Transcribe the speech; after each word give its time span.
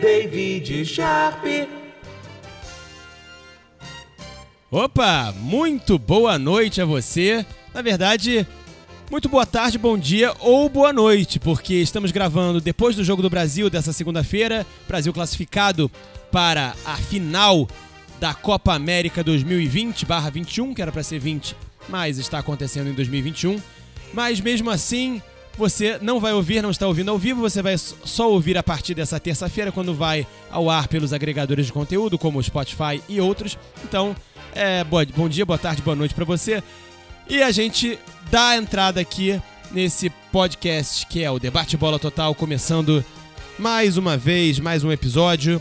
David 0.00 0.84
Sharp. 0.84 1.44
Opa, 4.70 5.34
muito 5.40 5.98
boa 5.98 6.38
noite 6.38 6.80
a 6.80 6.84
você. 6.84 7.44
Na 7.74 7.82
verdade, 7.82 8.46
muito 9.10 9.28
boa 9.28 9.44
tarde, 9.44 9.76
bom 9.76 9.98
dia 9.98 10.32
ou 10.38 10.68
boa 10.68 10.92
noite, 10.92 11.40
porque 11.40 11.74
estamos 11.74 12.12
gravando 12.12 12.60
depois 12.60 12.94
do 12.94 13.02
Jogo 13.02 13.22
do 13.22 13.28
Brasil 13.28 13.68
dessa 13.68 13.92
segunda-feira. 13.92 14.64
Brasil 14.86 15.12
classificado 15.12 15.90
para 16.30 16.76
a 16.84 16.94
final 16.94 17.68
da 18.20 18.32
Copa 18.32 18.74
América 18.74 19.24
2020/21, 19.24 20.74
que 20.74 20.82
era 20.82 20.92
para 20.92 21.02
ser 21.02 21.18
20, 21.18 21.56
mas 21.88 22.18
está 22.18 22.38
acontecendo 22.38 22.88
em 22.88 22.94
2021. 22.94 23.60
Mas 24.14 24.40
mesmo 24.40 24.70
assim, 24.70 25.20
você 25.58 25.98
não 26.00 26.20
vai 26.20 26.32
ouvir, 26.32 26.62
não 26.62 26.70
está 26.70 26.86
ouvindo 26.86 27.10
ao 27.10 27.18
vivo, 27.18 27.40
você 27.40 27.60
vai 27.60 27.76
só 27.76 28.30
ouvir 28.30 28.56
a 28.56 28.62
partir 28.62 28.94
dessa 28.94 29.18
terça-feira, 29.18 29.72
quando 29.72 29.92
vai 29.92 30.24
ao 30.50 30.70
ar 30.70 30.86
pelos 30.86 31.12
agregadores 31.12 31.66
de 31.66 31.72
conteúdo, 31.72 32.16
como 32.16 32.38
o 32.38 32.42
Spotify 32.42 33.02
e 33.08 33.20
outros. 33.20 33.58
Então, 33.82 34.14
é, 34.54 34.84
bom 34.84 35.28
dia, 35.28 35.44
boa 35.44 35.58
tarde, 35.58 35.82
boa 35.82 35.96
noite 35.96 36.14
para 36.14 36.24
você. 36.24 36.62
E 37.28 37.42
a 37.42 37.50
gente 37.50 37.98
dá 38.30 38.50
a 38.50 38.56
entrada 38.56 39.00
aqui 39.00 39.42
nesse 39.72 40.10
podcast 40.32 41.04
que 41.06 41.24
é 41.24 41.30
o 41.30 41.40
Debate 41.40 41.76
Bola 41.76 41.98
Total, 41.98 42.32
começando 42.36 43.04
mais 43.58 43.96
uma 43.96 44.16
vez, 44.16 44.60
mais 44.60 44.84
um 44.84 44.92
episódio, 44.92 45.60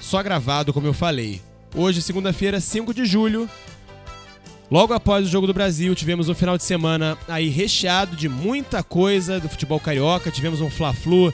só 0.00 0.20
gravado, 0.20 0.72
como 0.72 0.88
eu 0.88 0.92
falei. 0.92 1.40
Hoje, 1.74 2.02
segunda-feira, 2.02 2.60
5 2.60 2.92
de 2.92 3.04
julho, 3.04 3.48
Logo 4.70 4.92
após 4.92 5.26
o 5.26 5.30
Jogo 5.30 5.46
do 5.46 5.54
Brasil, 5.54 5.94
tivemos 5.94 6.28
um 6.28 6.34
final 6.34 6.56
de 6.56 6.64
semana 6.64 7.16
aí 7.28 7.48
recheado 7.48 8.16
de 8.16 8.28
muita 8.28 8.82
coisa 8.82 9.38
do 9.38 9.48
futebol 9.48 9.78
carioca. 9.78 10.30
Tivemos 10.30 10.60
um 10.60 10.68
Fla-Flu 10.68 11.32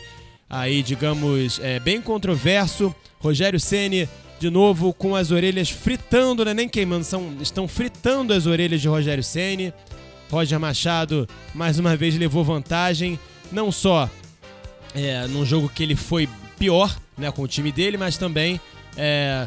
aí, 0.50 0.82
digamos, 0.82 1.59
é, 1.62 1.80
bem 1.80 2.02
controverso. 2.02 2.95
Rogério 3.20 3.59
Ceni 3.59 4.09
de 4.38 4.50
novo 4.50 4.92
com 4.92 5.14
as 5.14 5.30
orelhas 5.30 5.70
fritando, 5.70 6.45
né? 6.45 6.52
nem 6.52 6.68
queimando, 6.68 7.04
são, 7.04 7.37
estão 7.40 7.68
fritando 7.68 8.34
as 8.34 8.45
orelhas 8.45 8.82
de 8.82 8.88
Rogério 8.88 9.23
Ceni. 9.23 9.73
Roger 10.30 10.59
Machado 10.59 11.29
mais 11.54 11.79
uma 11.79 11.96
vez 11.96 12.16
levou 12.18 12.42
vantagem, 12.42 13.18
não 13.51 13.70
só 13.70 14.10
é, 14.95 15.26
num 15.29 15.45
jogo 15.45 15.70
que 15.74 15.82
ele 15.82 15.95
foi 15.95 16.29
pior 16.59 16.95
né, 17.16 17.30
com 17.30 17.42
o 17.42 17.48
time 17.48 17.70
dele, 17.70 17.96
mas 17.96 18.16
também 18.16 18.60
é, 18.96 19.46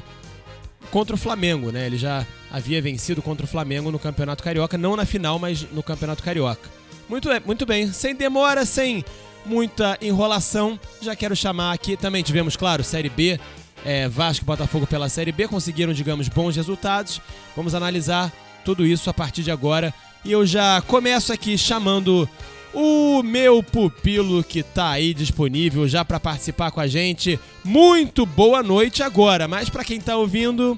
contra 0.91 1.16
o 1.16 1.19
Flamengo, 1.19 1.72
né? 1.72 1.86
Ele 1.86 1.97
já 1.97 2.25
havia 2.52 2.81
vencido 2.81 3.22
contra 3.22 3.45
o 3.45 3.47
Flamengo 3.47 3.91
no 3.91 4.00
Campeonato 4.00 4.44
Carioca, 4.44 4.78
não 4.78 4.95
na 4.95 5.05
final, 5.05 5.38
mas 5.38 5.66
no 5.72 5.83
Campeonato 5.83 6.23
Carioca. 6.23 6.69
Muito, 7.08 7.30
muito 7.45 7.66
bem, 7.66 7.91
sem 7.91 8.16
demora, 8.16 8.66
sem 8.66 9.03
muita 9.45 9.97
enrolação, 10.02 10.80
já 11.02 11.16
quero 11.16 11.36
chamar 11.36 11.73
aqui. 11.73 11.95
Também 11.95 12.23
tivemos, 12.23 12.56
claro, 12.56 12.83
Série 12.83 13.09
B, 13.09 13.39
é, 13.86 14.08
Vasco 14.08 14.44
e 14.44 14.47
Botafogo 14.47 14.88
pela 14.88 15.08
Série 15.08 15.31
B, 15.31 15.47
conseguiram, 15.47 15.94
digamos, 15.94 16.28
bons 16.28 16.56
resultados. 16.56 17.22
Vamos 17.56 17.75
analisar 17.75 18.31
tudo 18.63 18.86
isso 18.86 19.09
a 19.09 19.13
partir 19.13 19.44
de 19.44 19.52
agora. 19.52 19.94
E 20.23 20.31
eu 20.31 20.45
já 20.45 20.81
começo 20.81 21.31
aqui 21.31 21.56
chamando 21.58 22.28
o 22.75 23.23
meu 23.23 23.63
pupilo 23.63 24.43
que 24.43 24.61
tá 24.61 24.89
aí 24.89 25.13
disponível 25.13 25.87
já 25.87 26.03
para 26.03 26.19
participar 26.19 26.71
com 26.71 26.81
a 26.81 26.87
gente. 26.87 27.39
Muito 27.63 28.25
boa 28.25 28.61
noite 28.61 29.01
agora, 29.01 29.47
mas 29.47 29.69
para 29.69 29.85
quem 29.85 30.01
tá 30.01 30.17
ouvindo, 30.17 30.77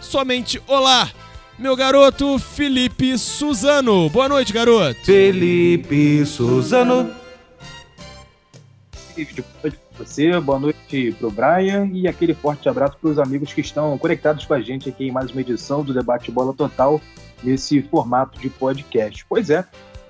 somente 0.00 0.62
olá. 0.68 1.10
Meu 1.58 1.74
garoto 1.76 2.38
Felipe 2.38 3.18
Suzano. 3.18 4.08
Boa 4.10 4.28
noite, 4.28 4.52
garoto. 4.52 5.00
Felipe 5.04 6.24
Suzano. 6.24 7.04
Boa 7.04 7.14
noite 9.16 9.44
para 9.60 9.72
você, 9.98 10.40
boa 10.40 10.58
noite 10.58 11.12
para 11.18 11.28
o 11.28 11.30
Brian 11.30 11.88
e 11.92 12.08
aquele 12.08 12.34
forte 12.34 12.68
abraço 12.68 12.96
para 13.00 13.10
os 13.10 13.18
amigos 13.18 13.52
que 13.52 13.60
estão 13.60 13.96
conectados 13.98 14.44
com 14.44 14.54
a 14.54 14.60
gente 14.60 14.88
aqui 14.88 15.06
em 15.06 15.12
mais 15.12 15.30
uma 15.30 15.40
edição 15.40 15.84
do 15.84 15.94
Debate 15.94 16.30
Bola 16.32 16.52
Total, 16.52 17.00
nesse 17.42 17.82
formato 17.82 18.40
de 18.40 18.50
podcast. 18.50 19.24
Pois 19.28 19.50
é, 19.50 19.64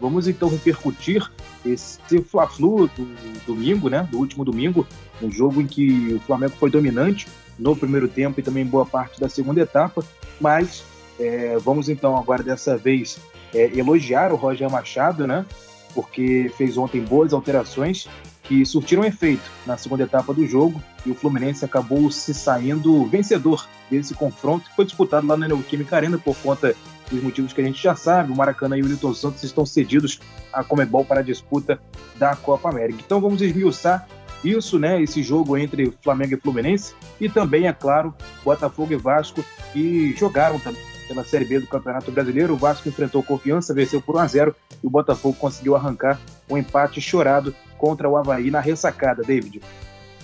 Vamos 0.04 0.28
então 0.28 0.50
repercutir 0.50 1.26
esse 1.64 2.20
Fla-Flu 2.20 2.88
do 2.88 3.08
domingo, 3.46 3.88
né? 3.88 4.06
Do 4.10 4.18
último 4.18 4.44
domingo, 4.44 4.86
um 5.22 5.30
jogo 5.30 5.62
em 5.62 5.66
que 5.66 6.12
o 6.12 6.20
Flamengo 6.20 6.52
foi 6.60 6.68
dominante 6.68 7.26
no 7.58 7.74
primeiro 7.74 8.06
tempo 8.06 8.38
e 8.38 8.42
também 8.42 8.66
boa 8.66 8.84
parte 8.84 9.18
da 9.18 9.30
segunda 9.30 9.62
etapa, 9.62 10.04
mas 10.38 10.84
é, 11.18 11.56
vamos 11.56 11.88
então 11.88 12.18
agora 12.18 12.42
dessa 12.42 12.76
vez 12.76 13.18
é, 13.54 13.78
elogiar 13.78 14.30
o 14.30 14.36
Roger 14.36 14.70
Machado, 14.70 15.26
né? 15.26 15.46
Porque 15.94 16.52
fez 16.54 16.76
ontem 16.76 17.00
boas 17.00 17.32
alterações 17.32 18.06
que 18.42 18.66
surtiram 18.66 19.06
efeito 19.06 19.50
na 19.64 19.78
segunda 19.78 20.02
etapa 20.02 20.34
do 20.34 20.46
jogo 20.46 20.82
e 21.06 21.12
o 21.12 21.14
Fluminense 21.14 21.64
acabou 21.64 22.10
se 22.10 22.34
saindo 22.34 23.06
vencedor 23.06 23.66
desse 23.90 24.12
confronto 24.12 24.68
que 24.68 24.76
foi 24.76 24.84
disputado 24.84 25.26
lá 25.26 25.34
na 25.34 25.48
Neoquímica 25.48 25.96
Arena 25.96 26.18
por 26.18 26.36
conta 26.36 26.76
dos 27.10 27.22
motivos 27.22 27.52
que 27.52 27.60
a 27.60 27.64
gente 27.64 27.82
já 27.82 27.94
sabe, 27.94 28.32
o 28.32 28.36
Maracanã 28.36 28.76
e 28.76 28.82
o 28.82 28.86
Newton 28.86 29.14
Santos 29.14 29.42
estão 29.42 29.64
cedidos 29.64 30.20
à 30.52 30.64
Comebol 30.64 31.04
para 31.04 31.20
a 31.20 31.22
disputa 31.22 31.80
da 32.16 32.34
Copa 32.34 32.68
América. 32.68 33.00
Então 33.04 33.20
vamos 33.20 33.42
esmiuçar 33.42 34.06
isso, 34.42 34.78
né, 34.78 35.02
esse 35.02 35.22
jogo 35.22 35.56
entre 35.56 35.92
Flamengo 36.02 36.34
e 36.34 36.40
Fluminense 36.40 36.94
e 37.20 37.28
também, 37.28 37.66
é 37.66 37.72
claro, 37.72 38.14
Botafogo 38.44 38.92
e 38.92 38.96
Vasco 38.96 39.44
que 39.72 40.14
jogaram 40.16 40.58
também 40.58 40.82
pela 41.08 41.24
Série 41.24 41.44
B 41.44 41.60
do 41.60 41.66
Campeonato 41.66 42.10
Brasileiro. 42.10 42.54
O 42.54 42.56
Vasco 42.56 42.88
enfrentou 42.88 43.22
Confiança, 43.22 43.74
venceu 43.74 44.00
por 44.00 44.16
1 44.16 44.18
a 44.18 44.26
0 44.26 44.56
e 44.82 44.86
o 44.86 44.90
Botafogo 44.90 45.36
conseguiu 45.38 45.76
arrancar 45.76 46.18
um 46.48 46.58
empate 46.58 47.00
chorado 47.00 47.54
contra 47.78 48.08
o 48.08 48.16
Havaí 48.16 48.50
na 48.50 48.60
ressacada, 48.60 49.22
David. 49.22 49.60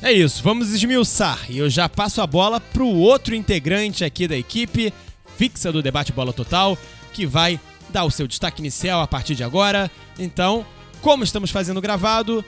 É 0.02 0.12
isso, 0.12 0.42
vamos 0.42 0.72
esmiuçar. 0.72 1.44
E 1.50 1.58
eu 1.58 1.69
já 1.69 1.88
passo 1.88 2.22
a 2.22 2.26
bola 2.26 2.58
para 2.58 2.82
o 2.82 2.98
outro 2.98 3.34
integrante 3.34 4.02
aqui 4.02 4.26
da 4.26 4.36
equipe, 4.36 4.94
fixa 5.40 5.72
do 5.72 5.80
debate 5.80 6.12
Bola 6.12 6.34
Total, 6.34 6.76
que 7.14 7.24
vai 7.24 7.58
dar 7.88 8.04
o 8.04 8.10
seu 8.10 8.28
destaque 8.28 8.60
inicial 8.60 9.00
a 9.00 9.06
partir 9.06 9.34
de 9.34 9.42
agora. 9.42 9.90
Então, 10.18 10.66
como 11.00 11.24
estamos 11.24 11.50
fazendo 11.50 11.80
gravado, 11.80 12.44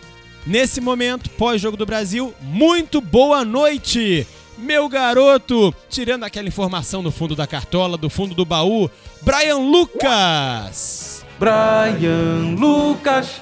nesse 0.47 0.78
momento, 0.78 1.30
pós-jogo 1.30 1.75
do 1.75 1.86
Brasil, 1.86 2.34
muito 2.42 3.00
boa 3.00 3.47
noite! 3.47 4.26
Meu 4.58 4.91
garoto, 4.91 5.75
tirando 5.88 6.25
aquela 6.25 6.48
informação 6.48 7.03
do 7.03 7.10
fundo 7.10 7.34
da 7.34 7.47
cartola, 7.47 7.97
do 7.97 8.10
fundo 8.10 8.34
do 8.34 8.44
baú, 8.44 8.91
Brian 9.22 9.56
Lucas! 9.56 11.24
Brian 11.38 12.54
Lucas! 12.59 13.41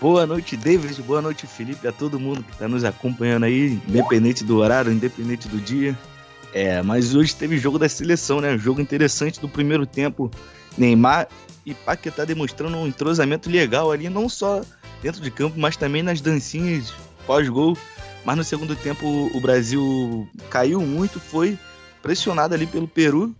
Boa 0.00 0.26
noite, 0.26 0.56
David. 0.56 1.02
Boa 1.02 1.20
noite, 1.20 1.46
Felipe. 1.46 1.86
A 1.86 1.92
todo 1.92 2.18
mundo 2.18 2.42
que 2.42 2.52
está 2.52 2.66
nos 2.66 2.84
acompanhando 2.84 3.44
aí, 3.44 3.78
independente 3.86 4.44
do 4.44 4.56
horário, 4.56 4.90
independente 4.90 5.46
do 5.46 5.58
dia. 5.58 5.94
É, 6.56 6.80
mas 6.80 7.14
hoje 7.14 7.34
teve 7.34 7.58
jogo 7.58 7.78
da 7.78 7.86
seleção, 7.86 8.40
né? 8.40 8.56
Jogo 8.56 8.80
interessante 8.80 9.38
do 9.38 9.46
primeiro 9.46 9.84
tempo. 9.84 10.30
Neymar 10.78 11.28
e 11.66 11.74
Paquetá 11.74 12.24
demonstrando 12.24 12.78
um 12.78 12.86
entrosamento 12.86 13.50
legal 13.50 13.92
ali, 13.92 14.08
não 14.08 14.26
só 14.26 14.62
dentro 15.02 15.20
de 15.20 15.30
campo, 15.30 15.60
mas 15.60 15.76
também 15.76 16.02
nas 16.02 16.22
dancinhas 16.22 16.94
pós-gol. 17.26 17.76
Mas 18.24 18.38
no 18.38 18.42
segundo 18.42 18.74
tempo 18.74 19.06
o 19.34 19.38
Brasil 19.38 20.26
caiu 20.48 20.80
muito, 20.80 21.20
foi 21.20 21.58
pressionado 22.00 22.54
ali 22.54 22.66
pelo 22.66 22.88
Peru. 22.88 23.36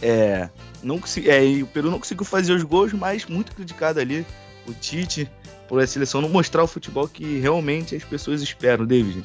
É, 0.00 0.48
não, 0.82 0.98
é, 1.26 1.62
o 1.62 1.66
Peru 1.66 1.90
não 1.90 1.98
conseguiu 1.98 2.24
fazer 2.24 2.54
os 2.54 2.62
gols, 2.62 2.94
mas 2.94 3.26
muito 3.26 3.52
criticado 3.54 4.00
ali 4.00 4.24
o 4.66 4.72
Tite 4.72 5.30
por 5.68 5.82
a 5.82 5.86
seleção 5.86 6.22
não 6.22 6.30
mostrar 6.30 6.64
o 6.64 6.66
futebol 6.66 7.06
que 7.06 7.40
realmente 7.40 7.94
as 7.94 8.04
pessoas 8.04 8.40
esperam, 8.40 8.86
David. 8.86 9.22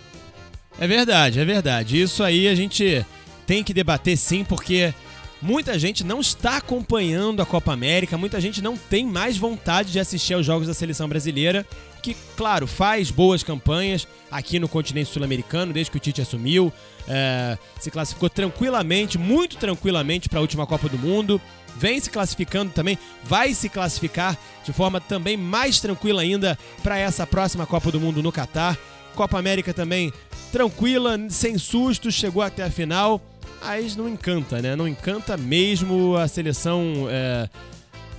É 0.77 0.85
verdade, 0.85 1.39
é 1.39 1.45
verdade. 1.45 2.01
Isso 2.01 2.21
aí 2.21 2.45
a 2.45 2.53
gente 2.53 3.05
tem 3.49 3.63
que 3.63 3.73
debater 3.73 4.15
sim, 4.15 4.43
porque 4.43 4.93
muita 5.41 5.79
gente 5.79 6.03
não 6.03 6.19
está 6.19 6.57
acompanhando 6.57 7.41
a 7.41 7.47
Copa 7.47 7.73
América, 7.73 8.15
muita 8.15 8.39
gente 8.39 8.61
não 8.61 8.77
tem 8.77 9.03
mais 9.03 9.37
vontade 9.37 9.91
de 9.91 9.99
assistir 9.99 10.35
aos 10.35 10.45
jogos 10.45 10.67
da 10.67 10.73
seleção 10.75 11.09
brasileira, 11.09 11.65
que, 11.99 12.15
claro, 12.37 12.67
faz 12.67 13.09
boas 13.09 13.41
campanhas 13.41 14.07
aqui 14.29 14.59
no 14.59 14.69
continente 14.69 15.09
sul-americano, 15.09 15.73
desde 15.73 15.89
que 15.89 15.97
o 15.97 15.99
Tite 15.99 16.21
assumiu, 16.21 16.71
é, 17.07 17.57
se 17.79 17.89
classificou 17.89 18.29
tranquilamente, 18.29 19.17
muito 19.17 19.57
tranquilamente 19.57 20.29
para 20.29 20.37
a 20.37 20.41
última 20.43 20.67
Copa 20.67 20.87
do 20.87 20.99
Mundo, 20.99 21.41
vem 21.75 21.99
se 21.99 22.11
classificando 22.11 22.71
também, 22.71 22.99
vai 23.23 23.55
se 23.55 23.67
classificar 23.67 24.37
de 24.63 24.71
forma 24.71 25.01
também 25.01 25.35
mais 25.35 25.79
tranquila 25.79 26.21
ainda 26.21 26.55
para 26.83 26.99
essa 26.99 27.25
próxima 27.25 27.65
Copa 27.65 27.91
do 27.91 27.99
Mundo 27.99 28.21
no 28.21 28.31
Catar. 28.31 28.77
Copa 29.15 29.39
América 29.39 29.73
também 29.73 30.13
tranquila, 30.51 31.17
sem 31.29 31.57
sustos, 31.57 32.13
chegou 32.13 32.43
até 32.43 32.63
a 32.63 32.69
final 32.69 33.19
mas 33.61 33.95
não 33.95 34.07
encanta, 34.07 34.61
né? 34.61 34.75
Não 34.75 34.87
encanta 34.87 35.37
mesmo 35.37 36.15
a 36.15 36.27
seleção. 36.27 37.07
É, 37.09 37.49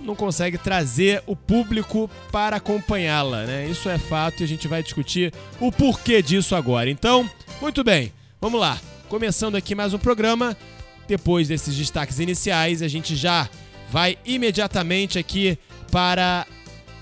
não 0.00 0.14
consegue 0.14 0.56
trazer 0.56 1.22
o 1.26 1.36
público 1.36 2.10
para 2.32 2.56
acompanhá-la, 2.56 3.44
né? 3.44 3.66
Isso 3.66 3.88
é 3.88 3.98
fato 3.98 4.40
e 4.40 4.44
a 4.44 4.48
gente 4.48 4.66
vai 4.66 4.82
discutir 4.82 5.32
o 5.58 5.70
porquê 5.70 6.22
disso 6.22 6.54
agora. 6.54 6.90
Então, 6.90 7.28
muito 7.60 7.84
bem, 7.84 8.12
vamos 8.40 8.60
lá. 8.60 8.80
Começando 9.08 9.56
aqui 9.56 9.74
mais 9.74 9.92
um 9.92 9.98
programa. 9.98 10.56
Depois 11.06 11.48
desses 11.48 11.76
destaques 11.76 12.18
iniciais, 12.18 12.82
a 12.82 12.88
gente 12.88 13.16
já 13.16 13.48
vai 13.90 14.16
imediatamente 14.24 15.18
aqui 15.18 15.58
para 15.90 16.46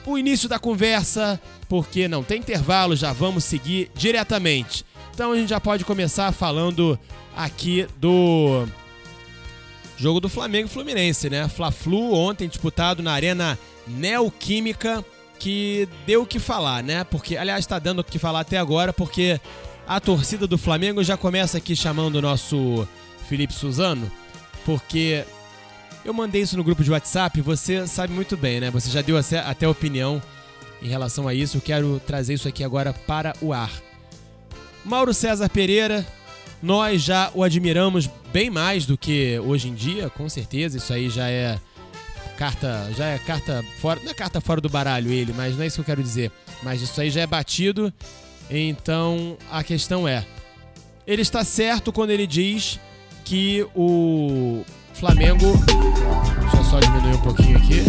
o 0.06 0.17
início 0.17 0.49
da 0.49 0.58
conversa, 0.58 1.38
porque 1.69 2.08
não 2.08 2.23
tem 2.23 2.38
intervalo, 2.41 2.96
já 2.96 3.12
vamos 3.12 3.44
seguir 3.44 3.91
diretamente. 3.94 4.84
Então 5.12 5.32
a 5.32 5.37
gente 5.37 5.50
já 5.50 5.61
pode 5.61 5.84
começar 5.84 6.32
falando 6.32 6.99
aqui 7.38 7.87
do 7.99 8.67
jogo 9.96 10.19
do 10.19 10.29
Flamengo 10.29 10.67
e 10.67 10.70
Fluminense, 10.70 11.31
né? 11.31 11.49
Fla-Flu 11.49 12.12
ontem 12.12 12.49
disputado 12.49 13.00
na 13.00 13.12
Arena 13.12 13.56
Neoquímica, 13.87 15.05
que 15.38 15.88
deu 16.05 16.23
o 16.23 16.26
que 16.26 16.40
falar, 16.40 16.82
né? 16.82 17.05
Porque, 17.05 17.37
aliás, 17.37 17.61
está 17.61 17.79
dando 17.79 18.00
o 18.00 18.05
que 18.05 18.19
falar 18.19 18.40
até 18.40 18.58
agora, 18.58 18.93
porque 18.93 19.40
a 19.87 20.00
torcida 20.00 20.49
do 20.49 20.58
Flamengo 20.58 21.02
já 21.05 21.17
começa 21.17 21.58
aqui 21.58 21.76
chamando 21.76 22.17
o 22.17 22.23
nosso 22.23 22.87
Felipe 23.29 23.55
Suzano, 23.55 24.11
porque 24.64 25.25
eu 26.05 26.12
mandei 26.12 26.43
isso 26.43 26.56
no 26.56 26.64
grupo 26.64 26.82
de 26.82 26.91
WhatsApp, 26.91 27.41
você 27.41 27.87
sabe 27.87 28.12
muito 28.12 28.37
bem, 28.37 28.61
né? 28.61 28.70
Você 28.73 28.91
já 28.91 29.00
deu 29.00 29.17
até 29.17 29.69
opinião 29.69 30.20
em 30.82 30.88
relação 30.88 31.29
a 31.29 31.34
isso. 31.34 31.56
Eu 31.56 31.61
quero 31.61 32.00
trazer 32.05 32.34
isso 32.34 32.49
aqui 32.49 32.64
agora 32.64 32.93
para 32.93 33.32
o 33.41 33.52
ar. 33.52 33.70
Mauro 34.84 35.14
César 35.14 35.49
Pereira, 35.49 36.06
nós 36.62 37.02
já 37.02 37.31
o 37.34 37.43
admiramos 37.43 38.08
bem 38.32 38.50
mais 38.50 38.84
do 38.84 38.96
que 38.96 39.38
hoje 39.40 39.69
em 39.69 39.75
dia, 39.75 40.10
com 40.10 40.28
certeza. 40.28 40.76
Isso 40.76 40.93
aí 40.93 41.08
já 41.08 41.28
é 41.28 41.58
carta, 42.37 42.90
já 42.96 43.06
é 43.06 43.19
carta 43.19 43.64
fora, 43.81 44.00
não 44.02 44.10
é 44.10 44.14
carta 44.14 44.40
fora 44.40 44.60
do 44.60 44.69
baralho 44.69 45.10
ele, 45.12 45.32
mas 45.37 45.56
não 45.56 45.62
é 45.62 45.66
isso 45.66 45.76
que 45.76 45.81
eu 45.81 45.84
quero 45.84 46.02
dizer. 46.02 46.31
Mas 46.62 46.81
isso 46.82 47.00
aí 47.00 47.10
já 47.10 47.20
é 47.20 47.26
batido. 47.26 47.93
Então 48.50 49.37
a 49.50 49.62
questão 49.62 50.08
é, 50.08 50.25
ele 51.06 51.22
está 51.22 51.44
certo 51.44 51.93
quando 51.93 52.10
ele 52.10 52.26
diz 52.26 52.78
que 53.25 53.66
o 53.75 54.64
Flamengo. 54.94 55.52
Deixa 56.40 56.56
eu 56.56 56.64
só 56.64 56.81
diminuir 56.81 57.14
um 57.14 57.22
pouquinho 57.22 57.56
aqui. 57.58 57.84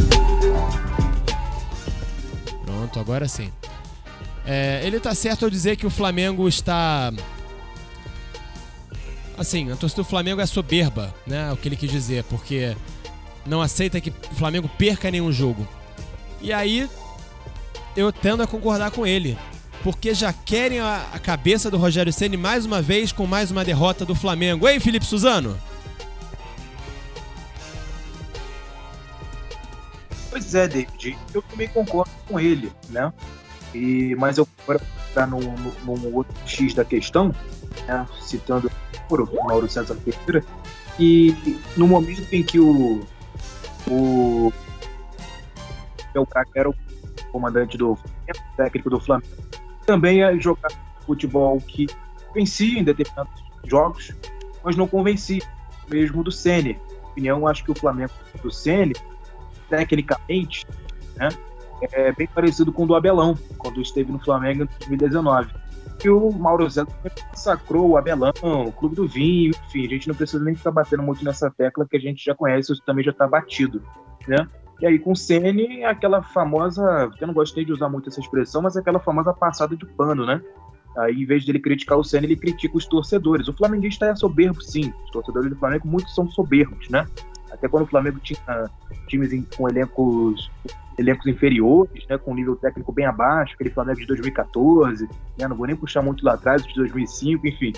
Pronto, 2.65 2.99
agora 2.99 3.27
sim. 3.27 3.51
É, 4.45 4.81
ele 4.83 4.97
está 4.97 5.15
certo 5.15 5.45
ao 5.45 5.49
dizer 5.49 5.75
que 5.75 5.85
o 5.85 5.89
Flamengo 5.89 6.47
está. 6.47 7.11
Assim, 9.39 9.71
a 9.71 9.75
torcida 9.77 10.01
do 10.01 10.07
Flamengo 10.07 10.41
é 10.41 10.45
soberba, 10.45 11.15
né? 11.25 11.49
O 11.53 11.55
que 11.55 11.69
ele 11.69 11.77
quis 11.77 11.89
dizer, 11.89 12.25
porque 12.25 12.75
não 13.45 13.61
aceita 13.61 14.01
que 14.01 14.09
o 14.09 14.35
Flamengo 14.35 14.69
perca 14.77 15.09
nenhum 15.09 15.31
jogo. 15.31 15.65
E 16.41 16.51
aí, 16.51 16.89
eu 17.95 18.11
tendo 18.11 18.43
a 18.43 18.47
concordar 18.47 18.91
com 18.91 19.07
ele. 19.07 19.37
Porque 19.81 20.13
já 20.13 20.33
querem 20.33 20.81
a, 20.81 21.17
cabeça 21.23 21.71
do 21.71 21.77
Rogério 21.77 22.11
Ceni 22.11 22.35
mais 22.35 22.65
uma 22.65 22.81
vez 22.81 23.13
com 23.13 23.25
mais 23.25 23.49
uma 23.49 23.63
derrota 23.63 24.03
do 24.03 24.13
Flamengo. 24.13 24.67
Ei, 24.67 24.77
Felipe 24.77 25.05
Suzano? 25.05 25.57
Pois 30.29 30.53
é, 30.53 30.67
David, 30.67 31.17
eu 31.33 31.41
também 31.43 31.69
concordo 31.69 32.11
com 32.27 32.37
ele, 32.37 32.73
né? 32.89 33.13
E, 33.73 34.15
mas 34.15 34.37
eu 34.37 34.47
quero 34.65 34.81
entrar 35.09 35.27
num 35.27 36.15
outro 36.15 36.35
X 36.45 36.73
da 36.73 36.83
questão, 36.83 37.33
né? 37.87 38.07
citando 38.21 38.71
o 39.09 39.45
Mauro 39.45 39.69
César 39.69 39.95
Pereira, 39.95 40.45
e 40.99 41.35
no 41.77 41.87
momento 41.87 42.27
em 42.31 42.43
que 42.43 42.59
o, 42.59 43.01
o 43.89 44.53
o 46.15 46.27
era 46.55 46.69
o 46.69 46.75
comandante 47.31 47.77
do 47.77 47.97
técnico 48.57 48.89
do 48.89 48.99
Flamengo, 48.99 49.27
também 49.85 50.21
é 50.21 50.37
jogar 50.39 50.69
futebol 51.05 51.59
que 51.61 51.87
vencia 52.33 52.79
em 52.79 52.83
determinados 52.83 53.43
jogos, 53.65 54.13
mas 54.63 54.75
não 54.75 54.87
convencia, 54.87 55.43
mesmo 55.89 56.23
do 56.23 56.31
Sene. 56.31 56.79
opinião, 57.03 57.47
acho 57.47 57.63
que 57.63 57.71
o 57.71 57.75
Flamengo 57.75 58.11
do 58.41 58.51
Sene 58.51 58.93
tecnicamente, 59.69 60.65
né, 61.15 61.29
é 61.81 62.11
bem 62.11 62.27
parecido 62.27 62.71
com 62.71 62.83
o 62.83 62.87
do 62.87 62.95
Abelão, 62.95 63.37
quando 63.57 63.81
esteve 63.81 64.11
no 64.11 64.19
Flamengo 64.19 64.63
em 64.63 64.97
2019. 64.97 65.49
E 66.03 66.09
o 66.09 66.31
Mauro 66.31 66.69
Zé 66.69 66.85
massacrou 67.29 67.89
o 67.89 67.97
Abelão, 67.97 68.31
o 68.41 68.71
Clube 68.71 68.95
do 68.95 69.07
Vinho, 69.07 69.51
enfim, 69.67 69.85
a 69.85 69.89
gente 69.89 70.07
não 70.07 70.15
precisa 70.15 70.43
nem 70.43 70.55
ficar 70.55 70.71
batendo 70.71 71.03
muito 71.03 71.23
nessa 71.25 71.51
tecla 71.51 71.85
que 71.89 71.97
a 71.97 71.99
gente 71.99 72.23
já 72.23 72.33
conhece, 72.33 72.71
isso 72.71 72.81
também 72.85 73.03
já 73.03 73.11
está 73.11 73.27
batido, 73.27 73.81
né? 74.27 74.47
E 74.79 74.87
aí 74.87 74.97
com 74.97 75.11
o 75.11 75.15
Ceni, 75.15 75.83
aquela 75.83 76.21
famosa, 76.21 77.11
eu 77.19 77.27
não 77.27 77.33
gostei 77.33 77.65
de 77.65 77.73
usar 77.73 77.89
muito 77.89 78.07
essa 78.07 78.21
expressão, 78.21 78.61
mas 78.61 78.77
aquela 78.77 78.99
famosa 78.99 79.33
passada 79.33 79.75
de 79.75 79.85
pano, 79.85 80.25
né? 80.25 80.41
Aí, 80.97 81.21
em 81.21 81.25
vez 81.25 81.43
de 81.43 81.51
ele 81.51 81.59
criticar 81.59 81.97
o 81.97 82.03
Senna, 82.03 82.25
ele 82.25 82.35
critica 82.35 82.75
os 82.75 82.85
torcedores. 82.85 83.47
O 83.47 83.53
flamenguista 83.53 84.07
é 84.07 84.15
soberbo, 84.15 84.61
sim. 84.61 84.91
Os 85.05 85.11
torcedores 85.11 85.49
do 85.49 85.55
Flamengo, 85.55 85.87
muitos 85.87 86.13
são 86.15 86.27
soberbos, 86.29 86.89
né? 86.89 87.05
Até 87.51 87.67
quando 87.67 87.83
o 87.83 87.87
Flamengo 87.87 88.19
tinha 88.19 88.69
times 89.07 89.31
com 89.55 89.69
elencos, 89.69 90.51
elencos 90.97 91.25
inferiores, 91.27 92.05
né, 92.07 92.17
com 92.17 92.33
nível 92.33 92.55
técnico 92.55 92.91
bem 92.91 93.05
abaixo, 93.05 93.53
aquele 93.55 93.69
Flamengo 93.69 93.99
de 93.99 94.07
2014, 94.07 95.07
né, 95.37 95.47
não 95.47 95.55
vou 95.55 95.67
nem 95.67 95.75
puxar 95.75 96.01
muito 96.01 96.23
lá 96.25 96.33
atrás, 96.33 96.63
de 96.63 96.73
2005, 96.75 97.47
enfim. 97.47 97.73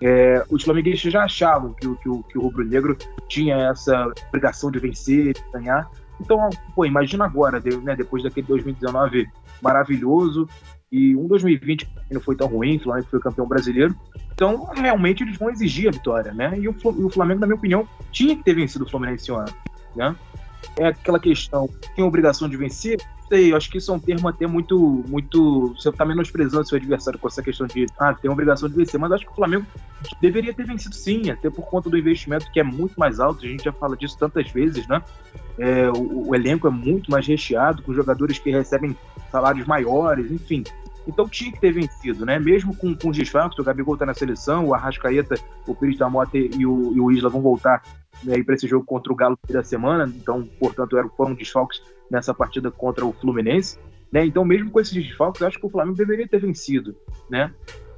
É, 0.00 0.44
os 0.48 0.62
flamenguistas 0.62 1.12
já 1.12 1.24
achavam 1.24 1.74
que, 1.74 1.86
que, 1.96 2.22
que 2.30 2.38
o 2.38 2.42
rubro-negro 2.42 2.96
tinha 3.28 3.56
essa 3.56 4.10
obrigação 4.28 4.70
de 4.70 4.78
vencer, 4.78 5.34
de 5.34 5.42
ganhar. 5.52 5.90
Então, 6.20 6.48
pô, 6.74 6.84
imagina 6.84 7.24
agora, 7.24 7.60
né, 7.82 7.96
depois 7.96 8.22
daquele 8.22 8.46
2019 8.46 9.28
maravilhoso, 9.60 10.48
e 10.90 11.14
um 11.14 11.26
2020 11.26 11.86
que 11.86 12.14
não 12.14 12.20
foi 12.20 12.34
tão 12.34 12.48
ruim, 12.48 12.76
o 12.76 12.80
Flamengo 12.80 13.08
foi 13.08 13.20
campeão 13.20 13.46
brasileiro. 13.46 13.94
Então, 14.32 14.64
realmente, 14.74 15.22
eles 15.22 15.36
vão 15.36 15.50
exigir 15.50 15.88
a 15.88 15.92
vitória, 15.92 16.32
né? 16.32 16.58
E 16.58 16.68
o 16.68 17.10
Flamengo, 17.10 17.40
na 17.40 17.46
minha 17.46 17.56
opinião, 17.56 17.86
tinha 18.10 18.34
que 18.34 18.42
ter 18.42 18.54
vencido 18.54 18.84
o 18.84 18.88
Fluminense 18.88 19.24
esse 19.24 19.32
ano, 19.32 19.52
né? 19.94 20.16
É 20.78 20.86
aquela 20.86 21.18
questão, 21.18 21.68
tem 21.94 22.04
obrigação 22.04 22.48
de 22.48 22.56
vencer? 22.56 22.98
Sei, 23.30 23.54
acho 23.54 23.70
que 23.70 23.78
isso 23.78 23.92
é 23.92 23.94
um 23.94 23.98
termo 24.00 24.26
até 24.26 24.44
muito, 24.44 25.04
muito. 25.06 25.72
Você 25.78 25.88
está 25.88 26.04
menosprezando 26.04 26.66
seu 26.66 26.76
adversário 26.76 27.16
com 27.16 27.28
essa 27.28 27.40
questão 27.40 27.64
de, 27.64 27.86
ah, 27.96 28.12
tem 28.12 28.28
obrigação 28.28 28.68
de 28.68 28.74
vencer, 28.74 28.98
mas 28.98 29.12
acho 29.12 29.24
que 29.24 29.30
o 29.30 29.36
Flamengo 29.36 29.64
deveria 30.20 30.52
ter 30.52 30.66
vencido 30.66 30.96
sim, 30.96 31.30
até 31.30 31.48
por 31.48 31.62
conta 31.62 31.88
do 31.88 31.96
investimento 31.96 32.50
que 32.50 32.58
é 32.58 32.64
muito 32.64 32.98
mais 32.98 33.20
alto, 33.20 33.44
a 33.44 33.48
gente 33.48 33.62
já 33.62 33.72
fala 33.72 33.96
disso 33.96 34.18
tantas 34.18 34.50
vezes, 34.50 34.84
né? 34.88 35.00
É, 35.56 35.88
o, 35.90 36.30
o 36.30 36.34
elenco 36.34 36.66
é 36.66 36.70
muito 36.70 37.08
mais 37.08 37.24
recheado, 37.24 37.84
com 37.84 37.94
jogadores 37.94 38.36
que 38.40 38.50
recebem 38.50 38.96
salários 39.30 39.64
maiores, 39.64 40.28
enfim. 40.28 40.64
Então 41.06 41.28
tinha 41.28 41.52
que 41.52 41.60
ter 41.60 41.70
vencido, 41.70 42.26
né? 42.26 42.36
Mesmo 42.36 42.74
com, 42.74 42.96
com 42.96 43.10
os 43.10 43.16
desfalques, 43.16 43.56
o 43.60 43.62
Gabigol 43.62 43.96
tá 43.96 44.04
na 44.04 44.14
seleção, 44.14 44.66
o 44.66 44.74
Arrascaeta, 44.74 45.36
o 45.68 45.74
Pires 45.76 45.96
da 45.96 46.10
Mota 46.10 46.36
e 46.36 46.66
o, 46.66 46.92
e 46.96 47.00
o 47.00 47.12
Isla 47.12 47.30
vão 47.30 47.40
voltar 47.40 47.80
né, 48.24 48.42
para 48.42 48.56
esse 48.56 48.66
jogo 48.66 48.84
contra 48.84 49.12
o 49.12 49.16
Galo 49.16 49.38
da 49.48 49.62
semana, 49.62 50.12
então, 50.16 50.42
portanto, 50.58 50.96
foram 51.16 51.32
desfalques 51.32 51.80
nessa 52.10 52.34
partida 52.34 52.70
contra 52.70 53.04
o 53.04 53.12
Fluminense, 53.12 53.78
né? 54.10 54.24
Então, 54.24 54.44
mesmo 54.44 54.70
com 54.70 54.80
esses 54.80 54.92
desfalques, 54.92 55.40
eu 55.40 55.48
acho 55.48 55.58
que 55.58 55.66
o 55.66 55.70
Flamengo 55.70 55.96
deveria 55.96 56.26
ter 56.26 56.40
vencido, 56.40 56.96
né? 57.30 57.52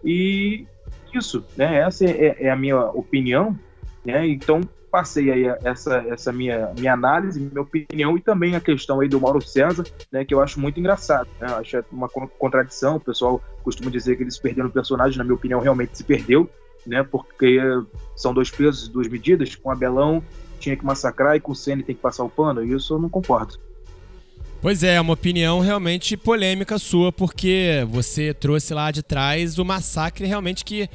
E 0.05 0.67
isso, 1.13 1.45
né? 1.57 1.79
Essa 1.79 2.05
é, 2.05 2.37
é 2.39 2.51
a 2.51 2.57
minha 2.57 2.79
opinião, 2.91 3.59
né? 4.05 4.27
Então, 4.27 4.61
passei 4.93 5.31
aí 5.31 5.45
essa, 5.65 6.05
essa 6.07 6.31
minha, 6.31 6.71
minha 6.79 6.93
análise, 6.93 7.41
minha 7.41 7.63
opinião 7.63 8.15
e 8.15 8.21
também 8.21 8.55
a 8.55 8.61
questão 8.61 9.01
aí 9.01 9.09
do 9.09 9.19
Mauro 9.19 9.41
César, 9.41 9.87
né, 10.13 10.23
que 10.23 10.35
eu 10.35 10.41
acho 10.43 10.61
muito 10.61 10.79
engraçado. 10.79 11.27
Né? 11.41 11.47
Acho 11.47 11.83
uma 11.91 12.11
contradição. 12.11 12.97
O 12.97 13.01
pessoal 13.01 13.43
costuma 13.63 13.91
dizer 13.91 14.17
que 14.17 14.23
eles 14.23 14.39
perderam 14.39 14.69
o 14.69 14.73
personagem, 14.73 15.17
na 15.17 15.25
minha 15.25 15.35
opinião, 15.35 15.61
realmente 15.61 15.97
se 15.97 16.05
perdeu, 16.05 16.49
né? 16.87 17.03
Porque 17.03 17.59
são 18.15 18.35
dois 18.35 18.51
pesos, 18.51 18.87
duas 18.87 19.09
medidas. 19.09 19.57
Com 19.57 19.71
o 19.71 19.73
Abelão 19.73 20.23
tinha 20.59 20.77
que 20.77 20.85
massacrar 20.85 21.37
e 21.37 21.41
com 21.41 21.53
o 21.53 21.57
Ceni 21.57 21.83
tem 21.83 21.95
que 21.95 22.03
passar 22.03 22.25
o 22.25 22.29
pano. 22.29 22.63
E 22.63 22.75
isso 22.75 22.93
eu 22.93 22.99
não 22.99 23.09
concordo. 23.09 23.59
Pois 24.63 24.85
é, 24.85 25.01
uma 25.01 25.15
opinião 25.15 25.59
realmente 25.59 26.17
polêmica 26.17 26.79
sua, 26.79 27.11
porque 27.11 27.85
você 27.91 28.33
trouxe 28.33 28.73
lá 28.73 28.93
de 28.93 29.03
trás 29.03 29.59
o 29.59 29.65
massacre 29.65 30.25
realmente 30.25 30.65
que 30.65 30.89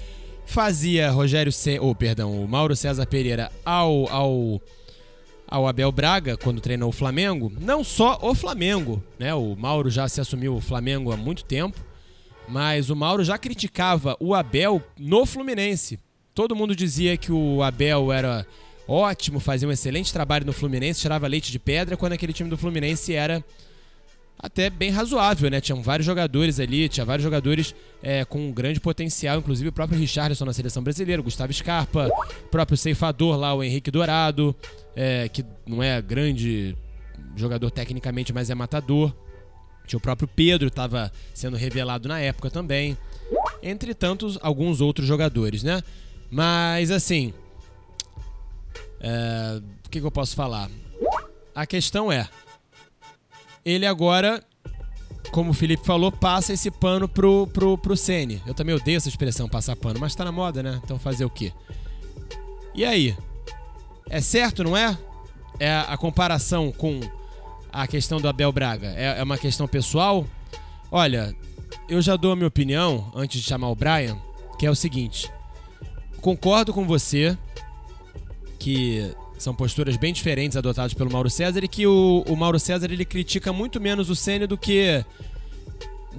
fazia 0.46 1.12
Rogério 1.12 1.52
C... 1.52 1.78
ou 1.78 1.90
oh, 1.90 1.96
perdão, 1.96 2.42
o 2.42 2.48
Mauro 2.48 2.78
César 2.78 3.06
Pereira 3.06 3.52
ao, 3.66 4.08
ao 4.10 4.62
ao 5.46 5.68
Abel 5.68 5.92
Braga 5.92 6.38
quando 6.38 6.62
treinou 6.62 6.90
o 6.90 6.94
Flamengo, 6.94 7.52
não 7.60 7.84
só 7.84 8.18
o 8.22 8.34
Flamengo, 8.34 9.04
né? 9.20 9.34
O 9.34 9.54
Mauro 9.58 9.90
já 9.90 10.08
se 10.08 10.22
assumiu 10.22 10.56
o 10.56 10.62
Flamengo 10.62 11.12
há 11.12 11.18
muito 11.18 11.44
tempo, 11.44 11.78
mas 12.48 12.90
o 12.90 12.96
Mauro 12.96 13.22
já 13.22 13.38
criticava 13.38 14.16
o 14.18 14.34
Abel 14.34 14.82
no 14.98 15.26
Fluminense. 15.26 16.00
Todo 16.34 16.56
mundo 16.56 16.74
dizia 16.74 17.18
que 17.18 17.34
o 17.34 17.62
Abel 17.62 18.14
era 18.14 18.48
ótimo, 18.88 19.40
fazia 19.40 19.68
um 19.68 19.72
excelente 19.72 20.14
trabalho 20.14 20.46
no 20.46 20.54
Fluminense, 20.54 21.02
tirava 21.02 21.28
leite 21.28 21.52
de 21.52 21.60
pedra, 21.60 21.98
quando 21.98 22.14
aquele 22.14 22.34
time 22.34 22.50
do 22.50 22.58
Fluminense 22.58 23.14
era 23.14 23.44
até 24.40 24.70
bem 24.70 24.92
razoável, 24.92 25.50
né? 25.50 25.60
Tinham 25.60 25.82
vários 25.82 26.06
jogadores 26.06 26.60
ali, 26.60 26.88
tinha 26.88 27.06
vários 27.06 27.24
jogadores 27.24 27.74
é, 28.04 28.24
com 28.24 28.50
um 28.50 28.52
grande 28.52 28.80
potencial, 28.80 29.40
inclusive 29.40 29.70
o 29.70 29.72
próprio 29.72 30.00
Richardson 30.00 30.46
na 30.46 30.54
seleção 30.54 30.84
brasileira, 30.84 31.22
Gustavo 31.22 31.52
Scarpa, 31.52 32.10
o 32.46 32.50
próprio 32.50 32.78
ceifador 32.78 33.36
lá, 33.36 33.54
o 33.54 33.64
Henrique 33.64 33.90
Dourado, 33.90 34.56
é, 34.96 35.28
que 35.28 35.44
não 35.66 35.82
é 35.82 36.00
grande 36.02 36.76
jogador 37.36 37.72
tecnicamente, 37.72 38.32
mas 38.32 38.50
é 38.50 38.56
matador. 38.56 39.14
Tinha 39.88 39.98
o 39.98 40.02
próprio 40.02 40.28
Pedro, 40.28 40.68
estava 40.68 41.12
sendo 41.34 41.56
revelado 41.58 42.08
na 42.08 42.20
época 42.20 42.52
também. 42.52 42.98
Entre 43.64 43.94
tantos, 43.96 44.38
alguns 44.42 44.82
outros 44.82 45.08
jogadores, 45.08 45.64
né? 45.64 45.82
Mas 46.30 46.92
assim. 46.92 47.34
É, 49.00 49.62
o 49.86 49.90
que, 49.90 50.00
que 50.00 50.06
eu 50.06 50.12
posso 50.12 50.36
falar? 50.36 50.70
A 51.54 51.66
questão 51.66 52.12
é: 52.12 52.28
ele 53.66 53.86
agora 53.86 54.44
como 55.32 55.52
o 55.52 55.54
Felipe 55.54 55.86
falou, 55.86 56.12
passa 56.12 56.54
esse 56.54 56.72
pano 56.72 57.08
pro, 57.08 57.48
pro, 57.48 57.78
pro 57.78 57.98
Sene. 57.98 58.42
Eu 58.46 58.54
também 58.54 58.76
odeio 58.76 58.98
essa 58.98 59.10
expressão, 59.10 59.48
passar 59.48 59.76
pano, 59.76 60.00
mas 60.00 60.16
tá 60.16 60.24
na 60.26 60.32
moda, 60.32 60.64
né? 60.64 60.80
Então 60.84 60.98
fazer 60.98 61.26
o 61.26 61.30
quê? 61.30 61.52
E 62.74 62.86
aí? 62.86 63.16
É 64.10 64.22
certo, 64.22 64.64
não 64.64 64.76
é? 64.76 64.98
É 65.60 65.76
a 65.88 65.98
comparação 65.98 66.72
com 66.72 67.00
a 67.72 67.88
questão 67.88 68.20
do 68.22 68.28
Abel 68.28 68.52
Braga? 68.52 68.88
É, 68.96 69.20
é 69.20 69.24
uma 69.24 69.38
questão 69.38 69.68
pessoal? 69.68 70.26
Olha, 70.92 71.36
eu 71.90 72.02
já 72.02 72.16
dou 72.16 72.32
a 72.32 72.36
minha 72.36 72.48
opinião, 72.48 73.12
antes 73.16 73.42
de 73.42 73.48
chamar 73.48 73.70
o 73.70 73.76
Brian, 73.76 74.18
que 74.58 74.66
é 74.66 74.72
o 74.72 74.76
seguinte. 74.76 75.32
Concordo 76.22 76.74
com 76.74 76.86
você 76.86 77.38
que 78.58 79.14
são 79.38 79.54
posturas 79.54 79.96
bem 79.98 80.12
diferentes 80.12 80.58
adotadas 80.58 80.94
pelo 80.94 81.12
Mauro 81.12 81.30
César 81.30 81.64
e 81.64 81.68
que 81.68 81.86
o, 81.86 82.24
o 82.28 82.36
Mauro 82.36 82.60
César 82.60 82.92
ele 82.92 83.06
critica 83.06 83.54
muito 83.54 83.80
menos 83.80 84.10
o 84.10 84.16
Senna 84.16 84.48
do 84.48 84.58
que 84.58 85.04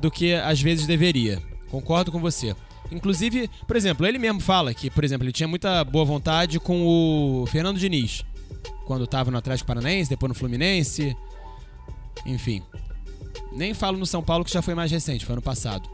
do 0.00 0.10
que 0.10 0.34
às 0.34 0.60
vezes 0.60 0.86
deveria. 0.86 1.42
Concordo 1.70 2.12
com 2.12 2.20
você. 2.20 2.54
Inclusive, 2.90 3.50
por 3.66 3.76
exemplo, 3.76 4.06
ele 4.06 4.18
mesmo 4.18 4.40
fala 4.40 4.72
que, 4.72 4.88
por 4.90 5.04
exemplo, 5.04 5.24
ele 5.24 5.32
tinha 5.32 5.48
muita 5.48 5.84
boa 5.84 6.04
vontade 6.04 6.58
com 6.58 6.86
o 6.86 7.46
Fernando 7.46 7.78
Diniz, 7.78 8.24
quando 8.86 9.04
estava 9.04 9.30
no 9.30 9.36
Atlético 9.36 9.66
Paranaense, 9.66 10.08
depois 10.08 10.28
no 10.28 10.34
Fluminense, 10.34 11.14
enfim. 12.24 12.62
Nem 13.52 13.74
falo 13.74 13.98
no 13.98 14.06
São 14.06 14.22
Paulo 14.22 14.44
que 14.44 14.52
já 14.52 14.62
foi 14.62 14.74
mais 14.74 14.90
recente, 14.90 15.26
foi 15.26 15.34
ano 15.34 15.42
passado. 15.42 15.88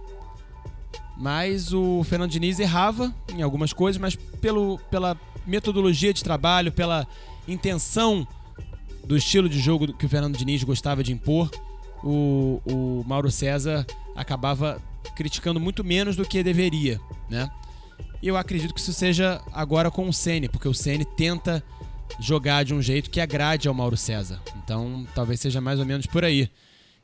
Mas 1.17 1.73
o 1.73 2.05
Fernando 2.05 2.31
Diniz 2.31 2.59
errava 2.59 3.13
em 3.33 3.43
algumas 3.43 3.73
coisas, 3.73 4.01
mas 4.01 4.15
pelo, 4.15 4.79
pela 4.91 5.17
metodologia 5.47 6.13
de 6.13 6.23
trabalho, 6.23 6.73
pela 6.73 7.07
intenção 7.47 8.27
do 9.07 9.17
estilo 9.17 9.49
de 9.49 9.59
jogo 9.59 9.93
que 9.93 10.07
o 10.07 10.09
Fernando 10.09 10.37
Diniz 10.37 10.63
gostava 10.65 11.03
de 11.03 11.13
impor, 11.13 11.51
o, 12.03 12.61
o 12.65 13.05
Mauro 13.07 13.31
César 13.31 13.87
acabava 14.15 14.81
criticando 15.17 15.61
muito 15.61 15.85
menos 15.85 16.17
do 16.17 16.25
que 16.25 16.43
deveria, 16.43 17.01
né? 17.29 17.51
E 18.23 18.29
eu 18.29 18.37
acredito 18.37 18.73
que 18.73 18.81
isso 18.81 18.93
seja 18.93 19.43
agora 19.53 19.91
com 19.91 20.09
o 20.09 20.13
Ceni, 20.13 20.49
porque 20.49 20.69
o 20.69 20.75
Ceni 20.75 21.05
tenta 21.05 21.63
jogar 22.19 22.65
de 22.65 22.75
um 22.75 22.81
jeito 22.81 23.11
que 23.11 23.21
agrade 23.21 23.69
ao 23.69 23.75
Mauro 23.75 23.97
César. 23.97 24.41
Então, 24.63 25.07
talvez 25.15 25.41
seja 25.41 25.61
mais 25.61 25.79
ou 25.79 25.85
menos 25.85 26.07
por 26.07 26.25
aí. 26.25 26.49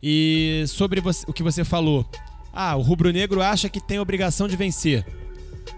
E 0.02 0.64
sobre 0.66 1.00
você, 1.00 1.24
o 1.28 1.32
que 1.32 1.42
você 1.42 1.62
falou, 1.62 2.08
ah, 2.52 2.74
o 2.76 2.80
rubro-negro 2.80 3.42
acha 3.42 3.68
que 3.68 3.80
tem 3.80 3.98
obrigação 3.98 4.48
de 4.48 4.56
vencer. 4.56 5.04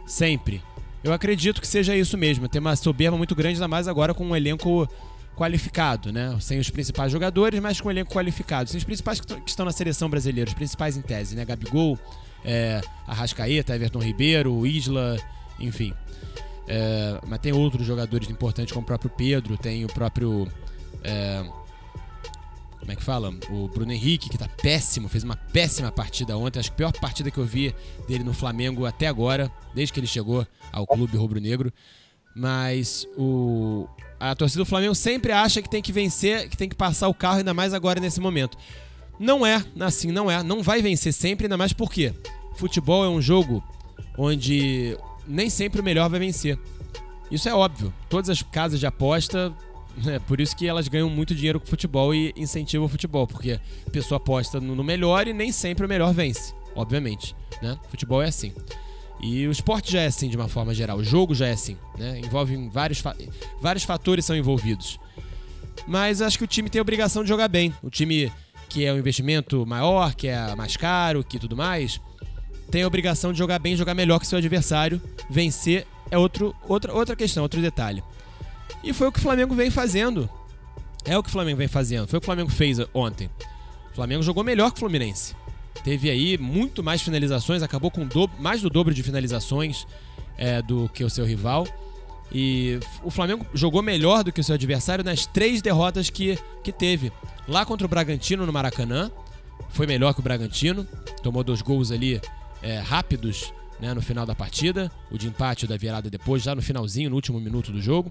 Sempre. 0.06 0.62
Eu 1.02 1.12
acredito 1.12 1.60
que 1.60 1.66
seja 1.66 1.96
isso 1.96 2.16
mesmo. 2.16 2.48
Tem 2.48 2.60
uma 2.60 2.76
soberba 2.76 3.16
muito 3.16 3.34
grande, 3.34 3.54
ainda 3.54 3.68
mais 3.68 3.88
agora 3.88 4.14
com 4.14 4.24
um 4.24 4.36
elenco 4.36 4.88
qualificado, 5.36 6.12
né? 6.12 6.36
Sem 6.40 6.58
os 6.58 6.70
principais 6.70 7.10
jogadores, 7.10 7.58
mas 7.60 7.80
com 7.80 7.88
um 7.88 7.90
elenco 7.90 8.12
qualificado. 8.12 8.70
Sem 8.70 8.78
os 8.78 8.84
principais 8.84 9.20
que 9.20 9.34
estão 9.46 9.66
na 9.66 9.72
seleção 9.72 10.08
brasileira, 10.08 10.48
os 10.48 10.54
principais 10.54 10.96
em 10.96 11.02
tese, 11.02 11.34
né? 11.34 11.44
Gabigol, 11.44 11.98
é, 12.44 12.80
Arrascaeta, 13.06 13.74
Everton 13.74 13.98
Ribeiro, 13.98 14.66
Isla, 14.66 15.16
enfim. 15.58 15.92
É, 16.68 17.18
mas 17.26 17.40
tem 17.40 17.52
outros 17.52 17.86
jogadores 17.86 18.30
importantes, 18.30 18.72
como 18.72 18.84
o 18.84 18.86
próprio 18.86 19.10
Pedro, 19.10 19.56
tem 19.56 19.84
o 19.84 19.88
próprio. 19.88 20.48
É, 21.02 21.44
como 22.82 22.90
é 22.90 22.96
que 22.96 23.02
fala? 23.04 23.32
O 23.48 23.68
Bruno 23.68 23.92
Henrique, 23.92 24.28
que 24.28 24.36
tá 24.36 24.48
péssimo, 24.60 25.08
fez 25.08 25.22
uma 25.22 25.36
péssima 25.36 25.92
partida 25.92 26.36
ontem. 26.36 26.58
Acho 26.58 26.68
que 26.70 26.74
a 26.74 26.76
pior 26.78 26.92
partida 27.00 27.30
que 27.30 27.38
eu 27.38 27.44
vi 27.44 27.72
dele 28.08 28.24
no 28.24 28.34
Flamengo 28.34 28.84
até 28.84 29.06
agora, 29.06 29.48
desde 29.72 29.92
que 29.92 30.00
ele 30.00 30.06
chegou 30.08 30.44
ao 30.72 30.84
clube 30.84 31.16
rubro-negro. 31.16 31.72
Mas 32.34 33.06
o, 33.16 33.86
a 34.18 34.34
torcida 34.34 34.64
do 34.64 34.68
Flamengo 34.68 34.96
sempre 34.96 35.30
acha 35.30 35.62
que 35.62 35.70
tem 35.70 35.80
que 35.80 35.92
vencer, 35.92 36.48
que 36.48 36.56
tem 36.56 36.68
que 36.68 36.74
passar 36.74 37.06
o 37.06 37.14
carro, 37.14 37.38
ainda 37.38 37.54
mais 37.54 37.72
agora 37.72 38.00
nesse 38.00 38.18
momento. 38.18 38.58
Não 39.16 39.46
é 39.46 39.64
assim, 39.78 40.10
não 40.10 40.28
é. 40.28 40.42
Não 40.42 40.60
vai 40.60 40.82
vencer 40.82 41.12
sempre, 41.12 41.46
ainda 41.46 41.56
mais 41.56 41.72
porque 41.72 42.12
futebol 42.56 43.04
é 43.04 43.08
um 43.08 43.22
jogo 43.22 43.62
onde 44.18 44.98
nem 45.24 45.48
sempre 45.48 45.80
o 45.80 45.84
melhor 45.84 46.10
vai 46.10 46.18
vencer. 46.18 46.58
Isso 47.30 47.48
é 47.48 47.54
óbvio. 47.54 47.94
Todas 48.08 48.28
as 48.28 48.42
casas 48.42 48.80
de 48.80 48.86
aposta 48.86 49.54
é 50.06 50.18
por 50.18 50.40
isso 50.40 50.56
que 50.56 50.66
elas 50.66 50.88
ganham 50.88 51.08
muito 51.10 51.34
dinheiro 51.34 51.60
com 51.60 51.66
futebol 51.66 52.14
e 52.14 52.32
incentivam 52.36 52.86
o 52.86 52.88
futebol, 52.88 53.26
porque 53.26 53.60
a 53.86 53.90
pessoa 53.90 54.16
aposta 54.16 54.60
no 54.60 54.82
melhor 54.82 55.26
e 55.28 55.32
nem 55.32 55.52
sempre 55.52 55.86
o 55.86 55.88
melhor 55.88 56.12
vence, 56.12 56.54
obviamente. 56.74 57.34
Né? 57.60 57.78
Futebol 57.88 58.22
é 58.22 58.28
assim. 58.28 58.52
E 59.22 59.46
o 59.46 59.52
esporte 59.52 59.92
já 59.92 60.00
é 60.00 60.06
assim 60.06 60.28
de 60.28 60.36
uma 60.36 60.48
forma 60.48 60.74
geral, 60.74 60.98
o 60.98 61.04
jogo 61.04 61.34
já 61.34 61.46
é 61.46 61.52
assim, 61.52 61.76
né? 61.96 62.18
Envolve 62.18 62.56
vários, 62.68 62.98
fa 62.98 63.14
vários 63.60 63.84
fatores 63.84 64.24
são 64.24 64.34
envolvidos. 64.34 64.98
Mas 65.86 66.20
acho 66.20 66.38
que 66.38 66.44
o 66.44 66.46
time 66.46 66.68
tem 66.68 66.80
a 66.80 66.82
obrigação 66.82 67.22
de 67.22 67.28
jogar 67.28 67.46
bem. 67.46 67.72
O 67.82 67.90
time 67.90 68.32
que 68.68 68.84
é 68.84 68.92
um 68.92 68.98
investimento 68.98 69.64
maior, 69.66 70.14
que 70.14 70.28
é 70.28 70.54
mais 70.56 70.76
caro, 70.76 71.22
que 71.22 71.38
tudo 71.38 71.56
mais, 71.56 72.00
tem 72.70 72.82
a 72.82 72.86
obrigação 72.86 73.32
de 73.32 73.38
jogar 73.38 73.58
bem, 73.58 73.76
jogar 73.76 73.94
melhor 73.94 74.18
que 74.18 74.26
seu 74.26 74.38
adversário. 74.38 75.00
Vencer 75.28 75.86
é 76.10 76.18
outro, 76.18 76.54
outra, 76.66 76.92
outra 76.92 77.14
questão, 77.14 77.42
outro 77.42 77.60
detalhe. 77.60 78.02
E 78.82 78.92
foi 78.92 79.08
o 79.08 79.12
que 79.12 79.18
o 79.18 79.22
Flamengo 79.22 79.54
vem 79.54 79.70
fazendo. 79.70 80.28
É 81.04 81.16
o 81.16 81.22
que 81.22 81.28
o 81.28 81.32
Flamengo 81.32 81.58
vem 81.58 81.68
fazendo. 81.68 82.06
Foi 82.06 82.18
o 82.18 82.20
que 82.20 82.24
o 82.24 82.26
Flamengo 82.26 82.50
fez 82.50 82.78
ontem. 82.94 83.30
O 83.92 83.94
Flamengo 83.94 84.22
jogou 84.22 84.42
melhor 84.42 84.70
que 84.70 84.76
o 84.76 84.80
Fluminense. 84.80 85.34
Teve 85.84 86.10
aí 86.10 86.38
muito 86.38 86.82
mais 86.82 87.02
finalizações, 87.02 87.62
acabou 87.62 87.90
com 87.90 88.06
do, 88.06 88.28
mais 88.38 88.62
do 88.62 88.70
dobro 88.70 88.94
de 88.94 89.02
finalizações 89.02 89.86
é, 90.36 90.62
do 90.62 90.88
que 90.88 91.02
o 91.02 91.10
seu 91.10 91.24
rival. 91.24 91.66
E 92.32 92.78
o 93.02 93.10
Flamengo 93.10 93.44
jogou 93.52 93.82
melhor 93.82 94.24
do 94.24 94.32
que 94.32 94.40
o 94.40 94.44
seu 94.44 94.54
adversário 94.54 95.04
nas 95.04 95.26
três 95.26 95.60
derrotas 95.60 96.08
que, 96.08 96.38
que 96.62 96.72
teve. 96.72 97.12
Lá 97.46 97.66
contra 97.66 97.86
o 97.86 97.90
Bragantino 97.90 98.46
no 98.46 98.52
Maracanã, 98.52 99.10
foi 99.70 99.86
melhor 99.86 100.14
que 100.14 100.20
o 100.20 100.22
Bragantino, 100.22 100.86
tomou 101.22 101.44
dois 101.44 101.60
gols 101.60 101.90
ali 101.90 102.20
é, 102.62 102.78
rápidos 102.78 103.52
né, 103.80 103.92
no 103.92 104.00
final 104.00 104.24
da 104.24 104.34
partida, 104.34 104.90
o 105.10 105.18
de 105.18 105.26
empate 105.26 105.66
da 105.66 105.76
virada 105.76 106.08
depois, 106.08 106.42
já 106.42 106.54
no 106.54 106.62
finalzinho, 106.62 107.10
no 107.10 107.16
último 107.16 107.40
minuto 107.40 107.72
do 107.72 107.82
jogo 107.82 108.10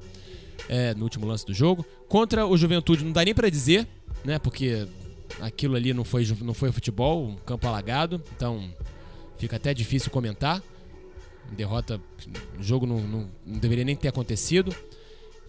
é, 0.70 0.94
no 0.94 1.04
último 1.04 1.26
lance 1.26 1.46
do 1.46 1.54
jogo. 1.54 1.86
Contra 2.08 2.46
o 2.46 2.58
Juventude 2.58 3.04
não 3.04 3.12
dá 3.12 3.24
nem 3.24 3.34
para 3.34 3.50
dizer, 3.50 3.88
né? 4.24 4.40
Porque 4.40 4.88
aquilo 5.40 5.76
ali 5.76 5.94
não 5.94 6.04
foi, 6.04 6.28
não 6.42 6.54
foi 6.54 6.72
futebol, 6.72 7.26
um 7.26 7.36
campo 7.38 7.68
alagado, 7.68 8.22
então 8.36 8.70
fica 9.38 9.56
até 9.56 9.74
difícil 9.74 10.12
comentar. 10.12 10.62
Derrota, 11.52 12.00
jogo 12.60 12.86
não, 12.86 13.00
não, 13.00 13.30
não, 13.46 13.58
deveria 13.58 13.84
nem 13.84 13.96
ter 13.96 14.08
acontecido. 14.08 14.74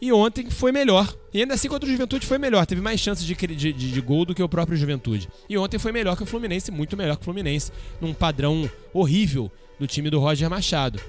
E 0.00 0.12
ontem 0.12 0.50
foi 0.50 0.72
melhor. 0.72 1.14
E 1.32 1.40
ainda 1.40 1.54
assim 1.54 1.68
contra 1.68 1.88
o 1.88 1.92
Juventude 1.92 2.26
foi 2.26 2.36
melhor. 2.36 2.66
Teve 2.66 2.80
mais 2.80 2.98
chances 2.98 3.24
de, 3.24 3.34
de, 3.36 3.72
de, 3.72 4.00
gol 4.00 4.24
do 4.24 4.34
que 4.34 4.42
o 4.42 4.48
próprio 4.48 4.76
Juventude. 4.76 5.28
E 5.48 5.56
ontem 5.56 5.78
foi 5.78 5.92
melhor 5.92 6.16
que 6.16 6.24
o 6.24 6.26
Fluminense, 6.26 6.72
muito 6.72 6.96
melhor 6.96 7.14
que 7.14 7.22
o 7.22 7.24
Fluminense, 7.24 7.70
num 8.00 8.12
padrão 8.12 8.68
horrível 8.92 9.48
do 9.78 9.86
time 9.86 10.10
do 10.10 10.18
Roger 10.18 10.50
Machado. 10.50 11.00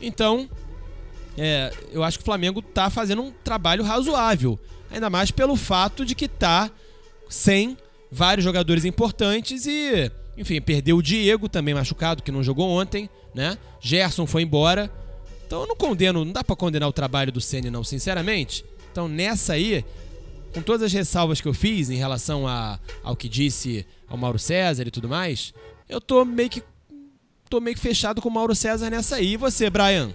Então, 0.00 0.48
é, 1.36 1.72
eu 1.92 2.02
acho 2.02 2.18
que 2.18 2.22
o 2.22 2.24
Flamengo 2.24 2.60
tá 2.60 2.90
fazendo 2.90 3.22
um 3.22 3.32
trabalho 3.44 3.84
razoável. 3.84 4.58
Ainda 4.90 5.08
mais 5.08 5.30
pelo 5.30 5.56
fato 5.56 6.04
de 6.04 6.14
que 6.14 6.26
tá 6.26 6.70
sem 7.28 7.76
vários 8.10 8.44
jogadores 8.44 8.84
importantes 8.84 9.66
e, 9.66 10.10
enfim, 10.36 10.60
perdeu 10.60 10.96
o 10.96 11.02
Diego 11.02 11.48
também 11.48 11.74
machucado, 11.74 12.22
que 12.22 12.32
não 12.32 12.42
jogou 12.42 12.68
ontem, 12.68 13.08
né? 13.34 13.56
Gerson 13.80 14.26
foi 14.26 14.42
embora. 14.42 14.90
Então 15.46 15.62
eu 15.62 15.66
não 15.66 15.76
condeno, 15.76 16.24
não 16.24 16.32
dá 16.32 16.42
para 16.42 16.56
condenar 16.56 16.88
o 16.88 16.92
trabalho 16.92 17.32
do 17.32 17.40
Ceni 17.40 17.70
não, 17.70 17.84
sinceramente. 17.84 18.64
Então 18.90 19.06
nessa 19.06 19.52
aí, 19.52 19.84
com 20.52 20.60
todas 20.60 20.82
as 20.82 20.92
ressalvas 20.92 21.40
que 21.40 21.46
eu 21.46 21.54
fiz 21.54 21.90
em 21.90 21.96
relação 21.96 22.46
a, 22.46 22.78
ao 23.02 23.16
que 23.16 23.28
disse 23.28 23.86
ao 24.08 24.16
Mauro 24.16 24.38
César 24.38 24.86
e 24.86 24.90
tudo 24.90 25.08
mais, 25.08 25.54
eu 25.88 26.00
tô 26.00 26.24
meio 26.24 26.50
que 26.50 26.62
tô 27.48 27.60
meio 27.60 27.74
que 27.74 27.82
fechado 27.82 28.22
com 28.22 28.28
o 28.28 28.32
Mauro 28.32 28.54
César 28.54 28.90
nessa 28.90 29.16
aí. 29.16 29.32
E 29.32 29.36
você, 29.36 29.68
Brian? 29.68 30.12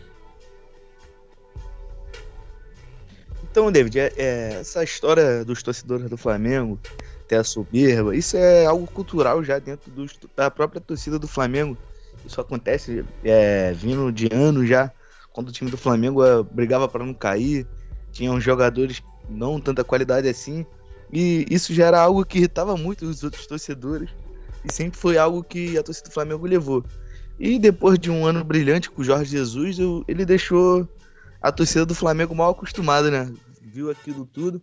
Então, 3.55 3.71
David, 3.71 3.97
é, 3.97 4.11
é, 4.17 4.57
essa 4.59 4.83
história 4.83 5.45
dos 5.45 5.63
torcedores 5.63 6.09
do 6.09 6.17
Flamengo 6.17 6.77
ter 7.25 7.37
a 7.37 7.43
soberba, 7.45 8.13
isso 8.13 8.35
é 8.35 8.65
algo 8.65 8.85
cultural 8.85 9.41
já 9.45 9.59
dentro 9.59 9.89
da 10.35 10.51
própria 10.51 10.81
torcida 10.81 11.17
do 11.17 11.25
Flamengo. 11.25 11.77
Isso 12.25 12.41
acontece 12.41 13.05
é, 13.23 13.71
vindo 13.71 14.11
de 14.11 14.27
anos 14.29 14.67
já, 14.67 14.91
quando 15.31 15.47
o 15.47 15.51
time 15.53 15.71
do 15.71 15.77
Flamengo 15.77 16.21
é, 16.21 16.43
brigava 16.43 16.85
para 16.89 17.05
não 17.05 17.13
cair, 17.13 17.65
tinham 18.11 18.41
jogadores 18.41 19.01
não 19.29 19.57
tanta 19.61 19.85
qualidade 19.85 20.27
assim, 20.27 20.65
e 21.09 21.45
isso 21.49 21.73
já 21.73 21.85
era 21.85 22.01
algo 22.01 22.25
que 22.25 22.39
irritava 22.39 22.75
muito 22.75 23.05
os 23.05 23.23
outros 23.23 23.47
torcedores, 23.47 24.09
e 24.65 24.73
sempre 24.73 24.99
foi 24.99 25.17
algo 25.17 25.41
que 25.41 25.77
a 25.77 25.81
torcida 25.81 26.09
do 26.09 26.13
Flamengo 26.13 26.45
levou. 26.45 26.83
E 27.39 27.57
depois 27.57 27.97
de 27.97 28.11
um 28.11 28.25
ano 28.25 28.43
brilhante 28.43 28.91
com 28.91 29.01
o 29.01 29.05
Jorge 29.05 29.31
Jesus, 29.31 29.77
ele 30.09 30.25
deixou 30.25 30.85
a 31.41 31.51
torcida 31.51 31.85
do 31.85 31.93
Flamengo 31.93 32.33
mal 32.33 32.49
acostumada, 32.49 33.11
né? 33.11 33.31
Viu 33.75 33.91
aquilo 33.91 34.25
tudo. 34.25 34.61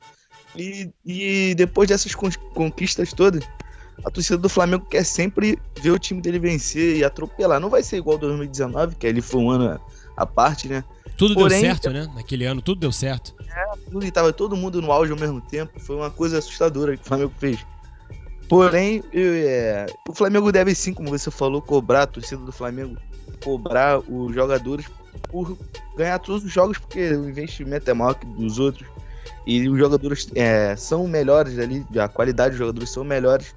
E, 0.57 0.91
e 1.05 1.55
depois 1.55 1.87
dessas 1.87 2.15
conquistas 2.15 3.13
todas, 3.13 3.45
a 4.03 4.11
torcida 4.11 4.39
do 4.39 4.49
Flamengo 4.49 4.87
quer 4.87 5.05
sempre 5.05 5.59
ver 5.83 5.91
o 5.91 5.99
time 5.99 6.23
dele 6.23 6.39
vencer 6.39 6.97
e 6.97 7.05
atropelar. 7.05 7.61
Não 7.61 7.69
vai 7.69 7.83
ser 7.83 7.99
igual 7.99 8.17
2019, 8.17 8.97
que 8.97 9.07
ali 9.07 9.21
foi 9.21 9.43
um 9.43 9.51
ano 9.51 9.79
à 10.17 10.25
parte, 10.25 10.67
né? 10.67 10.83
Tudo 11.19 11.35
Porém, 11.35 11.61
deu 11.61 11.71
certo, 11.71 11.91
né? 11.91 12.11
Naquele 12.15 12.47
ano 12.47 12.63
tudo 12.63 12.81
deu 12.81 12.91
certo. 12.91 13.35
É, 13.55 13.77
tudo, 13.91 14.03
e 14.07 14.11
tava 14.11 14.33
todo 14.33 14.57
mundo 14.57 14.81
no 14.81 14.91
auge 14.91 15.13
ao 15.13 15.19
mesmo 15.19 15.43
tempo. 15.43 15.79
Foi 15.79 15.95
uma 15.95 16.11
coisa 16.11 16.39
assustadora 16.39 16.97
que 16.97 17.03
o 17.03 17.07
Flamengo 17.07 17.35
fez. 17.37 17.59
Porém, 18.49 19.05
eu, 19.13 19.35
é, 19.35 19.87
o 20.09 20.15
Flamengo 20.15 20.51
deve 20.51 20.75
sim, 20.75 20.95
como 20.95 21.11
você 21.11 21.31
falou, 21.31 21.61
cobrar 21.61 22.05
a 22.05 22.07
torcida 22.07 22.43
do 22.43 22.51
Flamengo, 22.51 22.97
cobrar 23.45 23.99
os 23.99 24.35
jogadores 24.35 24.87
por 25.29 25.59
ganhar 25.97 26.19
todos 26.19 26.45
os 26.45 26.51
jogos, 26.51 26.79
porque 26.79 27.13
o 27.13 27.29
investimento 27.29 27.91
é 27.91 27.95
maior 27.95 28.15
que 28.15 28.25
dos 28.25 28.59
outros. 28.59 28.89
E 29.47 29.69
os 29.69 29.79
jogadores 29.79 30.31
é, 30.35 30.77
são 30.77 31.07
melhores 31.07 31.59
ali, 31.59 31.85
a 31.99 32.09
qualidade 32.09 32.51
dos 32.51 32.59
jogadores 32.59 32.91
são 32.91 33.05
melhores. 33.05 33.55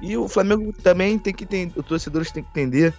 E 0.00 0.16
o 0.16 0.28
Flamengo 0.28 0.72
também 0.82 1.18
tem 1.18 1.32
que 1.32 1.44
entender, 1.44 1.78
os 1.78 1.86
torcedores 1.86 2.30
têm 2.30 2.42
que 2.42 2.50
entender 2.50 2.94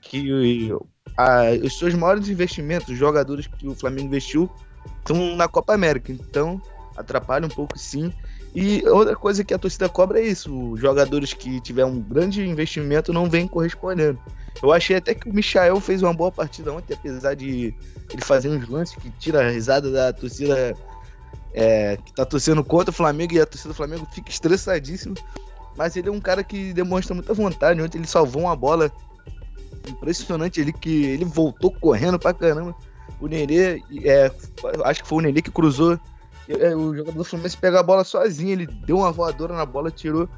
que 0.00 0.70
a, 1.16 1.44
os 1.62 1.78
seus 1.78 1.94
maiores 1.94 2.28
investimentos, 2.28 2.88
os 2.88 2.98
jogadores 2.98 3.46
que 3.46 3.68
o 3.68 3.74
Flamengo 3.74 4.08
investiu, 4.08 4.50
estão 4.98 5.36
na 5.36 5.48
Copa 5.48 5.74
América. 5.74 6.12
Então, 6.12 6.60
atrapalha 6.96 7.46
um 7.46 7.50
pouco 7.50 7.78
sim. 7.78 8.12
E 8.54 8.86
outra 8.86 9.16
coisa 9.16 9.42
que 9.42 9.54
a 9.54 9.58
torcida 9.58 9.88
cobra 9.88 10.20
é 10.20 10.26
isso: 10.26 10.72
os 10.72 10.80
jogadores 10.80 11.32
que 11.32 11.60
tiver 11.60 11.84
um 11.84 12.00
grande 12.00 12.46
investimento 12.46 13.12
não 13.12 13.28
vêm 13.28 13.48
correspondendo. 13.48 14.18
Eu 14.62 14.70
achei 14.70 14.96
até 14.96 15.14
que 15.14 15.28
o 15.28 15.34
Michael 15.34 15.80
fez 15.80 16.02
uma 16.02 16.12
boa 16.12 16.30
partida 16.30 16.72
ontem, 16.72 16.92
apesar 16.92 17.34
de 17.34 17.74
ele 18.10 18.22
fazer 18.22 18.50
uns 18.50 18.68
lances 18.68 18.94
que 18.96 19.10
tira 19.12 19.40
a 19.40 19.50
risada 19.50 19.90
da 19.90 20.12
torcida 20.12 20.76
é, 21.54 21.96
que 21.96 22.12
tá 22.14 22.24
torcendo 22.24 22.62
contra 22.64 22.90
o 22.90 22.94
Flamengo 22.94 23.34
e 23.34 23.40
a 23.40 23.46
torcida 23.46 23.72
do 23.72 23.76
Flamengo 23.76 24.06
fica 24.12 24.30
estressadíssima. 24.30 25.14
Mas 25.76 25.96
ele 25.96 26.08
é 26.08 26.12
um 26.12 26.20
cara 26.20 26.44
que 26.44 26.72
demonstra 26.72 27.14
muita 27.14 27.32
vontade. 27.32 27.80
Ontem 27.80 27.98
ele 27.98 28.06
salvou 28.06 28.42
uma 28.42 28.56
bola 28.56 28.92
impressionante 29.88 30.60
ali, 30.60 30.72
que 30.72 31.04
ele 31.06 31.24
voltou 31.24 31.70
correndo 31.70 32.18
pra 32.18 32.34
caramba. 32.34 32.74
O 33.20 33.26
Nenê, 33.26 33.82
é, 34.04 34.30
acho 34.84 35.02
que 35.02 35.08
foi 35.08 35.18
o 35.18 35.20
Nenê 35.22 35.40
que 35.40 35.50
cruzou 35.50 35.98
é, 36.48 36.74
o 36.74 36.94
jogador 36.94 37.18
do 37.18 37.24
Fluminense 37.24 37.56
pega 37.56 37.80
a 37.80 37.82
bola 37.82 38.04
sozinho, 38.04 38.50
ele 38.50 38.66
deu 38.66 38.98
uma 38.98 39.12
voadora 39.12 39.54
na 39.54 39.64
bola, 39.64 39.90
tirou. 39.90 40.28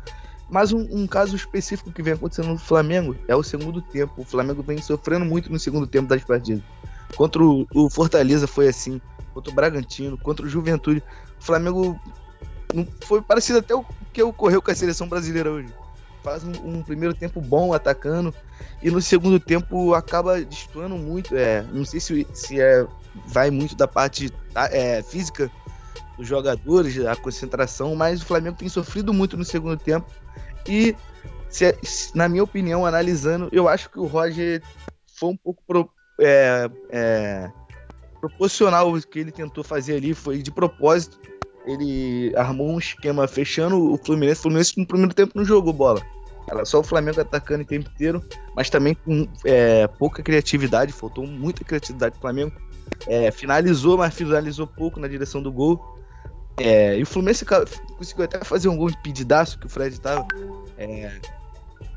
Mas 0.50 0.72
um, 0.72 0.86
um, 0.90 1.06
caso 1.06 1.34
específico 1.34 1.90
que 1.90 2.02
vem 2.02 2.12
acontecendo 2.12 2.48
no 2.48 2.58
Flamengo 2.58 3.16
é 3.26 3.34
o 3.34 3.42
segundo 3.42 3.80
tempo. 3.80 4.12
O 4.18 4.24
Flamengo 4.24 4.62
vem 4.62 4.80
sofrendo 4.80 5.24
muito 5.24 5.50
no 5.50 5.58
segundo 5.58 5.86
tempo 5.86 6.08
das 6.08 6.22
partidas. 6.22 6.62
Contra 7.16 7.42
o, 7.42 7.66
o 7.74 7.88
Fortaleza 7.88 8.46
foi 8.46 8.68
assim, 8.68 9.00
contra 9.32 9.50
o 9.50 9.54
Bragantino, 9.54 10.18
contra 10.18 10.44
o 10.44 10.48
Juventude. 10.48 11.02
O 11.40 11.44
Flamengo 11.44 11.98
foi 13.04 13.22
parecido 13.22 13.58
até 13.58 13.74
o 13.74 13.84
que 14.12 14.22
ocorreu 14.22 14.62
com 14.62 14.70
a 14.70 14.74
seleção 14.74 15.08
brasileira 15.08 15.50
hoje. 15.50 15.68
Faz 16.22 16.42
um, 16.42 16.52
um 16.64 16.82
primeiro 16.82 17.14
tempo 17.14 17.40
bom 17.40 17.74
atacando 17.74 18.34
e 18.82 18.90
no 18.90 19.02
segundo 19.02 19.38
tempo 19.38 19.94
acaba 19.94 20.40
destoando 20.40 20.96
muito. 20.96 21.36
É, 21.36 21.62
não 21.72 21.84
sei 21.84 22.00
se, 22.00 22.26
se 22.32 22.60
é, 22.60 22.86
vai 23.26 23.50
muito 23.50 23.76
da 23.76 23.86
parte 23.86 24.32
é, 24.70 25.02
física 25.02 25.50
dos 26.16 26.26
jogadores, 26.26 26.98
a 27.04 27.16
concentração, 27.16 27.94
mas 27.94 28.22
o 28.22 28.26
Flamengo 28.26 28.56
tem 28.56 28.68
sofrido 28.68 29.12
muito 29.12 29.36
no 29.36 29.44
segundo 29.44 29.76
tempo. 29.76 30.06
E, 30.66 30.96
se, 31.48 31.76
na 32.14 32.28
minha 32.28 32.42
opinião, 32.42 32.86
analisando, 32.86 33.48
eu 33.52 33.68
acho 33.68 33.90
que 33.90 33.98
o 33.98 34.06
Roger 34.06 34.62
foi 35.06 35.30
um 35.30 35.36
pouco 35.36 35.62
pro, 35.66 35.90
é, 36.20 36.70
é, 36.90 37.50
proporcional 38.20 38.92
o 38.92 39.00
que 39.00 39.18
ele 39.18 39.32
tentou 39.32 39.62
fazer 39.62 39.96
ali, 39.96 40.14
foi 40.14 40.42
de 40.42 40.50
propósito. 40.50 41.18
Ele 41.66 42.32
armou 42.36 42.70
um 42.70 42.78
esquema 42.78 43.26
fechando 43.26 43.92
o 43.92 43.96
Fluminense. 43.96 44.40
O 44.40 44.42
Fluminense 44.42 44.78
no 44.78 44.86
primeiro 44.86 45.14
tempo 45.14 45.32
não 45.34 45.44
jogou 45.44 45.72
bola. 45.72 46.02
Era 46.46 46.64
só 46.64 46.80
o 46.80 46.82
Flamengo 46.82 47.20
atacando 47.20 47.62
o 47.62 47.66
tempo 47.66 47.88
inteiro, 47.90 48.22
mas 48.54 48.68
também 48.68 48.94
com 48.94 49.26
é, 49.46 49.86
pouca 49.86 50.22
criatividade, 50.22 50.92
faltou 50.92 51.26
muita 51.26 51.64
criatividade 51.64 52.12
pro 52.12 52.20
Flamengo. 52.20 52.52
É, 53.06 53.30
finalizou, 53.30 53.96
mas 53.96 54.14
finalizou 54.14 54.66
pouco 54.66 55.00
na 55.00 55.08
direção 55.08 55.42
do 55.42 55.50
gol. 55.50 55.98
É, 56.58 56.98
e 56.98 57.02
o 57.02 57.06
Fluminense 57.06 57.44
conseguiu 57.96 58.24
até 58.24 58.44
fazer 58.44 58.68
um 58.68 58.76
gol 58.76 58.90
impedidaço 58.90 59.58
que 59.58 59.66
o 59.66 59.68
Fred 59.68 59.98
tava. 60.00 60.26
É, 60.76 61.18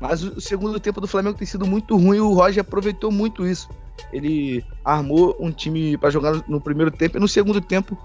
mas 0.00 0.22
o 0.22 0.40
segundo 0.40 0.80
tempo 0.80 1.00
do 1.00 1.06
Flamengo 1.06 1.36
tem 1.36 1.46
sido 1.46 1.66
muito 1.66 1.96
ruim 1.96 2.16
e 2.16 2.20
o 2.20 2.32
Roger 2.32 2.62
aproveitou 2.62 3.10
muito 3.10 3.46
isso. 3.46 3.68
Ele 4.12 4.64
armou 4.84 5.36
um 5.38 5.50
time 5.50 5.96
para 5.96 6.10
jogar 6.10 6.42
no 6.48 6.60
primeiro 6.60 6.90
tempo 6.90 7.16
e 7.16 7.20
no 7.20 7.28
segundo 7.28 7.60
tempo, 7.60 7.96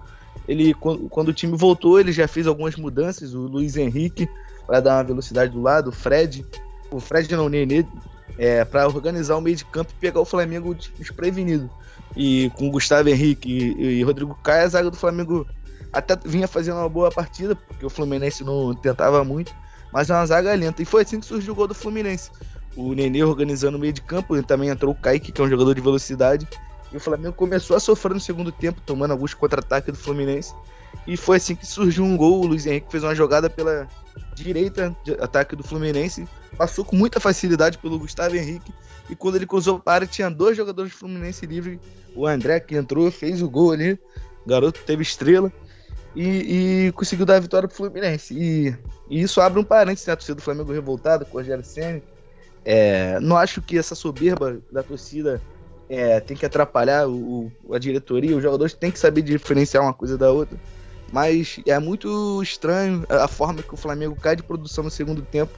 ele 0.48 0.74
quando 0.74 1.30
o 1.30 1.34
time 1.34 1.56
voltou, 1.56 2.00
ele 2.00 2.12
já 2.12 2.28
fez 2.28 2.48
algumas 2.48 2.76
mudanças. 2.76 3.34
O 3.34 3.42
Luiz 3.42 3.78
Henrique 3.78 4.28
para 4.66 4.80
dar 4.80 4.98
uma 4.98 5.04
velocidade 5.04 5.52
do 5.52 5.62
lado, 5.62 5.90
o 5.90 5.92
Fred, 5.92 6.46
o 6.92 7.00
Fred 7.00 7.34
não, 7.36 7.50
Nenê, 7.50 7.86
é, 8.38 8.64
para 8.64 8.88
organizar 8.88 9.38
o 9.38 9.42
meio 9.42 9.56
de 9.56 9.66
campo 9.66 9.92
e 9.92 10.00
pegar 10.00 10.20
o 10.20 10.26
Flamengo 10.26 10.76
desprevenido. 10.98 11.70
E 12.16 12.52
com 12.56 12.68
o 12.68 12.72
Gustavo 12.72 13.10
Henrique 13.10 13.50
e, 13.50 14.00
e 14.00 14.04
Rodrigo 14.04 14.38
Caio, 14.44 14.66
a 14.66 14.68
zaga 14.68 14.92
do 14.92 14.98
Flamengo 14.98 15.48
até 15.92 16.16
vinha 16.26 16.48
fazendo 16.48 16.78
uma 16.78 16.90
boa 16.90 17.12
partida, 17.12 17.56
porque 17.56 17.86
o 17.86 17.90
Fluminense 17.90 18.44
não 18.44 18.74
tentava 18.74 19.24
muito, 19.24 19.54
mas 19.92 20.10
é 20.10 20.14
uma 20.14 20.26
zaga 20.26 20.54
lenta. 20.54 20.82
E 20.82 20.86
foi 20.86 21.04
assim 21.04 21.20
que 21.20 21.26
surgiu 21.26 21.54
o 21.54 21.56
gol 21.56 21.68
do 21.68 21.76
Fluminense. 21.76 22.32
O 22.76 22.94
Nenê 22.94 23.24
organizando 23.24 23.78
o 23.78 23.80
meio 23.80 23.94
de 23.94 24.02
campo, 24.02 24.42
também 24.44 24.70
entrou 24.70 24.92
o 24.92 24.96
Kaique, 24.96 25.32
que 25.32 25.42
é 25.42 25.44
um 25.44 25.50
jogador 25.50 25.76
de 25.76 25.82
velocidade. 25.82 26.48
E 26.92 26.98
o 26.98 27.00
Flamengo 27.00 27.34
começou 27.34 27.76
a 27.76 27.80
sofrer 27.80 28.14
no 28.14 28.20
segundo 28.20 28.52
tempo, 28.52 28.82
tomando 28.86 29.12
alguns 29.12 29.34
contra-ataques 29.34 29.92
do 29.92 30.00
Fluminense. 30.00 30.54
E 31.08 31.18
foi 31.18 31.38
assim 31.38 31.56
que 31.56 31.66
surgiu 31.66 32.04
um 32.04 32.16
gol. 32.16 32.42
O 32.42 32.48
Luiz 32.48 32.66
Henrique 32.66 32.92
fez 32.92 33.04
uma 33.04 33.16
jogada 33.16 33.50
pela 33.50 33.88
direita 34.36 34.96
de 35.04 35.14
ataque 35.14 35.56
do 35.56 35.64
Fluminense. 35.64 36.28
Passou 36.58 36.86
com 36.86 36.96
muita 36.96 37.20
facilidade 37.20 37.78
pelo 37.78 37.98
Gustavo 37.98 38.36
Henrique. 38.36 38.72
E 39.10 39.16
quando 39.16 39.36
ele 39.36 39.48
cruzou 39.48 39.80
para 39.80 39.94
área, 39.94 40.08
tinha 40.08 40.30
dois 40.30 40.56
jogadores 40.56 40.92
do 40.92 40.98
Fluminense 40.98 41.46
livre. 41.46 41.80
O 42.16 42.28
André, 42.28 42.60
que 42.60 42.76
entrou, 42.76 43.10
fez 43.12 43.42
o 43.42 43.50
gol 43.50 43.72
ali. 43.72 44.00
O 44.46 44.50
garoto 44.50 44.80
teve 44.86 45.02
estrela 45.02 45.52
e, 46.16 46.88
e 46.88 46.92
conseguiu 46.92 47.26
dar 47.26 47.38
a 47.38 47.40
vitória 47.40 47.68
pro 47.68 47.76
Fluminense. 47.76 48.34
E, 48.34 48.76
e 49.10 49.22
isso 49.22 49.42
abre 49.42 49.60
um 49.60 49.64
parênteses, 49.64 50.08
né? 50.08 50.14
A 50.14 50.16
torcida 50.16 50.36
do 50.36 50.42
Flamengo 50.42 50.72
revoltada 50.72 51.26
com 51.26 51.38
o 51.38 51.40
Rogério 51.40 51.64
Senna. 51.64 52.02
É, 52.66 53.20
não 53.20 53.38
acho 53.38 53.62
que 53.62 53.78
essa 53.78 53.96
soberba 53.96 54.60
da 54.72 54.82
torcida 54.82 55.42
é, 55.90 56.20
tem 56.20 56.36
que 56.36 56.46
atrapalhar 56.46 57.08
o, 57.08 57.52
a 57.72 57.78
diretoria. 57.78 58.36
Os 58.36 58.44
jogadores 58.44 58.74
têm 58.74 58.92
que 58.92 59.00
saber 59.00 59.22
diferenciar 59.22 59.84
uma 59.84 59.94
coisa 59.94 60.18
da 60.18 60.32
outra. 60.32 60.58
Mas 61.12 61.60
é 61.68 61.78
muito 61.78 62.42
estranho 62.42 63.06
a 63.08 63.28
forma 63.28 63.62
que 63.62 63.74
o 63.74 63.78
Flamengo 63.78 64.16
cai 64.16 64.36
de 64.36 64.42
produção 64.42 64.84
no 64.84 64.90
segundo 64.90 65.22
tempo. 65.22 65.54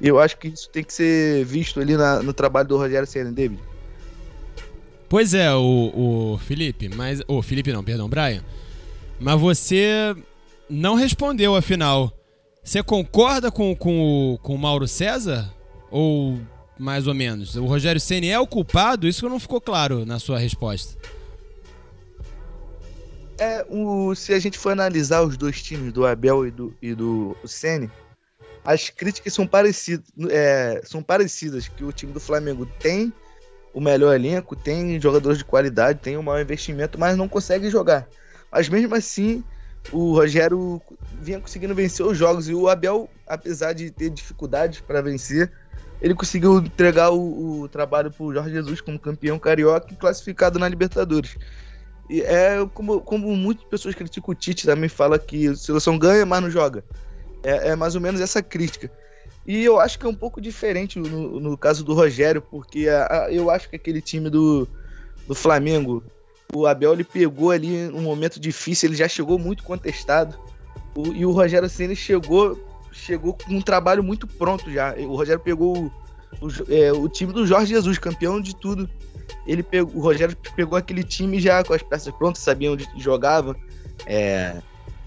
E 0.00 0.08
eu 0.08 0.18
acho 0.18 0.36
que 0.36 0.48
isso 0.48 0.68
tem 0.68 0.82
que 0.82 0.92
ser 0.92 1.44
visto 1.44 1.80
ali 1.80 1.96
na, 1.96 2.22
no 2.22 2.32
trabalho 2.32 2.66
do 2.66 2.76
Rogério 2.76 3.06
Senna, 3.06 3.30
David. 3.30 3.60
Pois 5.08 5.32
é, 5.34 5.54
o, 5.54 6.32
o 6.34 6.38
Felipe, 6.38 6.88
mas. 6.88 7.22
O 7.28 7.40
Felipe 7.40 7.72
não, 7.72 7.84
perdão, 7.84 8.08
Brian. 8.08 8.42
Mas 9.20 9.40
você 9.40 10.16
não 10.68 10.96
respondeu, 10.96 11.54
afinal. 11.54 12.12
Você 12.64 12.82
concorda 12.82 13.50
com, 13.50 13.76
com, 13.76 14.36
com 14.42 14.54
o 14.56 14.58
Mauro 14.58 14.88
César? 14.88 15.54
Ou 15.90 16.40
mais 16.78 17.06
ou 17.06 17.14
menos? 17.14 17.56
O 17.56 17.64
Rogério 17.64 18.00
Ceni 18.00 18.30
é 18.30 18.38
o 18.38 18.46
culpado? 18.46 19.06
Isso 19.06 19.28
não 19.28 19.40
ficou 19.40 19.60
claro 19.60 20.04
na 20.04 20.18
sua 20.18 20.38
resposta. 20.38 20.96
É, 23.38 23.64
o, 23.68 24.14
se 24.14 24.32
a 24.32 24.38
gente 24.38 24.58
for 24.58 24.70
analisar 24.70 25.22
os 25.22 25.36
dois 25.36 25.62
times, 25.62 25.92
do 25.92 26.06
Abel 26.06 26.46
e 26.46 26.50
do, 26.50 26.74
e 26.80 26.94
do 26.94 27.36
Ceni, 27.44 27.90
as 28.64 28.90
críticas 28.90 29.32
são 29.32 29.46
parecidas, 29.46 30.06
é, 30.30 30.80
são 30.84 31.02
parecidas, 31.02 31.68
que 31.68 31.84
o 31.84 31.92
time 31.92 32.12
do 32.12 32.20
Flamengo 32.20 32.66
tem 32.80 33.12
o 33.72 33.80
melhor 33.80 34.14
elenco, 34.14 34.56
tem 34.56 34.98
jogadores 35.00 35.38
de 35.38 35.44
qualidade, 35.44 36.00
tem 36.00 36.16
o 36.16 36.22
maior 36.22 36.40
investimento, 36.40 36.98
mas 36.98 37.16
não 37.16 37.28
consegue 37.28 37.68
jogar. 37.68 38.08
Mas 38.50 38.68
mesmo 38.70 38.94
assim, 38.94 39.44
o 39.92 40.14
Rogério 40.14 40.80
vinha 41.20 41.38
conseguindo 41.38 41.74
vencer 41.74 42.04
os 42.04 42.16
jogos. 42.16 42.48
E 42.48 42.54
o 42.54 42.68
Abel, 42.68 43.08
apesar 43.26 43.74
de 43.74 43.90
ter 43.90 44.10
dificuldades 44.10 44.80
para 44.80 45.02
vencer, 45.02 45.52
ele 46.00 46.14
conseguiu 46.14 46.58
entregar 46.58 47.10
o, 47.10 47.62
o 47.62 47.68
trabalho 47.68 48.10
para 48.10 48.24
o 48.24 48.32
Jorge 48.32 48.50
Jesus 48.50 48.80
como 48.80 48.98
campeão 48.98 49.38
carioca 49.38 49.92
e 49.92 49.96
classificado 49.96 50.58
na 50.58 50.68
Libertadores. 50.68 51.36
E 52.08 52.20
é 52.20 52.66
como, 52.72 53.00
como 53.00 53.34
muitas 53.34 53.64
pessoas 53.64 53.94
criticam 53.94 54.32
o 54.32 54.34
Tite, 54.34 54.66
também 54.66 54.88
fala 54.88 55.18
que 55.18 55.48
a 55.48 55.56
seleção 55.56 55.98
ganha, 55.98 56.24
mas 56.24 56.42
não 56.42 56.50
joga. 56.50 56.84
É, 57.42 57.70
é, 57.70 57.76
mais 57.76 57.94
ou 57.94 58.00
menos 58.00 58.20
essa 58.20 58.42
crítica. 58.42 58.90
E 59.46 59.64
eu 59.64 59.78
acho 59.78 59.98
que 59.98 60.06
é 60.06 60.08
um 60.08 60.14
pouco 60.14 60.40
diferente 60.40 60.98
no, 60.98 61.40
no 61.40 61.56
caso 61.56 61.84
do 61.84 61.94
Rogério, 61.94 62.42
porque 62.42 62.88
a, 62.88 63.24
a, 63.24 63.32
eu 63.32 63.50
acho 63.50 63.68
que 63.68 63.76
aquele 63.76 64.00
time 64.00 64.28
do, 64.28 64.68
do 65.26 65.34
Flamengo 65.34 66.02
o 66.52 66.66
Abel 66.66 66.92
ele 66.92 67.04
pegou 67.04 67.50
ali 67.50 67.88
um 67.88 68.02
momento 68.02 68.38
difícil, 68.38 68.88
ele 68.88 68.96
já 68.96 69.08
chegou 69.08 69.38
muito 69.38 69.64
contestado. 69.64 70.38
O, 70.94 71.12
e 71.12 71.26
o 71.26 71.32
Rogério 71.32 71.68
Ceni 71.68 71.96
chegou 71.96 72.58
chegou 72.96 73.34
com 73.34 73.54
um 73.54 73.60
trabalho 73.60 74.02
muito 74.02 74.26
pronto 74.26 74.70
já. 74.70 74.94
O 74.94 75.16
Rogério 75.16 75.40
pegou 75.40 75.90
o, 76.40 76.46
o, 76.46 76.48
é, 76.68 76.92
o 76.92 77.08
time 77.08 77.32
do 77.32 77.46
Jorge 77.46 77.74
Jesus, 77.74 77.98
campeão 77.98 78.40
de 78.40 78.54
tudo. 78.56 78.88
Ele 79.46 79.62
pegou, 79.62 79.94
o 79.94 80.00
Rogério 80.00 80.36
pegou 80.54 80.76
aquele 80.76 81.04
time 81.04 81.38
já 81.40 81.62
com 81.62 81.72
as 81.72 81.82
peças 81.82 82.12
prontas, 82.14 82.42
sabia 82.42 82.72
onde 82.72 82.88
jogava, 82.96 83.56
é, 84.06 84.60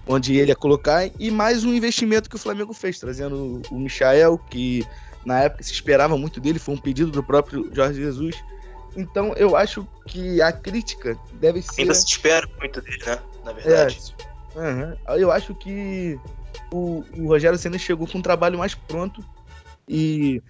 onde 0.06 0.36
ele 0.36 0.50
ia 0.50 0.56
colocar, 0.56 1.10
e 1.18 1.30
mais 1.30 1.64
um 1.64 1.74
investimento 1.74 2.28
que 2.28 2.36
o 2.36 2.38
Flamengo 2.38 2.72
fez, 2.72 2.98
trazendo 2.98 3.62
o 3.70 3.78
Michael, 3.78 4.38
que 4.50 4.86
na 5.24 5.40
época 5.40 5.62
se 5.62 5.72
esperava 5.72 6.16
muito 6.16 6.40
dele, 6.40 6.58
foi 6.58 6.74
um 6.74 6.78
pedido 6.78 7.10
do 7.10 7.22
próprio 7.22 7.70
Jorge 7.72 8.00
Jesus. 8.00 8.36
Então 8.96 9.32
eu 9.34 9.56
acho 9.56 9.86
que 10.06 10.40
a 10.42 10.52
crítica 10.52 11.16
deve 11.34 11.62
ser. 11.62 11.82
Ainda 11.82 11.94
se 11.94 12.06
espera 12.06 12.48
muito 12.58 12.80
dele, 12.80 13.02
né? 13.06 13.18
Na 13.44 13.52
verdade. 13.52 14.14
É. 14.16 14.30
Uhum. 14.58 14.96
Eu 15.16 15.30
acho 15.30 15.54
que 15.54 16.18
o, 16.72 17.04
o 17.16 17.28
Rogério 17.28 17.58
Senna 17.58 17.78
chegou 17.78 18.06
com 18.06 18.18
um 18.18 18.22
trabalho 18.22 18.58
mais 18.58 18.74
pronto 18.74 19.24
E, 19.90 20.40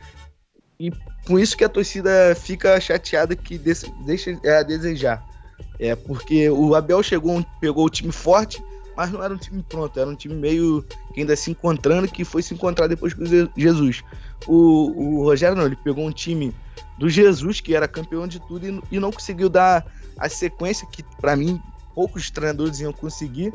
e 0.78 0.92
com 1.26 1.38
isso 1.38 1.56
que 1.56 1.64
a 1.64 1.68
torcida 1.68 2.35
fica 2.35 2.78
chateada 2.78 3.35
que 3.35 3.56
deixa 3.59 4.38
é, 4.44 4.59
a 4.59 4.62
desejar. 4.62 5.24
É 5.78 5.96
porque 5.96 6.50
o 6.50 6.74
Abel 6.74 7.02
chegou, 7.02 7.44
pegou 7.59 7.87
o 7.87 7.90
time 7.90 8.12
forte, 8.12 8.62
mas 8.94 9.11
não 9.11 9.22
era 9.22 9.33
um 9.33 9.38
time 9.38 9.64
pronto, 9.66 9.98
era 9.98 10.11
um 10.11 10.14
time 10.14 10.35
meio 10.35 10.85
que 11.14 11.20
ainda 11.20 11.35
se 11.35 11.50
encontrando, 11.50 12.06
que 12.06 12.22
foi 12.22 12.42
se 12.42 12.52
encontrar 12.52 12.87
depois 12.87 13.14
com 13.14 13.24
Jesus. 13.56 14.02
O, 14.46 15.20
o 15.20 15.24
Rogério 15.24 15.56
não, 15.56 15.64
ele 15.64 15.76
pegou 15.76 16.06
um 16.06 16.12
time 16.12 16.54
do 16.98 17.09
Jesus, 17.09 17.62
que 17.62 17.74
era 17.74 17.88
campeão 17.88 18.28
de 18.28 18.38
tudo, 18.40 18.66
e, 18.66 18.83
e 18.92 19.00
não 19.00 19.11
conseguiu 19.11 19.48
dar 19.48 19.87
a 20.18 20.28
sequência 20.28 20.87
que, 20.87 21.02
para 21.18 21.35
mim, 21.35 21.59
poucos 21.94 22.30
treinadores 22.30 22.80
iam 22.80 22.92
conseguir. 22.92 23.54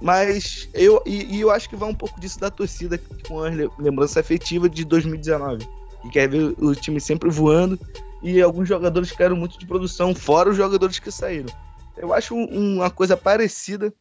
Mas 0.00 0.68
eu, 0.72 1.02
e, 1.04 1.36
e, 1.36 1.40
eu 1.40 1.50
acho 1.50 1.68
que 1.68 1.76
vai 1.76 1.88
um 1.88 1.94
pouco 1.94 2.20
disso 2.20 2.38
da 2.38 2.50
torcida, 2.50 2.98
com 3.26 3.42
a 3.42 3.50
lembrança 3.78 4.20
afetiva 4.20 4.68
de 4.68 4.84
2019, 4.84 5.66
que 6.02 6.10
quer 6.10 6.28
ver 6.28 6.54
o 6.58 6.74
time 6.74 7.00
sempre 7.00 7.28
voando, 7.28 7.78
e 8.22 8.40
alguns 8.40 8.68
jogadores 8.68 9.10
que 9.10 9.22
eram 9.22 9.36
muito 9.36 9.58
de 9.58 9.66
produção, 9.66 10.14
fora 10.14 10.50
os 10.50 10.56
jogadores 10.56 10.98
que 10.98 11.10
saíram. 11.10 11.48
Eu 11.96 12.12
acho 12.12 12.34
uma 12.34 12.90
coisa 12.90 13.16
parecida 13.16 13.92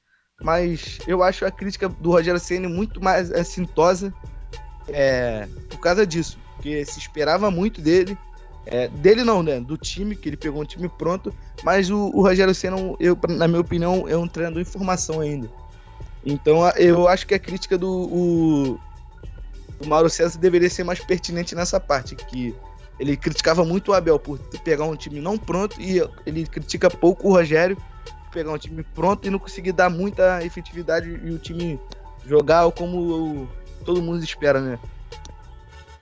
mas 0.41 0.99
eu 1.07 1.23
acho 1.23 1.45
a 1.45 1.51
crítica 1.51 1.89
do 1.89 2.11
Rogério 2.11 2.39
Ceni 2.39 2.67
muito 2.67 3.03
mais 3.03 3.31
assintosa 3.31 4.13
é, 4.87 5.47
por 5.69 5.79
causa 5.79 6.05
disso, 6.05 6.37
porque 6.55 6.85
se 6.85 6.99
esperava 6.99 7.49
muito 7.49 7.81
dele, 7.81 8.17
é, 8.65 8.87
dele 8.87 9.23
não, 9.23 9.41
né, 9.41 9.59
do 9.59 9.77
time, 9.77 10.15
que 10.15 10.29
ele 10.29 10.37
pegou 10.37 10.61
um 10.61 10.65
time 10.65 10.87
pronto, 10.87 11.33
mas 11.63 11.89
o, 11.89 12.11
o 12.13 12.21
Rogério 12.21 12.53
Ceni, 12.53 12.95
eu, 12.99 13.17
na 13.29 13.47
minha 13.47 13.61
opinião, 13.61 14.07
é 14.07 14.15
um 14.15 14.27
treinador 14.27 14.61
em 14.61 14.65
formação 14.65 15.19
ainda. 15.19 15.49
Então 16.25 16.67
eu 16.71 17.07
acho 17.07 17.25
que 17.25 17.33
a 17.33 17.39
crítica 17.39 17.77
do 17.77 17.89
o, 17.89 18.79
o 19.79 19.87
Mauro 19.87 20.09
César 20.09 20.37
deveria 20.39 20.69
ser 20.69 20.83
mais 20.83 20.99
pertinente 20.99 21.55
nessa 21.55 21.79
parte, 21.79 22.15
que 22.15 22.53
ele 22.99 23.15
criticava 23.15 23.63
muito 23.63 23.91
o 23.91 23.93
Abel 23.93 24.19
por 24.19 24.39
pegar 24.63 24.85
um 24.85 24.95
time 24.95 25.19
não 25.19 25.37
pronto 25.37 25.79
e 25.79 26.01
ele 26.25 26.45
critica 26.45 26.89
pouco 26.89 27.29
o 27.29 27.31
Rogério 27.31 27.77
pegar 28.31 28.51
um 28.51 28.57
time 28.57 28.83
pronto 28.83 29.25
e 29.27 29.29
não 29.29 29.39
conseguir 29.39 29.71
dar 29.71 29.89
muita 29.89 30.43
efetividade 30.43 31.09
e 31.09 31.31
o 31.31 31.37
time 31.37 31.79
jogar 32.25 32.69
como 32.71 33.47
todo 33.85 34.01
mundo 34.01 34.23
espera, 34.23 34.59
né? 34.59 34.77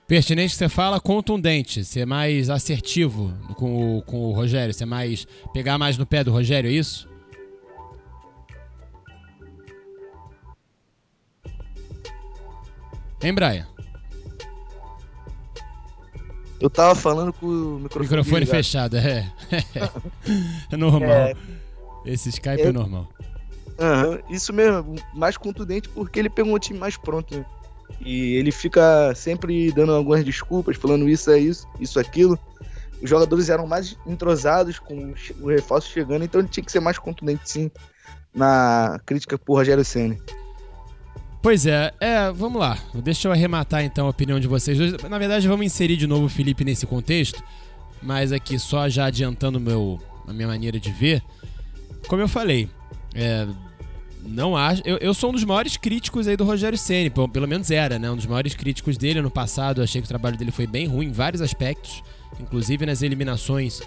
Pertinente 0.07 0.55
você 0.55 0.69
fala 0.69 0.99
contundente, 0.99 1.83
ser 1.83 2.05
mais 2.05 2.49
assertivo 2.49 3.33
com 3.55 3.97
o, 3.97 4.01
com 4.03 4.17
o 4.25 4.31
Rogério, 4.33 4.73
ser 4.73 4.85
mais. 4.85 5.27
pegar 5.51 5.77
mais 5.77 5.97
no 5.97 6.05
pé 6.05 6.23
do 6.23 6.31
Rogério, 6.31 6.69
é 6.69 6.73
isso? 6.73 7.09
Hein, 13.21 13.33
Brian? 13.33 13.67
Eu 16.59 16.69
tava 16.69 16.95
falando 16.95 17.33
com 17.33 17.45
o 17.45 17.79
microfone, 17.79 18.19
microfone 18.21 18.45
fechado, 18.45 18.97
é. 18.97 19.31
é 20.71 20.77
normal. 20.77 21.09
É, 21.09 21.33
esse 22.05 22.29
Skype 22.29 22.61
é, 22.61 22.67
é 22.67 22.71
normal. 22.71 23.09
Uhum, 23.77 24.33
isso 24.33 24.53
mesmo, 24.53 24.95
mais 25.13 25.35
contundente 25.35 25.89
porque 25.89 26.17
ele 26.17 26.29
pegou 26.29 26.55
um 26.55 26.59
time 26.59 26.79
mais 26.79 26.95
pronto, 26.95 27.35
né? 27.35 27.45
E 27.99 28.35
ele 28.35 28.51
fica 28.51 29.13
sempre 29.15 29.71
dando 29.71 29.93
algumas 29.93 30.23
desculpas, 30.23 30.77
falando 30.77 31.09
isso 31.09 31.29
é 31.29 31.39
isso, 31.39 31.67
isso 31.79 31.99
aquilo. 31.99 32.39
Os 33.01 33.09
jogadores 33.09 33.49
eram 33.49 33.67
mais 33.67 33.97
entrosados 34.07 34.79
com 34.79 35.13
o 35.41 35.47
reforço 35.47 35.91
chegando, 35.91 36.23
então 36.23 36.39
ele 36.39 36.47
tinha 36.47 36.63
que 36.63 36.71
ser 36.71 36.79
mais 36.79 36.97
contundente 36.97 37.49
sim 37.49 37.69
na 38.33 38.99
crítica 39.05 39.37
por 39.37 39.55
Rogério 39.55 39.83
Senna. 39.83 40.17
Pois 41.45 41.67
é, 41.67 41.93
é, 41.99 42.31
vamos 42.31 42.59
lá. 42.59 42.75
Deixa 42.91 43.27
eu 43.27 43.31
arrematar 43.31 43.83
então 43.83 44.07
a 44.07 44.09
opinião 44.09 44.39
de 44.39 44.47
vocês 44.47 44.79
dois. 44.79 44.93
Na 45.03 45.19
verdade, 45.19 45.47
vamos 45.47 45.63
inserir 45.63 45.95
de 45.95 46.07
novo 46.07 46.25
o 46.25 46.27
Felipe 46.27 46.65
nesse 46.65 46.87
contexto, 46.87 47.43
mas 48.01 48.31
aqui 48.31 48.57
só 48.57 48.89
já 48.89 49.05
adiantando 49.05 49.59
meu, 49.59 50.01
a 50.27 50.33
minha 50.33 50.47
maneira 50.47 50.79
de 50.79 50.91
ver. 50.91 51.21
Como 52.07 52.19
eu 52.19 52.27
falei, 52.27 52.67
é, 53.13 53.45
não 54.23 54.57
acho. 54.57 54.81
Eu, 54.83 54.97
eu, 54.97 55.13
sou 55.13 55.29
um 55.29 55.33
dos 55.33 55.43
maiores 55.43 55.77
críticos 55.77 56.27
aí 56.27 56.35
do 56.35 56.43
Rogério 56.43 56.79
Ceni, 56.79 57.11
pelo 57.11 57.47
menos 57.47 57.69
era, 57.69 57.99
né? 57.99 58.09
Um 58.09 58.15
dos 58.15 58.25
maiores 58.25 58.55
críticos 58.55 58.97
dele 58.97 59.19
ano 59.19 59.29
passado. 59.29 59.83
achei 59.83 60.01
que 60.01 60.05
o 60.05 60.09
trabalho 60.09 60.37
dele 60.37 60.49
foi 60.49 60.65
bem 60.65 60.87
ruim 60.87 61.09
em 61.09 61.11
vários 61.11 61.43
aspectos, 61.43 62.01
inclusive 62.39 62.87
nas 62.87 63.03
eliminações 63.03 63.83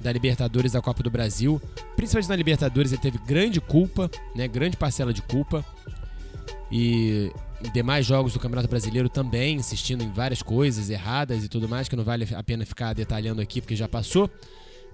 da 0.00 0.10
Libertadores 0.10 0.72
da 0.72 0.82
Copa 0.82 1.04
do 1.04 1.10
Brasil. 1.10 1.62
Principalmente 1.94 2.28
na 2.28 2.34
Libertadores 2.34 2.90
ele 2.90 3.00
teve 3.00 3.18
grande 3.18 3.60
culpa, 3.60 4.10
né? 4.34 4.48
Grande 4.48 4.76
parcela 4.76 5.12
de 5.12 5.22
culpa. 5.22 5.64
E 6.70 7.30
em 7.64 7.70
demais 7.70 8.04
jogos 8.04 8.32
do 8.32 8.38
Campeonato 8.38 8.68
Brasileiro 8.68 9.08
também, 9.08 9.56
insistindo 9.56 10.02
em 10.02 10.10
várias 10.10 10.42
coisas 10.42 10.90
erradas 10.90 11.44
e 11.44 11.48
tudo 11.48 11.68
mais, 11.68 11.88
que 11.88 11.96
não 11.96 12.04
vale 12.04 12.26
a 12.34 12.42
pena 12.42 12.66
ficar 12.66 12.92
detalhando 12.92 13.40
aqui 13.40 13.60
porque 13.60 13.76
já 13.76 13.88
passou. 13.88 14.30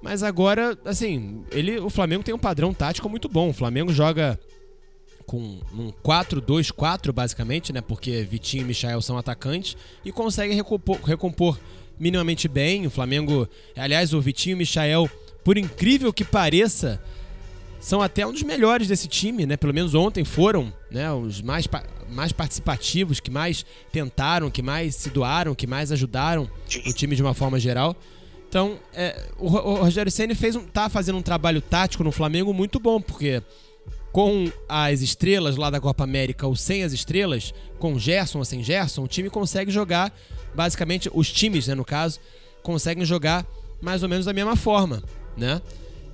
Mas 0.03 0.23
agora, 0.23 0.77
assim, 0.85 1.45
ele, 1.51 1.79
o 1.79 1.89
Flamengo 1.89 2.25
tem 2.25 2.35
um 2.35 2.39
padrão 2.39 2.75
tático 2.75 3.09
muito 3.09 3.29
bom. 3.29 3.51
O 3.51 3.53
Flamengo 3.53 3.93
joga 3.93 4.39
com 5.27 5.61
um 5.73 5.93
4-2-4, 6.05 7.13
basicamente, 7.13 7.73
né? 7.73 7.81
Porque 7.81 8.23
Vitinho 8.23 8.63
e 8.63 8.67
Michael 8.67 9.01
são 9.01 9.17
atacantes 9.17 9.77
e 10.05 10.11
consegue 10.11 10.55
recompor, 10.55 11.01
recompor 11.03 11.59
minimamente 11.99 12.49
bem. 12.49 12.87
O 12.87 12.91
Flamengo, 12.91 13.49
aliás, 13.77 14.13
o 14.13 14.21
Vitinho 14.21 14.55
e 14.55 14.59
Michael, 14.59 15.09
por 15.45 15.57
incrível 15.57 16.13
que 16.13 16.25
pareça, 16.25 17.01
são 17.83 18.01
até 18.01 18.25
um 18.25 18.31
dos 18.31 18.45
melhores 18.45 18.87
desse 18.87 19.09
time, 19.09 19.45
né? 19.45 19.57
Pelo 19.57 19.75
menos 19.75 19.93
ontem 19.93 20.25
foram, 20.25 20.73
né? 20.89 21.13
Os 21.13 21.43
mais, 21.43 21.67
mais 22.09 22.31
participativos, 22.31 23.19
que 23.19 23.29
mais 23.29 23.67
tentaram, 23.91 24.49
que 24.53 24.63
mais 24.63 24.95
se 24.95 25.11
doaram, 25.11 25.53
que 25.53 25.67
mais 25.67 25.91
ajudaram 25.91 26.49
o 26.87 26.93
time 26.93 27.17
de 27.17 27.23
uma 27.23 27.35
forma 27.35 27.59
geral. 27.59 27.97
Então, 28.49 28.79
é, 28.95 29.27
o, 29.37 29.47
o, 29.49 29.75
Rogério 29.83 30.13
Ceni 30.13 30.33
fez 30.37 30.55
um, 30.55 30.65
tá 30.65 30.89
fazendo 30.89 31.19
um 31.19 31.23
trabalho 31.23 31.61
tático 31.61 32.05
no 32.05 32.13
Flamengo 32.13 32.55
muito 32.55 32.79
bom, 32.79 33.01
porque 33.01 33.43
com 34.13 34.49
as 34.69 35.01
estrelas 35.01 35.57
lá 35.57 35.69
da 35.69 35.81
Copa 35.81 36.05
América 36.05 36.47
ou 36.47 36.55
sem 36.55 36.85
as 36.85 36.93
estrelas, 36.93 37.53
com 37.81 37.99
Gerson 37.99 38.39
ou 38.39 38.45
sem 38.45 38.63
Gerson, 38.63 39.03
o 39.03 39.09
time 39.09 39.29
consegue 39.29 39.73
jogar, 39.73 40.17
basicamente, 40.55 41.11
os 41.13 41.33
times, 41.33 41.67
né, 41.67 41.75
no 41.75 41.85
caso, 41.85 42.21
conseguem 42.63 43.05
jogar 43.05 43.45
mais 43.81 44.05
ou 44.05 44.09
menos 44.09 44.25
da 44.25 44.33
mesma 44.33 44.55
forma, 44.55 45.03
né? 45.37 45.61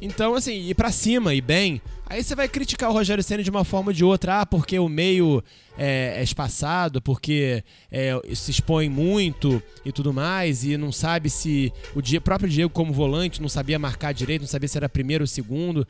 Então, 0.01 0.35
assim, 0.35 0.69
ir 0.69 0.75
para 0.75 0.93
cima 0.93 1.35
e 1.35 1.41
bem. 1.41 1.81
Aí 2.07 2.23
você 2.23 2.35
vai 2.35 2.49
criticar 2.49 2.89
o 2.89 2.93
Rogério 2.93 3.23
Senna 3.23 3.43
de 3.43 3.51
uma 3.51 3.65
forma 3.65 3.91
ou 3.91 3.93
de 3.93 4.05
outra, 4.05 4.41
ah, 4.41 4.47
porque 4.47 4.79
o 4.79 4.89
meio 4.89 5.43
é, 5.77 6.15
é 6.17 6.23
espaçado, 6.23 7.03
porque 7.03 7.63
é, 7.91 8.19
se 8.35 8.51
expõe 8.51 8.89
muito 8.89 9.63
e 9.85 9.93
tudo 9.93 10.13
mais, 10.13 10.65
e 10.65 10.77
não 10.79 10.91
sabe 10.91 11.29
se 11.29 11.71
o 11.95 12.21
próprio 12.21 12.49
Diego, 12.49 12.71
como 12.71 12.93
volante, 12.93 13.43
não 13.43 13.49
sabia 13.49 13.79
marcar 13.79 14.13
direito, 14.13 14.43
não 14.43 14.49
sabia 14.49 14.69
se 14.69 14.79
era 14.79 14.89
primeiro 14.89 15.25
ou 15.25 15.29
segundo. 15.29 15.87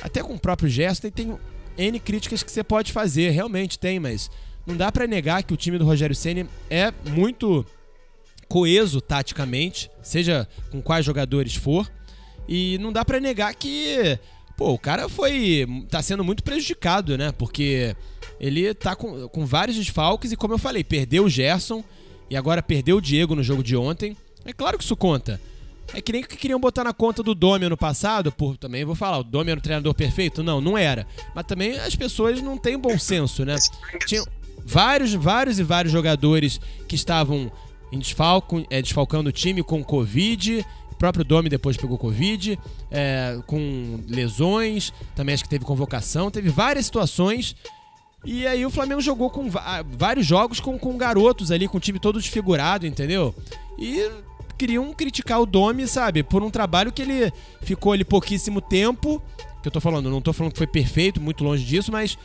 Até 0.00 0.22
com 0.22 0.34
o 0.34 0.38
próprio 0.38 0.70
gesto, 0.70 1.10
tem 1.10 1.36
N 1.76 2.00
críticas 2.00 2.42
que 2.42 2.50
você 2.50 2.64
pode 2.64 2.92
fazer, 2.92 3.30
realmente 3.30 3.78
tem, 3.78 4.00
mas 4.00 4.30
não 4.66 4.76
dá 4.76 4.90
para 4.90 5.06
negar 5.06 5.42
que 5.42 5.52
o 5.52 5.56
time 5.56 5.76
do 5.76 5.84
Rogério 5.84 6.16
Senna 6.16 6.46
é 6.70 6.92
muito 7.10 7.66
coeso 8.48 9.00
taticamente, 9.00 9.90
seja 10.02 10.48
com 10.70 10.80
quais 10.80 11.04
jogadores 11.04 11.54
for. 11.54 11.90
E 12.54 12.76
não 12.76 12.92
dá 12.92 13.02
para 13.02 13.18
negar 13.18 13.54
que, 13.54 14.18
pô, 14.58 14.74
o 14.74 14.78
cara 14.78 15.08
foi. 15.08 15.66
tá 15.88 16.02
sendo 16.02 16.22
muito 16.22 16.42
prejudicado, 16.42 17.16
né? 17.16 17.32
Porque 17.32 17.96
ele 18.38 18.74
tá 18.74 18.94
com, 18.94 19.26
com 19.28 19.46
vários 19.46 19.74
desfalques 19.78 20.32
e, 20.32 20.36
como 20.36 20.52
eu 20.52 20.58
falei, 20.58 20.84
perdeu 20.84 21.24
o 21.24 21.30
Gerson 21.30 21.82
e 22.28 22.36
agora 22.36 22.62
perdeu 22.62 22.98
o 22.98 23.00
Diego 23.00 23.34
no 23.34 23.42
jogo 23.42 23.62
de 23.62 23.74
ontem. 23.74 24.14
É 24.44 24.52
claro 24.52 24.76
que 24.76 24.84
isso 24.84 24.94
conta. 24.94 25.40
É 25.94 26.02
que 26.02 26.12
nem 26.12 26.22
que 26.22 26.36
queriam 26.36 26.60
botar 26.60 26.84
na 26.84 26.92
conta 26.92 27.22
do 27.22 27.34
Domi 27.34 27.64
ano 27.64 27.76
passado, 27.76 28.30
por 28.30 28.58
também 28.58 28.84
vou 28.84 28.94
falar, 28.94 29.20
o 29.20 29.24
Domi 29.24 29.50
era 29.50 29.58
o 29.58 29.62
treinador 29.62 29.94
perfeito? 29.94 30.42
Não, 30.42 30.60
não 30.60 30.76
era. 30.76 31.06
Mas 31.34 31.46
também 31.46 31.78
as 31.78 31.96
pessoas 31.96 32.42
não 32.42 32.58
têm 32.58 32.76
bom 32.76 32.98
senso, 32.98 33.46
né? 33.46 33.56
Tinham 34.06 34.26
vários, 34.62 35.14
vários 35.14 35.58
e 35.58 35.62
vários 35.62 35.90
jogadores 35.90 36.60
que 36.86 36.96
estavam 36.96 37.50
em 37.90 37.98
desfalco, 37.98 38.62
é, 38.68 38.82
desfalcando 38.82 39.30
o 39.30 39.32
time 39.32 39.62
com 39.62 39.82
Covid 39.82 40.62
próprio 41.02 41.24
Domi 41.24 41.48
depois 41.48 41.76
pegou 41.76 41.98
Covid, 41.98 42.56
é, 42.88 43.36
com 43.44 43.98
lesões, 44.06 44.92
também 45.16 45.34
acho 45.34 45.42
que 45.42 45.50
teve 45.50 45.64
convocação, 45.64 46.30
teve 46.30 46.48
várias 46.48 46.84
situações. 46.84 47.56
E 48.24 48.46
aí 48.46 48.64
o 48.64 48.70
Flamengo 48.70 49.00
jogou 49.00 49.28
com 49.28 49.50
vários 49.98 50.24
jogos 50.24 50.60
com, 50.60 50.78
com 50.78 50.96
garotos 50.96 51.50
ali, 51.50 51.66
com 51.66 51.76
o 51.76 51.80
time 51.80 51.98
todo 51.98 52.20
desfigurado, 52.20 52.86
entendeu? 52.86 53.34
E 53.76 54.08
queriam 54.56 54.92
criticar 54.92 55.40
o 55.40 55.46
Domi, 55.46 55.88
sabe, 55.88 56.22
por 56.22 56.40
um 56.40 56.50
trabalho 56.50 56.92
que 56.92 57.02
ele 57.02 57.32
ficou 57.62 57.90
ali 57.90 58.04
pouquíssimo 58.04 58.60
tempo. 58.60 59.20
Que 59.60 59.66
eu 59.66 59.72
tô 59.72 59.80
falando, 59.80 60.08
não 60.08 60.20
tô 60.20 60.32
falando 60.32 60.52
que 60.52 60.58
foi 60.58 60.68
perfeito, 60.68 61.20
muito 61.20 61.42
longe 61.42 61.64
disso, 61.64 61.90
mas 61.90 62.16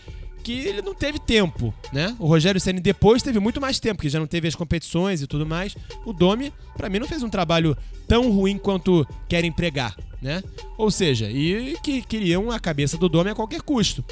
que 0.47 0.65
ele 0.65 0.81
não 0.81 0.95
teve 0.95 1.19
tempo, 1.19 1.73
né? 1.91 2.15
O 2.17 2.25
Rogério 2.25 2.62
Ceni 2.62 2.79
depois 2.79 3.21
teve 3.21 3.38
muito 3.38 3.60
mais 3.60 3.81
tempo, 3.81 4.01
que 4.01 4.07
já 4.07 4.17
não 4.17 4.25
teve 4.25 4.47
as 4.47 4.55
competições 4.55 5.21
e 5.21 5.27
tudo 5.27 5.45
mais. 5.45 5.75
O 6.05 6.13
Domi, 6.13 6.53
para 6.77 6.88
mim, 6.88 6.99
não 6.99 7.07
fez 7.07 7.21
um 7.21 7.27
trabalho 7.27 7.75
tão 8.07 8.31
ruim 8.31 8.57
quanto 8.57 9.05
querem 9.27 9.51
pregar, 9.51 9.93
né? 10.21 10.41
Ou 10.77 10.89
seja, 10.89 11.29
e 11.29 11.75
que 11.83 12.01
queriam 12.01 12.49
a 12.49 12.62
cabeça 12.62 12.97
do 12.97 13.10
Domi 13.10 13.31
a 13.31 13.36
qualquer 13.36 13.62
custo. 13.62 14.05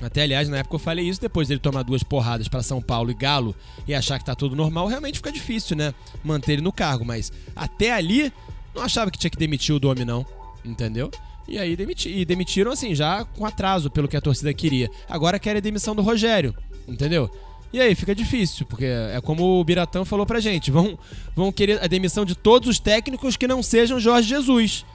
Até, 0.00 0.22
aliás, 0.22 0.48
na 0.48 0.58
época 0.58 0.76
eu 0.76 0.78
falei 0.78 1.08
isso, 1.08 1.20
depois 1.20 1.48
dele 1.48 1.58
tomar 1.58 1.82
duas 1.82 2.04
porradas 2.04 2.46
para 2.46 2.62
São 2.62 2.80
Paulo 2.80 3.10
e 3.10 3.14
Galo 3.14 3.52
e 3.84 3.92
achar 3.92 4.20
que 4.20 4.24
tá 4.24 4.36
tudo 4.36 4.54
normal, 4.54 4.86
realmente 4.86 5.18
fica 5.18 5.32
difícil, 5.32 5.76
né? 5.76 5.92
Manter 6.22 6.52
ele 6.52 6.62
no 6.62 6.72
cargo. 6.72 7.04
Mas 7.04 7.32
até 7.56 7.92
ali, 7.92 8.32
não 8.72 8.82
achava 8.84 9.10
que 9.10 9.18
tinha 9.18 9.30
que 9.30 9.36
demitir 9.36 9.74
o 9.74 9.80
Domi, 9.80 10.04
não. 10.04 10.24
Entendeu? 10.64 11.10
E 11.46 11.58
aí 11.58 11.76
demiti 11.76 12.08
e 12.08 12.24
demitiram, 12.24 12.72
assim, 12.72 12.94
já 12.94 13.24
com 13.24 13.44
atraso, 13.44 13.90
pelo 13.90 14.08
que 14.08 14.16
a 14.16 14.20
torcida 14.20 14.52
queria. 14.54 14.88
Agora 15.08 15.38
querem 15.38 15.58
a 15.58 15.62
demissão 15.62 15.94
do 15.94 16.02
Rogério, 16.02 16.54
entendeu? 16.88 17.30
E 17.72 17.80
aí 17.80 17.94
fica 17.94 18.14
difícil, 18.14 18.64
porque 18.66 18.84
é 18.84 19.20
como 19.20 19.60
o 19.60 19.64
Biratão 19.64 20.04
falou 20.04 20.24
pra 20.24 20.40
gente: 20.40 20.70
vão, 20.70 20.98
vão 21.34 21.50
querer 21.50 21.82
a 21.82 21.86
demissão 21.86 22.24
de 22.24 22.34
todos 22.34 22.68
os 22.68 22.78
técnicos 22.78 23.36
que 23.36 23.48
não 23.48 23.62
sejam 23.62 23.98
Jorge 23.98 24.28
Jesus. 24.28 24.86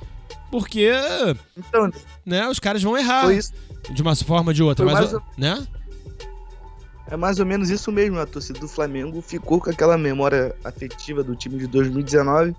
Porque. 0.49 0.89
Então, 1.57 1.91
né, 2.25 2.47
os 2.47 2.59
caras 2.59 2.81
vão 2.81 2.97
errar. 2.97 3.27
De 3.91 4.01
uma 4.01 4.15
forma 4.15 4.51
ou 4.51 4.53
de 4.53 4.63
outra. 4.63 4.85
Mas, 4.85 5.13
ou... 5.13 5.21
né? 5.37 5.67
É 7.11 7.17
mais 7.17 7.39
ou 7.39 7.45
menos 7.45 7.69
isso 7.69 7.91
mesmo. 7.91 8.19
A 8.19 8.25
torcida 8.25 8.59
do 8.59 8.67
Flamengo 8.67 9.21
ficou 9.21 9.59
com 9.59 9.69
aquela 9.69 9.97
memória 9.97 10.55
afetiva 10.63 11.23
do 11.23 11.35
time 11.35 11.57
de 11.57 11.67
2019 11.67 12.55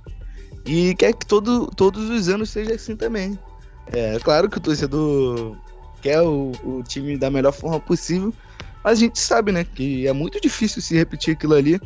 e 0.66 0.94
quer 0.96 1.14
que 1.14 1.24
todo, 1.24 1.66
todos 1.68 2.10
os 2.10 2.28
anos 2.28 2.50
seja 2.50 2.74
assim 2.74 2.96
também. 2.96 3.38
É 3.86 4.18
claro 4.20 4.48
que 4.48 4.58
o 4.58 4.60
torcedor 4.60 5.56
quer 6.00 6.20
o, 6.22 6.52
o 6.64 6.82
time 6.82 7.16
da 7.16 7.30
melhor 7.30 7.52
forma 7.52 7.80
possível, 7.80 8.32
mas 8.82 8.98
a 8.98 9.00
gente 9.00 9.18
sabe, 9.18 9.52
né, 9.52 9.64
que 9.64 10.06
é 10.06 10.12
muito 10.12 10.40
difícil 10.40 10.80
se 10.80 10.96
repetir 10.96 11.34
aquilo 11.34 11.54
ali. 11.54 11.80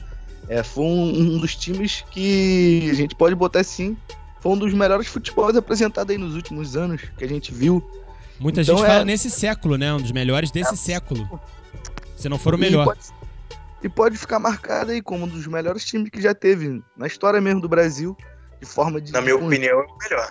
É, 0.49 0.63
foi 0.63 0.85
um, 0.85 1.09
um 1.09 1.39
dos 1.39 1.57
times 1.57 2.05
que 2.11 2.89
a 2.91 2.95
gente 2.95 3.15
pode 3.15 3.35
botar 3.35 3.61
assim, 3.61 3.97
foi 4.41 4.53
um 4.53 4.59
dos 4.59 4.75
melhores 4.75 5.07
futebols 5.07 5.57
apresentados 5.57 6.13
aí 6.13 6.19
nos 6.19 6.35
últimos 6.35 6.77
anos 6.77 7.01
que 7.17 7.25
a 7.25 7.29
gente 7.29 7.53
viu. 7.53 7.83
Muita 8.39 8.61
então, 8.61 8.77
gente 8.77 8.85
é... 8.85 8.89
fala 8.89 9.05
nesse 9.05 9.31
século, 9.31 9.79
né? 9.79 9.93
Um 9.93 10.01
dos 10.01 10.13
melhores 10.13 10.51
desse 10.51 10.75
é... 10.75 10.77
século. 10.77 11.41
Se 12.17 12.29
não 12.29 12.39
for 12.39 12.55
o 12.55 12.59
melhor. 12.59 12.83
E 12.83 12.85
pode, 12.85 13.01
e 13.85 13.89
pode 13.89 14.19
ficar 14.19 14.39
marcado 14.39 14.91
aí 14.91 15.01
como 15.01 15.25
um 15.25 15.29
dos 15.29 15.47
melhores 15.47 15.85
times 15.85 16.11
que 16.11 16.21
já 16.21 16.35
teve 16.35 16.83
na 16.97 17.07
história 17.07 17.41
mesmo 17.41 17.61
do 17.61 17.69
Brasil, 17.69 18.17
de 18.61 18.67
forma 18.67 19.01
de. 19.01 19.13
Na 19.13 19.23
minha 19.23 19.37
opinião, 19.37 19.81
é 19.81 19.83
o 19.83 19.97
melhor. 19.99 20.29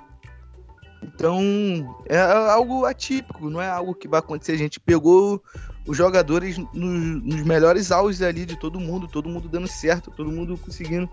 Então, 1.16 1.96
é 2.06 2.20
algo 2.20 2.86
atípico, 2.86 3.50
não 3.50 3.62
é 3.62 3.70
algo 3.70 3.94
que 3.94 4.08
vai 4.08 4.20
acontecer. 4.20 4.54
A 4.54 4.58
gente 4.58 4.80
pegou 4.80 5.42
os 5.88 5.96
jogadores 5.96 6.58
nos, 6.58 7.24
nos 7.24 7.44
melhores 7.44 7.92
auges 7.92 8.22
ali 8.22 8.46
de 8.46 8.56
todo 8.58 8.80
mundo, 8.80 9.08
todo 9.08 9.30
mundo 9.30 9.48
dando 9.48 9.68
certo, 9.68 10.12
todo 10.12 10.32
mundo 10.32 10.58
conseguindo. 10.58 11.10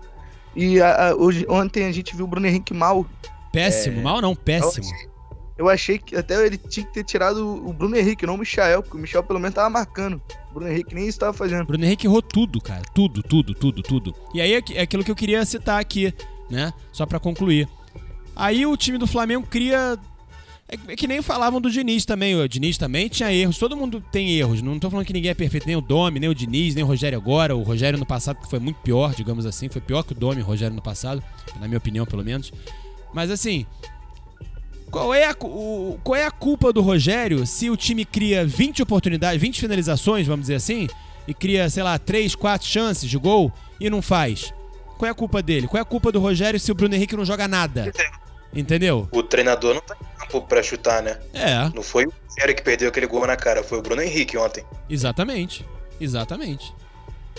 E 0.55 0.81
a, 0.81 1.09
a, 1.09 1.15
hoje, 1.15 1.45
ontem 1.47 1.85
a 1.85 1.91
gente 1.91 2.15
viu 2.15 2.25
o 2.25 2.27
Bruno 2.27 2.47
Henrique 2.47 2.73
mal. 2.73 3.05
Péssimo, 3.51 3.99
é... 3.99 4.03
mal 4.03 4.21
não, 4.21 4.35
péssimo. 4.35 4.87
Eu 5.57 5.69
achei 5.69 5.99
que 5.99 6.15
até 6.15 6.43
ele 6.43 6.57
tinha 6.57 6.85
que 6.85 6.93
ter 6.93 7.03
tirado 7.03 7.45
o 7.67 7.71
Bruno 7.71 7.95
Henrique, 7.95 8.25
não 8.25 8.33
o 8.33 8.37
Michel, 8.37 8.81
porque 8.81 8.97
o 8.97 8.99
Michel 8.99 9.23
pelo 9.23 9.39
menos 9.39 9.53
tava 9.53 9.69
marcando. 9.69 10.19
O 10.49 10.55
Bruno 10.55 10.71
Henrique 10.71 10.95
nem 10.95 11.07
isso 11.07 11.19
tava 11.19 11.33
fazendo. 11.33 11.65
Bruno 11.65 11.85
Henrique 11.85 12.07
errou 12.07 12.21
tudo, 12.21 12.59
cara. 12.59 12.81
Tudo, 12.95 13.21
tudo, 13.21 13.53
tudo, 13.53 13.83
tudo. 13.83 14.15
E 14.33 14.41
aí 14.41 14.55
é, 14.55 14.61
é 14.73 14.81
aquilo 14.81 15.03
que 15.03 15.11
eu 15.11 15.15
queria 15.15 15.45
citar 15.45 15.79
aqui, 15.79 16.11
né? 16.49 16.73
Só 16.91 17.05
para 17.05 17.19
concluir. 17.19 17.69
Aí 18.35 18.65
o 18.65 18.75
time 18.77 18.97
do 18.97 19.07
Flamengo 19.07 19.45
cria. 19.47 19.97
É, 20.67 20.93
é 20.93 20.95
que 20.95 21.07
nem 21.07 21.21
falavam 21.21 21.59
do 21.59 21.69
Diniz 21.69 22.05
também. 22.05 22.35
O 22.35 22.47
Diniz 22.47 22.77
também 22.77 23.07
tinha 23.07 23.31
erros. 23.31 23.57
Todo 23.57 23.75
mundo 23.75 24.03
tem 24.11 24.31
erros. 24.31 24.61
Não 24.61 24.79
tô 24.79 24.89
falando 24.89 25.05
que 25.05 25.13
ninguém 25.13 25.31
é 25.31 25.35
perfeito. 25.35 25.67
Nem 25.67 25.75
o 25.75 25.81
Domi, 25.81 26.19
nem 26.19 26.29
o 26.29 26.35
Diniz, 26.35 26.75
nem 26.75 26.83
o 26.83 26.87
Rogério 26.87 27.17
agora. 27.17 27.55
O 27.55 27.63
Rogério 27.63 27.99
no 27.99 28.05
passado, 28.05 28.37
que 28.37 28.49
foi 28.49 28.59
muito 28.59 28.77
pior, 28.77 29.13
digamos 29.13 29.45
assim. 29.45 29.69
Foi 29.69 29.81
pior 29.81 30.03
que 30.03 30.13
o 30.13 30.15
Domi, 30.15 30.41
o 30.41 30.45
Rogério 30.45 30.75
no 30.75 30.81
passado. 30.81 31.23
Na 31.59 31.67
minha 31.67 31.77
opinião, 31.77 32.05
pelo 32.05 32.23
menos. 32.23 32.51
Mas 33.13 33.29
assim, 33.29 33.65
qual 34.91 35.13
é, 35.13 35.25
a, 35.25 35.35
o, 35.41 35.97
qual 36.03 36.15
é 36.17 36.25
a 36.25 36.31
culpa 36.31 36.73
do 36.73 36.81
Rogério 36.81 37.45
se 37.45 37.69
o 37.69 37.77
time 37.77 38.03
cria 38.03 38.45
20 38.45 38.83
oportunidades, 38.83 39.41
20 39.41 39.59
finalizações, 39.59 40.27
vamos 40.27 40.43
dizer 40.43 40.55
assim, 40.55 40.87
e 41.25 41.33
cria, 41.33 41.69
sei 41.69 41.81
lá, 41.81 41.97
3, 41.97 42.35
4 42.35 42.67
chances 42.67 43.09
de 43.09 43.17
gol 43.17 43.51
e 43.79 43.89
não 43.89 44.01
faz? 44.01 44.53
Qual 45.01 45.07
é 45.07 45.11
a 45.11 45.15
culpa 45.15 45.41
dele? 45.41 45.65
Qual 45.65 45.79
é 45.79 45.81
a 45.81 45.85
culpa 45.85 46.11
do 46.11 46.19
Rogério 46.19 46.59
se 46.59 46.71
o 46.71 46.75
Bruno 46.75 46.93
Henrique 46.93 47.17
não 47.17 47.25
joga 47.25 47.47
nada? 47.47 47.91
Entendeu? 48.53 49.09
O 49.11 49.23
treinador 49.23 49.73
não 49.73 49.81
tá 49.81 49.97
em 49.99 50.19
campo 50.19 50.41
pra 50.41 50.61
chutar, 50.61 51.01
né? 51.01 51.17
É. 51.33 51.67
Não 51.73 51.81
foi 51.81 52.05
o 52.05 52.13
Rogério 52.29 52.55
que 52.55 52.61
perdeu 52.61 52.89
aquele 52.89 53.07
gol 53.07 53.25
na 53.25 53.35
cara, 53.35 53.63
foi 53.63 53.79
o 53.79 53.81
Bruno 53.81 53.99
Henrique 53.99 54.37
ontem. 54.37 54.63
Exatamente. 54.87 55.65
Exatamente. 55.99 56.71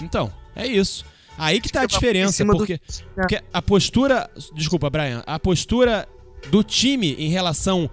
Então, 0.02 0.32
é 0.56 0.66
isso. 0.66 1.04
Aí 1.38 1.60
que 1.60 1.70
tá 1.70 1.82
a 1.82 1.86
diferença, 1.86 2.44
porque, 2.44 2.80
porque 3.14 3.40
a 3.52 3.62
postura. 3.62 4.28
Desculpa, 4.56 4.90
Brian. 4.90 5.22
A 5.24 5.38
postura 5.38 6.08
do 6.50 6.64
time 6.64 7.14
em 7.14 7.28
relação 7.28 7.88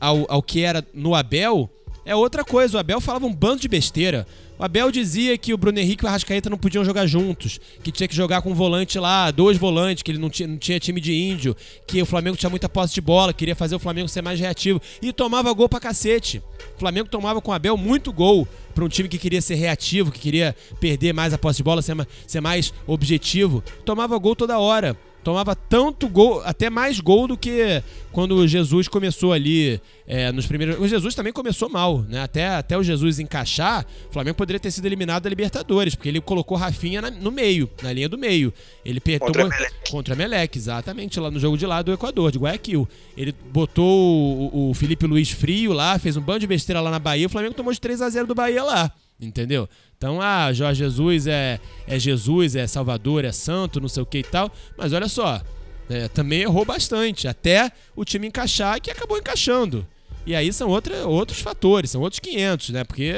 ao, 0.00 0.24
ao 0.30 0.42
que 0.42 0.62
era 0.62 0.82
no 0.94 1.14
Abel 1.14 1.68
é 2.06 2.16
outra 2.16 2.42
coisa. 2.42 2.78
O 2.78 2.80
Abel 2.80 3.02
falava 3.02 3.26
um 3.26 3.34
bando 3.34 3.60
de 3.60 3.68
besteira. 3.68 4.26
O 4.58 4.64
Abel 4.64 4.90
dizia 4.90 5.36
que 5.36 5.52
o 5.52 5.58
Bruno 5.58 5.78
Henrique 5.78 6.02
e 6.02 6.06
o 6.06 6.08
Arrascaeta 6.08 6.48
não 6.48 6.56
podiam 6.56 6.82
jogar 6.82 7.06
juntos, 7.06 7.60
que 7.82 7.92
tinha 7.92 8.08
que 8.08 8.16
jogar 8.16 8.40
com 8.40 8.50
um 8.50 8.54
volante 8.54 8.98
lá, 8.98 9.30
dois 9.30 9.58
volantes, 9.58 10.02
que 10.02 10.10
ele 10.10 10.18
não 10.18 10.30
tinha, 10.30 10.48
não 10.48 10.56
tinha 10.56 10.80
time 10.80 10.98
de 10.98 11.12
índio, 11.12 11.54
que 11.86 12.00
o 12.00 12.06
Flamengo 12.06 12.38
tinha 12.38 12.48
muita 12.48 12.66
posse 12.66 12.94
de 12.94 13.02
bola, 13.02 13.34
queria 13.34 13.54
fazer 13.54 13.76
o 13.76 13.78
Flamengo 13.78 14.08
ser 14.08 14.22
mais 14.22 14.40
reativo. 14.40 14.80
E 15.02 15.12
tomava 15.12 15.52
gol 15.52 15.68
pra 15.68 15.78
cacete. 15.78 16.42
O 16.74 16.78
Flamengo 16.78 17.08
tomava 17.08 17.40
com 17.42 17.50
o 17.50 17.54
Abel 17.54 17.76
muito 17.76 18.10
gol 18.12 18.48
para 18.74 18.84
um 18.84 18.88
time 18.88 19.08
que 19.08 19.18
queria 19.18 19.42
ser 19.42 19.56
reativo, 19.56 20.10
que 20.10 20.20
queria 20.20 20.56
perder 20.80 21.12
mais 21.12 21.34
a 21.34 21.38
posse 21.38 21.58
de 21.58 21.62
bola, 21.62 21.82
ser, 21.82 21.94
ser 22.26 22.40
mais 22.40 22.72
objetivo. 22.86 23.62
Tomava 23.84 24.16
gol 24.16 24.34
toda 24.34 24.58
hora 24.58 24.96
tomava 25.26 25.56
tanto 25.56 26.08
gol, 26.08 26.40
até 26.44 26.70
mais 26.70 27.00
gol 27.00 27.26
do 27.26 27.36
que 27.36 27.82
quando 28.12 28.36
o 28.36 28.46
Jesus 28.46 28.86
começou 28.86 29.32
ali 29.32 29.80
é, 30.06 30.30
nos 30.30 30.46
primeiros. 30.46 30.78
O 30.78 30.86
Jesus 30.86 31.16
também 31.16 31.32
começou 31.32 31.68
mal, 31.68 32.02
né? 32.02 32.20
Até, 32.20 32.46
até 32.46 32.78
o 32.78 32.82
Jesus 32.84 33.18
encaixar, 33.18 33.84
o 34.08 34.12
Flamengo 34.12 34.36
poderia 34.36 34.60
ter 34.60 34.70
sido 34.70 34.86
eliminado 34.86 35.24
da 35.24 35.28
Libertadores, 35.28 35.96
porque 35.96 36.08
ele 36.08 36.20
colocou 36.20 36.56
Rafinha 36.56 37.02
na, 37.02 37.10
no 37.10 37.32
meio, 37.32 37.68
na 37.82 37.92
linha 37.92 38.08
do 38.08 38.16
meio. 38.16 38.54
Ele 38.84 39.00
contra 39.00 39.32
tomou, 39.32 39.48
Melec. 39.48 39.90
contra 39.90 40.16
exatamente, 40.54 41.18
lá 41.18 41.28
no 41.28 41.40
jogo 41.40 41.58
de 41.58 41.66
lá 41.66 41.82
do 41.82 41.92
Equador, 41.92 42.30
de 42.30 42.38
Guayaquil. 42.38 42.88
Ele 43.16 43.34
botou 43.52 43.84
o, 43.84 44.70
o 44.70 44.74
Felipe 44.74 45.08
Luiz 45.08 45.32
frio 45.32 45.72
lá, 45.72 45.98
fez 45.98 46.16
um 46.16 46.20
bando 46.20 46.38
de 46.38 46.46
besteira 46.46 46.80
lá 46.80 46.88
na 46.88 47.00
Bahia, 47.00 47.26
o 47.26 47.30
Flamengo 47.30 47.54
tomou 47.54 47.72
de 47.72 47.80
3 47.80 48.00
a 48.00 48.08
0 48.08 48.28
do 48.28 48.34
Bahia 48.36 48.62
lá. 48.62 48.92
Entendeu? 49.20 49.68
Então, 49.96 50.20
ah, 50.20 50.52
Jorge 50.52 50.84
Jesus 50.84 51.26
é, 51.26 51.58
é 51.86 51.98
Jesus, 51.98 52.54
é 52.54 52.66
Salvador, 52.66 53.24
é 53.24 53.32
santo, 53.32 53.80
não 53.80 53.88
sei 53.88 54.02
o 54.02 54.06
que 54.06 54.18
e 54.18 54.22
tal. 54.22 54.52
Mas 54.76 54.92
olha 54.92 55.08
só, 55.08 55.40
é, 55.88 56.08
também 56.08 56.42
errou 56.42 56.64
bastante, 56.64 57.26
até 57.26 57.72
o 57.94 58.04
time 58.04 58.26
encaixar, 58.26 58.80
que 58.80 58.90
acabou 58.90 59.16
encaixando. 59.16 59.86
E 60.26 60.34
aí 60.34 60.52
são 60.52 60.68
outra, 60.68 61.06
outros 61.06 61.40
fatores, 61.40 61.90
são 61.92 62.02
outros 62.02 62.18
500, 62.20 62.70
né? 62.70 62.84
Porque 62.84 63.14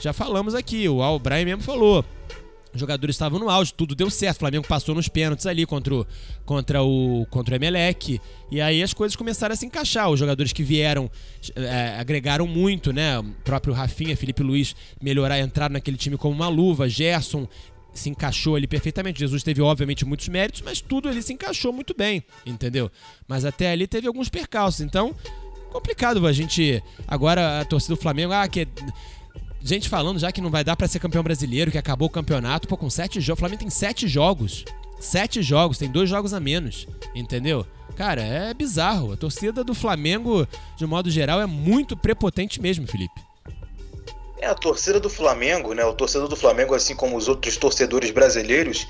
já 0.00 0.12
falamos 0.12 0.54
aqui, 0.54 0.88
o 0.88 1.02
Al 1.02 1.18
Brian 1.18 1.44
mesmo 1.44 1.62
falou. 1.62 2.04
Os 2.74 2.80
jogadores 2.80 3.14
estavam 3.14 3.38
no 3.38 3.48
auge, 3.48 3.72
tudo 3.72 3.94
deu 3.94 4.10
certo. 4.10 4.36
O 4.36 4.40
Flamengo 4.40 4.66
passou 4.66 4.94
nos 4.94 5.08
pênaltis 5.08 5.46
ali 5.46 5.64
contra 5.64 5.94
o, 5.94 6.06
contra 6.44 6.82
o, 6.82 7.24
contra 7.30 7.54
o 7.54 7.56
Emelec. 7.56 8.20
E 8.50 8.60
aí 8.60 8.82
as 8.82 8.92
coisas 8.92 9.14
começaram 9.14 9.52
a 9.52 9.56
se 9.56 9.64
encaixar. 9.64 10.10
Os 10.10 10.18
jogadores 10.18 10.52
que 10.52 10.64
vieram 10.64 11.08
é, 11.54 11.96
agregaram 11.98 12.46
muito, 12.48 12.92
né? 12.92 13.18
O 13.20 13.24
próprio 13.44 13.72
Rafinha, 13.72 14.16
Felipe 14.16 14.42
Luiz 14.42 14.74
melhorar, 15.00 15.38
entrar 15.38 15.70
naquele 15.70 15.96
time 15.96 16.16
como 16.16 16.34
uma 16.34 16.48
luva. 16.48 16.88
Gerson 16.88 17.46
se 17.94 18.10
encaixou 18.10 18.56
ali 18.56 18.66
perfeitamente. 18.66 19.20
Jesus 19.20 19.44
teve, 19.44 19.62
obviamente, 19.62 20.04
muitos 20.04 20.28
méritos, 20.28 20.62
mas 20.62 20.80
tudo 20.80 21.08
ali 21.08 21.22
se 21.22 21.32
encaixou 21.32 21.72
muito 21.72 21.94
bem, 21.96 22.24
entendeu? 22.44 22.90
Mas 23.28 23.44
até 23.44 23.70
ali 23.70 23.86
teve 23.86 24.08
alguns 24.08 24.28
percalços. 24.28 24.80
Então, 24.80 25.14
complicado 25.70 26.26
a 26.26 26.32
gente. 26.32 26.82
Agora 27.06 27.60
a 27.60 27.64
torcida 27.64 27.94
do 27.94 28.00
Flamengo, 28.00 28.32
ah, 28.32 28.46
que 28.48 28.66
gente 29.64 29.88
falando 29.88 30.18
já 30.18 30.30
que 30.30 30.40
não 30.40 30.50
vai 30.50 30.62
dar 30.62 30.76
para 30.76 30.86
ser 30.86 30.98
campeão 30.98 31.22
brasileiro, 31.22 31.70
que 31.70 31.78
acabou 31.78 32.08
o 32.08 32.10
campeonato, 32.10 32.68
pô, 32.68 32.76
com 32.76 32.90
sete 32.90 33.20
jogos. 33.20 33.38
O 33.38 33.40
Flamengo 33.40 33.60
tem 33.60 33.70
sete 33.70 34.06
jogos. 34.06 34.64
Sete 35.00 35.42
jogos, 35.42 35.78
tem 35.78 35.90
dois 35.90 36.08
jogos 36.08 36.32
a 36.32 36.40
menos, 36.40 36.86
entendeu? 37.14 37.66
Cara, 37.96 38.22
é 38.22 38.54
bizarro. 38.54 39.12
A 39.12 39.16
torcida 39.16 39.62
do 39.62 39.74
Flamengo, 39.74 40.46
de 40.76 40.86
modo 40.86 41.10
geral, 41.10 41.40
é 41.40 41.46
muito 41.46 41.96
prepotente 41.96 42.60
mesmo, 42.60 42.86
Felipe. 42.86 43.20
É, 44.40 44.46
a 44.46 44.54
torcida 44.54 44.98
do 44.98 45.08
Flamengo, 45.08 45.74
né? 45.74 45.84
O 45.84 45.92
torcedor 45.92 46.28
do 46.28 46.36
Flamengo, 46.36 46.74
assim 46.74 46.94
como 46.94 47.16
os 47.16 47.28
outros 47.28 47.56
torcedores 47.56 48.10
brasileiros, 48.10 48.86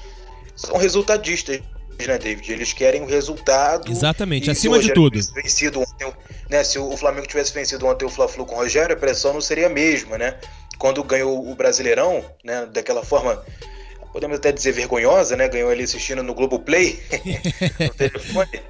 são 0.57 0.77
resultadistas, 0.77 1.61
né, 2.07 2.19
David? 2.19 2.53
Eles 2.53 2.73
querem 2.73 3.03
o 3.03 3.07
resultado. 3.07 3.91
Exatamente, 3.91 4.51
acima 4.51 4.79
de 4.79 4.93
tudo. 4.93 5.21
Vencido 5.35 5.81
ontem, 5.81 6.13
né, 6.49 6.65
se 6.65 6.79
o 6.79 6.97
Flamengo 6.97 7.27
tivesse 7.27 7.53
vencido 7.53 7.87
ontem 7.87 8.05
o 8.05 8.09
Fla-Flu 8.09 8.47
com 8.47 8.55
o 8.55 8.59
Rogério, 8.59 8.97
a 8.97 8.99
pressão 8.99 9.33
não 9.33 9.41
seria 9.41 9.67
a 9.67 9.71
mesma, 9.71 10.17
né? 10.17 10.39
Quando 10.79 11.03
ganhou 11.03 11.51
o 11.51 11.55
Brasileirão, 11.55 12.25
né, 12.43 12.67
daquela 12.67 13.05
forma, 13.05 13.45
podemos 14.13 14.39
até 14.39 14.53
dizer 14.53 14.73
vergonhosa, 14.73 15.37
né, 15.37 15.49
ganhou 15.49 15.71
ali 15.71 15.85
assistindo 15.85 16.23
no 16.23 16.35
Globoplay, 16.35 17.03
no 17.81 17.95
telefone, 17.95 18.63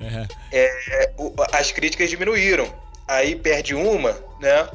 uhum. 0.00 0.26
é, 0.52 1.10
o, 1.16 1.32
as 1.52 1.72
críticas 1.72 2.10
diminuíram. 2.10 2.72
Aí 3.06 3.34
perde 3.34 3.74
uma, 3.74 4.12
né, 4.40 4.68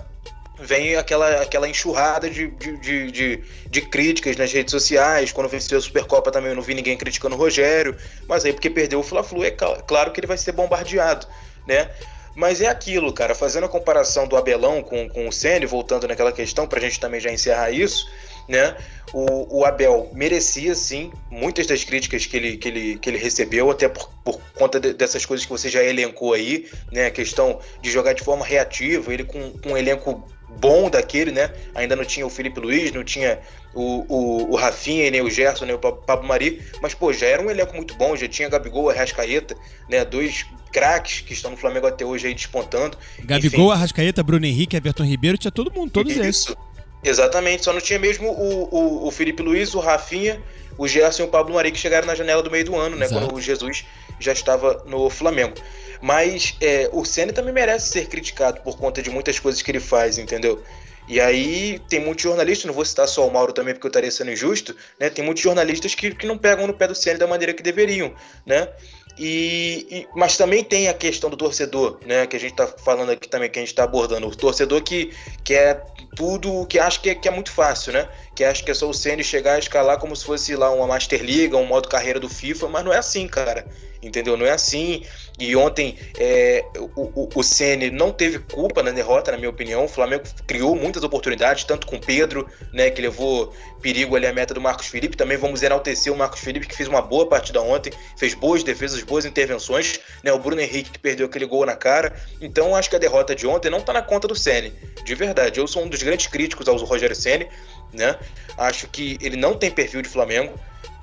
vem 0.59 0.95
aquela, 0.95 1.41
aquela 1.41 1.67
enxurrada 1.67 2.29
de, 2.29 2.47
de, 2.47 2.77
de, 2.77 3.11
de, 3.11 3.43
de 3.67 3.81
críticas 3.81 4.37
nas 4.37 4.51
redes 4.51 4.71
sociais. 4.71 5.31
Quando 5.31 5.49
venceu 5.49 5.77
a 5.77 5.81
Supercopa 5.81 6.31
também 6.31 6.49
eu 6.49 6.55
não 6.55 6.63
vi 6.63 6.73
ninguém 6.73 6.97
criticando 6.97 7.35
o 7.35 7.37
Rogério, 7.37 7.95
mas 8.27 8.45
aí 8.45 8.53
porque 8.53 8.69
perdeu 8.69 8.99
o 8.99 9.03
Fla-Flu, 9.03 9.43
é 9.43 9.51
claro 9.51 10.11
que 10.11 10.19
ele 10.19 10.27
vai 10.27 10.37
ser 10.37 10.51
bombardeado, 10.51 11.27
né? 11.67 11.89
Mas 12.35 12.61
é 12.61 12.67
aquilo, 12.67 13.13
cara, 13.13 13.35
fazendo 13.35 13.65
a 13.65 13.69
comparação 13.69 14.27
do 14.27 14.35
Abelão 14.35 14.81
com, 14.81 15.07
com 15.07 15.27
o 15.27 15.31
Ceni, 15.31 15.65
voltando 15.65 16.07
naquela 16.07 16.31
questão, 16.31 16.67
pra 16.67 16.79
gente 16.79 16.99
também 16.99 17.19
já 17.19 17.31
encerrar 17.31 17.71
isso, 17.71 18.07
né? 18.47 18.75
O, 19.13 19.59
o, 19.59 19.65
Abel 19.65 20.09
merecia, 20.13 20.73
sim, 20.73 21.11
muitas 21.29 21.67
das 21.67 21.83
críticas 21.83 22.25
que 22.25 22.35
ele, 22.35 22.57
que 22.57 22.67
ele, 22.67 22.97
que 22.97 23.09
ele 23.09 23.17
recebeu, 23.17 23.69
até 23.69 23.87
por, 23.87 24.09
por 24.23 24.41
conta 24.55 24.79
de, 24.79 24.93
dessas 24.93 25.25
coisas 25.25 25.45
que 25.45 25.51
você 25.51 25.69
já 25.69 25.83
elencou 25.83 26.33
aí, 26.33 26.67
né? 26.91 27.05
A 27.05 27.11
questão 27.11 27.59
de 27.81 27.91
jogar 27.91 28.13
de 28.13 28.23
forma 28.23 28.43
reativa, 28.43 29.13
ele 29.13 29.23
com, 29.23 29.51
com 29.59 29.73
um 29.73 29.77
elenco 29.77 30.27
bom 30.59 30.89
daquele, 30.89 31.31
né? 31.31 31.51
Ainda 31.75 31.95
não 31.95 32.03
tinha 32.03 32.25
o 32.25 32.29
Felipe 32.29 32.59
Luiz, 32.59 32.91
não 32.91 33.03
tinha 33.03 33.39
o, 33.73 34.05
o, 34.07 34.51
o 34.51 34.55
Rafinha, 34.55 35.09
nem 35.11 35.21
o 35.21 35.29
Gerson, 35.29 35.65
nem 35.65 35.75
o 35.75 35.79
Pablo 35.79 36.27
Mari, 36.27 36.61
mas, 36.81 36.93
pô, 36.93 37.13
já 37.13 37.27
era 37.27 37.41
um 37.41 37.49
elenco 37.49 37.75
muito 37.75 37.95
bom, 37.95 38.15
já 38.15 38.27
tinha 38.27 38.49
Gabigol, 38.49 38.89
Arrascaeta, 38.89 39.55
né? 39.87 40.03
Dois 40.03 40.45
craques 40.73 41.21
que 41.21 41.31
estão 41.31 41.51
no 41.51 41.57
Flamengo 41.57 41.87
até 41.87 42.03
hoje 42.03 42.27
aí 42.27 42.33
despontando. 42.33 42.97
Gabigol, 43.19 43.67
Enfim. 43.67 43.73
Arrascaeta, 43.73 44.23
Bruno 44.23 44.45
Henrique, 44.45 44.75
Everton 44.75 45.03
Ribeiro, 45.03 45.37
tinha 45.37 45.51
todo 45.51 45.71
mundo, 45.71 45.91
todos 45.91 46.11
Isso. 46.11 46.21
esses. 46.23 46.55
Exatamente, 47.03 47.65
só 47.65 47.73
não 47.73 47.81
tinha 47.81 47.99
mesmo 47.99 48.29
o, 48.29 48.63
o, 48.71 49.07
o, 49.07 49.11
Felipe 49.11 49.43
Luiz, 49.43 49.75
o 49.75 49.79
Rafinha, 49.79 50.41
o 50.77 50.87
Gerson 50.87 51.23
e 51.23 51.25
o 51.25 51.29
Pablo 51.29 51.53
Mari 51.53 51.71
que 51.71 51.77
chegaram 51.77 52.07
na 52.07 52.15
janela 52.15 52.41
do 52.41 52.49
meio 52.49 52.63
do 52.63 52.75
ano, 52.77 52.95
né? 52.95 53.05
Exato. 53.05 53.25
Quando 53.25 53.35
o 53.35 53.41
Jesus 53.41 53.85
já 54.19 54.31
estava 54.31 54.83
no 54.87 55.09
Flamengo. 55.09 55.53
Mas 56.01 56.55
é, 56.61 56.89
o 56.91 57.03
Senna 57.03 57.33
também 57.33 57.53
merece 57.53 57.89
ser 57.89 58.07
criticado 58.07 58.61
por 58.61 58.77
conta 58.77 59.01
de 59.01 59.09
muitas 59.09 59.37
coisas 59.37 59.61
que 59.61 59.69
ele 59.69 59.81
faz, 59.81 60.17
entendeu? 60.17 60.63
E 61.07 61.19
aí 61.19 61.79
tem 61.89 61.99
muitos 61.99 62.23
jornalistas, 62.23 62.65
não 62.65 62.73
vou 62.73 62.85
citar 62.85 63.07
só 63.07 63.27
o 63.27 63.31
Mauro 63.31 63.51
também 63.51 63.73
porque 63.73 63.85
eu 63.85 63.89
estaria 63.89 64.11
sendo 64.11 64.31
injusto, 64.31 64.75
né? 64.97 65.09
Tem 65.09 65.23
muitos 65.23 65.43
jornalistas 65.43 65.93
que, 65.93 66.15
que 66.15 66.25
não 66.25 66.37
pegam 66.37 66.65
no 66.65 66.73
pé 66.73 66.87
do 66.87 66.95
Senna 66.95 67.19
da 67.19 67.27
maneira 67.27 67.53
que 67.53 67.61
deveriam, 67.61 68.13
né? 68.45 68.69
E, 69.17 69.85
e, 69.91 70.07
mas 70.15 70.37
também 70.37 70.63
tem 70.63 70.87
a 70.87 70.93
questão 70.93 71.29
do 71.29 71.37
torcedor, 71.37 71.99
né? 72.05 72.25
Que 72.25 72.35
a 72.35 72.39
gente 72.39 72.51
está 72.51 72.65
falando 72.65 73.11
aqui 73.11 73.27
também, 73.27 73.49
que 73.49 73.59
a 73.59 73.61
gente 73.61 73.69
está 73.69 73.83
abordando. 73.83 74.27
O 74.27 74.35
torcedor 74.35 74.81
que 74.81 75.13
quer 75.43 75.75
é 75.75 75.83
tudo, 76.15 76.65
que 76.65 76.79
acha 76.79 76.99
que 76.99 77.11
é, 77.11 77.15
que 77.15 77.27
é 77.27 77.31
muito 77.31 77.51
fácil, 77.51 77.93
né? 77.93 78.09
Que 78.35 78.43
acha 78.43 78.63
que 78.63 78.71
é 78.71 78.73
só 78.73 78.89
o 78.89 78.93
Senna 78.93 79.21
chegar 79.21 79.57
e 79.57 79.59
escalar 79.59 79.99
como 79.99 80.15
se 80.15 80.25
fosse 80.25 80.55
lá 80.55 80.71
uma 80.71 80.87
Master 80.87 81.21
League, 81.21 81.53
um 81.53 81.65
modo 81.65 81.89
carreira 81.89 82.19
do 82.19 82.27
FIFA, 82.27 82.69
mas 82.69 82.85
não 82.85 82.93
é 82.93 82.97
assim, 82.97 83.27
cara. 83.27 83.67
Entendeu? 84.01 84.35
Não 84.35 84.45
é 84.45 84.51
assim. 84.51 85.03
E 85.39 85.55
ontem 85.55 85.97
é, 86.17 86.63
o, 86.77 87.23
o, 87.23 87.29
o 87.33 87.43
Ceni 87.43 87.89
não 87.89 88.11
teve 88.11 88.39
culpa 88.39 88.83
na 88.83 88.91
derrota, 88.91 89.31
na 89.31 89.37
minha 89.37 89.49
opinião. 89.49 89.85
O 89.85 89.87
Flamengo 89.87 90.23
criou 90.45 90.75
muitas 90.75 91.03
oportunidades, 91.03 91.63
tanto 91.63 91.87
com 91.87 91.95
o 91.95 91.99
Pedro, 91.99 92.47
né, 92.71 92.91
que 92.91 93.01
levou 93.01 93.53
perigo 93.81 94.15
ali 94.15 94.27
à 94.27 94.33
meta 94.33 94.53
do 94.53 94.61
Marcos 94.61 94.87
Felipe. 94.87 95.17
Também 95.17 95.37
vamos 95.37 95.63
enaltecer 95.63 96.13
o 96.13 96.15
Marcos 96.15 96.39
Felipe, 96.39 96.67
que 96.67 96.75
fez 96.75 96.87
uma 96.87 97.01
boa 97.01 97.27
partida 97.27 97.61
ontem, 97.61 97.91
fez 98.15 98.33
boas 98.35 98.63
defesas, 98.63 99.01
boas 99.01 99.25
intervenções. 99.25 99.99
Né, 100.23 100.31
o 100.31 100.39
Bruno 100.39 100.61
Henrique, 100.61 100.91
que 100.91 100.99
perdeu 100.99 101.25
aquele 101.25 101.45
gol 101.45 101.65
na 101.65 101.75
cara. 101.75 102.15
Então 102.39 102.75
acho 102.75 102.89
que 102.89 102.95
a 102.95 102.99
derrota 102.99 103.35
de 103.35 103.47
ontem 103.47 103.71
não 103.71 103.79
está 103.79 103.91
na 103.91 104.01
conta 104.01 104.27
do 104.27 104.35
Ceni. 104.35 104.71
De 105.03 105.15
verdade, 105.15 105.59
eu 105.59 105.67
sou 105.67 105.83
um 105.83 105.89
dos 105.89 106.01
grandes 106.03 106.27
críticos 106.27 106.67
ao 106.67 106.77
Rogério 106.77 107.15
Ceni, 107.15 107.47
né? 107.91 108.17
Acho 108.57 108.87
que 108.87 109.17
ele 109.19 109.35
não 109.35 109.55
tem 109.55 109.71
perfil 109.71 110.01
de 110.01 110.09
Flamengo, 110.09 110.53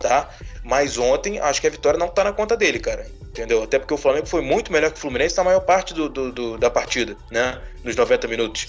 tá? 0.01 0.29
Mas 0.65 0.99
ontem 0.99 1.39
acho 1.39 1.61
que 1.61 1.69
a 1.69 1.71
vitória 1.71 1.99
não 1.99 2.09
está 2.09 2.25
na 2.25 2.33
conta 2.33 2.57
dele, 2.57 2.81
cara 2.81 3.07
entendeu? 3.31 3.63
Até 3.63 3.79
porque 3.79 3.95
o 3.95 3.97
Flamengo 3.97 4.27
foi 4.27 4.43
muito 4.43 4.73
melhor 4.73 4.91
que 4.91 4.99
o 4.99 5.01
Fluminense 5.01 5.37
na 5.37 5.45
maior 5.45 5.61
parte 5.61 5.95
do, 5.95 6.09
do, 6.09 6.33
do 6.33 6.59
da 6.59 6.69
partida, 6.69 7.17
né? 7.31 7.61
Nos 7.83 7.97
90 7.97 8.29
minutos. 8.29 8.67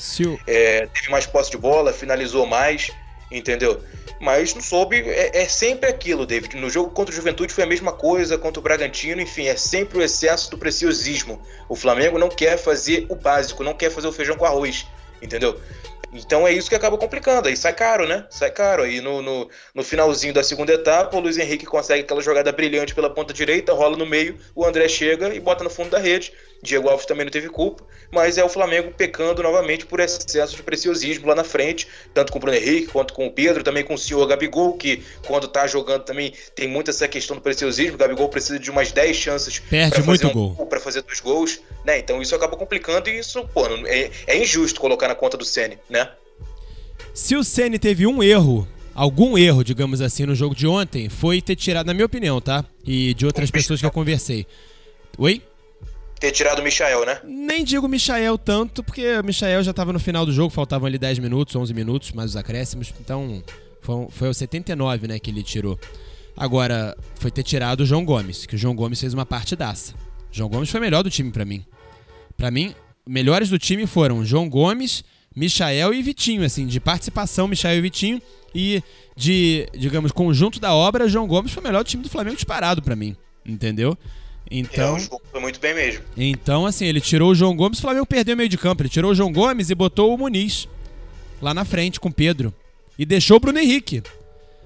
É, 0.47 0.87
teve 0.87 1.09
mais 1.09 1.25
posse 1.25 1.51
de 1.51 1.57
bola, 1.57 1.91
finalizou 1.91 2.45
mais, 2.45 2.91
entendeu? 3.31 3.81
Mas 4.19 4.53
não 4.53 4.61
soube, 4.61 4.97
é, 4.97 5.41
é, 5.41 5.47
sempre 5.47 5.89
aquilo, 5.89 6.25
David. 6.25 6.55
No 6.57 6.69
jogo 6.69 6.91
contra 6.91 7.11
o 7.11 7.15
Juventude 7.15 7.51
foi 7.51 7.63
a 7.63 7.67
mesma 7.67 7.91
coisa, 7.91 8.37
contra 8.37 8.59
o 8.59 8.63
Bragantino, 8.63 9.19
enfim, 9.19 9.47
é 9.47 9.55
sempre 9.55 9.97
o 9.97 10.01
excesso 10.01 10.51
do 10.51 10.57
preciosismo. 10.57 11.41
O 11.67 11.75
Flamengo 11.75 12.19
não 12.19 12.29
quer 12.29 12.57
fazer 12.57 13.07
o 13.09 13.15
básico, 13.15 13.63
não 13.63 13.73
quer 13.73 13.89
fazer 13.89 14.07
o 14.07 14.13
feijão 14.13 14.37
com 14.37 14.45
arroz, 14.45 14.85
entendeu? 15.21 15.59
Então 16.13 16.47
é 16.47 16.51
isso 16.51 16.69
que 16.69 16.75
acaba 16.75 16.97
complicando. 16.97 17.47
Aí 17.47 17.55
sai 17.55 17.73
caro, 17.73 18.07
né? 18.07 18.25
Sai 18.29 18.51
caro. 18.51 18.83
Aí 18.83 18.99
no, 19.01 19.21
no, 19.21 19.49
no, 19.73 19.83
finalzinho 19.83 20.33
da 20.33 20.43
segunda 20.43 20.73
etapa, 20.73 21.15
o 21.15 21.19
Luiz 21.19 21.37
Henrique 21.37 21.65
consegue 21.65 22.01
aquela 22.01 22.21
jogada 22.21 22.51
brilhante 22.51 22.93
pela 22.93 23.09
ponta 23.09 23.33
direita, 23.33 23.73
rola 23.73 23.97
no 23.97 24.05
meio, 24.05 24.37
o 24.55 24.65
André 24.65 24.87
chega 24.87 25.33
e 25.33 25.39
bota 25.39 25.63
no 25.63 25.69
fundo 25.69 25.89
da 25.89 25.99
rede. 25.99 26.33
Diego 26.63 26.89
Alves 26.89 27.05
também 27.05 27.25
não 27.25 27.31
teve 27.31 27.49
culpa, 27.49 27.83
mas 28.11 28.37
é 28.37 28.43
o 28.43 28.49
Flamengo 28.49 28.93
pecando 28.95 29.41
novamente 29.41 29.85
por 29.85 29.99
excesso 29.99 30.55
de 30.55 30.61
preciosismo 30.61 31.27
lá 31.27 31.33
na 31.33 31.43
frente, 31.43 31.87
tanto 32.13 32.31
com 32.31 32.37
o 32.37 32.41
Bruno 32.41 32.55
Henrique 32.55 32.87
quanto 32.87 33.13
com 33.13 33.25
o 33.25 33.31
Pedro, 33.31 33.63
também 33.63 33.83
com 33.83 33.95
o 33.95 33.97
senhor 33.97 34.25
Gabigol, 34.27 34.77
que 34.77 35.03
quando 35.25 35.47
tá 35.47 35.65
jogando 35.65 36.03
também 36.03 36.33
tem 36.53 36.67
muito 36.67 36.91
essa 36.91 37.07
questão 37.07 37.35
do 37.35 37.41
preciosismo. 37.41 37.95
O 37.95 37.97
Gabigol 37.97 38.29
precisa 38.29 38.59
de 38.59 38.69
umas 38.69 38.91
10 38.91 39.17
chances 39.17 39.59
para 39.59 40.03
fazer, 40.03 40.27
um, 40.27 40.33
gol. 40.33 40.65
Pra 40.67 40.79
fazer 40.79 41.01
dois 41.01 41.19
gols, 41.19 41.59
né? 41.83 41.97
Então 41.97 42.21
isso 42.21 42.35
acaba 42.35 42.55
complicando 42.55 43.09
e 43.09 43.17
isso, 43.17 43.43
pô, 43.53 43.65
é, 43.87 44.11
é 44.27 44.37
injusto 44.37 44.79
colocar 44.79 45.07
na 45.07 45.15
conta 45.15 45.35
do 45.35 45.45
Ceni, 45.45 45.79
né? 45.89 46.00
Se 47.13 47.35
o 47.35 47.43
Ceni 47.43 47.79
teve 47.79 48.05
um 48.07 48.21
erro 48.21 48.67
algum 48.93 49.37
erro, 49.37 49.63
digamos 49.63 50.01
assim, 50.01 50.25
no 50.25 50.35
jogo 50.35 50.53
de 50.53 50.67
ontem 50.67 51.09
foi 51.09 51.41
ter 51.41 51.55
tirado, 51.55 51.87
na 51.87 51.93
minha 51.93 52.05
opinião, 52.05 52.41
tá? 52.41 52.65
E 52.85 53.13
de 53.13 53.25
outras 53.25 53.49
pessoas 53.49 53.79
que 53.79 53.85
eu 53.85 53.91
conversei. 53.91 54.45
Oi? 55.17 55.41
ter 56.19 56.31
tirado 56.31 56.59
o 56.59 56.63
Michael, 56.63 57.03
né? 57.03 57.19
Nem 57.23 57.63
digo 57.63 57.87
Michael 57.87 58.37
tanto, 58.37 58.83
porque 58.83 59.17
o 59.17 59.23
Michael 59.23 59.63
já 59.63 59.73
tava 59.73 59.91
no 59.91 59.99
final 59.99 60.23
do 60.23 60.31
jogo, 60.31 60.51
faltavam 60.51 60.85
ali 60.85 60.99
10 60.99 61.17
minutos, 61.17 61.55
11 61.55 61.73
minutos, 61.73 62.11
mais 62.11 62.29
os 62.29 62.37
acréscimos. 62.37 62.93
Então, 62.99 63.43
foi, 63.81 64.07
foi 64.11 64.29
o 64.29 64.33
79, 64.33 65.07
né, 65.07 65.17
que 65.17 65.31
ele 65.31 65.41
tirou. 65.41 65.79
Agora, 66.37 66.95
foi 67.15 67.31
ter 67.31 67.41
tirado 67.41 67.81
o 67.81 67.85
João 67.87 68.05
Gomes, 68.05 68.45
que 68.45 68.53
o 68.53 68.57
João 68.57 68.75
Gomes 68.75 68.99
fez 68.99 69.15
uma 69.15 69.25
partidaça. 69.25 69.93
O 70.31 70.35
João 70.35 70.47
Gomes 70.47 70.69
foi 70.69 70.79
o 70.79 70.83
melhor 70.83 71.01
do 71.01 71.09
time 71.09 71.31
para 71.31 71.43
mim. 71.43 71.65
Para 72.37 72.51
mim, 72.51 72.75
melhores 73.03 73.49
do 73.49 73.57
time 73.57 73.87
foram 73.87 74.23
João 74.23 74.47
Gomes, 74.47 75.03
Michael 75.35 75.93
e 75.93 76.01
Vitinho, 76.01 76.43
assim, 76.43 76.65
de 76.65 76.79
participação, 76.79 77.47
Michael 77.47 77.77
e 77.77 77.81
Vitinho. 77.81 78.21
E 78.53 78.83
de, 79.15 79.67
digamos, 79.73 80.11
conjunto 80.11 80.59
da 80.59 80.73
obra, 80.73 81.07
João 81.07 81.27
Gomes 81.27 81.51
foi 81.51 81.61
o 81.61 81.65
melhor 81.65 81.83
time 81.83 82.03
do 82.03 82.09
Flamengo 82.09 82.35
disparado 82.35 82.81
para 82.81 82.95
mim. 82.95 83.15
Entendeu? 83.45 83.97
Então, 84.49 84.97
é, 84.97 84.99
foi 85.31 85.39
muito 85.39 85.59
bem 85.59 85.73
mesmo. 85.73 86.03
Então, 86.17 86.65
assim, 86.65 86.85
ele 86.85 86.99
tirou 86.99 87.31
o 87.31 87.35
João 87.35 87.55
Gomes, 87.55 87.79
o 87.79 87.81
Flamengo 87.81 88.05
perdeu 88.05 88.35
o 88.35 88.37
meio 88.37 88.49
de 88.49 88.57
campo. 88.57 88.81
Ele 88.81 88.89
tirou 88.89 89.11
o 89.11 89.15
João 89.15 89.31
Gomes 89.31 89.69
e 89.69 89.75
botou 89.75 90.13
o 90.13 90.17
Muniz 90.17 90.67
lá 91.41 91.53
na 91.53 91.63
frente 91.63 91.99
com 91.99 92.09
o 92.09 92.13
Pedro. 92.13 92.53
E 92.99 93.05
deixou 93.05 93.37
o 93.37 93.39
Bruno 93.39 93.59
Henrique. 93.59 94.03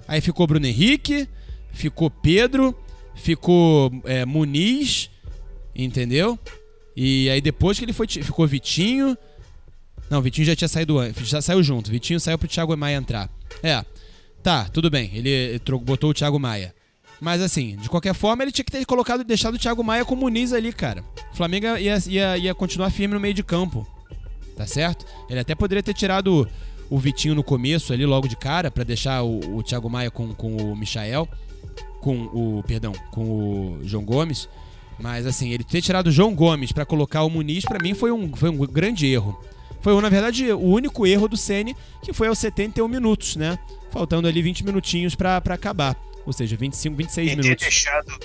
Aí 0.07 0.19
ficou 0.21 0.47
Bruno 0.47 0.65
Henrique, 0.65 1.27
ficou 1.71 2.09
Pedro, 2.09 2.75
ficou 3.15 3.91
é, 4.03 4.25
Muniz, 4.25 5.09
entendeu? 5.75 6.37
E 6.95 7.29
aí 7.29 7.39
depois 7.39 7.77
que 7.77 7.85
ele 7.85 7.93
foi, 7.93 8.07
ficou 8.07 8.47
Vitinho. 8.47 9.15
Não, 10.09 10.21
Vitinho 10.21 10.45
já 10.45 10.55
tinha 10.55 10.67
saído 10.67 10.99
antes, 10.99 11.27
já 11.27 11.41
saiu 11.41 11.63
junto. 11.63 11.89
Vitinho 11.89 12.19
saiu 12.19 12.37
pro 12.37 12.47
Thiago 12.47 12.75
Maia 12.77 12.97
entrar. 12.97 13.29
É, 13.63 13.83
tá, 14.43 14.65
tudo 14.65 14.89
bem. 14.89 15.09
Ele 15.13 15.59
botou 15.83 16.11
o 16.11 16.13
Thiago 16.13 16.39
Maia. 16.39 16.73
Mas 17.19 17.41
assim, 17.41 17.75
de 17.77 17.89
qualquer 17.89 18.13
forma, 18.13 18.43
ele 18.43 18.51
tinha 18.51 18.65
que 18.65 18.71
ter 18.71 18.85
colocado 18.85 19.23
deixado 19.23 19.55
o 19.55 19.59
Thiago 19.59 19.83
Maia 19.83 20.05
com 20.05 20.15
o 20.15 20.17
Muniz 20.17 20.53
ali, 20.53 20.71
cara. 20.71 21.03
O 21.33 21.35
Flamengo 21.35 21.65
ia, 21.77 21.97
ia, 22.07 22.37
ia 22.37 22.55
continuar 22.55 22.89
firme 22.89 23.13
no 23.13 23.19
meio 23.19 23.33
de 23.33 23.43
campo. 23.43 23.87
Tá 24.55 24.65
certo? 24.65 25.05
Ele 25.29 25.39
até 25.39 25.55
poderia 25.55 25.83
ter 25.83 25.93
tirado 25.93 26.47
o 26.89 26.99
Vitinho 26.99 27.35
no 27.35 27.43
começo 27.43 27.91
ali, 27.91 28.05
logo 28.05 28.27
de 28.27 28.35
cara, 28.35 28.69
para 28.69 28.83
deixar 28.83 29.23
o, 29.23 29.57
o 29.57 29.63
Thiago 29.63 29.89
Maia 29.89 30.11
com, 30.11 30.33
com 30.33 30.55
o 30.55 30.75
Michael. 30.75 31.27
Com 31.99 32.25
o. 32.25 32.63
Perdão, 32.67 32.93
com 33.11 33.23
o 33.23 33.79
João 33.83 34.03
Gomes. 34.03 34.47
Mas 34.99 35.25
assim, 35.25 35.49
ele 35.49 35.63
ter 35.63 35.81
tirado 35.81 36.07
o 36.07 36.11
João 36.11 36.33
Gomes 36.33 36.71
para 36.71 36.85
colocar 36.85 37.23
o 37.23 37.29
Muniz, 37.29 37.65
para 37.65 37.81
mim 37.81 37.93
foi 37.93 38.11
um, 38.11 38.33
foi 38.35 38.49
um 38.49 38.57
grande 38.57 39.07
erro. 39.07 39.37
Foi, 39.85 40.01
na 40.01 40.09
verdade, 40.09 40.51
o 40.51 40.63
único 40.63 41.05
erro 41.05 41.27
do 41.27 41.37
Ceni 41.37 41.77
que 42.01 42.11
foi 42.11 42.27
aos 42.27 42.39
71 42.39 42.87
minutos, 42.87 43.35
né? 43.35 43.55
Faltando 43.91 44.27
ali 44.27 44.41
20 44.41 44.65
minutinhos 44.65 45.13
para 45.13 45.37
acabar. 45.37 45.95
Ou 46.25 46.33
seja, 46.33 46.57
25, 46.57 46.95
26 46.95 47.31
e 47.31 47.35
minutos. 47.35 47.49
Ter 47.49 47.69
deixado, 47.69 48.19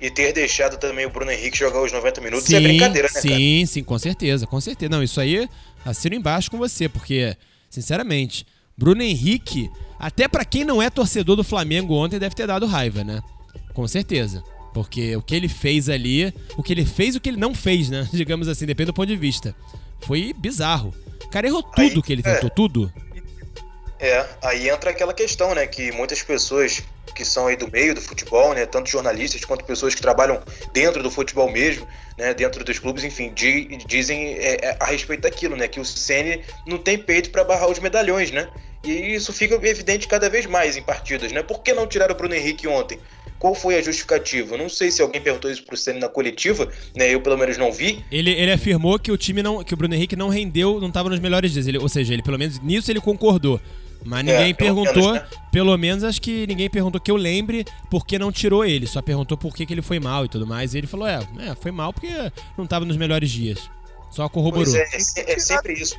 e 0.00 0.10
ter 0.10 0.32
deixado 0.32 0.78
também 0.78 1.04
o 1.04 1.10
Bruno 1.10 1.30
Henrique 1.30 1.58
jogar 1.58 1.82
os 1.82 1.92
90 1.92 2.22
minutos 2.22 2.46
sim, 2.46 2.56
é 2.56 2.60
brincadeira, 2.60 3.08
né, 3.14 3.20
Sim, 3.20 3.28
cara? 3.28 3.66
sim, 3.66 3.84
com 3.84 3.98
certeza, 3.98 4.46
com 4.46 4.58
certeza. 4.58 4.88
Não, 4.88 5.02
isso 5.02 5.20
aí 5.20 5.46
assino 5.84 6.16
embaixo 6.16 6.50
com 6.50 6.56
você, 6.56 6.88
porque, 6.88 7.36
sinceramente, 7.68 8.46
Bruno 8.74 9.02
Henrique, 9.02 9.70
até 9.98 10.26
para 10.26 10.46
quem 10.46 10.64
não 10.64 10.80
é 10.80 10.88
torcedor 10.88 11.36
do 11.36 11.44
Flamengo 11.44 11.92
ontem, 11.92 12.18
deve 12.18 12.34
ter 12.34 12.46
dado 12.46 12.64
raiva, 12.64 13.04
né? 13.04 13.20
Com 13.74 13.86
certeza. 13.86 14.42
Porque 14.72 15.14
o 15.14 15.20
que 15.20 15.34
ele 15.34 15.46
fez 15.46 15.90
ali, 15.90 16.32
o 16.56 16.62
que 16.62 16.72
ele 16.72 16.86
fez 16.86 17.14
e 17.14 17.18
o 17.18 17.20
que 17.20 17.28
ele 17.28 17.36
não 17.36 17.54
fez, 17.54 17.90
né? 17.90 18.08
Digamos 18.14 18.48
assim, 18.48 18.64
depende 18.64 18.86
do 18.86 18.94
ponto 18.94 19.08
de 19.08 19.16
vista. 19.16 19.54
Foi 20.00 20.32
bizarro. 20.36 20.94
O 21.24 21.28
cara 21.28 21.46
errou 21.46 21.62
tudo 21.62 21.80
aí, 21.80 22.02
que 22.02 22.12
ele 22.12 22.22
tentou, 22.22 22.48
é. 22.48 22.50
tudo. 22.50 22.92
É, 23.98 24.26
aí 24.42 24.68
entra 24.68 24.90
aquela 24.90 25.14
questão, 25.14 25.54
né? 25.54 25.66
Que 25.66 25.90
muitas 25.92 26.22
pessoas 26.22 26.82
que 27.14 27.24
são 27.24 27.46
aí 27.46 27.56
do 27.56 27.70
meio 27.70 27.94
do 27.94 28.00
futebol, 28.00 28.54
né? 28.54 28.66
Tanto 28.66 28.90
jornalistas 28.90 29.44
quanto 29.44 29.64
pessoas 29.64 29.94
que 29.94 30.02
trabalham 30.02 30.42
dentro 30.72 31.02
do 31.02 31.10
futebol 31.10 31.50
mesmo, 31.50 31.86
né? 32.16 32.34
Dentro 32.34 32.62
dos 32.62 32.78
clubes, 32.78 33.04
enfim, 33.04 33.32
di, 33.32 33.76
dizem 33.86 34.34
é, 34.34 34.58
é, 34.62 34.76
a 34.78 34.84
respeito 34.84 35.22
daquilo, 35.22 35.56
né? 35.56 35.66
Que 35.66 35.80
o 35.80 35.84
Ceni 35.84 36.42
não 36.66 36.78
tem 36.78 36.98
peito 36.98 37.30
para 37.30 37.42
barrar 37.42 37.68
os 37.68 37.78
medalhões, 37.78 38.30
né? 38.30 38.48
E 38.84 39.14
isso 39.14 39.32
fica 39.32 39.54
evidente 39.66 40.06
cada 40.06 40.28
vez 40.28 40.46
mais 40.46 40.76
em 40.76 40.82
partidas, 40.82 41.32
né? 41.32 41.42
Por 41.42 41.62
que 41.62 41.72
não 41.72 41.86
tirar 41.86 42.10
o 42.10 42.14
Bruno 42.14 42.34
Henrique 42.34 42.68
ontem? 42.68 43.00
Qual 43.38 43.54
foi 43.54 43.76
a 43.76 43.82
justificativa? 43.82 44.56
Não 44.56 44.68
sei 44.68 44.90
se 44.90 45.02
alguém 45.02 45.20
perguntou 45.20 45.50
isso 45.50 45.62
pro 45.64 45.76
Ceni 45.76 46.00
na 46.00 46.08
coletiva, 46.08 46.68
né? 46.94 47.12
Eu 47.12 47.20
pelo 47.20 47.36
menos 47.36 47.56
não 47.58 47.70
vi. 47.70 48.04
Ele, 48.10 48.30
ele 48.30 48.52
afirmou 48.52 48.98
que 48.98 49.12
o 49.12 49.16
time 49.16 49.42
não. 49.42 49.62
que 49.62 49.74
o 49.74 49.76
Bruno 49.76 49.94
Henrique 49.94 50.16
não 50.16 50.28
rendeu, 50.28 50.80
não 50.80 50.88
estava 50.88 51.08
nos 51.10 51.20
melhores 51.20 51.52
dias. 51.52 51.66
Ele, 51.66 51.78
ou 51.78 51.88
seja, 51.88 52.12
ele 52.14 52.22
pelo 52.22 52.38
menos 52.38 52.58
nisso 52.60 52.90
ele 52.90 53.00
concordou. 53.00 53.60
Mas 54.04 54.24
ninguém 54.24 54.50
É, 54.50 54.54
pelo 54.54 54.82
perguntou, 54.84 55.12
menos, 55.12 55.28
né? 55.30 55.38
pelo 55.50 55.76
menos 55.76 56.04
acho 56.04 56.20
que 56.22 56.46
ninguém 56.46 56.70
perguntou 56.70 57.00
que 57.00 57.10
eu 57.10 57.16
lembre 57.16 57.64
por 57.90 58.06
que 58.06 58.18
não 58.18 58.30
tirou 58.30 58.64
ele. 58.64 58.86
Só 58.86 59.02
perguntou 59.02 59.36
por 59.36 59.54
que, 59.54 59.66
que 59.66 59.74
ele 59.74 59.82
foi 59.82 59.98
mal 59.98 60.24
e 60.24 60.28
tudo 60.28 60.46
mais. 60.46 60.74
E 60.74 60.78
ele 60.78 60.86
falou: 60.86 61.06
é, 61.08 61.18
é, 61.40 61.54
foi 61.60 61.72
mal 61.72 61.92
porque 61.92 62.08
não 62.56 62.64
estava 62.64 62.84
nos 62.84 62.96
melhores 62.96 63.30
dias. 63.30 63.58
Só 64.10 64.28
corroborou. 64.28 64.64
Pois 64.72 65.16
é, 65.16 65.22
é, 65.22 65.32
é 65.34 65.38
sempre 65.38 65.72
isso. 65.74 65.96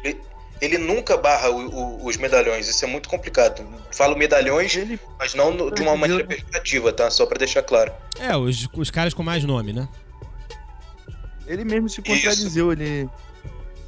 Ele, 0.60 0.78
nunca 0.78 1.16
barra 1.18 1.50
o- 1.50 1.68
o- 1.70 2.06
os 2.08 2.18
medalhões, 2.18 2.68
isso 2.68 2.84
é 2.84 2.88
muito 2.88 3.08
complicado. 3.08 3.64
Falo 3.92 4.18
medalhões, 4.18 4.76
Ele, 4.76 5.00
mas 5.20 5.36
não 5.36 5.54
no- 5.54 5.70
de 5.72 5.82
uma 5.84 5.92
Ele- 5.92 6.00
maneira 6.02 6.26
pejorativa, 6.26 6.92
tá? 6.92 7.12
Só 7.12 7.26
pra 7.26 7.38
deixar 7.38 7.62
claro. 7.62 7.92
É, 8.20 8.36
os, 8.36 8.68
os 8.74 8.90
caras 8.90 9.14
com 9.14 9.22
mais 9.24 9.44
nome, 9.44 9.72
né? 9.74 9.88
ele 11.46 11.64
mesmo 11.64 11.88
se 11.88 12.02
contradizeu. 12.02 12.72
Ele, 12.74 13.08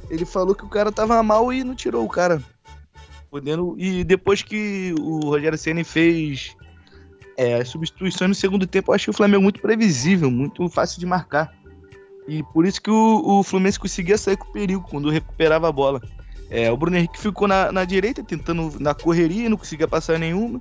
ele 0.08 0.24
falou 0.24 0.54
que 0.54 0.64
o 0.64 0.68
cara 0.68 0.90
tava 0.90 1.22
mal 1.22 1.52
e 1.52 1.62
não 1.62 1.74
tirou 1.74 2.04
o 2.04 2.08
cara. 2.08 2.42
Podendo, 3.30 3.76
e 3.78 4.02
depois 4.02 4.42
que 4.42 4.94
o 4.98 5.20
Rogério 5.20 5.58
Ceni 5.58 5.84
fez 5.84 6.56
é, 7.36 7.54
as 7.56 7.68
substituições 7.68 8.28
no 8.28 8.34
segundo 8.34 8.66
tempo, 8.66 8.90
eu 8.90 8.94
achei 8.94 9.10
o 9.10 9.16
Flamengo 9.16 9.42
muito 9.42 9.60
previsível, 9.60 10.30
muito 10.30 10.68
fácil 10.68 10.98
de 10.98 11.06
marcar. 11.06 11.52
E 12.26 12.42
por 12.52 12.64
isso 12.66 12.80
que 12.80 12.90
o, 12.90 13.40
o 13.40 13.42
Fluminense 13.42 13.78
conseguia 13.78 14.16
sair 14.18 14.36
com 14.36 14.50
perigo 14.52 14.86
quando 14.90 15.10
recuperava 15.10 15.68
a 15.68 15.72
bola. 15.72 16.00
É, 16.50 16.70
o 16.70 16.76
Bruno 16.76 16.96
Henrique 16.96 17.18
ficou 17.18 17.46
na, 17.46 17.70
na 17.70 17.84
direita, 17.84 18.24
tentando 18.24 18.74
na 18.80 18.92
correria, 18.92 19.48
não 19.48 19.56
conseguia 19.56 19.86
passar 19.86 20.18
nenhuma. 20.18 20.60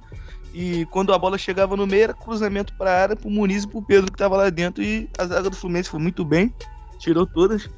E 0.53 0.85
quando 0.87 1.13
a 1.13 1.17
bola 1.17 1.37
chegava 1.37 1.75
no 1.75 1.87
meio, 1.87 2.03
era 2.03 2.13
cruzamento 2.13 2.73
para 2.75 2.91
a 2.91 3.01
área, 3.01 3.15
pro 3.15 3.29
Muniz 3.29 3.63
e 3.63 3.67
pro 3.67 3.81
Pedro 3.81 4.11
que 4.11 4.17
tava 4.17 4.37
lá 4.37 4.49
dentro. 4.49 4.83
E 4.83 5.09
a 5.17 5.25
zaga 5.25 5.49
do 5.49 5.55
Fluminense 5.55 5.89
foi 5.89 5.99
muito 5.99 6.23
bem, 6.23 6.53
tirou 6.99 7.25
todas. 7.25 7.69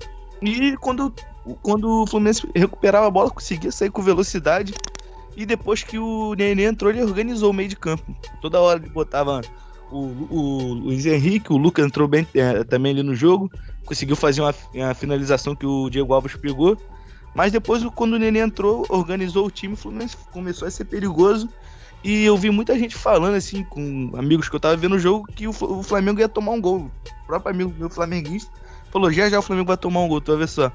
E 0.41 0.75
quando, 0.77 1.13
quando 1.61 2.03
o 2.03 2.07
Fluminense 2.07 2.47
recuperava 2.55 3.07
a 3.07 3.11
bola, 3.11 3.29
conseguia 3.29 3.71
sair 3.71 3.89
com 3.89 4.01
velocidade. 4.01 4.73
E 5.35 5.45
depois 5.45 5.83
que 5.83 5.97
o 5.97 6.33
Nenê 6.33 6.65
entrou, 6.65 6.91
ele 6.91 7.03
organizou 7.03 7.51
o 7.51 7.53
meio 7.53 7.69
de 7.69 7.75
campo. 7.75 8.03
Toda 8.41 8.59
hora 8.59 8.79
ele 8.79 8.89
botava 8.89 9.41
o, 9.89 10.27
o 10.29 10.73
Luiz 10.73 11.05
Henrique, 11.05 11.53
o 11.53 11.57
Lucas 11.57 11.85
entrou 11.85 12.07
bem 12.07 12.27
é, 12.33 12.63
também 12.63 12.91
ali 12.91 13.03
no 13.03 13.15
jogo. 13.15 13.49
Conseguiu 13.85 14.15
fazer 14.15 14.41
uma, 14.41 14.53
uma 14.73 14.93
finalização 14.93 15.55
que 15.55 15.65
o 15.65 15.89
Diego 15.89 16.13
Alves 16.13 16.35
pegou. 16.35 16.77
Mas 17.33 17.51
depois, 17.51 17.83
quando 17.95 18.13
o 18.13 18.19
Nenê 18.19 18.39
entrou, 18.39 18.85
organizou 18.89 19.45
o 19.45 19.51
time, 19.51 19.73
o 19.73 19.77
Fluminense 19.77 20.17
começou 20.31 20.67
a 20.67 20.71
ser 20.71 20.85
perigoso. 20.85 21.49
E 22.03 22.23
eu 22.23 22.35
vi 22.35 22.49
muita 22.49 22.77
gente 22.77 22.95
falando, 22.95 23.35
assim, 23.35 23.63
com 23.63 24.11
amigos 24.17 24.49
que 24.49 24.55
eu 24.55 24.59
tava 24.59 24.75
vendo 24.75 24.95
o 24.95 24.99
jogo, 24.99 25.27
que 25.27 25.47
o, 25.47 25.53
Fl- 25.53 25.65
o 25.65 25.83
Flamengo 25.83 26.19
ia 26.19 26.27
tomar 26.27 26.51
um 26.51 26.59
gol. 26.59 26.91
O 27.23 27.27
próprio 27.27 27.53
amigo 27.53 27.73
meu 27.77 27.89
flamenguista 27.89 28.51
falou: 28.91 29.11
já 29.11 29.29
já 29.29 29.39
o 29.39 29.41
Flamengo 29.41 29.67
vai 29.67 29.77
tomar 29.77 30.01
um 30.01 30.07
gol, 30.07 30.19
tu 30.19 30.31
vai 30.31 30.39
ver 30.39 30.47
só. 30.47 30.71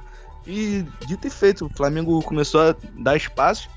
E 0.47 0.85
dito 1.07 1.27
e 1.27 1.31
feito, 1.31 1.67
o 1.67 1.71
Flamengo 1.77 2.23
começou 2.23 2.61
a 2.61 2.77
dar 2.97 3.17
espaço. 3.17 3.69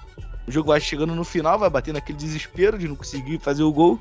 O 0.48 0.52
jogo 0.52 0.70
vai 0.70 0.80
chegando 0.80 1.16
no 1.16 1.24
final, 1.24 1.58
vai 1.58 1.70
bater 1.70 1.94
naquele 1.94 2.18
desespero 2.18 2.78
de 2.78 2.88
não 2.88 2.96
conseguir 2.96 3.40
fazer 3.40 3.64
o 3.64 3.74
gol. 3.74 4.00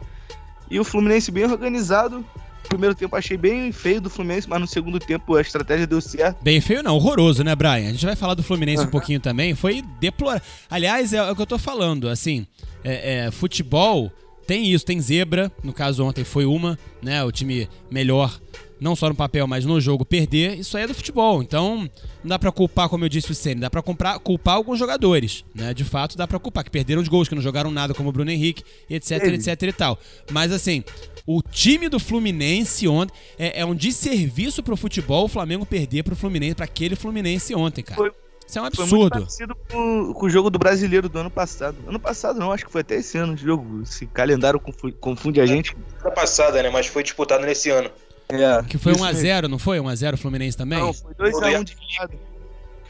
E 0.71 0.79
o 0.79 0.85
Fluminense 0.85 1.31
bem 1.31 1.45
organizado. 1.45 2.25
Primeiro 2.69 2.95
tempo 2.95 3.17
achei 3.17 3.37
bem 3.37 3.73
feio 3.73 4.01
do 4.01 4.11
Fluminense, 4.11 4.49
mas 4.49 4.61
no 4.61 4.67
segundo 4.67 4.99
tempo 4.99 5.35
a 5.35 5.41
estratégia 5.41 5.87
deu 5.87 6.01
certo. 6.01 6.43
Bem 6.43 6.61
feio 6.61 6.83
não, 6.83 6.95
horroroso, 6.97 7.43
né, 7.43 7.55
Brian? 7.57 7.89
A 7.89 7.93
gente 7.93 8.05
vai 8.05 8.15
falar 8.15 8.35
do 8.35 8.43
Fluminense 8.43 8.81
um 8.81 8.83
Aham. 8.83 8.91
pouquinho 8.91 9.21
também. 9.21 9.55
Foi 9.55 9.83
deplorável. 10.01 10.43
Aliás, 10.71 11.13
é 11.13 11.31
o 11.31 11.35
que 11.35 11.43
eu 11.43 11.47
tô 11.47 11.59
falando, 11.59 12.09
assim, 12.09 12.47
é, 12.85 13.27
é, 13.27 13.31
futebol 13.31 14.13
tem 14.47 14.67
isso, 14.67 14.85
tem 14.85 14.99
zebra. 14.99 15.53
No 15.63 15.75
caso, 15.75 16.03
ontem 16.05 16.25
foi 16.25 16.47
uma, 16.47 16.79
né? 17.03 17.23
O 17.23 17.31
time 17.31 17.69
melhor, 17.91 18.41
não 18.81 18.97
só 18.97 19.09
no 19.09 19.15
papel, 19.15 19.47
mas 19.47 19.67
no 19.67 19.79
jogo, 19.79 20.07
perder. 20.07 20.59
Isso 20.59 20.75
aí 20.77 20.85
é 20.85 20.87
do 20.87 20.95
futebol. 20.95 21.43
Então, 21.43 21.89
não 22.23 22.29
dá 22.31 22.39
pra 22.39 22.51
culpar, 22.51 22.89
como 22.89 23.05
eu 23.05 23.11
disse 23.11 23.31
o 23.31 23.35
Senna, 23.35 23.63
dá 23.63 23.71
pra 23.71 23.83
comprar, 23.83 24.19
culpar 24.19 24.55
alguns 24.55 24.79
jogadores, 24.79 25.45
né? 25.55 25.75
De 25.75 25.85
fato, 25.85 26.17
dá 26.17 26.27
pra 26.27 26.39
culpar, 26.39 26.65
que 26.65 26.71
perderam 26.71 27.03
os 27.03 27.09
gols, 27.09 27.29
que 27.29 27.35
não 27.35 27.43
jogaram 27.43 27.71
nada, 27.71 27.93
como 27.93 28.09
o 28.09 28.13
Bruno 28.13 28.31
Henrique, 28.31 28.63
etc, 28.89 29.23
Ele. 29.23 29.37
etc 29.37 29.63
e 29.63 29.73
tal. 29.73 29.99
Mas, 30.31 30.51
assim, 30.51 30.83
o 31.31 31.43
time 31.43 31.89
do 31.89 32.01
Fluminense 32.01 32.89
ontem 32.89 33.13
é, 33.39 33.61
é 33.61 33.65
um 33.67 33.75
desserviço 33.75 34.63
pro 34.63 34.77
futebol 34.77 35.27
o 35.27 35.29
Flamengo 35.29 35.67
perder 35.67 36.03
pro 36.03 36.17
Fluminense, 36.17 36.55
pra 36.55 36.65
aquele 36.65 36.97
Fluminense 36.97 37.55
ontem, 37.55 37.83
cara. 37.83 37.97
Foi- 37.97 38.13
Isso 38.49 38.59
é 38.59 38.63
um 38.63 38.65
Foi 38.65 38.87
muito 38.87 39.05
absurdo. 39.05 39.11
parecido 39.11 39.57
com, 39.71 40.13
com 40.15 40.27
o 40.27 40.31
jogo 40.31 40.49
do 40.49 40.59
brasileiro 40.59 41.07
do 41.07 41.19
ano 41.19 41.31
passado. 41.31 41.77
Ano 41.87 42.01
passado 42.01 42.39
não, 42.41 42.51
acho 42.51 42.65
que 42.65 42.73
foi 42.73 42.81
até 42.81 42.95
esse 42.97 43.19
ano 43.19 43.35
o 43.35 43.37
jogo. 43.37 43.83
Esse 43.83 44.07
calendário 44.07 44.59
confu- 44.59 44.91
confunde 44.93 45.39
a 45.39 45.45
gente. 45.45 45.77
Semana 45.99 46.15
passada, 46.15 46.63
né? 46.63 46.71
Mas 46.71 46.87
foi 46.87 47.03
disputado 47.03 47.45
nesse 47.45 47.69
ano. 47.69 47.91
É, 48.31 48.63
Que 48.63 48.79
foi 48.79 48.93
isso 48.93 49.05
mesmo. 49.05 49.21
1x0, 49.21 49.49
não 49.49 49.59
foi? 49.59 49.79
1x0 49.81 50.17
Fluminense 50.17 50.57
também? 50.57 50.79
Não, 50.79 50.93
foi 50.95 51.13
2x1 51.15 51.63
de 51.65 51.75
virada. 51.77 52.15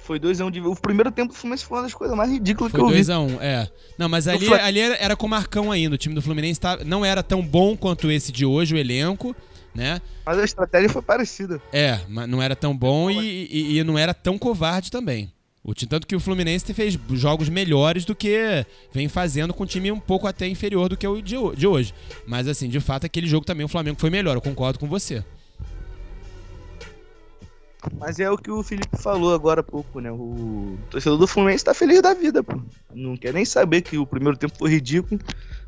Foi 0.08 0.18
2x1 0.18 0.50
de 0.50 0.60
O 0.62 0.74
primeiro 0.74 1.12
tempo 1.12 1.34
do 1.34 1.38
Fluminense 1.38 1.66
foi 1.66 1.76
uma 1.76 1.82
das 1.82 1.92
coisas 1.92 2.16
mais 2.16 2.30
ridículas 2.30 2.72
Foi 2.72 2.80
que 2.80 2.86
eu 2.86 2.88
vi. 2.88 3.02
2x1, 3.02 3.38
é. 3.42 3.68
Não, 3.98 4.08
mas 4.08 4.26
ali, 4.26 4.46
Fla- 4.46 4.64
ali 4.64 4.80
era, 4.80 4.94
era 4.96 5.14
com 5.14 5.26
o 5.26 5.28
Marcão 5.28 5.70
ainda. 5.70 5.96
O 5.96 5.98
time 5.98 6.14
do 6.14 6.22
Fluminense 6.22 6.58
tá, 6.58 6.78
não 6.82 7.04
era 7.04 7.22
tão 7.22 7.42
bom 7.42 7.76
quanto 7.76 8.10
esse 8.10 8.32
de 8.32 8.46
hoje, 8.46 8.74
o 8.74 8.78
elenco, 8.78 9.36
né? 9.74 10.00
Mas 10.24 10.38
a 10.38 10.44
estratégia 10.44 10.88
foi 10.88 11.02
parecida. 11.02 11.60
É, 11.70 12.00
mas 12.08 12.26
não 12.26 12.40
era 12.42 12.56
tão 12.56 12.74
bom 12.74 13.10
e, 13.10 13.48
e- 13.50 13.78
e 13.78 13.84
não 13.84 13.98
era 13.98 14.14
tão 14.14 14.38
covarde 14.38 14.90
também. 14.90 15.30
O 15.62 15.74
tanto 15.74 16.06
que 16.06 16.16
o 16.16 16.20
Fluminense 16.20 16.72
fez 16.72 16.98
jogos 17.12 17.50
melhores 17.50 18.06
do 18.06 18.14
que 18.14 18.64
vem 18.90 19.06
fazendo 19.08 19.52
com 19.52 19.64
um 19.64 19.66
time 19.66 19.92
um 19.92 20.00
pouco 20.00 20.26
até 20.26 20.48
inferior 20.48 20.88
do 20.88 20.96
que 20.96 21.06
o 21.06 21.20
de, 21.20 21.36
de 21.54 21.66
hoje. 21.66 21.92
Mas 22.26 22.48
assim, 22.48 22.70
de 22.70 22.80
fato, 22.80 23.04
aquele 23.04 23.26
jogo 23.26 23.44
também 23.44 23.66
o 23.66 23.68
Flamengo 23.68 24.00
foi 24.00 24.08
melhor, 24.08 24.34
eu 24.34 24.40
concordo 24.40 24.78
com 24.78 24.88
você. 24.88 25.22
Mas 27.98 28.18
é 28.18 28.30
o 28.30 28.36
que 28.36 28.50
o 28.50 28.62
Felipe 28.62 28.96
falou 28.96 29.34
agora 29.34 29.60
há 29.60 29.64
pouco, 29.64 30.00
né? 30.00 30.10
O 30.10 30.78
torcedor 30.90 31.18
do 31.18 31.26
Fluminense 31.26 31.64
tá 31.64 31.72
feliz 31.72 32.02
da 32.02 32.14
vida, 32.14 32.42
pô. 32.42 32.60
Não 32.92 33.16
quer 33.16 33.32
nem 33.32 33.44
saber 33.44 33.82
que 33.82 33.98
o 33.98 34.06
primeiro 34.06 34.36
tempo 34.36 34.56
foi 34.58 34.70
ridículo. 34.70 35.20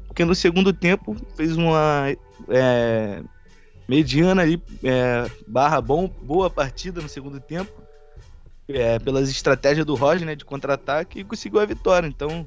Porque 0.07 0.25
no 0.25 0.35
segundo 0.35 0.73
tempo 0.73 1.17
fez 1.37 1.57
uma 1.57 2.07
é, 2.49 3.23
mediana 3.89 4.43
ali, 4.43 4.61
é, 4.83 5.31
barra 5.47 5.81
bom, 5.81 6.09
boa 6.23 6.51
partida 6.51 7.01
no 7.01 7.09
segundo 7.09 7.41
tempo. 7.41 7.71
É, 8.69 8.99
pelas 8.99 9.29
estratégias 9.29 9.87
do 9.87 9.95
Roger, 9.95 10.27
né? 10.27 10.35
De 10.35 10.45
contra-ataque 10.45 11.21
e 11.21 11.25
conseguiu 11.25 11.61
a 11.61 11.67
vitória. 11.67 12.07
Então, 12.07 12.47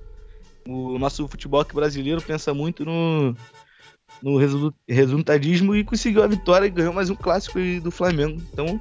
o 0.67 0.97
nosso 0.99 1.27
futebol 1.27 1.65
brasileiro 1.73 2.21
pensa 2.21 2.53
muito 2.53 2.85
no, 2.85 3.35
no 4.21 4.37
resu- 4.37 4.73
resultadismo 4.87 5.75
e 5.75 5.83
conseguiu 5.83 6.23
a 6.23 6.27
vitória 6.27 6.65
e 6.65 6.69
ganhou 6.69 6.93
mais 6.93 7.09
um 7.09 7.15
clássico 7.15 7.59
do 7.81 7.91
Flamengo. 7.91 8.41
Então, 8.51 8.79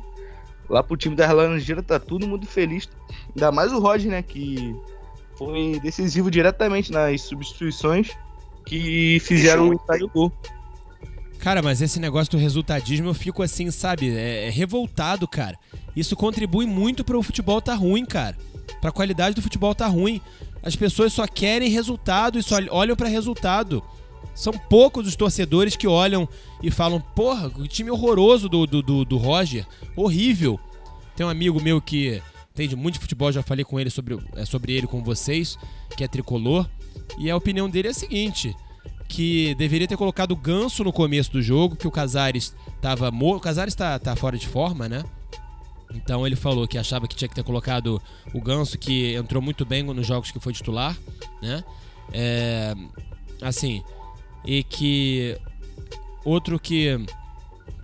lá 0.72 0.82
pro 0.82 0.96
time 0.96 1.14
da 1.14 1.30
Laranjeira 1.30 1.82
tá 1.82 2.00
todo 2.00 2.26
mundo 2.26 2.46
feliz. 2.46 2.88
Ainda 3.36 3.52
mais 3.52 3.72
o 3.72 3.78
Roger, 3.78 4.10
né? 4.10 4.22
Que 4.22 4.74
foi 5.36 5.78
decisivo 5.82 6.30
diretamente 6.30 6.90
nas 6.90 7.20
substituições 7.20 8.10
que 8.64 9.20
fizeram 9.20 9.68
o 9.68 9.80
sair 9.86 10.02
o 10.02 10.08
gol. 10.08 10.32
Cara, 11.38 11.60
mas 11.60 11.82
esse 11.82 12.00
negócio 12.00 12.30
do 12.30 12.38
resultadismo 12.38 13.08
eu 13.08 13.14
fico 13.14 13.42
assim, 13.42 13.70
sabe? 13.70 14.16
É, 14.16 14.46
é 14.46 14.50
revoltado, 14.50 15.28
cara. 15.28 15.58
Isso 15.94 16.16
contribui 16.16 16.64
muito 16.64 17.04
pro 17.04 17.22
futebol 17.22 17.60
tá 17.60 17.74
ruim, 17.74 18.06
cara. 18.06 18.36
Pra 18.80 18.92
qualidade 18.92 19.34
do 19.34 19.42
futebol 19.42 19.74
tá 19.74 19.86
ruim. 19.86 20.22
As 20.62 20.74
pessoas 20.74 21.12
só 21.12 21.26
querem 21.26 21.68
resultado 21.68 22.38
e 22.38 22.42
só 22.42 22.56
olham 22.70 22.96
pra 22.96 23.08
resultado. 23.08 23.82
São 24.34 24.52
poucos 24.52 25.06
os 25.06 25.16
torcedores 25.16 25.76
que 25.76 25.86
olham 25.86 26.28
e 26.62 26.70
falam: 26.70 27.00
Porra, 27.00 27.50
que 27.50 27.68
time 27.68 27.90
horroroso 27.90 28.48
do, 28.48 28.66
do, 28.66 28.82
do, 28.82 29.04
do 29.04 29.16
Roger. 29.16 29.66
Horrível. 29.96 30.58
Tem 31.14 31.26
um 31.26 31.28
amigo 31.28 31.60
meu 31.60 31.80
que 31.80 32.22
entende 32.52 32.76
muito 32.76 32.94
de 32.94 33.00
futebol, 33.00 33.30
já 33.32 33.42
falei 33.42 33.64
com 33.64 33.78
ele 33.78 33.90
sobre, 33.90 34.18
é, 34.34 34.44
sobre 34.44 34.72
ele 34.72 34.86
com 34.86 35.02
vocês, 35.02 35.58
que 35.96 36.04
é 36.04 36.08
tricolor. 36.08 36.68
E 37.18 37.30
a 37.30 37.36
opinião 37.36 37.68
dele 37.68 37.88
é 37.88 37.90
a 37.90 37.94
seguinte: 37.94 38.54
que 39.08 39.54
deveria 39.56 39.86
ter 39.86 39.96
colocado 39.96 40.32
o 40.32 40.36
Ganso 40.36 40.82
no 40.82 40.92
começo 40.92 41.30
do 41.32 41.42
jogo, 41.42 41.76
que 41.76 41.86
o 41.86 41.90
Casares 41.90 42.54
tava 42.80 43.10
morto. 43.10 43.38
O 43.38 43.40
Casares 43.40 43.74
tá, 43.74 43.98
tá 43.98 44.16
fora 44.16 44.38
de 44.38 44.48
forma, 44.48 44.88
né? 44.88 45.04
Então 45.94 46.26
ele 46.26 46.36
falou 46.36 46.66
que 46.66 46.78
achava 46.78 47.06
que 47.06 47.14
tinha 47.14 47.28
que 47.28 47.34
ter 47.34 47.44
colocado 47.44 48.00
o 48.32 48.40
Ganso, 48.40 48.78
que 48.78 49.14
entrou 49.14 49.42
muito 49.42 49.66
bem 49.66 49.82
nos 49.82 50.06
jogos 50.06 50.30
que 50.30 50.40
foi 50.40 50.52
titular, 50.52 50.96
né? 51.42 51.62
É, 52.12 52.74
assim, 53.42 53.82
e 54.44 54.62
que 54.62 55.36
outro 56.24 56.58
que 56.58 56.98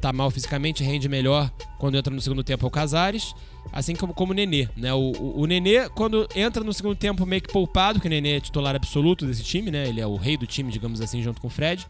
tá 0.01 0.13
mal 0.13 0.31
fisicamente 0.31 0.83
rende 0.83 1.09
melhor 1.09 1.51
quando 1.79 1.97
entra 1.97 2.13
no 2.13 2.21
segundo 2.21 2.45
tempo 2.45 2.65
é 2.65 2.69
o 2.69 2.71
Casares, 2.71 3.35
assim 3.73 3.95
como, 3.95 4.15
como 4.15 4.33
o 4.33 4.35
Nenê, 4.35 4.69
né? 4.77 4.93
O, 4.93 5.13
o, 5.13 5.41
o 5.41 5.47
Nenê, 5.47 5.89
quando 5.91 6.29
entra 6.35 6.63
no 6.65 6.73
segundo 6.73 6.97
tempo 6.97 7.25
meio 7.27 7.43
que 7.43 7.53
poupado, 7.53 8.01
que 8.01 8.07
o 8.07 8.11
Nenê 8.11 8.37
é 8.37 8.41
titular 8.41 8.75
absoluto 8.75 9.27
desse 9.27 9.43
time, 9.43 9.71
né? 9.71 9.89
Ele 9.89 10.01
é 10.01 10.07
o 10.07 10.17
rei 10.17 10.37
do 10.37 10.47
time, 10.47 10.73
digamos 10.73 11.01
assim, 11.01 11.23
junto 11.23 11.41
com 11.41 11.49
o 11.49 11.51
Fred. 11.51 11.87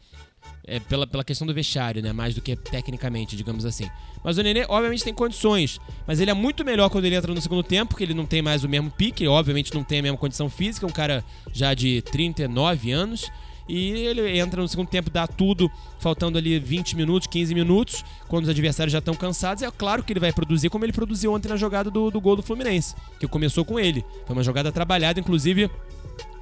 É 0.67 0.79
pela, 0.79 1.07
pela 1.07 1.25
questão 1.25 1.47
do 1.47 1.55
vestiário, 1.55 2.03
né? 2.03 2.13
Mais 2.13 2.35
do 2.35 2.43
que 2.43 2.55
tecnicamente, 2.55 3.35
digamos 3.35 3.65
assim. 3.65 3.89
Mas 4.23 4.37
o 4.37 4.43
Nenê, 4.43 4.67
obviamente, 4.69 5.03
tem 5.03 5.15
condições. 5.15 5.81
Mas 6.07 6.21
ele 6.21 6.31
é 6.31 6.35
muito 6.35 6.65
melhor 6.65 6.91
quando 6.91 7.07
ele 7.07 7.17
entra 7.17 7.33
no 7.33 7.41
segundo 7.41 7.63
tempo, 7.63 7.91
porque 7.91 8.05
ele 8.05 8.15
não 8.15 8.27
tem 8.27 8.43
mais 8.43 8.65
o 8.65 8.69
mesmo 8.69 8.91
pique, 8.91 9.27
obviamente 9.27 9.75
não 9.75 9.83
tem 9.83 10.01
a 10.01 10.03
mesma 10.03 10.19
condição 10.19 10.49
física, 10.51 10.87
um 10.87 10.91
cara 10.91 11.25
já 11.53 11.73
de 11.73 12.03
39 12.03 12.91
anos. 12.93 13.31
E 13.69 13.91
ele 13.91 14.39
entra 14.39 14.63
no 14.63 14.69
segundo 14.69 14.89
tempo, 14.89 15.11
dá 15.11 15.27
tudo, 15.27 15.71
faltando 15.99 16.39
ali 16.39 16.59
20 16.59 16.97
minutos, 16.97 17.27
15 17.29 17.55
minutos, 17.55 18.05
quando 18.27 18.45
os 18.45 18.51
adversários 18.51 18.93
já 18.93 18.99
estão 18.99 19.15
cansados. 19.15 19.63
É 19.63 19.71
claro 19.71 20.03
que 20.03 20.13
ele 20.13 20.21
vai 20.21 20.33
produzir 20.33 20.71
como 20.71 20.85
ele 20.85 20.93
produziu 20.93 21.33
ontem 21.33 21.49
na 21.49 21.57
jogada 21.57 21.91
do, 21.91 22.11
do 22.11 22.21
gol 22.21 22.37
do 22.37 22.43
Fluminense, 22.43 22.95
que 23.21 23.29
começou 23.29 23.65
com 23.65 23.79
ele. 23.79 24.05
Foi 24.27 24.35
uma 24.35 24.43
jogada 24.43 24.73
trabalhada, 24.73 25.21
inclusive. 25.21 25.71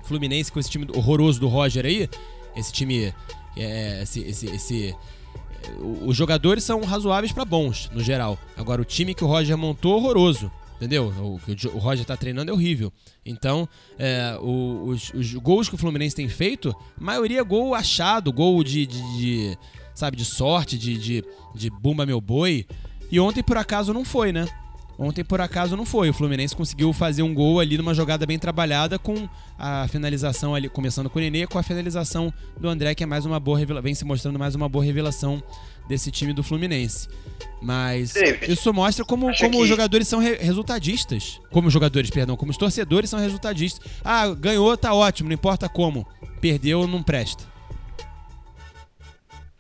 Fluminense 0.05 0.53
com 0.53 0.61
esse 0.61 0.71
time 0.71 0.87
horroroso 0.95 1.41
do 1.41 1.49
Roger 1.49 1.85
aí, 1.85 2.09
esse 2.55 2.73
time, 2.73 3.13
é, 3.57 4.03
esse, 4.03 4.21
esse, 4.21 4.47
esse 4.47 4.97
os 6.05 6.17
jogadores 6.17 6.63
são 6.65 6.85
razoáveis 6.85 7.33
para 7.33 7.45
bons, 7.45 7.91
no 7.93 8.03
geral. 8.03 8.39
Agora, 8.57 8.81
o 8.81 8.85
time 8.85 9.15
que 9.15 9.25
o 9.25 9.27
Roger 9.27 9.57
montou, 9.57 9.97
horroroso. 9.97 10.51
Entendeu? 10.77 11.07
O 11.07 11.41
que 11.41 11.67
o 11.69 11.79
Roger 11.79 12.05
tá 12.05 12.17
treinando 12.17 12.51
é 12.51 12.55
horrível. 12.55 12.93
Então, 13.25 13.67
é, 13.99 14.37
os, 14.41 15.13
os, 15.15 15.33
gols 15.35 15.69
que 15.69 15.75
o 15.75 15.79
Fluminense 15.79 16.15
tem 16.15 16.29
feito, 16.29 16.75
maioria 16.99 17.41
é 17.41 17.45
gol 17.45 17.75
achado, 17.75 18.31
gol 18.31 18.63
de, 18.63 18.87
de, 18.87 19.01
de 19.19 19.59
sabe, 19.95 20.19
de 20.19 20.25
sorte, 20.25 20.77
de, 20.77 20.99
de, 20.99 21.25
de 21.55 21.71
bumba 21.71 22.05
meu 22.05 22.21
boi. 22.21 22.67
E 23.11 23.19
ontem, 23.19 23.43
por 23.43 23.57
acaso, 23.57 23.95
não 23.95 24.05
foi, 24.05 24.33
né? 24.33 24.47
Ontem, 24.99 25.23
por 25.23 25.41
acaso, 25.41 25.77
não 25.77 25.85
foi. 25.85 26.09
O 26.11 26.15
Fluminense 26.15 26.57
conseguiu 26.57 26.93
fazer 26.93 27.23
um 27.23 27.35
gol 27.35 27.61
ali 27.61 27.77
numa 27.77 27.95
jogada 27.95 28.27
bem 28.27 28.39
trabalhada 28.39 28.99
com 28.99 29.29
a 29.59 29.87
finalização 29.89 30.55
ali, 30.55 30.69
começando 30.69 31.11
com 31.11 31.19
o 31.19 31.23
Nenê, 31.23 31.47
com 31.47 31.59
a 31.59 31.63
finalização 31.63 32.33
do 32.59 32.69
André, 32.69 32.95
que 32.95 33.03
é 33.03 33.07
mais 33.07 33.27
uma 33.27 33.39
boa 33.39 33.59
vem 33.83 33.95
se 33.95 34.05
mostrando 34.05 34.39
mais 34.39 34.55
uma 34.55 34.69
boa 34.69 34.85
revelação 34.85 35.43
desse 35.89 36.11
time 36.11 36.33
do 36.33 36.43
Fluminense. 36.43 37.09
Mas 37.61 38.13
David, 38.13 38.53
isso 38.53 38.73
mostra 38.73 39.05
como, 39.05 39.35
como 39.37 39.51
que... 39.51 39.57
os 39.57 39.69
jogadores 39.69 40.07
são 40.07 40.21
re 40.21 40.35
resultadistas. 40.37 41.41
Como 41.51 41.69
os 41.69 41.73
jogadores, 41.73 42.11
perdão, 42.11 42.37
como 42.37 42.51
os 42.51 42.59
torcedores 42.59 43.11
são 43.11 43.19
resultadistas. 43.19 43.91
Ah, 44.05 44.29
ganhou, 44.29 44.77
tá 44.77 44.93
ótimo, 44.93 45.29
não 45.29 45.35
importa 45.35 45.69
como. 45.69 46.07
Perdeu, 46.41 46.87
não 46.87 47.03
presta. 47.03 47.45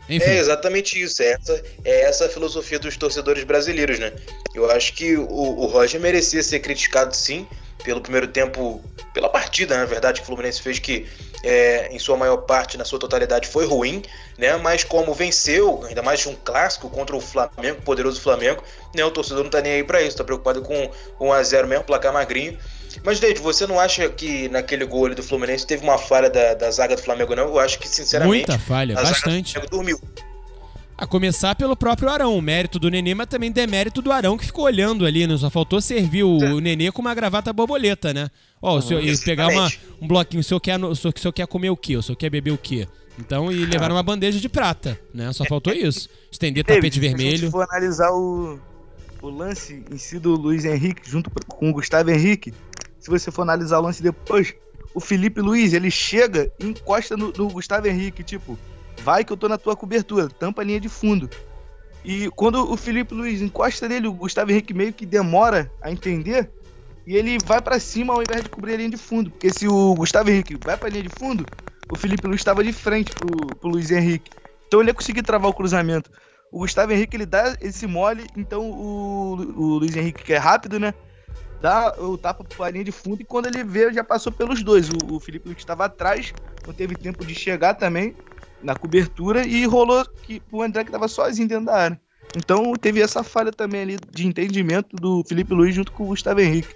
Enfim. 0.08 0.28
É 0.28 0.38
exatamente 0.38 1.00
isso. 1.00 1.22
É 1.22 1.32
essa, 1.32 1.64
é 1.84 2.02
essa 2.02 2.26
a 2.26 2.28
filosofia 2.28 2.78
dos 2.78 2.96
torcedores 2.96 3.44
brasileiros, 3.44 3.98
né? 3.98 4.12
Eu 4.54 4.70
acho 4.70 4.92
que 4.92 5.16
o, 5.16 5.26
o 5.28 5.66
Roger 5.66 6.00
merecia 6.00 6.42
ser 6.42 6.60
criticado 6.60 7.14
sim 7.14 7.46
pelo 7.84 8.00
primeiro 8.00 8.28
tempo, 8.28 8.82
pela 9.12 9.28
partida, 9.28 9.76
na 9.76 9.84
verdade, 9.84 10.20
que 10.20 10.24
o 10.24 10.26
Fluminense 10.26 10.60
fez 10.60 10.78
que 10.78 11.06
é, 11.42 11.88
em 11.92 11.98
sua 11.98 12.16
maior 12.16 12.38
parte, 12.38 12.78
na 12.78 12.84
sua 12.84 12.98
totalidade, 12.98 13.48
foi 13.48 13.66
ruim, 13.66 14.02
né? 14.38 14.56
Mas 14.56 14.84
como 14.84 15.14
venceu, 15.14 15.84
ainda 15.86 16.02
mais 16.02 16.20
de 16.20 16.28
um 16.28 16.34
clássico 16.34 16.88
contra 16.88 17.16
o 17.16 17.20
Flamengo, 17.20 17.80
poderoso 17.82 18.20
Flamengo, 18.20 18.62
né? 18.94 19.04
O 19.04 19.10
torcedor 19.10 19.44
não 19.44 19.50
tá 19.50 19.60
nem 19.60 19.72
aí 19.72 19.84
para 19.84 20.02
isso, 20.02 20.16
tá 20.16 20.24
preocupado 20.24 20.62
com 20.62 20.90
1 21.20 21.32
a 21.32 21.42
0 21.42 21.68
mesmo, 21.68 21.84
placar 21.84 22.12
magrinho. 22.12 22.58
Mas, 23.04 23.20
David, 23.20 23.40
você 23.40 23.66
não 23.66 23.78
acha 23.78 24.08
que 24.08 24.48
naquele 24.48 24.84
gol 24.84 25.14
do 25.14 25.22
Fluminense 25.22 25.66
teve 25.66 25.82
uma 25.82 25.98
falha 25.98 26.30
da, 26.30 26.54
da 26.54 26.70
zaga 26.70 26.96
do 26.96 27.02
Flamengo, 27.02 27.34
não? 27.34 27.44
Eu 27.44 27.58
acho 27.58 27.78
que, 27.78 27.88
sinceramente. 27.88 28.48
Muita 28.48 28.58
falha, 28.58 28.94
bastante. 28.94 29.58
Dormiu. 29.70 30.00
A 30.98 31.06
começar 31.06 31.54
pelo 31.54 31.76
próprio 31.76 32.08
Arão, 32.08 32.36
o 32.36 32.40
mérito 32.40 32.78
do 32.78 32.88
Nenê, 32.88 33.14
mas 33.14 33.26
também 33.26 33.52
demérito 33.52 34.00
do 34.00 34.10
Arão 34.10 34.38
que 34.38 34.46
ficou 34.46 34.64
olhando 34.64 35.04
ali, 35.04 35.26
né? 35.26 35.36
Só 35.36 35.50
faltou 35.50 35.78
servir 35.78 36.24
o, 36.24 36.42
é. 36.42 36.52
o 36.54 36.58
Nenê 36.58 36.90
com 36.90 37.02
uma 37.02 37.14
gravata 37.14 37.52
borboleta, 37.52 38.14
né? 38.14 38.30
Ó, 38.60 38.76
oh, 38.76 38.82
senhor, 38.82 39.02
e 39.02 39.16
pegar 39.18 39.48
uma, 39.48 39.70
um 40.00 40.08
bloquinho, 40.08 40.40
o 40.40 40.44
senhor, 40.44 40.60
quer, 40.60 40.82
o, 40.82 40.94
senhor, 40.94 41.14
o 41.14 41.20
senhor 41.20 41.32
quer 41.32 41.46
comer 41.46 41.70
o 41.70 41.76
quê? 41.76 41.96
O 41.96 42.02
senhor 42.02 42.16
quer 42.16 42.30
beber 42.30 42.52
o 42.52 42.58
quê? 42.58 42.88
Então, 43.18 43.50
e 43.50 43.64
levar 43.64 43.90
uma 43.90 44.02
bandeja 44.02 44.38
de 44.38 44.48
prata, 44.48 44.98
né? 45.12 45.32
Só 45.32 45.44
faltou 45.44 45.72
isso. 45.74 46.08
Estender 46.30 46.64
tapete 46.64 47.00
vermelho. 47.00 47.30
Se 47.30 47.34
a 47.34 47.38
gente 47.38 47.50
for 47.50 47.66
analisar 47.70 48.10
o, 48.12 48.58
o 49.22 49.28
lance 49.28 49.84
em 49.90 49.96
si 49.96 50.18
do 50.18 50.34
Luiz 50.34 50.64
Henrique 50.64 51.08
junto 51.08 51.30
com 51.30 51.70
o 51.70 51.72
Gustavo 51.72 52.10
Henrique, 52.10 52.52
se 52.98 53.08
você 53.08 53.30
for 53.30 53.42
analisar 53.42 53.78
o 53.78 53.82
lance 53.82 54.02
depois, 54.02 54.54
o 54.94 55.00
Felipe 55.00 55.40
Luiz, 55.40 55.72
ele 55.72 55.90
chega 55.90 56.50
e 56.58 56.66
encosta 56.66 57.16
no, 57.16 57.32
no 57.32 57.48
Gustavo 57.48 57.86
Henrique, 57.86 58.22
tipo, 58.22 58.58
vai 59.02 59.24
que 59.24 59.32
eu 59.32 59.36
tô 59.36 59.48
na 59.48 59.58
tua 59.58 59.76
cobertura, 59.76 60.28
tampa 60.28 60.62
a 60.62 60.64
linha 60.64 60.80
de 60.80 60.88
fundo. 60.88 61.28
E 62.04 62.30
quando 62.30 62.70
o 62.70 62.76
Felipe 62.76 63.14
Luiz 63.14 63.42
encosta 63.42 63.88
nele, 63.88 64.06
o 64.06 64.12
Gustavo 64.12 64.50
Henrique 64.50 64.72
meio 64.72 64.92
que 64.92 65.04
demora 65.04 65.70
a 65.82 65.90
entender, 65.90 66.50
e 67.06 67.16
ele 67.16 67.38
vai 67.44 67.62
para 67.62 67.78
cima 67.78 68.12
ao 68.12 68.22
invés 68.22 68.42
de 68.42 68.50
cobrir 68.50 68.74
a 68.74 68.76
linha 68.76 68.90
de 68.90 68.96
fundo. 68.96 69.30
Porque 69.30 69.50
se 69.50 69.68
o 69.68 69.94
Gustavo 69.94 70.28
Henrique 70.28 70.56
vai 70.56 70.76
pra 70.76 70.88
linha 70.88 71.04
de 71.04 71.08
fundo, 71.08 71.46
o 71.88 71.96
Felipe 71.96 72.26
Luiz 72.26 72.40
estava 72.40 72.64
de 72.64 72.72
frente 72.72 73.12
pro, 73.12 73.54
pro 73.54 73.70
Luiz 73.70 73.90
Henrique. 73.90 74.30
Então 74.66 74.80
ele 74.80 74.90
ia 74.90 74.94
conseguir 74.94 75.22
travar 75.22 75.48
o 75.48 75.54
cruzamento. 75.54 76.10
O 76.50 76.58
Gustavo 76.58 76.92
Henrique 76.92 77.16
ele 77.16 77.26
dá 77.26 77.56
esse 77.60 77.86
mole, 77.86 78.26
então 78.36 78.70
o, 78.70 79.34
o 79.56 79.78
Luiz 79.78 79.94
Henrique, 79.94 80.24
que 80.24 80.32
é 80.32 80.38
rápido, 80.38 80.80
né? 80.80 80.92
Dá 81.60 81.94
o 81.98 82.18
tapa 82.18 82.44
pra 82.44 82.70
linha 82.70 82.84
de 82.84 82.92
fundo 82.92 83.22
e 83.22 83.24
quando 83.24 83.46
ele 83.46 83.62
vê, 83.62 83.92
já 83.92 84.02
passou 84.02 84.32
pelos 84.32 84.62
dois. 84.62 84.88
O, 84.90 85.14
o 85.14 85.20
Felipe 85.20 85.48
Luiz 85.48 85.58
estava 85.58 85.84
atrás, 85.84 86.32
não 86.66 86.74
teve 86.74 86.96
tempo 86.96 87.24
de 87.24 87.34
chegar 87.34 87.74
também 87.74 88.16
na 88.62 88.74
cobertura 88.74 89.46
e 89.46 89.64
rolou 89.64 90.04
que 90.22 90.42
o 90.50 90.62
André 90.62 90.84
que 90.84 90.90
tava 90.90 91.08
sozinho 91.08 91.48
dentro 91.48 91.66
da 91.66 91.76
área. 91.76 92.00
Então 92.36 92.72
teve 92.74 93.00
essa 93.00 93.22
falha 93.22 93.52
também 93.52 93.82
ali 93.82 93.96
de 94.10 94.26
entendimento 94.26 94.96
do 94.96 95.22
Felipe 95.24 95.54
Luiz 95.54 95.74
junto 95.74 95.92
com 95.92 96.04
o 96.04 96.08
Gustavo 96.08 96.40
Henrique. 96.40 96.74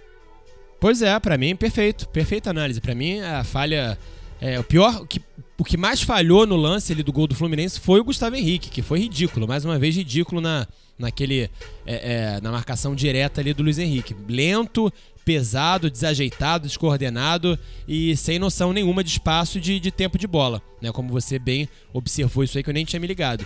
Pois 0.81 1.03
é, 1.03 1.19
para 1.21 1.37
mim 1.37 1.55
perfeito, 1.55 2.09
perfeita 2.09 2.51
análise. 2.51 2.81
Para 2.81 2.95
mim 2.95 3.21
a 3.21 3.45
falha 3.45 3.99
é, 4.41 4.59
o 4.59 4.65
pior, 4.65 5.03
o 5.03 5.07
que, 5.07 5.21
o 5.59 5.65
que 5.65 5.77
mais 5.77 6.01
falhou 6.01 6.47
no 6.47 6.57
lance 6.57 6.93
ali 6.93 7.03
do 7.03 7.13
gol 7.13 7.27
do 7.27 7.35
Fluminense 7.35 7.79
foi 7.79 8.01
o 8.01 8.05
Gustavo 8.05 8.35
Henrique, 8.35 8.71
que 8.71 8.81
foi 8.81 9.01
ridículo, 9.01 9.47
mais 9.47 9.65
uma 9.65 9.79
vez 9.79 9.95
ridículo 9.95 10.41
na, 10.41 10.67
naquele 10.99 11.51
é, 11.87 12.37
é, 12.37 12.41
na 12.41 12.51
marcação 12.51 12.95
direta 12.95 13.43
ali 13.43 13.53
do 13.53 13.63
Luiz 13.63 13.79
Henrique. 13.79 14.17
Lento, 14.27 14.91
pesado, 15.23 15.91
desajeitado, 15.91 16.67
descoordenado 16.67 17.59
e 17.87 18.17
sem 18.17 18.39
noção 18.39 18.73
nenhuma 18.73 19.05
de 19.05 19.11
espaço 19.11 19.61
de, 19.61 19.79
de 19.79 19.91
tempo 19.91 20.17
de 20.17 20.27
bola, 20.27 20.63
né? 20.81 20.91
Como 20.91 21.11
você 21.11 21.39
bem 21.39 21.69
observou 21.93 22.43
isso 22.43 22.57
aí 22.57 22.65
que 22.65 22.71
eu 22.71 22.75
nem 22.75 22.87
tinha 22.87 22.99
me 22.99 23.07
ligado. 23.07 23.45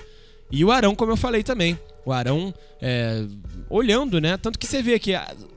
E 0.54 0.64
o 0.64 0.70
Arão, 0.70 0.94
como 0.94 1.10
eu 1.10 1.16
falei 1.16 1.42
também, 1.42 1.76
o 2.06 2.12
Arão 2.12 2.54
é, 2.80 3.24
olhando, 3.68 4.20
né? 4.20 4.36
Tanto 4.36 4.56
que 4.56 4.68
você 4.68 4.80
vê 4.80 5.00
que 5.00 5.12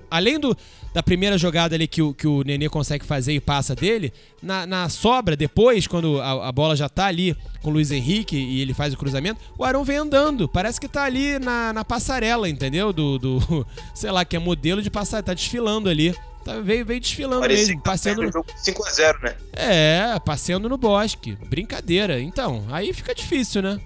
além 0.09 0.39
do, 0.39 0.57
da 0.91 1.03
primeira 1.03 1.37
jogada 1.37 1.75
ali 1.75 1.87
que 1.87 2.01
o, 2.01 2.15
que 2.15 2.25
o 2.25 2.41
Nenê 2.41 2.67
consegue 2.67 3.05
fazer 3.05 3.33
e 3.33 3.39
passa 3.39 3.75
dele, 3.75 4.11
na, 4.41 4.65
na 4.65 4.89
sobra, 4.89 5.35
depois, 5.35 5.85
quando 5.85 6.19
a, 6.19 6.47
a, 6.47 6.51
bola 6.51 6.75
já 6.75 6.89
tá 6.89 7.05
ali 7.05 7.37
com 7.61 7.69
o 7.69 7.73
Luiz 7.73 7.91
Henrique 7.91 8.35
e 8.35 8.59
ele 8.59 8.73
faz 8.73 8.91
o 8.91 8.97
cruzamento, 8.97 9.39
o 9.55 9.63
Arão 9.63 9.83
vem 9.83 9.97
andando. 9.97 10.49
Parece 10.49 10.81
que 10.81 10.87
tá 10.87 11.03
ali 11.03 11.37
na, 11.37 11.73
na 11.73 11.85
passarela, 11.85 12.49
entendeu? 12.49 12.91
Do, 12.91 13.19
do. 13.19 13.67
Sei 13.93 14.09
lá, 14.09 14.25
que 14.25 14.35
é 14.35 14.39
modelo 14.39 14.81
de 14.81 14.89
passar, 14.89 15.21
tá 15.21 15.35
desfilando 15.35 15.89
ali. 15.89 16.15
Tá, 16.43 16.59
veio, 16.59 16.83
veio 16.83 16.99
desfilando 16.99 17.41
Parecia 17.41 17.67
mesmo, 17.67 17.83
passeando 17.83 18.23
no... 18.23 18.31
5x0, 18.31 19.21
né? 19.21 19.35
É, 19.53 20.19
passeando 20.25 20.67
no 20.67 20.77
bosque. 20.77 21.37
Brincadeira. 21.47 22.19
Então, 22.19 22.65
aí 22.71 22.91
fica 22.93 23.13
difícil, 23.13 23.61
né? 23.61 23.79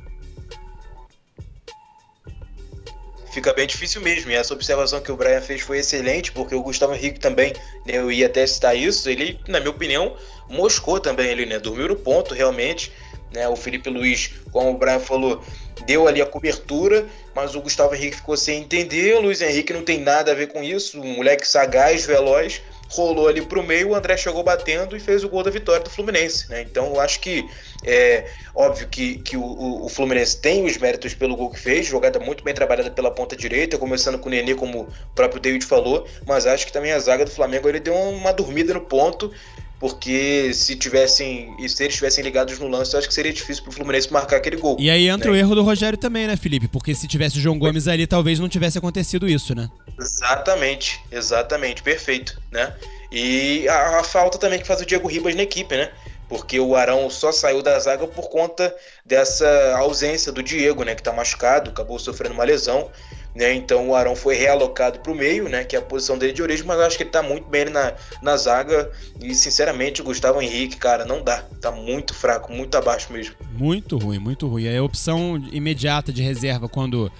Fica 3.32 3.54
bem 3.54 3.66
difícil 3.66 4.02
mesmo. 4.02 4.32
E 4.32 4.36
essa 4.36 4.54
observação 4.54 5.02
que 5.02 5.12
o 5.12 5.18
Brian 5.18 5.42
fez 5.42 5.62
foi 5.62 5.80
excelente, 5.80 6.32
porque 6.32 6.54
o 6.54 6.62
Gustavo 6.62 6.94
Henrique 6.94 7.20
também, 7.20 7.54
né, 7.86 7.98
eu 7.98 8.12
ia 8.12 8.28
até 8.28 8.46
citar 8.46 8.76
isso, 8.76 9.10
ele, 9.10 9.40
na 9.48 9.60
minha 9.60 9.72
opinião, 9.72 10.16
moscou 10.50 11.00
também 11.00 11.30
ele, 11.30 11.46
né? 11.46 11.60
Dormiu 11.60 11.88
no 11.88 11.96
ponto, 11.96 12.34
realmente. 12.34 12.92
Né, 13.34 13.48
o 13.48 13.56
Felipe 13.56 13.90
Luiz, 13.90 14.32
como 14.52 14.72
o 14.72 14.78
Brian 14.78 15.00
falou, 15.00 15.42
deu 15.86 16.06
ali 16.06 16.22
a 16.22 16.26
cobertura, 16.26 17.06
mas 17.34 17.56
o 17.56 17.62
Gustavo 17.62 17.96
Henrique 17.96 18.18
ficou 18.18 18.36
sem 18.36 18.60
entender. 18.60 19.16
O 19.16 19.22
Luiz 19.22 19.42
Henrique 19.42 19.72
não 19.72 19.84
tem 19.84 20.02
nada 20.02 20.32
a 20.32 20.36
ver 20.36 20.48
com 20.48 20.62
isso, 20.62 21.00
um 21.00 21.16
moleque 21.16 21.48
sagaz, 21.48 22.06
veloz, 22.06 22.62
rolou 22.90 23.30
ali 23.30 23.42
pro 23.42 23.64
meio, 23.64 23.90
o 23.90 23.96
André 23.96 24.18
chegou 24.18 24.44
batendo 24.44 24.98
e 24.98 25.00
fez 25.00 25.24
o 25.24 25.30
gol 25.30 25.44
da 25.44 25.50
vitória 25.50 25.82
do 25.82 25.90
Fluminense. 25.90 26.50
Né? 26.50 26.62
Então 26.62 26.88
eu 26.88 27.00
acho 27.00 27.22
que 27.22 27.48
é 27.84 28.28
óbvio 28.54 28.88
que, 28.88 29.18
que 29.20 29.36
o, 29.36 29.86
o, 29.86 29.90
Fluminense 29.90 30.40
tem 30.40 30.66
os 30.66 30.78
méritos 30.78 31.14
pelo 31.14 31.36
gol 31.36 31.50
que 31.50 31.60
fez, 31.60 31.88
jogada 31.88 32.20
muito 32.20 32.44
bem 32.44 32.54
trabalhada 32.54 32.92
pela 32.92 33.12
ponta 33.12 33.36
direita, 33.36 33.78
começando 33.78 34.20
com 34.20 34.30
o 34.30 34.32
Nenê, 34.32 34.54
como 34.54 34.82
o 34.82 34.88
próprio 35.16 35.42
David 35.42 35.66
falou, 35.66 36.08
mas 36.28 36.46
acho 36.46 36.66
que 36.66 36.74
também 36.74 36.92
a 36.92 37.00
zaga 37.00 37.26
do 37.26 37.32
Flamengo 37.32 37.68
ele 37.68 37.80
deu 37.80 37.94
uma 37.94 38.32
dormida 38.32 38.74
no 38.74 38.82
ponto. 38.82 39.32
Porque 39.80 40.54
se 40.54 40.76
tivessem. 40.76 41.56
Se 41.68 41.82
eles 41.82 41.94
estivessem 41.96 42.24
ligados 42.24 42.60
no 42.60 42.68
lance, 42.68 42.94
eu 42.94 43.00
acho 43.00 43.08
que 43.08 43.14
seria 43.16 43.34
difícil 43.34 43.64
pro 43.64 43.72
Fluminense 43.72 44.14
marcar 44.14 44.38
aquele 44.38 44.56
gol. 44.56 44.78
E 44.80 44.92
aí 44.92 45.10
entra 45.10 45.32
né? 45.32 45.38
o 45.38 45.40
erro 45.40 45.56
do 45.56 45.64
Rogério 45.64 45.98
também, 45.98 46.28
né, 46.28 46.38
Felipe? 46.38 46.68
Porque 46.68 46.94
se 46.94 47.08
tivesse 47.08 47.40
o 47.40 47.42
João 47.42 47.58
Gomes 47.58 47.88
ali, 47.88 48.06
talvez 48.06 48.38
não 48.40 48.48
tivesse 48.48 48.78
acontecido 48.78 49.28
isso, 49.28 49.56
né? 49.56 49.72
Exatamente, 50.00 51.02
exatamente, 51.12 51.82
perfeito, 51.82 52.40
né? 52.52 52.76
E 53.12 53.68
a, 53.68 54.00
a, 54.00 54.04
falta 54.04 54.38
também 54.38 54.60
que 54.60 54.68
faz 54.68 54.82
o 54.82 54.86
Diego 54.86 55.08
Ribas 55.08 55.36
na 55.36 55.42
equipe, 55.42 55.76
né? 55.76 55.90
Porque 56.32 56.58
o 56.62 56.78
Arão 56.78 57.10
só 57.10 57.30
saiu 57.30 57.62
da 57.62 57.78
zaga 57.78 58.08
por 58.08 58.30
conta 58.30 58.74
dessa 59.06 59.76
ausência 59.78 60.32
do 60.32 60.42
Diego, 60.42 60.86
né? 60.86 60.96
Que 60.96 61.04
tá 61.04 61.12
machucado, 61.12 61.72
acabou 61.72 62.00
sofrendo 62.00 62.34
uma 62.34 62.46
lesão, 62.46 62.90
né? 63.36 63.54
Então 63.54 63.90
o 63.90 63.96
Arão 63.96 64.16
foi 64.16 64.36
realocado 64.36 65.00
para 65.00 65.12
o 65.12 65.16
meio, 65.16 65.50
né? 65.50 65.66
Que 65.66 65.76
é 65.76 65.80
a 65.80 65.82
posição 65.82 66.18
dele 66.18 66.32
de 66.32 66.42
origem, 66.42 66.66
mas 66.66 66.80
eu 66.80 66.86
acho 66.86 66.96
que 66.96 67.04
ele 67.04 67.10
tá 67.10 67.22
muito 67.22 67.50
bem 67.50 67.66
na, 67.66 67.96
na 68.22 68.38
zaga. 68.38 68.90
E 69.20 69.36
sinceramente, 69.36 70.00
o 70.00 70.06
Gustavo 70.06 70.42
Henrique, 70.42 70.78
cara, 70.78 71.04
não 71.04 71.22
dá. 71.22 71.44
Tá 71.60 71.70
muito 71.70 72.14
fraco, 72.14 72.50
muito 72.50 72.78
abaixo 72.78 73.12
mesmo. 73.12 73.36
Muito 73.52 73.98
ruim, 73.98 74.18
muito 74.18 74.48
ruim. 74.48 74.68
É 74.68 74.78
a 74.78 74.84
opção 74.84 75.36
imediata 75.52 76.14
de 76.14 76.24
reserva 76.24 76.70
quando 76.70 77.12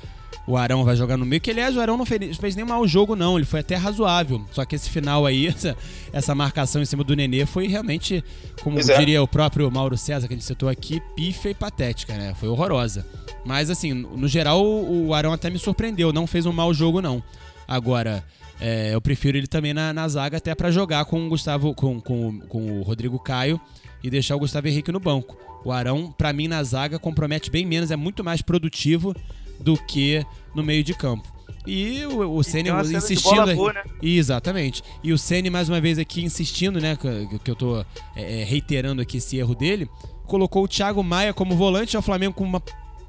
o 0.48 0.58
Arão 0.58 0.84
vai 0.84 0.96
jogar 0.96 1.18
no 1.18 1.26
meio, 1.26 1.42
que 1.42 1.52
aliás 1.52 1.76
o 1.78 1.80
Arão 1.80 1.98
não 1.98 2.06
fez, 2.06 2.38
fez 2.38 2.56
nem 2.56 2.66
mau 2.66 2.88
jogo, 2.88 3.16
não. 3.16 3.38
Ele 3.38 3.46
foi 3.46 3.60
até 3.60 3.76
razoável. 3.76 4.44
Só 4.52 4.66
que 4.66 4.76
esse 4.76 4.90
final 4.90 5.26
aí, 5.26 5.48
essa, 5.48 5.78
essa 6.12 6.36
marcação 6.36 6.82
em 6.82 6.86
cima 6.86 7.04
do 7.04 7.16
Nenê 7.16 7.46
foi 7.46 7.68
realmente, 7.68 8.24
como 8.64 8.80
é. 8.80 8.98
diria 8.98 9.22
o 9.22 9.28
próprio 9.28 9.70
Mauro 9.72 9.98
César, 9.98 10.28
que 10.28 10.34
a 10.34 10.38
gente 10.38 10.46
citou 10.46 10.68
aqui, 10.68 11.02
pifa 11.16 11.50
e 11.50 11.54
patética, 11.54 12.14
né? 12.18 12.34
Foi 12.40 12.50
horrorosa. 12.50 13.06
Mas 13.46 13.70
assim, 13.70 13.94
no 13.94 14.28
geral, 14.28 14.64
o 14.64 15.14
Arão 15.14 15.34
até 15.34 15.50
me 15.50 15.60
surpreendeu. 15.60 16.12
Não 16.12 16.26
fez 16.26 16.46
um 16.46 16.52
mau 16.52 16.74
jogo, 16.74 17.02
não. 17.02 17.24
Agora, 17.68 18.24
é, 18.60 18.94
eu 18.94 19.02
prefiro 19.02 19.38
ele 19.38 19.48
também 19.48 19.74
na, 19.74 19.94
na 19.94 20.08
zaga, 20.08 20.38
até 20.38 20.54
pra 20.56 20.72
jogar 20.72 21.06
com 21.06 21.26
o 21.26 21.30
Gustavo, 21.30 21.74
com, 21.74 22.02
com, 22.02 22.40
com 22.42 22.80
o 22.80 22.82
Rodrigo 22.82 23.18
Caio 23.20 23.62
e 24.04 24.10
deixar 24.10 24.36
o 24.36 24.40
Gustavo 24.40 24.68
Henrique 24.68 24.92
no 24.92 25.00
banco. 25.00 25.38
O 25.64 25.72
Arão, 25.72 26.12
pra 26.12 26.34
mim, 26.34 26.48
na 26.48 26.64
zaga, 26.64 26.98
compromete 26.98 27.52
bem 27.52 27.66
menos, 27.66 27.92
é 27.92 27.96
muito 27.96 28.24
mais 28.24 28.42
produtivo 28.42 29.16
do 29.62 29.78
que 29.78 30.26
no 30.56 30.64
meio 30.64 30.84
de 30.84 30.94
campo. 30.94 31.32
E 31.66 32.06
o, 32.06 32.38
o 32.38 32.44
Ceni 32.44 32.70
de 32.72 32.96
insistindo. 32.96 33.56
boa, 33.56 33.74
né? 33.74 33.84
Exatamente. 34.02 34.84
E 35.04 35.14
o 35.14 35.18
Ceni 35.18 35.50
mais 35.50 35.70
uma 35.70 35.80
vez 35.80 36.00
aqui 36.00 36.24
insistindo, 36.24 36.80
né? 36.80 36.96
Que, 36.96 37.40
que 37.40 37.52
eu 37.52 37.56
tô 37.56 37.80
é, 38.16 38.42
é, 38.42 38.44
reiterando 38.44 39.02
aqui 39.02 39.18
esse 39.18 39.38
erro 39.38 39.54
dele. 39.54 39.88
Colocou 40.26 40.64
o 40.64 40.68
Thiago 40.68 41.04
Maia 41.04 41.34
como 41.34 41.56
volante 41.56 41.96
ao 41.96 42.02
Flamengo 42.02 42.34
com 42.34 42.44
uma 42.44 42.62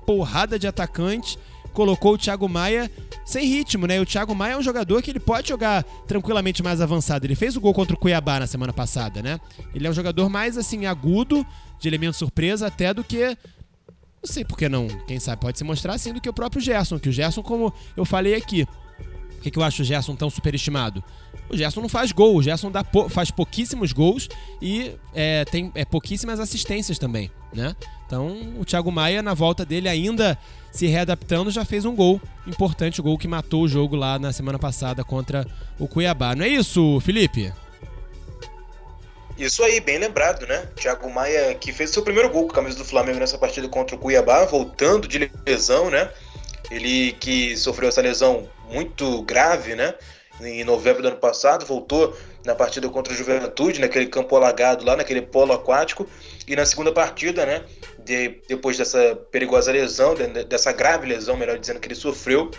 porrada 0.05 0.59
de 0.59 0.66
atacante. 0.66 1.38
Colocou 1.72 2.14
o 2.14 2.18
Thiago 2.18 2.46
Maia 2.48 2.90
sem 3.24 3.46
ritmo, 3.46 3.86
né? 3.86 3.96
E 3.96 4.00
o 4.00 4.07
Thiago 4.07 4.34
Maia 4.34 4.53
é 4.53 4.59
um 4.59 4.62
jogador 4.62 5.00
que 5.00 5.11
ele 5.11 5.20
pode 5.20 5.48
jogar 5.48 5.82
tranquilamente 6.07 6.62
mais 6.62 6.82
avançado. 6.82 7.24
Ele 7.24 7.34
fez 7.34 7.57
o 7.57 7.61
gol 7.61 7.72
contra 7.72 7.94
o 7.94 7.98
Cuiabá 7.98 8.38
na 8.38 8.46
semana 8.46 8.72
passada, 8.72 9.22
né? 9.22 9.40
Ele 9.74 9.86
é 9.86 9.90
um 9.90 9.94
jogador 9.94 10.28
mais 10.28 10.59
assim 10.59 10.84
agudo, 10.84 11.46
de 11.80 11.88
elemento 11.88 12.16
surpresa 12.16 12.66
até 12.66 12.92
do 12.92 13.03
que 13.03 13.36
não 14.25 14.33
sei 14.33 14.45
por 14.45 14.57
que 14.57 14.68
não, 14.68 14.87
quem 15.07 15.18
sabe 15.18 15.41
pode 15.41 15.59
se 15.59 15.64
mostrar 15.64 15.95
assim 15.95 16.12
do 16.12 16.20
que 16.20 16.29
o 16.29 16.33
próprio 16.33 16.62
Gerson, 16.62 16.99
que 16.99 17.09
o 17.09 17.12
Gerson, 17.12 17.43
como 17.43 17.73
eu 17.97 18.05
falei 18.05 18.35
aqui, 18.35 18.64
por 18.64 19.43
que, 19.43 19.51
que 19.51 19.59
eu 19.59 19.62
acho 19.64 19.83
o 19.83 19.85
Gerson 19.85 20.14
tão 20.14 20.31
superestimado? 20.31 21.03
O 21.51 21.57
Gerson 21.57 21.81
não 21.81 21.89
faz 21.89 22.12
gol, 22.12 22.37
o 22.37 22.43
Gerson 22.43 22.70
dá 22.70 22.85
pou- 22.85 23.09
faz 23.09 23.31
pouquíssimos 23.33 23.93
gols 23.93 24.29
e 24.61 24.93
é, 25.12 25.45
tem 25.45 25.73
é, 25.75 25.85
pouquíssimas 25.85 26.39
assistências 26.39 26.99
também, 26.99 27.29
né? 27.53 27.75
Então 28.07 28.55
o 28.61 28.64
Thiago 28.64 28.93
Maia, 28.93 29.20
na 29.23 29.35
volta 29.35 29.64
dele, 29.64 29.89
ainda 29.89 30.39
se 30.70 30.87
readaptando, 30.87 31.51
já 31.51 31.64
fez 31.64 31.85
um 31.85 31.95
gol 31.95 32.20
importante, 32.47 33.01
o 33.01 33.03
gol 33.03 33.18
que 33.18 33.27
matou 33.27 33.62
o 33.62 33.68
jogo 33.68 33.97
lá 33.97 34.18
na 34.18 34.33
semana 34.33 34.59
passada 34.59 35.03
contra 35.03 35.45
o 35.79 35.89
Cuiabá. 35.89 36.37
Não 36.37 36.45
é 36.45 36.49
isso, 36.49 37.01
Felipe? 37.01 37.53
Isso 39.37 39.62
aí, 39.64 39.80
bem 39.80 39.99
lembrado, 39.99 40.47
né? 40.47 40.68
Thiago 40.76 41.11
Maia 41.11 41.55
que 41.55 41.72
fez 41.72 41.91
seu 41.91 42.03
primeiro 42.03 42.28
gol 42.30 42.45
com 42.45 42.53
a 42.53 42.55
camisa 42.57 42.76
do 42.78 42.85
Flamengo 42.85 43.18
nessa 43.18 43.39
partida 43.39 43.68
contra 43.68 43.97
o 43.97 43.99
Cuiabá, 43.99 44.45
voltando 44.45 45.09
de 45.09 45.30
lesão, 45.47 45.91
né? 45.91 46.11
Ele 46.70 47.12
que 47.12 47.57
sofreu 47.57 47.89
essa 47.89 48.01
lesão 48.01 48.49
muito 48.68 49.22
grave, 49.22 49.74
né? 49.74 49.95
Em 50.41 50.64
novembro 50.64 51.03
do 51.03 51.09
ano 51.09 51.18
passado, 51.18 51.64
voltou 51.66 52.16
na 52.45 52.55
partida 52.55 52.89
contra 52.89 53.12
o 53.12 53.16
Juventude, 53.16 53.80
naquele 53.80 54.07
campo 54.07 54.35
alagado 54.35 54.85
lá, 54.85 54.97
naquele 54.97 55.22
polo 55.22 55.53
aquático. 55.53 56.09
E 56.47 56.57
na 56.57 56.64
segunda 56.66 56.93
partida, 56.93 57.47
né? 57.47 57.62
de- 58.05 58.41
depois 58.49 58.76
dessa 58.76 59.16
perigosa 59.30 59.70
lesão, 59.70 60.14
de- 60.14 60.45
dessa 60.45 60.72
grave 60.72 61.07
lesão, 61.07 61.37
melhor 61.37 61.59
dizendo, 61.59 61.78
que 61.78 61.87
ele 61.87 61.95
sofreu, 61.95 62.51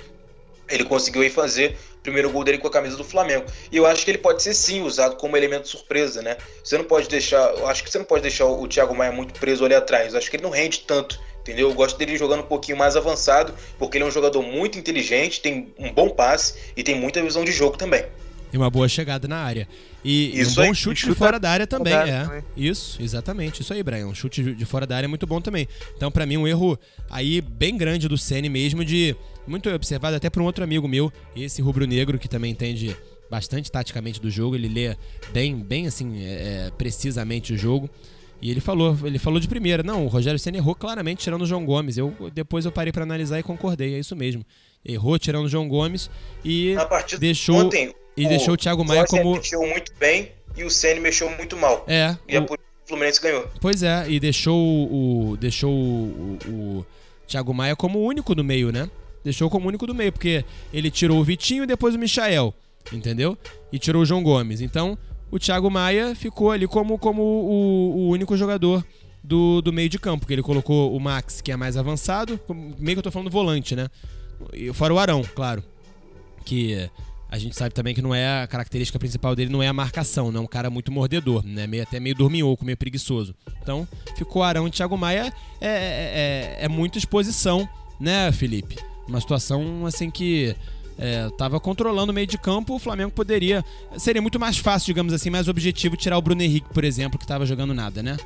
ele 0.70 0.84
conseguiu 0.86 1.22
aí 1.22 1.30
fazer 1.30 1.78
o 1.95 2.03
primeiro 2.03 2.30
gol 2.30 2.43
dele 2.43 2.57
com 2.57 2.68
a 2.68 2.72
camisa 2.72 2.97
do 2.97 3.03
Flamengo. 3.03 3.45
E 3.72 3.78
eu 3.78 3.86
acho 3.86 4.03
que 4.03 4.11
ele 4.11 4.18
pode 4.18 4.41
ser 4.41 4.53
sim 4.53 4.82
usado 4.82 5.16
como 5.16 5.38
elemento 5.38 5.68
surpresa, 5.68 6.22
né? 6.22 6.38
Você 6.64 6.78
não 6.78 6.86
pode 6.86 7.07
deixar, 7.07 7.53
eu 7.55 7.68
acho 7.68 7.84
que 7.84 7.89
você 7.89 7.97
não 7.97 8.05
pode 8.05 8.22
deixar 8.22 8.45
o 8.45 8.68
Thiago 8.68 8.95
Maia 8.95 9.11
muito 9.11 9.39
preso 9.39 9.66
ali 9.66 9.76
atrás. 9.76 10.14
Eu 10.14 10.20
acho 10.20 10.30
que 10.30 10.38
ele 10.38 10.43
não 10.43 10.49
rende 10.49 10.80
tanto, 10.82 11.20
entendeu? 11.41 11.70
Eu 11.70 11.76
gosto 11.76 11.97
dele 11.97 12.18
jogando 12.18 12.41
um 12.41 12.47
pouquinho 12.47 12.78
mais 12.78 12.95
avançado, 12.95 13.53
porque 13.78 13.97
ele 13.97 14.05
é 14.05 14.07
um 14.07 14.11
jogador 14.11 14.41
muito 14.41 14.78
inteligente, 14.78 15.41
tem 15.41 15.74
um 15.78 15.91
bom 15.91 16.09
passe 16.09 16.55
e 16.76 16.84
tem 16.84 16.95
muita 16.95 17.22
visão 17.22 17.43
de 17.43 17.51
jogo 17.51 17.78
também. 17.78 18.05
E 18.51 18.57
uma 18.57 18.70
boa 18.70 18.88
chegada 18.88 19.28
na 19.28 19.38
área. 19.38 19.68
E, 20.05 20.38
e 20.38 20.45
um 20.45 20.53
bom 20.53 20.61
aí, 20.61 20.76
chute 20.76 21.07
de 21.07 21.16
fora 21.16 21.39
da 21.39 21.49
área 21.49 21.66
também, 21.66 21.93
é. 21.93 22.24
também. 22.24 22.43
Isso, 22.55 23.01
exatamente. 23.01 23.61
Isso 23.61 23.74
aí, 23.74 23.82
Brian. 23.82 24.05
Um 24.05 24.14
chute 24.14 24.43
de 24.43 24.66
fora 24.66 24.86
da 24.86 24.95
área 24.95 25.05
é 25.05 25.07
muito 25.07 25.26
bom 25.26 25.41
também. 25.41 25.68
Então, 25.97 26.11
pra 26.11 26.24
mim, 26.24 26.38
um 26.38 26.47
erro 26.47 26.78
aí 27.09 27.41
bem 27.41 27.76
grande 27.76 28.07
do 28.07 28.16
Ceni 28.16 28.49
mesmo, 28.49 28.86
de 28.86 29.16
muito 29.47 29.69
observado 29.69 30.15
até 30.15 30.29
por 30.29 30.41
um 30.41 30.45
outro 30.45 30.63
amigo 30.63 30.87
meu, 30.87 31.11
esse 31.35 31.61
rubro-negro, 31.61 32.17
que 32.19 32.27
também 32.27 32.51
entende 32.51 32.95
bastante 33.29 33.71
taticamente 33.71 34.21
do 34.21 34.29
jogo, 34.29 34.55
ele 34.55 34.67
lê 34.67 34.95
bem, 35.31 35.55
bem 35.55 35.87
assim, 35.87 36.21
é, 36.23 36.67
é, 36.67 36.71
precisamente 36.77 37.53
o 37.53 37.57
jogo. 37.57 37.89
E 38.41 38.51
ele 38.51 38.59
falou, 38.59 38.97
ele 39.05 39.17
falou 39.17 39.39
de 39.39 39.47
primeira, 39.47 39.81
não, 39.81 40.03
o 40.05 40.07
Rogério 40.09 40.37
Senna 40.37 40.57
errou 40.57 40.75
claramente 40.75 41.23
tirando 41.23 41.43
o 41.43 41.45
João 41.45 41.65
Gomes. 41.65 41.97
Eu 41.97 42.13
depois 42.33 42.65
eu 42.65 42.71
parei 42.71 42.91
pra 42.91 43.03
analisar 43.03 43.39
e 43.39 43.43
concordei, 43.43 43.95
é 43.95 43.99
isso 43.99 44.15
mesmo. 44.15 44.45
Errou 44.85 45.17
tirando 45.17 45.45
o 45.45 45.49
João 45.49 45.67
Gomes 45.69 46.09
e 46.43 46.75
deixou 47.19 47.55
ontem, 47.55 47.95
e 48.17 48.27
deixou 48.27 48.53
o 48.53 48.57
Thiago 48.57 48.83
Maia 48.83 49.05
como 49.05 49.35
mexeu 49.35 49.61
muito 49.65 49.93
bem 49.97 50.31
e 50.57 50.63
o 50.65 50.69
Ceni 50.69 50.99
mexeu 50.99 51.29
muito 51.37 51.55
mal. 51.55 51.85
é, 51.87 52.17
E 52.27 52.35
é 52.35 52.39
o- 52.39 52.45
por 52.45 52.55
isso 52.59 52.67
que 52.79 52.83
o 52.83 52.87
Fluminense 52.89 53.21
ganhou. 53.21 53.47
Pois 53.61 53.81
é, 53.81 54.05
e 54.09 54.19
deixou 54.19 54.57
o. 54.59 55.31
o- 55.31 55.37
deixou 55.37 55.71
o, 55.71 56.37
o, 56.45 56.49
o 56.79 56.85
Thiago 57.25 57.53
Maia 57.53 57.77
como 57.77 57.99
o 57.99 58.05
único 58.05 58.35
do 58.35 58.43
meio, 58.43 58.71
né? 58.73 58.89
Deixou 59.24 59.49
como 59.49 59.67
único 59.67 59.88
do 59.88 59.95
meio, 59.95 60.11
porque 60.11 60.43
ele 60.74 60.91
tirou 60.91 61.19
o 61.19 61.24
Vitinho 61.24 61.63
e 61.63 61.67
depois 61.67 61.95
o 61.95 61.99
Michael, 61.99 62.53
entendeu? 62.91 63.38
E 63.71 63.80
tirou 63.80 64.01
o 64.01 64.05
João 64.05 64.21
Gomes. 64.21 64.61
Então, 64.61 64.97
o 65.32 65.39
Thiago 65.39 65.69
Maia 65.69 66.13
ficou 66.13 66.51
ali 66.51 66.67
como, 66.67 66.97
como 66.97 67.21
o, 67.21 67.95
o 67.95 68.09
único 68.09 68.36
jogador 68.36 68.86
do, 69.24 69.61
do 69.61 69.71
meio 69.71 69.89
de 69.89 69.97
campo, 69.97 70.19
porque 70.19 70.34
ele 70.34 70.43
colocou 70.43 70.95
o 70.95 70.99
Max, 70.99 71.39
que 71.41 71.51
é 71.51 71.55
mais 71.55 71.78
avançado, 71.78 72.39
meio 72.78 72.95
que 72.95 72.99
eu 72.99 73.03
tô 73.03 73.11
falando 73.11 73.32
volante, 73.32 73.76
né? 73.76 73.88
E 74.53 74.74
fora 74.74 74.93
o 74.93 74.99
Arão, 74.99 75.24
claro. 75.24 75.63
Que 76.45 76.89
a 77.30 77.38
gente 77.39 77.55
sabe 77.55 77.74
também 77.74 77.95
que 77.95 78.01
não 78.01 78.13
é 78.13 78.43
a 78.43 78.47
característica 78.47 78.99
principal 78.99 79.36
dele, 79.36 79.51
não 79.51 79.63
é 79.63 79.67
a 79.67 79.74
marcação, 79.74 80.32
não 80.32 80.41
é 80.41 80.43
um 80.43 80.47
cara 80.47 80.69
muito 80.69 80.91
mordedor, 80.91 81.43
né? 81.43 81.65
Meio, 81.65 81.84
até 81.84 81.99
meio 81.99 82.15
dorminhoco, 82.15 82.65
meio 82.65 82.78
preguiçoso. 82.78 83.34
Então, 83.61 83.88
ficou 84.17 84.43
Arão 84.43 84.67
e 84.67 84.71
Thiago 84.71 84.97
Maia, 84.97 85.34
é, 85.59 85.67
é, 85.67 86.57
é, 86.61 86.65
é 86.65 86.67
muita 86.67 86.97
exposição, 86.97 87.67
né, 87.99 88.32
Felipe? 88.32 88.76
Uma 89.07 89.19
situação 89.19 89.85
assim 89.85 90.09
que 90.09 90.55
é, 90.97 91.29
tava 91.37 91.59
controlando 91.59 92.11
o 92.11 92.15
meio 92.15 92.27
de 92.27 92.37
campo, 92.37 92.75
o 92.75 92.79
Flamengo 92.79 93.11
poderia. 93.11 93.63
Seria 93.97 94.21
muito 94.21 94.39
mais 94.39 94.57
fácil, 94.57 94.87
digamos 94.87 95.13
assim, 95.13 95.29
mais 95.29 95.47
objetivo 95.47 95.97
tirar 95.97 96.17
o 96.17 96.21
Bruno 96.21 96.41
Henrique, 96.41 96.67
por 96.73 96.83
exemplo, 96.83 97.19
que 97.19 97.25
tava 97.25 97.45
jogando 97.45 97.73
nada, 97.73 98.03
né? 98.03 98.17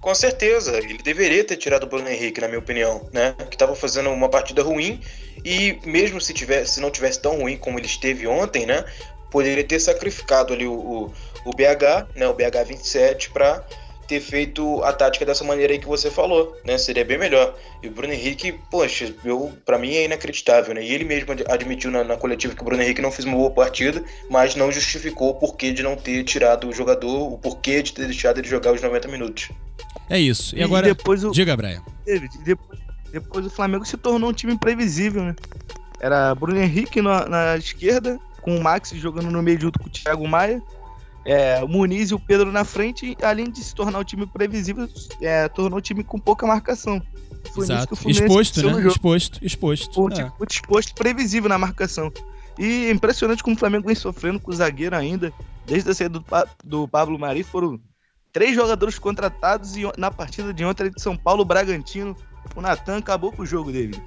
Com 0.00 0.14
certeza, 0.14 0.78
ele 0.78 0.96
deveria 0.98 1.44
ter 1.44 1.56
tirado 1.56 1.84
o 1.84 1.86
Bruno 1.86 2.08
Henrique, 2.08 2.40
na 2.40 2.48
minha 2.48 2.58
opinião, 2.58 3.06
né? 3.12 3.34
Que 3.50 3.54
estava 3.54 3.76
fazendo 3.76 4.08
uma 4.10 4.30
partida 4.30 4.62
ruim 4.62 5.00
e 5.44 5.78
mesmo 5.84 6.20
se 6.20 6.32
tivesse, 6.32 6.74
se 6.74 6.80
não 6.80 6.90
tivesse 6.90 7.20
tão 7.20 7.38
ruim 7.38 7.58
como 7.58 7.78
ele 7.78 7.86
esteve 7.86 8.26
ontem, 8.26 8.64
né? 8.64 8.82
Poderia 9.30 9.62
ter 9.62 9.78
sacrificado 9.78 10.54
ali 10.54 10.66
o, 10.66 10.72
o, 10.72 11.14
o 11.44 11.50
BH, 11.50 12.16
né? 12.16 12.26
O 12.26 12.34
BH 12.34 12.66
27 12.66 13.30
para 13.30 13.62
ter 14.10 14.20
feito 14.20 14.82
a 14.82 14.92
tática 14.92 15.24
dessa 15.24 15.44
maneira 15.44 15.72
aí 15.72 15.78
que 15.78 15.86
você 15.86 16.10
falou, 16.10 16.56
né? 16.64 16.76
Seria 16.76 17.04
bem 17.04 17.16
melhor. 17.16 17.56
E 17.80 17.86
o 17.86 17.90
Bruno 17.92 18.12
Henrique, 18.12 18.52
poxa, 18.70 19.14
eu 19.24 19.52
para 19.64 19.78
mim 19.78 19.94
é 19.94 20.04
inacreditável, 20.04 20.74
né? 20.74 20.82
E 20.84 20.92
ele 20.92 21.04
mesmo 21.04 21.30
ad- 21.32 21.44
admitiu 21.48 21.90
na, 21.92 22.02
na 22.02 22.16
coletiva 22.16 22.54
que 22.54 22.60
o 22.60 22.64
Bruno 22.64 22.82
Henrique 22.82 23.00
não 23.00 23.12
fez 23.12 23.24
uma 23.24 23.36
boa 23.36 23.50
partida, 23.52 24.02
mas 24.28 24.56
não 24.56 24.72
justificou 24.72 25.30
o 25.30 25.34
porquê 25.34 25.72
de 25.72 25.82
não 25.82 25.94
ter 25.94 26.24
tirado 26.24 26.68
o 26.68 26.72
jogador, 26.72 27.32
o 27.32 27.38
porquê 27.38 27.82
de 27.82 27.92
ter 27.92 28.06
deixado 28.06 28.38
ele 28.38 28.48
jogar 28.48 28.72
os 28.72 28.82
90 28.82 29.06
minutos. 29.08 29.48
É 30.08 30.18
isso. 30.18 30.56
E, 30.56 30.58
E 30.58 30.62
agora. 30.64 30.86
depois 30.88 31.22
o, 31.22 31.30
Diga, 31.30 31.56
Brian. 31.56 31.82
David, 32.04 32.36
depois, 32.44 32.78
depois 33.12 33.46
o 33.46 33.50
Flamengo 33.50 33.84
se 33.84 33.96
tornou 33.96 34.30
um 34.30 34.32
time 34.32 34.52
imprevisível, 34.52 35.22
né? 35.22 35.36
Era 36.00 36.34
Bruno 36.34 36.58
Henrique 36.60 37.00
na, 37.00 37.26
na 37.28 37.56
esquerda, 37.56 38.18
com 38.42 38.56
o 38.56 38.60
Max 38.62 38.90
jogando 38.94 39.30
no 39.30 39.42
meio 39.42 39.60
junto 39.60 39.78
com 39.78 39.86
o 39.86 39.90
Thiago 39.90 40.26
Maia, 40.26 40.60
é, 41.24 41.62
o 41.62 41.68
Muniz 41.68 42.10
e 42.10 42.14
o 42.14 42.18
Pedro 42.20 42.50
na 42.52 42.64
frente, 42.64 43.16
além 43.22 43.50
de 43.50 43.62
se 43.62 43.74
tornar 43.74 43.98
um 43.98 44.04
time 44.04 44.26
previsível, 44.26 44.88
é, 45.20 45.48
tornou 45.48 45.78
um 45.78 45.82
time 45.82 46.02
com 46.04 46.18
pouca 46.18 46.46
marcação. 46.46 47.00
Foi 47.54 47.64
Exato. 47.64 47.94
o 48.04 48.10
Exposto, 48.10 48.62
né? 48.62 48.86
Exposto, 48.86 49.38
exposto. 49.44 50.00
Um 50.02 50.08
É. 50.12 50.30
exposto, 50.48 50.94
previsível 50.94 51.48
na 51.48 51.58
marcação. 51.58 52.12
E 52.58 52.86
é 52.86 52.90
impressionante 52.90 53.42
como 53.42 53.56
o 53.56 53.58
Flamengo 53.58 53.86
vem 53.86 53.94
sofrendo 53.94 54.38
com 54.40 54.50
o 54.50 54.54
zagueiro 54.54 54.94
ainda. 54.94 55.32
Desde 55.66 55.90
a 55.90 55.94
saída 55.94 56.18
do, 56.18 56.22
Pa- 56.22 56.46
do 56.64 56.86
Pablo 56.88 57.18
Mari, 57.18 57.42
foram 57.42 57.80
três 58.32 58.54
jogadores 58.54 58.98
contratados 58.98 59.76
e 59.76 59.82
na 59.96 60.10
partida 60.10 60.52
de 60.52 60.64
ontem 60.64 60.90
de 60.90 61.00
São 61.00 61.16
Paulo, 61.16 61.44
Bragantino, 61.44 62.14
o 62.54 62.60
Natan 62.60 62.98
acabou 62.98 63.32
com 63.32 63.42
o 63.42 63.46
jogo, 63.46 63.72
David. 63.72 64.02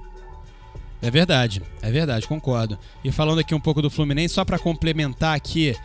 É 1.02 1.10
verdade, 1.10 1.60
é 1.82 1.90
verdade, 1.90 2.26
concordo. 2.26 2.78
E 3.02 3.10
falando 3.12 3.38
aqui 3.40 3.54
um 3.54 3.60
pouco 3.60 3.82
do 3.82 3.90
Fluminense, 3.90 4.34
só 4.34 4.44
pra 4.44 4.58
complementar 4.58 5.36
aqui 5.36 5.76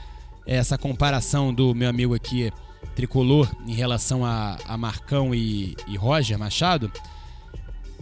essa 0.45 0.77
comparação 0.77 1.53
do 1.53 1.73
meu 1.75 1.89
amigo 1.89 2.13
aqui 2.13 2.51
tricolor 2.95 3.49
em 3.67 3.73
relação 3.73 4.25
a, 4.25 4.57
a 4.65 4.77
Marcão 4.77 5.33
e, 5.33 5.75
e 5.87 5.95
Roger 5.95 6.37
Machado, 6.37 6.91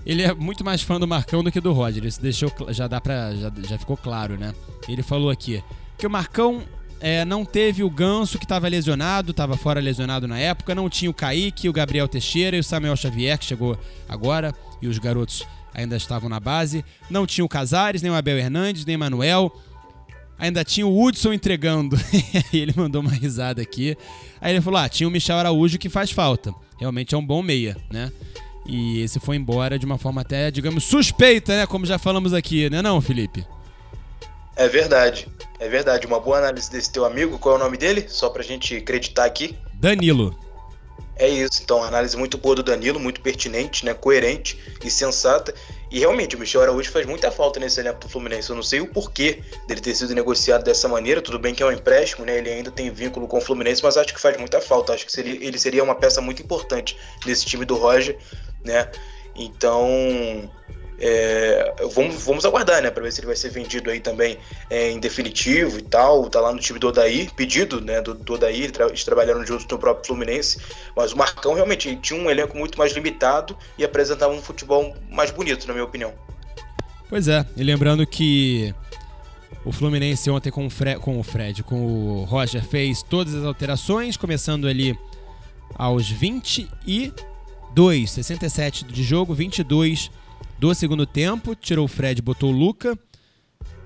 ele 0.06 0.24
é 0.24 0.34
muito 0.34 0.64
mais 0.64 0.82
fã 0.82 1.00
do 1.00 1.08
Marcão 1.08 1.44
do 1.44 1.52
que 1.52 1.60
do 1.60 1.74
Roger. 1.74 2.06
Isso 2.06 2.22
deixou 2.22 2.52
já 2.70 2.88
dá 2.88 3.02
para 3.02 3.36
já, 3.36 3.52
já 3.68 3.78
ficou 3.78 3.98
claro, 3.98 4.38
né? 4.38 4.54
Ele 4.88 5.04
falou 5.04 5.30
aqui 5.30 5.62
que 5.98 6.08
o 6.08 6.10
Marcão 6.10 6.64
é, 7.00 7.26
não 7.26 7.46
teve 7.46 7.84
o 7.84 7.90
Ganso, 7.90 8.38
que 8.38 8.46
estava 8.46 8.68
lesionado, 8.68 9.32
estava 9.32 9.58
fora 9.58 9.80
lesionado 9.80 10.28
na 10.28 10.40
época. 10.40 10.74
Não 10.74 10.90
tinha 10.90 11.12
o 11.12 11.14
Kaique, 11.14 11.70
o 11.70 11.74
Gabriel 11.74 12.08
Teixeira 12.08 12.56
e 12.58 12.60
o 12.60 12.64
Samuel 12.64 12.96
Xavier, 12.96 13.38
que 13.38 13.46
chegou 13.46 13.78
agora, 14.08 14.54
e 14.82 14.88
os 14.88 14.98
garotos 14.98 15.46
ainda 15.74 15.96
estavam 15.96 16.30
na 16.30 16.40
base. 16.40 16.84
Não 17.10 17.28
tinha 17.28 17.46
o 17.46 17.50
Casares, 17.50 18.02
nem 18.02 18.12
o 18.12 18.16
Abel 18.16 18.38
Hernandes, 18.38 18.86
nem 18.86 18.96
o 18.96 19.00
Manuel. 19.00 19.56
Ainda 20.40 20.64
tinha 20.64 20.86
o 20.86 21.04
Hudson 21.04 21.34
entregando. 21.34 21.98
e 22.54 22.58
ele 22.60 22.74
mandou 22.76 23.02
uma 23.02 23.12
risada 23.12 23.62
aqui. 23.62 23.98
Aí 24.40 24.54
ele 24.54 24.62
falou: 24.62 24.80
Ah, 24.80 24.88
tinha 24.88 25.08
o 25.08 25.12
Michel 25.12 25.38
Araújo 25.38 25.78
que 25.78 25.90
faz 25.90 26.12
falta. 26.12 26.54
Realmente 26.80 27.16
é 27.16 27.18
um 27.18 27.26
bom 27.26 27.42
meia, 27.42 27.76
né? 27.92 28.12
E 28.66 29.02
esse 29.02 29.20
foi 29.20 29.38
embora 29.38 29.80
de 29.80 29.86
uma 29.86 29.98
forma 29.98 30.22
até, 30.22 30.52
digamos, 30.52 30.84
suspeita, 30.84 31.56
né? 31.56 31.66
Como 31.66 31.86
já 31.86 31.98
falamos 31.98 32.34
aqui, 32.34 32.70
né, 32.70 32.82
não, 32.82 33.00
Felipe? 33.00 33.46
É 34.56 34.68
verdade. 34.68 35.28
É 35.60 35.70
verdade. 35.70 36.06
Uma 36.06 36.20
boa 36.20 36.40
análise 36.40 36.70
desse 36.70 36.92
teu 36.92 37.06
amigo. 37.06 37.40
Qual 37.40 37.56
é 37.56 37.60
o 37.60 37.64
nome 37.64 37.78
dele? 37.78 38.06
Só 38.10 38.30
pra 38.30 38.44
gente 38.44 38.76
acreditar 38.76 39.26
aqui. 39.26 39.56
Danilo. 39.76 40.38
É 41.20 41.28
isso. 41.28 41.62
Então, 41.64 41.84
análise 41.84 42.16
muito 42.16 42.38
boa 42.38 42.56
do 42.56 42.64
Danilo, 42.64 43.00
muito 43.00 43.22
pertinente, 43.22 43.84
né? 43.86 43.94
Coerente 43.94 44.60
e 44.84 44.90
sensata. 44.90 45.54
E 45.90 46.00
realmente, 46.00 46.36
o 46.36 46.40
Michel 46.40 46.62
Araújo 46.62 46.92
faz 46.92 47.06
muita 47.06 47.32
falta 47.32 47.60
nesse 47.60 47.80
elenco 47.80 48.00
do 48.00 48.10
Fluminense. 48.10 48.50
Eu 48.50 48.56
não 48.56 48.64
sei 48.64 48.82
o 48.82 48.88
porquê 48.88 49.42
dele 49.68 49.82
ter 49.82 49.96
sido 49.96 50.14
negociado 50.14 50.64
dessa 50.64 50.88
maneira. 50.88 51.22
Tudo 51.22 51.40
bem 51.40 51.56
que 51.56 51.64
é 51.64 51.66
um 51.66 51.72
empréstimo, 51.72 52.26
né? 52.26 52.38
Ele 52.38 52.50
ainda 52.50 52.70
tem 52.70 52.92
vínculo 52.92 53.28
com 53.28 53.38
o 53.38 53.42
Fluminense, 53.42 53.84
mas 53.84 53.98
acho 53.98 54.14
que 54.14 54.22
faz 54.22 54.38
muita 54.38 54.62
falta. 54.62 54.94
Acho 54.94 55.06
que 55.06 55.12
seria, 55.12 55.34
ele 55.44 55.58
seria 55.58 55.84
uma 55.84 55.96
peça 55.96 56.22
muito 56.22 56.42
importante 56.42 56.96
nesse 57.26 57.46
time 57.46 57.66
do 57.66 57.76
Roger, 57.76 58.18
né? 58.64 58.92
Então, 59.36 60.52
é, 61.00 61.76
vamos, 61.94 62.24
vamos 62.24 62.46
aguardar, 62.46 62.82
né, 62.82 62.90
para 62.90 63.04
ver 63.04 63.12
se 63.12 63.20
ele 63.20 63.28
vai 63.28 63.36
ser 63.36 63.50
vendido 63.50 63.90
aí 63.90 64.00
também 64.00 64.38
é, 64.70 64.92
em 64.92 65.00
definitivo 65.00 65.78
e 65.78 65.84
tal. 65.84 66.30
Tá 66.30 66.42
lá 66.42 66.52
no 66.52 66.60
time 66.60 66.80
do 66.80 66.88
Odair, 66.88 67.32
pedido, 67.34 67.80
né, 67.82 68.02
do, 68.02 68.14
do 68.14 68.34
Odair, 68.34 68.72
eles 68.80 69.04
trabalharam 69.04 69.46
juntos 69.46 69.68
no 69.68 69.78
próprio 69.78 70.08
Fluminense. 70.08 70.60
Mas 70.96 71.14
o 71.14 71.18
Marcão 71.18 71.54
realmente 71.54 71.96
tinha 71.98 72.20
um 72.20 72.30
elenco 72.30 72.58
muito 72.58 72.78
mais 72.78 72.94
limitado 72.94 73.58
e 73.78 73.86
apresentava 73.86 74.34
um 74.34 74.42
futebol 74.42 74.96
mais 75.10 75.32
bonito, 75.32 75.68
na 75.68 75.74
minha 75.74 75.86
opinião. 75.86 76.14
Pois 77.10 77.28
é, 77.28 77.46
e 77.56 77.64
lembrando 77.64 78.06
que 78.06 78.74
o 79.64 79.72
Fluminense 79.72 80.30
ontem 80.30 80.52
com 80.52 80.66
o, 80.66 80.70
Fre 80.70 80.96
com 80.96 81.20
o 81.20 81.24
Fred, 81.24 81.64
com 81.64 81.86
o 81.86 82.24
Roger, 82.24 82.64
fez 82.64 83.04
todas 83.04 83.36
as 83.36 83.46
alterações, 83.46 84.18
começando 84.18 84.68
ali 84.68 84.98
aos 85.76 86.10
22, 86.10 88.12
67 88.12 88.86
de 88.86 89.04
jogo, 89.04 89.34
22 89.34 90.10
do 90.60 90.74
segundo 90.74 91.06
tempo. 91.06 91.56
Tirou 91.56 91.86
o 91.86 91.88
Fred, 91.88 92.22
botou 92.22 92.52
o 92.52 92.56
Luca. 92.56 92.98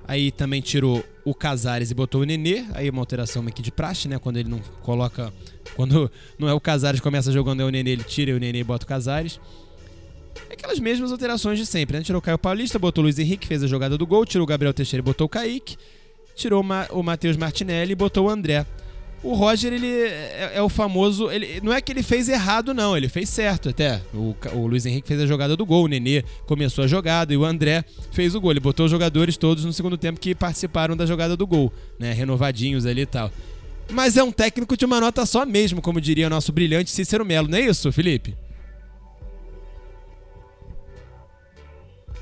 Aí 0.08 0.32
também 0.32 0.62
tirou 0.62 1.04
o 1.24 1.34
Casares 1.34 1.92
e 1.92 1.94
botou 1.94 2.22
o 2.22 2.24
Nenê. 2.24 2.66
Aí 2.74 2.90
uma 2.90 3.02
alteração 3.02 3.46
aqui 3.48 3.62
de 3.62 3.72
praxe, 3.72 4.08
né? 4.08 4.18
Quando 4.20 4.38
ele 4.38 4.50
não 4.50 4.60
coloca. 4.82 5.32
Quando 5.76 6.12
não 6.38 6.50
é 6.50 6.54
o 6.54 6.60
Casares 6.60 7.00
começa 7.00 7.32
jogando, 7.32 7.62
é 7.62 7.66
o 7.66 7.70
Nenê, 7.70 7.92
ele 7.92 8.04
tira 8.04 8.32
e 8.32 8.34
o 8.34 8.40
Nenê 8.40 8.64
bota 8.64 8.84
o 8.84 8.88
Casares. 8.88 9.40
Aquelas 10.52 10.80
mesmas 10.80 11.12
alterações 11.12 11.58
de 11.58 11.66
sempre, 11.66 11.98
né? 11.98 12.04
Tirou 12.04 12.20
o 12.20 12.22
Caio 12.22 12.38
Paulista, 12.38 12.78
botou 12.78 13.02
o 13.02 13.06
Luiz 13.06 13.18
Henrique, 13.18 13.48
fez 13.48 13.64
a 13.64 13.68
jogada 13.68 13.98
do 13.98 14.06
gol. 14.06 14.26
Tirou 14.26 14.44
o 14.44 14.48
Gabriel 14.48 14.74
Teixeira 14.74 15.02
e 15.02 15.06
botou 15.06 15.28
o 15.28 15.30
Kaique. 15.30 15.78
Tirou 16.36 16.62
o 16.92 17.04
Matheus 17.04 17.38
Martinelli 17.38 17.94
e 17.94 17.96
botou 17.96 18.26
o 18.26 18.30
André. 18.30 18.66
O 19.24 19.36
Roger, 19.36 19.72
ele 19.72 19.88
é, 19.88 20.54
é, 20.56 20.62
o 20.62 20.70
famoso. 20.70 21.30
Ele, 21.30 21.62
não 21.62 21.72
é 21.72 21.80
que 21.80 21.92
ele 21.92 22.02
fez 22.02 22.28
errado, 22.28 22.74
não. 22.74 22.98
Ele 22.98 23.08
fez 23.08 23.30
certo 23.30 23.70
até. 23.70 24.02
O, 24.14 24.36
o 24.54 24.66
Luiz 24.66 24.86
Henrique 24.86 25.08
fez 25.08 25.22
a 25.22 25.28
jogada 25.28 25.56
do 25.56 25.64
gol. 25.64 25.86
O 25.86 25.88
Nenê 25.88 26.24
começou 26.48 26.84
a 26.84 26.88
jogada 26.88 27.32
e 27.32 27.38
o 27.38 27.46
André 27.46 27.86
fez 28.12 28.34
o 28.34 28.42
gol. 28.42 28.52
Ele 28.52 28.60
botou 28.60 28.86
os 28.86 28.92
jogadores 28.92 29.38
todos 29.38 29.64
no 29.64 29.72
segundo 29.72 29.96
tempo 29.96 30.20
que 30.20 30.34
participaram 30.34 30.98
da 30.98 31.06
jogada 31.06 31.38
do 31.38 31.46
gol, 31.46 31.72
né? 32.00 32.14
Renovadinhos 32.14 32.88
ali 32.88 33.02
e 33.02 33.06
tal. 33.06 33.32
Mas 33.92 34.18
é 34.18 34.24
um 34.24 34.32
técnico 34.32 34.76
de 34.76 34.86
uma 34.86 35.00
nota 35.00 35.26
só 35.26 35.46
mesmo, 35.46 35.82
como 35.82 36.02
diria 36.02 36.28
o 36.28 36.30
nosso 36.30 36.52
brilhante 36.52 36.90
Cícero 36.90 37.26
Melo, 37.26 37.48
não 37.48 37.58
é 37.58 37.62
isso, 37.62 37.92
Felipe? 37.92 38.36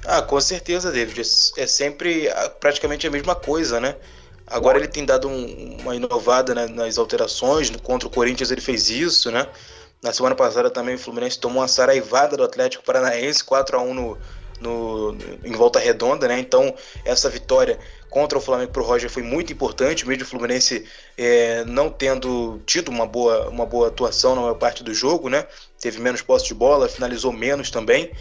Ah, 0.06 0.22
com 0.22 0.42
certeza, 0.42 0.92
David. 0.92 1.22
É 1.22 1.68
sempre 1.68 2.28
praticamente 2.60 3.06
a 3.06 3.12
mesma 3.12 3.36
coisa, 3.36 3.80
né? 3.80 3.96
Agora 4.50 4.78
ele 4.78 4.88
tem 4.88 5.06
dado 5.06 5.28
um, 5.28 5.78
uma 5.82 5.96
inovada 5.96 6.56
né, 6.56 6.68
nas 6.68 6.98
alterações. 6.98 7.70
Contra 7.84 8.08
o 8.08 8.12
Corinthians 8.12 8.52
ele 8.52 8.62
fez 8.62 8.90
isso, 8.90 9.32
né? 9.32 9.48
Na 10.02 10.14
semana 10.14 10.36
passada 10.36 10.70
também 10.70 10.96
o 10.96 11.00
Fluminense 11.00 11.40
tomou 11.40 11.62
uma 11.62 11.68
saraivada 11.68 12.38
do 12.38 12.44
Atlético 12.44 12.84
Paranaense, 12.84 13.44
4 13.44 13.78
a 13.78 13.82
1 13.82 13.94
no, 13.94 14.18
no, 14.62 15.18
em 15.44 15.52
volta 15.52 15.78
redonda, 15.78 16.28
né? 16.28 16.40
Então, 16.40 16.74
essa 17.04 17.30
vitória 17.30 17.78
contra 18.10 18.38
o 18.38 18.42
Flamengo 18.42 18.72
para 18.72 18.82
o 18.82 18.86
Roger 18.86 19.10
foi 19.10 19.24
muito 19.24 19.54
importante, 19.54 20.08
mesmo 20.08 20.24
o 20.24 20.28
Fluminense 20.28 20.86
é, 21.18 21.64
não 21.66 21.90
tendo 21.90 22.62
tido 22.66 22.90
uma 22.90 23.06
boa, 23.06 23.50
uma 23.50 23.66
boa 23.66 23.90
atuação 23.90 24.36
na 24.36 24.42
maior 24.42 24.56
parte 24.56 24.84
do 24.84 24.94
jogo, 24.94 25.30
né? 25.30 25.46
Teve 25.80 26.00
menos 26.00 26.22
posse 26.22 26.46
de 26.48 26.54
bola, 26.54 26.90
finalizou 26.90 27.32
menos 27.32 27.70
também, 27.70 28.12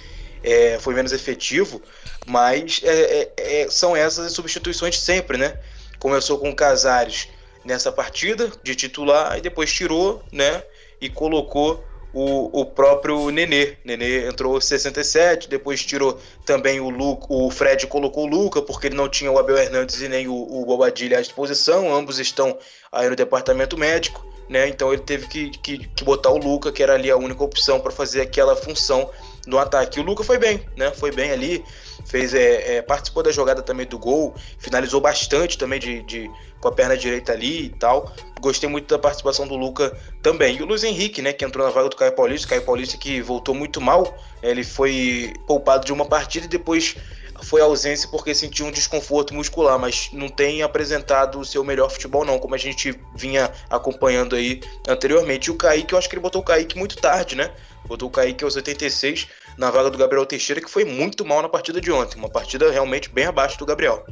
é, 0.43 0.79
foi 0.81 0.95
menos 0.95 1.13
efetivo, 1.13 1.81
mas 2.27 2.81
é, 2.85 3.33
é, 3.37 3.63
é 3.63 3.71
são 3.71 3.97
essas 3.97 4.27
as 4.27 4.33
substituições 4.33 4.99
sempre, 4.99 5.39
né? 5.39 5.59
Começou 5.99 6.39
com 6.39 6.51
o 6.51 6.57
Casares 6.57 7.29
nessa 7.65 7.93
partida 7.93 8.51
de 8.63 8.75
titular 8.75 9.37
e 9.39 9.41
depois 9.41 9.73
tirou, 9.73 10.23
né? 10.33 10.63
E 11.01 11.09
colocou 11.09 11.85
o, 12.13 12.61
o 12.61 12.65
próprio 12.65 13.31
Nenê. 13.31 13.77
Nenê 13.85 14.27
entrou 14.27 14.61
67, 14.61 15.49
depois 15.49 15.85
tirou 15.85 16.19
também 16.45 16.81
o 16.81 16.89
Luca, 16.89 17.27
o 17.29 17.51
Fred 17.51 17.87
colocou 17.87 18.25
o 18.25 18.27
Luca, 18.27 18.63
porque 18.63 18.89
ele 18.89 18.97
não 18.97 19.09
tinha 19.09 19.31
o 19.31 19.39
Abel 19.39 19.59
Hernandes 19.59 20.01
e 20.01 20.09
nem 20.09 20.27
o, 20.27 20.35
o 20.35 20.65
Bobadilha 20.65 21.19
à 21.19 21.21
disposição, 21.21 21.95
ambos 21.95 22.19
estão 22.19 22.59
aí 22.91 23.09
no 23.09 23.17
departamento 23.17 23.77
médico, 23.77 24.27
né? 24.49 24.69
Então 24.69 24.93
ele 24.93 25.03
teve 25.03 25.29
que, 25.29 25.51
que, 25.51 25.87
que 25.89 26.05
botar 26.05 26.31
o 26.31 26.39
Luca, 26.39 26.73
que 26.73 26.83
era 26.83 26.95
ali 26.95 27.11
a 27.11 27.17
única 27.17 27.45
opção 27.45 27.81
para 27.81 27.93
fazer 27.93 28.23
aquela 28.23 28.57
função 28.57 29.11
no 29.47 29.59
ataque. 29.59 30.01
O 30.01 30.03
Luca 30.03 30.25
foi 30.25 30.39
bem, 30.39 30.67
né? 30.77 30.91
Foi 30.93 31.11
bem 31.11 31.31
ali, 31.31 31.65
fez 32.09 32.33
é, 32.35 32.77
é, 32.77 32.83
participou 32.83 33.23
da 33.23 33.31
jogada 33.31 33.63
também 33.63 33.87
do 33.87 33.99
gol, 33.99 34.35
finalizou 34.59 35.01
bastante 35.01 35.59
também 35.59 35.79
de, 35.79 36.03
de, 36.03 36.31
com 36.61 36.69
a 36.69 36.73
perna 36.73 36.97
direita 36.97 37.33
ali 37.33 37.67
e 37.67 37.69
tal. 37.69 38.13
Gostei 38.41 38.69
muito 38.69 38.89
da 38.89 38.99
participação 38.99 39.47
do 39.47 39.57
Luca 39.57 39.97
também. 40.23 40.57
E 40.57 40.63
o 40.63 40.67
Luiz 40.67 40.83
Henrique, 40.83 41.21
né, 41.21 41.33
que 41.33 41.45
entrou 41.45 41.67
na 41.67 41.73
vaga 41.73 41.89
do 41.89 41.97
Caio 41.97 42.13
Paulista, 42.13 42.49
Caio 42.49 42.63
Paulista 42.63 42.97
que 42.97 43.21
voltou 43.21 43.55
muito 43.55 43.81
mal, 43.81 44.17
ele 44.43 44.65
foi 44.65 45.35
poupado 45.47 45.85
de 45.85 45.93
uma 45.93 46.07
partida 46.07 46.47
e 46.47 46.49
depois 46.49 46.97
foi 47.43 47.61
ausência 47.61 48.09
porque 48.11 48.35
sentiu 48.35 48.67
um 48.67 48.71
desconforto 48.71 49.33
muscular, 49.33 49.79
mas 49.79 50.11
não 50.13 50.29
tem 50.29 50.63
apresentado 50.63 51.39
o 51.39 51.45
seu 51.45 51.63
melhor 51.63 51.91
futebol 51.91 52.25
não, 52.25 52.39
como 52.39 52.55
a 52.55 52.59
gente 52.59 52.99
vinha 53.15 53.53
acompanhando 53.71 54.35
aí 54.35 54.61
anteriormente. 54.89 55.49
E 55.49 55.51
o 55.51 55.57
Kaique, 55.57 55.93
eu 55.93 55.99
acho 55.99 56.09
que 56.09 56.15
ele 56.15 56.23
botou 56.23 56.41
o 56.41 56.45
Kaique 56.45 56.77
muito 56.77 56.97
tarde, 56.97 57.37
né? 57.37 57.51
Botou 57.87 58.09
o 58.09 58.13
Kaique 58.13 58.45
aos 58.45 58.57
86 58.57 59.29
na 59.59 59.71
vaga 59.73 59.91
do 59.91 59.99
Gabriel 59.99 60.25
Teixeira, 60.25 60.61
que 60.61 60.71
foi 60.71 60.85
muito 60.85 61.27
mal 61.27 61.43
na 61.43 61.49
partida 61.49 61.81
de 61.81 61.91
ontem. 61.91 62.17
Uma 62.17 62.29
partida 62.29 62.71
realmente 62.71 63.11
bem 63.11 63.27
abaixo 63.27 63.59
do 63.59 63.67
Gabriel. 63.67 64.07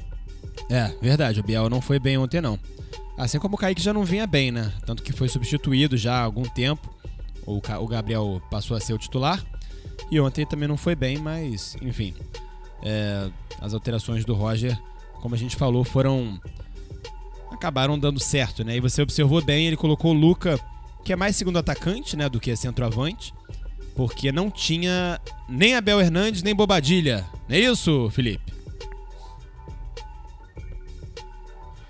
É, 0.68 0.92
verdade. 1.00 1.38
O 1.38 1.42
Biel 1.44 1.70
não 1.70 1.80
foi 1.80 2.00
bem 2.00 2.18
ontem, 2.18 2.40
não. 2.40 2.58
Assim 3.16 3.38
como 3.38 3.54
o 3.54 3.58
Kaique 3.58 3.80
já 3.80 3.92
não 3.92 4.04
vinha 4.04 4.26
bem, 4.26 4.50
né? 4.50 4.72
Tanto 4.84 5.02
que 5.02 5.12
foi 5.12 5.28
substituído 5.28 5.96
já 5.96 6.14
há 6.14 6.22
algum 6.22 6.42
tempo. 6.42 6.92
O, 7.46 7.58
o 7.58 7.86
Gabriel 7.86 8.42
passou 8.50 8.76
a 8.76 8.80
ser 8.80 8.92
o 8.92 8.98
titular. 8.98 9.42
E 10.10 10.18
ontem 10.18 10.44
também 10.44 10.68
não 10.68 10.76
foi 10.76 10.96
bem, 10.96 11.16
mas, 11.18 11.76
enfim. 11.80 12.12
É, 12.82 13.30
as 13.60 13.72
alterações 13.72 14.24
do 14.24 14.34
Roger, 14.34 14.76
como 15.22 15.36
a 15.36 15.38
gente 15.38 15.54
falou, 15.54 15.84
foram. 15.84 16.40
acabaram 17.52 17.96
dando 17.96 18.18
certo, 18.18 18.64
né? 18.64 18.76
E 18.76 18.80
você 18.80 19.00
observou 19.00 19.40
bem, 19.40 19.68
ele 19.68 19.76
colocou 19.76 20.10
o 20.10 20.14
Luca, 20.14 20.58
que 21.04 21.12
é 21.12 21.16
mais 21.16 21.36
segundo 21.36 21.58
atacante, 21.58 22.16
né? 22.16 22.28
Do 22.28 22.40
que 22.40 22.54
centroavante 22.56 23.32
porque 23.96 24.30
não 24.30 24.50
tinha 24.50 25.18
nem 25.48 25.74
Abel 25.74 26.00
Hernandes 26.00 26.42
nem 26.42 26.54
Bobadilha. 26.54 27.26
Não 27.48 27.56
é 27.56 27.60
isso, 27.60 28.10
Felipe? 28.10 28.52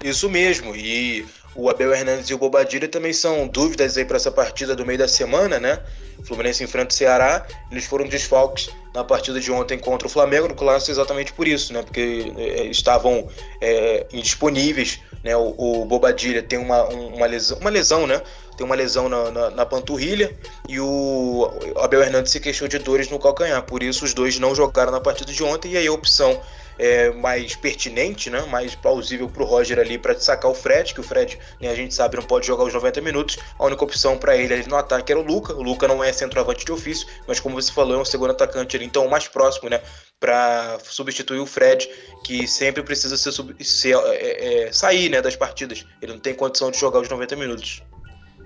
Isso 0.02 0.30
mesmo. 0.30 0.74
E 0.76 1.26
o 1.56 1.68
Abel 1.68 1.92
Hernandes 1.92 2.30
e 2.30 2.34
o 2.34 2.38
Bobadilha 2.38 2.86
também 2.86 3.12
são 3.12 3.48
dúvidas 3.48 3.96
aí 3.96 4.04
para 4.04 4.16
essa 4.16 4.30
partida 4.30 4.76
do 4.76 4.86
meio 4.86 4.98
da 4.98 5.08
semana, 5.08 5.58
né? 5.58 5.80
Fluminense 6.22 6.62
enfrenta 6.62 6.92
o 6.92 6.96
Ceará, 6.96 7.46
eles 7.70 7.86
foram 7.86 8.06
desfalques 8.06 8.68
na 8.94 9.02
partida 9.02 9.40
de 9.40 9.50
ontem 9.50 9.78
contra 9.78 10.06
o 10.06 10.10
Flamengo, 10.10 10.48
no 10.48 10.54
clássico 10.54 10.90
exatamente 10.90 11.32
por 11.32 11.48
isso, 11.48 11.72
né? 11.72 11.82
Porque 11.82 12.32
é, 12.36 12.66
estavam 12.66 13.28
é, 13.60 14.06
indisponíveis, 14.12 15.00
né? 15.24 15.36
O, 15.36 15.54
o 15.58 15.84
Bobadilha 15.86 16.42
tem 16.42 16.58
uma, 16.58 16.84
uma, 16.84 17.26
lesão, 17.26 17.58
uma 17.58 17.70
lesão, 17.70 18.06
né? 18.06 18.20
Tem 18.56 18.64
uma 18.64 18.74
lesão 18.74 19.08
na, 19.08 19.30
na, 19.30 19.50
na, 19.50 19.66
panturrilha 19.66 20.36
e 20.68 20.80
o 20.80 21.50
Abel 21.76 22.02
Hernandes 22.02 22.32
se 22.32 22.40
queixou 22.40 22.66
de 22.66 22.78
dores 22.78 23.10
no 23.10 23.18
calcanhar. 23.18 23.62
Por 23.62 23.82
isso, 23.82 24.04
os 24.04 24.14
dois 24.14 24.38
não 24.38 24.54
jogaram 24.54 24.92
na 24.92 25.00
partida 25.00 25.32
de 25.32 25.42
ontem. 25.42 25.72
E 25.72 25.76
aí, 25.76 25.86
a 25.86 25.92
opção 25.92 26.40
é, 26.78 27.10
mais 27.10 27.54
pertinente, 27.56 28.30
né? 28.30 28.40
mais 28.42 28.74
plausível 28.74 29.28
para 29.28 29.42
o 29.42 29.46
Roger 29.46 29.78
ali 29.78 29.98
para 29.98 30.18
sacar 30.18 30.50
o 30.50 30.54
Fred, 30.54 30.92
que 30.92 31.00
o 31.00 31.02
Fred, 31.02 31.38
né, 31.60 31.68
a 31.70 31.74
gente 31.74 31.94
sabe, 31.94 32.16
não 32.16 32.24
pode 32.24 32.46
jogar 32.46 32.64
os 32.64 32.74
90 32.74 33.00
minutos. 33.00 33.38
A 33.58 33.64
única 33.64 33.84
opção 33.84 34.18
para 34.18 34.36
ele 34.36 34.52
ali 34.52 34.66
no 34.66 34.76
ataque 34.76 35.12
era 35.12 35.20
o 35.20 35.24
Luca. 35.24 35.54
O 35.54 35.62
Luca 35.62 35.88
não 35.88 36.02
é 36.02 36.12
centroavante 36.12 36.64
de 36.64 36.72
ofício, 36.72 37.06
mas 37.26 37.40
como 37.40 37.54
você 37.54 37.72
falou, 37.72 37.96
é 37.96 38.00
um 38.00 38.04
segundo 38.04 38.30
atacante 38.30 38.76
ali, 38.76 38.84
então 38.84 39.06
o 39.06 39.10
mais 39.10 39.28
próximo, 39.28 39.68
né? 39.68 39.80
Para 40.18 40.78
substituir 40.84 41.38
o 41.38 41.46
Fred, 41.46 41.88
que 42.24 42.46
sempre 42.46 42.82
precisa 42.82 43.16
ser, 43.16 43.32
ser 43.60 43.96
é, 43.96 44.66
é, 44.66 44.72
sair 44.72 45.10
né, 45.10 45.20
das 45.20 45.36
partidas. 45.36 45.84
Ele 46.00 46.12
não 46.12 46.20
tem 46.20 46.34
condição 46.34 46.70
de 46.70 46.78
jogar 46.78 47.00
os 47.00 47.08
90 47.08 47.36
minutos. 47.36 47.82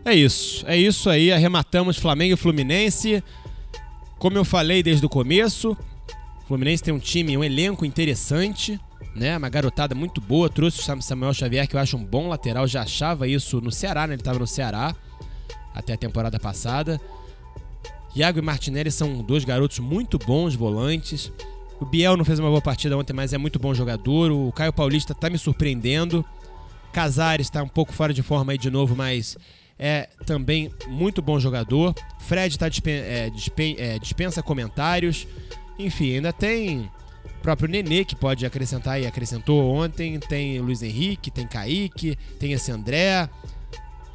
É 0.05 0.14
isso, 0.14 0.64
é 0.66 0.76
isso 0.76 1.11
aí. 1.11 1.30
Arrematamos 1.32 1.98
Flamengo 1.98 2.34
e 2.34 2.36
Fluminense. 2.36 3.22
Como 4.18 4.36
eu 4.36 4.44
falei 4.44 4.82
desde 4.82 5.05
o 5.05 5.09
começo, 5.09 5.72
o 5.72 6.46
Fluminense 6.46 6.82
tem 6.82 6.92
um 6.92 6.98
time, 6.98 7.36
um 7.36 7.44
elenco 7.44 7.84
interessante, 7.84 8.80
né? 9.14 9.36
Uma 9.36 9.48
garotada 9.48 9.94
muito 9.94 10.20
boa. 10.20 10.48
Trouxe 10.48 10.80
o 10.80 11.03
Samuel 11.03 11.34
Xavier, 11.34 11.68
que 11.68 11.76
eu 11.76 11.80
acho 11.80 11.96
um 11.96 12.05
bom 12.05 12.28
lateral. 12.28 12.66
Já 12.66 12.82
achava 12.82 13.28
isso 13.28 13.61
no 13.61 13.70
Ceará, 13.70 14.07
né? 14.07 14.14
Ele 14.14 14.20
estava 14.20 14.38
no 14.38 14.46
Ceará 14.46 14.94
até 15.74 15.92
a 15.92 15.96
temporada 15.96 16.38
passada. 16.38 17.01
Iago 18.14 18.38
e 18.38 18.42
Martinelli 18.42 18.90
são 18.90 19.22
dois 19.22 19.44
garotos 19.44 19.78
muito 19.78 20.18
bons 20.18 20.55
volantes. 20.55 21.30
O 21.78 21.84
Biel 21.86 22.16
não 22.16 22.24
fez 22.24 22.38
uma 22.38 22.48
boa 22.48 22.61
partida 22.61 22.96
ontem, 22.96 23.12
mas 23.12 23.32
é 23.32 23.38
muito 23.38 23.59
bom 23.59 23.72
jogador. 23.72 24.32
O 24.32 24.51
Caio 24.53 24.72
Paulista 24.72 25.14
tá 25.14 25.30
me 25.30 25.38
surpreendendo. 25.38 26.24
Casares 26.92 27.46
está 27.46 27.62
um 27.62 27.68
pouco 27.68 27.92
fora 27.92 28.12
de 28.12 28.22
forma 28.22 28.53
aí 28.53 28.59
de 28.59 28.70
novo, 28.70 28.96
mas 28.96 29.36
é 29.83 30.11
também 30.26 30.70
muito 30.87 31.22
bom 31.22 31.41
jogador. 31.41 31.95
Fred 32.18 32.59
tá 32.59 32.68
dispen 32.68 32.93
é, 32.97 33.31
dispen 33.31 33.76
é, 33.78 33.99
dispensa 33.99 34.43
comentários. 34.43 35.26
Enfim, 35.78 36.16
ainda 36.16 36.35
tem 36.35 36.91
o 37.24 37.43
próprio 37.43 37.66
Nenê 37.66 38.05
que 38.05 38.14
pode 38.14 38.45
acrescentar 38.45 39.01
e 39.01 39.07
acrescentou 39.07 39.74
ontem. 39.74 40.20
Tem 40.20 40.61
Luiz 40.61 40.83
Henrique, 40.83 41.31
tem 41.31 41.47
Kaique, 41.47 42.18
tem 42.39 42.53
esse 42.53 42.70
André. 42.70 43.26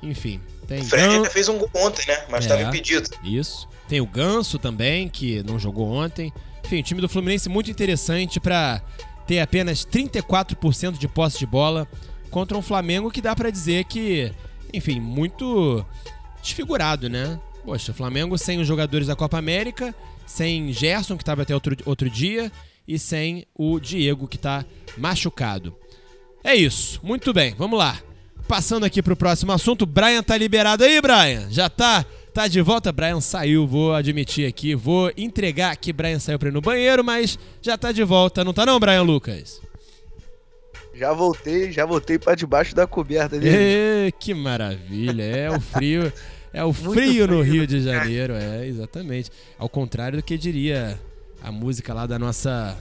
Enfim, 0.04 0.40
tem. 0.68 0.82
O 0.82 0.86
Fred 0.86 1.16
ainda 1.16 1.30
fez 1.32 1.50
um 1.50 1.58
gol 1.58 1.70
ontem, 1.74 2.06
né? 2.08 2.26
Mas 2.30 2.46
estava 2.46 2.62
é, 2.62 2.66
impedido. 2.66 3.10
Isso. 3.24 3.68
Tem 3.90 4.00
o 4.00 4.06
Ganso 4.06 4.60
também, 4.60 5.10
que 5.10 5.42
não 5.42 5.58
jogou 5.58 5.92
ontem. 5.92 6.32
Enfim, 6.64 6.80
o 6.80 6.84
time 6.84 7.02
do 7.02 7.10
Fluminense 7.10 7.50
muito 7.50 7.72
interessante 7.72 8.40
para 8.40 8.84
ter 9.26 9.40
apenas 9.40 9.84
34% 9.84 11.00
de 11.00 11.08
posse 11.08 11.40
de 11.40 11.48
bola 11.48 11.88
contra 12.30 12.56
um 12.56 12.62
Flamengo 12.62 13.10
que 13.10 13.22
dá 13.22 13.36
para 13.36 13.50
dizer 13.50 13.86
que 13.86 14.32
enfim, 14.74 15.00
muito 15.00 15.86
desfigurado, 16.42 17.10
né? 17.10 17.40
Poxa, 17.64 17.94
Flamengo 17.94 18.38
sem 18.38 18.60
os 18.60 18.68
jogadores 18.68 19.08
da 19.08 19.16
Copa 19.16 19.38
América, 19.38 19.94
sem 20.26 20.72
Gerson, 20.72 21.18
que 21.18 21.24
estava 21.24 21.42
até 21.42 21.54
outro, 21.54 21.76
outro 21.86 22.10
dia, 22.10 22.52
e 22.88 23.00
sem 23.00 23.46
o 23.56 23.80
Diego, 23.80 24.28
que 24.28 24.36
está 24.36 24.64
machucado. 24.98 25.76
É 26.44 26.56
isso, 26.56 27.00
muito 27.04 27.34
bem, 27.34 27.56
vamos 27.58 27.80
lá. 27.80 28.00
Passando 28.48 28.86
aqui 28.86 29.02
para 29.02 29.14
o 29.14 29.18
próximo 29.18 29.52
assunto, 29.52 29.88
Brian 29.88 30.22
tá 30.22 30.38
liberado 30.38 30.84
aí, 30.84 31.02
Brian? 31.02 31.48
Já 31.50 31.68
tá? 31.68 32.06
Tá 32.32 32.48
de 32.48 32.62
volta? 32.62 32.92
Brian 32.92 33.20
saiu, 33.20 33.66
vou 33.66 33.94
admitir 33.94 34.46
aqui, 34.48 34.76
vou 34.76 35.12
entregar 35.18 35.76
que 35.78 35.92
Brian 35.92 36.20
saiu 36.20 36.38
para 36.38 36.50
ir 36.50 36.52
no 36.52 36.62
banheiro, 36.62 37.04
mas 37.04 37.40
já 37.62 37.78
tá 37.78 37.92
de 37.92 38.04
volta, 38.04 38.44
não 38.44 38.54
tá 38.54 38.66
não, 38.66 38.80
Brian 38.80 39.02
Lucas? 39.02 39.65
Já 40.96 41.12
voltei, 41.12 41.72
já 41.72 41.86
voltei 41.86 42.18
para 42.18 42.36
debaixo 42.36 42.74
da 42.74 42.88
coberta 42.88 43.38
dele. 43.38 44.14
Que 44.14 44.34
maravilha, 44.34 45.24
é 45.24 45.52
o 45.52 45.60
frio. 45.60 46.12
É 46.54 46.64
o 46.64 46.72
frio, 46.74 46.94
frio 46.94 47.28
no 47.28 47.42
Rio 47.42 47.68
de 47.68 47.82
Janeiro, 47.82 48.34
é, 48.34 48.66
exatamente. 48.66 49.30
Ao 49.60 49.68
contrário 49.68 50.20
do 50.20 50.24
que 50.24 50.38
diria 50.38 50.98
a 51.44 51.52
música 51.52 51.94
lá 51.94 52.06
da 52.06 52.18
nossa. 52.18 52.78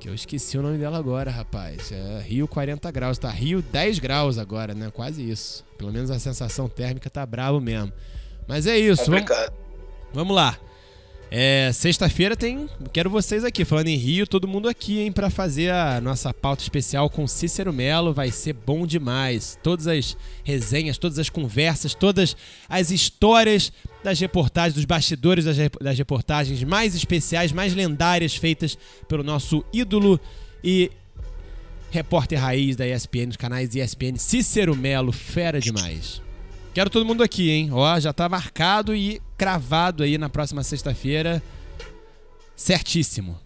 Que 0.00 0.08
eu 0.08 0.14
esqueci 0.14 0.56
o 0.56 0.62
nome 0.62 0.78
dela 0.78 0.96
agora, 0.96 1.30
rapaz. 1.30 1.92
É 1.92 2.22
Rio 2.22 2.48
40 2.48 2.90
graus. 2.90 3.18
Tá 3.18 3.28
Rio 3.28 3.60
10 3.60 3.98
graus 3.98 4.38
agora, 4.38 4.72
né? 4.72 4.90
Quase 4.90 5.28
isso. 5.28 5.64
Pelo 5.76 5.92
menos 5.92 6.10
a 6.10 6.18
sensação 6.18 6.68
térmica 6.68 7.10
tá 7.10 7.26
bravo 7.26 7.60
mesmo. 7.60 7.92
Mas 8.46 8.66
é 8.66 8.78
isso. 8.78 9.10
Vamos, 9.10 9.28
vamos 10.14 10.34
lá. 10.34 10.56
É, 11.30 11.70
sexta-feira 11.74 12.34
tem. 12.34 12.68
Quero 12.92 13.10
vocês 13.10 13.44
aqui, 13.44 13.64
falando 13.64 13.88
em 13.88 13.96
Rio, 13.96 14.26
todo 14.26 14.48
mundo 14.48 14.68
aqui, 14.68 15.00
hein, 15.00 15.12
para 15.12 15.28
fazer 15.28 15.70
a 15.70 16.00
nossa 16.00 16.32
pauta 16.32 16.62
especial 16.62 17.10
com 17.10 17.26
Cícero 17.26 17.72
Melo. 17.72 18.14
Vai 18.14 18.30
ser 18.30 18.54
bom 18.54 18.86
demais. 18.86 19.58
Todas 19.62 19.86
as 19.86 20.16
resenhas, 20.42 20.96
todas 20.96 21.18
as 21.18 21.28
conversas, 21.28 21.94
todas 21.94 22.34
as 22.68 22.90
histórias 22.90 23.72
das 24.02 24.18
reportagens, 24.18 24.74
dos 24.74 24.86
bastidores 24.86 25.44
das, 25.44 25.56
das 25.80 25.98
reportagens 25.98 26.62
mais 26.64 26.94
especiais, 26.94 27.52
mais 27.52 27.74
lendárias 27.74 28.34
feitas 28.34 28.78
pelo 29.06 29.22
nosso 29.22 29.62
ídolo 29.72 30.18
e 30.64 30.90
repórter 31.90 32.40
raiz 32.40 32.76
da 32.76 32.86
ESPN, 32.86 33.28
dos 33.28 33.36
canais 33.36 33.74
ESPN, 33.74 34.16
Cícero 34.16 34.74
Melo, 34.74 35.12
fera 35.12 35.60
demais. 35.60 36.22
Quero 36.78 36.90
todo 36.90 37.04
mundo 37.04 37.24
aqui, 37.24 37.50
hein? 37.50 37.70
Ó, 37.72 37.98
já 37.98 38.12
tá 38.12 38.28
marcado 38.28 38.94
e 38.94 39.20
cravado 39.36 40.04
aí 40.04 40.16
na 40.16 40.28
próxima 40.28 40.62
sexta-feira. 40.62 41.42
Certíssimo. 42.54 43.36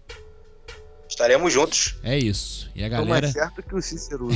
Estaremos 1.09 1.51
juntos. 1.51 1.95
É 2.03 2.15
isso. 2.15 2.69
E 2.75 2.83
a 2.83 2.89
galera. 2.89 3.21
mais 3.21 3.33
certo 3.33 3.63
que 3.63 3.73
o 3.73 3.81
Cícero. 3.81 4.29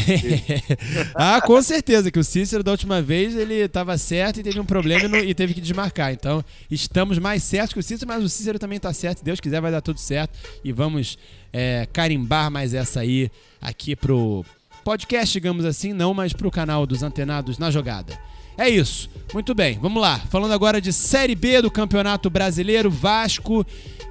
ah, 1.13 1.39
com 1.41 1.61
certeza, 1.61 2.09
que 2.09 2.17
o 2.17 2.23
Cícero 2.23 2.63
da 2.63 2.71
última 2.71 2.99
vez 2.99 3.35
ele 3.35 3.53
estava 3.53 3.95
certo 3.99 4.39
e 4.39 4.43
teve 4.43 4.59
um 4.59 4.65
problema 4.65 5.19
e, 5.19 5.31
teve 5.35 5.53
que 5.53 5.61
desmarcar. 5.61 6.11
Então, 6.11 6.43
estamos 6.71 7.19
mais 7.19 7.43
certos 7.43 7.73
que 7.73 7.79
o 7.79 7.83
Cícero, 7.83 8.07
mas 8.07 8.23
o 8.23 8.29
Cícero 8.29 8.57
também 8.57 8.77
está 8.77 8.91
certo. 8.93 9.19
Se 9.19 9.23
Deus 9.23 9.39
quiser, 9.39 9.61
vai 9.61 9.71
dar 9.71 9.81
tudo 9.81 9.99
certo. 9.99 10.35
E 10.63 10.71
vamos 10.71 11.19
é, 11.53 11.87
carimbar 11.93 12.49
mais 12.49 12.73
essa 12.73 13.01
aí 13.01 13.29
aqui 13.61 13.95
pro 13.95 14.43
podcast, 14.83 15.31
digamos 15.31 15.65
assim, 15.65 15.93
não, 15.93 16.15
mas 16.15 16.33
pro 16.33 16.49
canal 16.49 16.87
dos 16.87 17.03
Antenados 17.03 17.59
na 17.59 17.69
Jogada. 17.69 18.17
É 18.57 18.67
isso. 18.67 19.09
Muito 19.33 19.53
bem, 19.53 19.77
vamos 19.79 20.01
lá. 20.01 20.19
Falando 20.29 20.53
agora 20.53 20.81
de 20.81 20.91
Série 20.91 21.35
B 21.35 21.61
do 21.61 21.69
Campeonato 21.69 22.29
Brasileiro, 22.29 22.89
Vasco 22.89 23.65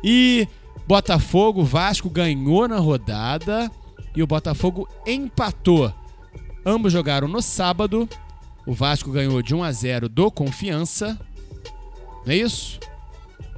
e 0.05 0.47
Botafogo. 0.87 1.65
Vasco 1.65 2.09
ganhou 2.09 2.69
na 2.69 2.79
rodada 2.79 3.71
e 4.15 4.23
o 4.23 4.27
Botafogo 4.27 4.89
empatou. 5.05 5.93
Ambos 6.65 6.93
jogaram 6.93 7.27
no 7.27 7.43
sábado. 7.43 8.09
O 8.67 8.73
Vasco 8.73 9.11
ganhou 9.11 9.43
de 9.43 9.55
1 9.55 9.65
a 9.65 9.73
0 9.73 10.09
do 10.09 10.31
Confiança. 10.31 11.19
Não 12.25 12.33
é 12.33 12.37
isso? 12.37 12.79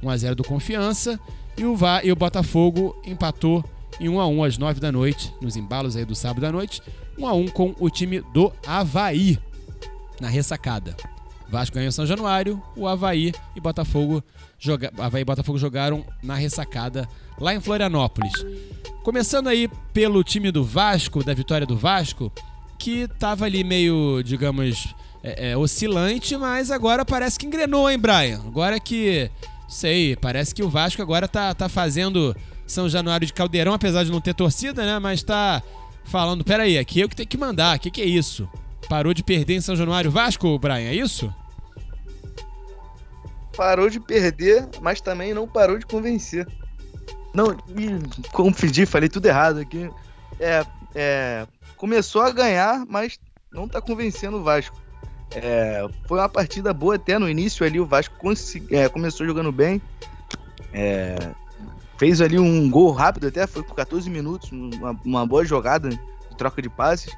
1 0.01 0.09
a 0.09 0.17
0 0.17 0.35
do 0.35 0.43
Confiança 0.43 1.19
e 1.57 1.65
o 1.65 1.75
Va 1.75 2.03
e 2.03 2.11
o 2.11 2.15
Botafogo 2.15 2.99
empatou 3.05 3.63
em 3.99 4.07
1 4.07 4.19
a 4.19 4.27
1 4.27 4.43
às 4.43 4.57
9 4.57 4.79
da 4.79 4.91
noite, 4.91 5.33
nos 5.41 5.55
embalos 5.55 5.95
aí 5.95 6.05
do 6.05 6.15
sábado 6.15 6.45
à 6.45 6.51
noite, 6.51 6.81
1 7.17 7.27
a 7.27 7.33
1 7.33 7.47
com 7.49 7.75
o 7.79 7.89
time 7.89 8.21
do 8.33 8.51
Havaí 8.65 9.37
na 10.19 10.27
ressacada. 10.27 10.95
Vasco 11.49 11.75
ganhou 11.75 11.91
São 11.91 12.05
Januário, 12.05 12.61
o 12.75 12.87
Havaí 12.87 13.33
e 13.55 13.59
Botafogo, 13.59 14.23
joga... 14.59 14.91
Havaí 14.97 15.21
e 15.21 15.25
Botafogo 15.25 15.57
jogaram 15.57 16.05
na 16.21 16.35
ressacada 16.35 17.09
lá 17.39 17.53
em 17.55 17.59
Florianópolis. 17.59 18.33
Começando 19.03 19.47
aí 19.47 19.67
pelo 19.91 20.23
time 20.23 20.51
do 20.51 20.63
Vasco, 20.63 21.23
da 21.23 21.33
vitória 21.33 21.65
do 21.65 21.75
Vasco, 21.75 22.31
que 22.77 23.07
tava 23.19 23.45
ali 23.45 23.63
meio, 23.63 24.21
digamos, 24.23 24.93
é, 25.23 25.51
é, 25.51 25.57
oscilante, 25.57 26.37
mas 26.37 26.69
agora 26.69 27.03
parece 27.03 27.39
que 27.39 27.47
engrenou, 27.47 27.89
hein, 27.89 27.97
Brian? 27.97 28.41
Agora 28.45 28.79
que, 28.79 29.29
sei, 29.67 30.15
parece 30.15 30.53
que 30.53 30.63
o 30.63 30.69
Vasco 30.69 31.01
agora 31.01 31.27
tá, 31.27 31.53
tá 31.55 31.67
fazendo 31.67 32.35
São 32.67 32.87
Januário 32.87 33.25
de 33.25 33.33
Caldeirão, 33.33 33.73
apesar 33.73 34.03
de 34.03 34.11
não 34.11 34.21
ter 34.21 34.35
torcida, 34.35 34.85
né? 34.85 34.99
Mas 34.99 35.23
tá 35.23 35.63
falando, 36.05 36.43
peraí, 36.43 36.77
aqui 36.77 36.99
eu 36.99 37.09
que 37.09 37.15
tenho 37.15 37.27
que 37.27 37.37
mandar, 37.37 37.77
o 37.77 37.79
que, 37.79 37.89
que 37.89 38.01
é 38.01 38.05
isso? 38.05 38.47
Parou 38.89 39.13
de 39.13 39.23
perder 39.23 39.53
em 39.53 39.61
São 39.61 39.75
Januário 39.75 40.09
Vasco, 40.09 40.57
Brian, 40.57 40.89
é 40.89 40.95
isso? 40.95 41.31
Parou 43.55 43.87
de 43.87 43.99
perder, 43.99 44.67
mas 44.81 44.99
também 44.99 45.31
não 45.31 45.47
parou 45.47 45.77
de 45.77 45.85
convencer. 45.85 46.47
Não, 47.33 47.55
confundi, 48.31 48.87
falei 48.87 49.07
tudo 49.07 49.27
errado 49.27 49.59
aqui. 49.59 49.89
É, 50.39 50.65
é, 50.95 51.47
começou 51.77 52.23
a 52.23 52.31
ganhar, 52.31 52.83
mas 52.89 53.19
não 53.51 53.67
tá 53.67 53.79
convencendo 53.79 54.37
o 54.37 54.43
Vasco. 54.43 54.75
É, 55.35 55.87
foi 56.07 56.17
uma 56.17 56.29
partida 56.29 56.73
boa 56.73 56.95
até 56.95 57.19
no 57.19 57.29
início 57.29 57.63
ali, 57.63 57.79
o 57.79 57.85
Vasco 57.85 58.15
é, 58.71 58.89
começou 58.89 59.23
jogando 59.23 59.51
bem. 59.51 59.79
É, 60.73 61.15
fez 61.99 62.21
ali 62.21 62.39
um 62.39 62.67
gol 62.71 62.91
rápido 62.91 63.27
até, 63.27 63.45
foi 63.45 63.61
por 63.61 63.75
14 63.75 64.09
minutos, 64.09 64.51
uma, 64.51 64.99
uma 65.05 65.27
boa 65.27 65.45
jogada 65.45 65.89
de 65.89 65.99
troca 66.37 66.59
de 66.59 66.69
passes. 66.69 67.15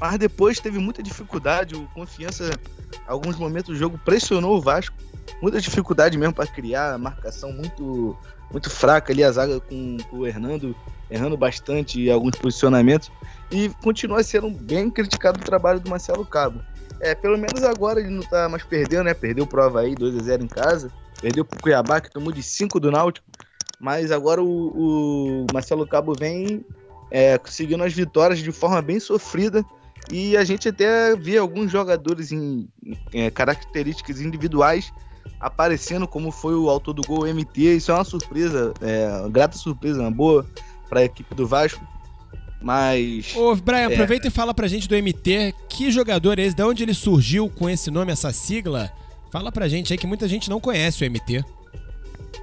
Mas 0.00 0.18
depois 0.18 0.58
teve 0.58 0.78
muita 0.78 1.02
dificuldade, 1.02 1.74
o 1.74 1.86
Confiança, 1.88 2.58
alguns 3.06 3.36
momentos 3.36 3.74
do 3.74 3.76
jogo, 3.76 4.00
pressionou 4.02 4.56
o 4.56 4.60
Vasco. 4.60 4.96
Muita 5.42 5.60
dificuldade 5.60 6.16
mesmo 6.16 6.34
para 6.34 6.46
criar, 6.46 6.98
marcação 6.98 7.52
muito 7.52 8.16
muito 8.50 8.68
fraca 8.68 9.12
ali, 9.12 9.22
a 9.22 9.30
zaga 9.30 9.60
com, 9.60 9.96
com 10.10 10.18
o 10.18 10.26
Hernando 10.26 10.74
errando 11.08 11.36
bastante 11.36 12.00
em 12.00 12.10
alguns 12.10 12.36
posicionamentos. 12.36 13.10
E 13.50 13.68
continua 13.82 14.22
sendo 14.22 14.50
bem 14.50 14.90
criticado 14.90 15.40
o 15.40 15.44
trabalho 15.44 15.80
do 15.80 15.88
Marcelo 15.88 16.24
Cabo. 16.24 16.60
É, 17.00 17.14
pelo 17.14 17.38
menos 17.38 17.62
agora 17.62 18.00
ele 18.00 18.10
não 18.10 18.22
tá 18.22 18.48
mais 18.48 18.62
perdendo, 18.62 19.04
né? 19.04 19.14
Perdeu 19.14 19.46
Prova 19.46 19.80
aí 19.80 19.94
2 19.94 20.16
a 20.16 20.22
0 20.22 20.44
em 20.44 20.48
casa. 20.48 20.90
Perdeu 21.20 21.44
pro 21.44 21.60
Cuiabá, 21.60 22.00
que 22.00 22.10
tomou 22.10 22.32
de 22.32 22.42
5 22.42 22.78
do 22.78 22.90
Náutico. 22.90 23.26
Mas 23.78 24.12
agora 24.12 24.42
o, 24.42 25.44
o 25.44 25.46
Marcelo 25.52 25.86
Cabo 25.86 26.12
vem 26.12 26.64
é, 27.10 27.38
conseguindo 27.38 27.82
as 27.82 27.92
vitórias 27.92 28.38
de 28.38 28.52
forma 28.52 28.80
bem 28.82 29.00
sofrida. 29.00 29.64
E 30.10 30.36
a 30.36 30.44
gente 30.44 30.68
até 30.68 31.14
vê 31.16 31.38
alguns 31.38 31.70
jogadores 31.70 32.32
em, 32.32 32.68
é, 33.12 33.30
características 33.30 34.20
individuais 34.20 34.92
aparecendo, 35.38 36.06
como 36.06 36.30
foi 36.30 36.54
o 36.54 36.68
autor 36.68 36.94
do 36.94 37.02
gol 37.02 37.26
MT. 37.26 37.76
Isso 37.76 37.90
é 37.90 37.94
uma 37.94 38.04
surpresa, 38.04 38.74
é, 38.80 39.08
uma 39.20 39.28
grata 39.28 39.56
surpresa, 39.56 40.00
uma 40.00 40.10
boa 40.10 40.46
para 40.88 41.00
a 41.00 41.04
equipe 41.04 41.34
do 41.34 41.46
Vasco. 41.46 41.84
Mas. 42.60 43.34
Ô, 43.34 43.56
Brian, 43.56 43.88
é... 43.88 43.94
aproveita 43.94 44.28
e 44.28 44.30
fala 44.30 44.52
pra 44.52 44.68
gente 44.68 44.86
do 44.86 44.94
MT. 44.94 45.54
Que 45.68 45.90
jogador 45.90 46.38
é 46.38 46.42
esse? 46.42 46.54
De 46.54 46.62
onde 46.62 46.82
ele 46.82 46.92
surgiu 46.92 47.48
com 47.48 47.70
esse 47.70 47.90
nome, 47.90 48.12
essa 48.12 48.32
sigla? 48.32 48.92
Fala 49.30 49.50
pra 49.50 49.68
gente 49.68 49.92
aí 49.92 49.98
que 49.98 50.06
muita 50.06 50.28
gente 50.28 50.50
não 50.50 50.60
conhece 50.60 51.04
o 51.04 51.10
MT. 51.10 51.44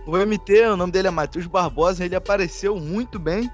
O 0.06 0.18
MT, 0.18 0.68
o 0.68 0.78
nome 0.78 0.92
dele 0.92 1.10
é 1.10 1.12
Matheus 1.12 1.46
Barbosa, 1.46 2.04
ele 2.04 2.16
apareceu 2.16 2.78
muito 2.78 3.20
bem 3.20 3.52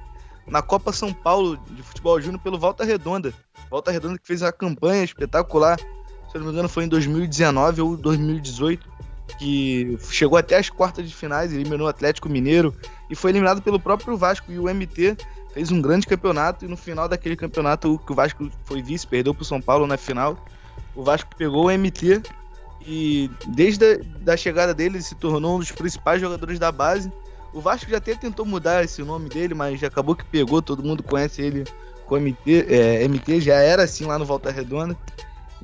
na 0.47 0.61
Copa 0.61 0.93
São 0.93 1.11
Paulo 1.11 1.57
de 1.71 1.81
Futebol 1.81 2.21
Júnior 2.21 2.39
pelo 2.41 2.59
Volta 2.59 2.83
Redonda. 2.83 3.33
Volta 3.73 3.89
Redonda 3.89 4.19
que 4.19 4.27
fez 4.27 4.43
uma 4.43 4.51
campanha 4.51 5.03
espetacular, 5.03 5.79
se 5.79 6.37
não 6.37 6.45
me 6.45 6.51
engano 6.51 6.69
foi 6.69 6.83
em 6.83 6.87
2019 6.87 7.81
ou 7.81 7.97
2018, 7.97 8.87
que 9.39 9.97
chegou 10.11 10.37
até 10.37 10.57
as 10.57 10.69
quartas 10.69 11.09
de 11.09 11.15
finais, 11.15 11.51
eliminou 11.51 11.87
o 11.87 11.89
Atlético 11.89 12.29
Mineiro 12.29 12.71
e 13.09 13.15
foi 13.15 13.31
eliminado 13.31 13.63
pelo 13.63 13.79
próprio 13.79 14.15
Vasco. 14.15 14.51
E 14.51 14.59
o 14.59 14.65
MT 14.65 15.17
fez 15.55 15.71
um 15.71 15.81
grande 15.81 16.05
campeonato 16.05 16.65
e 16.65 16.67
no 16.67 16.77
final 16.77 17.09
daquele 17.09 17.35
campeonato 17.35 17.99
que 18.05 18.11
o 18.11 18.15
Vasco 18.15 18.47
foi 18.63 18.83
vice, 18.83 19.07
perdeu 19.07 19.33
para 19.33 19.41
o 19.41 19.45
São 19.45 19.59
Paulo 19.59 19.87
na 19.87 19.97
final, 19.97 20.37
o 20.95 21.03
Vasco 21.03 21.35
pegou 21.35 21.65
o 21.65 21.71
MT 21.75 22.21
e 22.85 23.27
desde 23.47 23.93
a 23.93 23.97
da 24.19 24.37
chegada 24.37 24.71
dele 24.75 24.97
ele 24.97 25.03
se 25.03 25.15
tornou 25.15 25.55
um 25.55 25.59
dos 25.59 25.71
principais 25.71 26.21
jogadores 26.21 26.59
da 26.59 26.71
base. 26.71 27.11
O 27.51 27.59
Vasco 27.59 27.89
já 27.89 27.97
até 27.97 28.13
tentou 28.13 28.45
mudar 28.45 28.83
esse 28.83 29.01
nome 29.01 29.29
dele, 29.29 29.55
mas 29.55 29.83
acabou 29.83 30.15
que 30.15 30.25
pegou, 30.25 30.61
todo 30.61 30.83
mundo 30.83 31.01
conhece 31.01 31.41
ele 31.41 31.63
com 32.05 32.19
MT, 32.19 32.65
é, 32.69 33.07
MT 33.07 33.41
já 33.41 33.55
era 33.55 33.83
assim 33.83 34.05
lá 34.05 34.17
no 34.17 34.25
Volta 34.25 34.51
Redonda. 34.51 34.97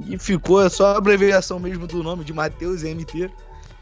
E 0.08 0.18
ficou 0.18 0.70
só 0.70 0.94
a 0.94 0.98
abreviação 0.98 1.60
mesmo 1.60 1.86
do 1.86 2.02
nome 2.02 2.24
de 2.24 2.34
Matheus 2.34 2.84
MT. 2.84 3.30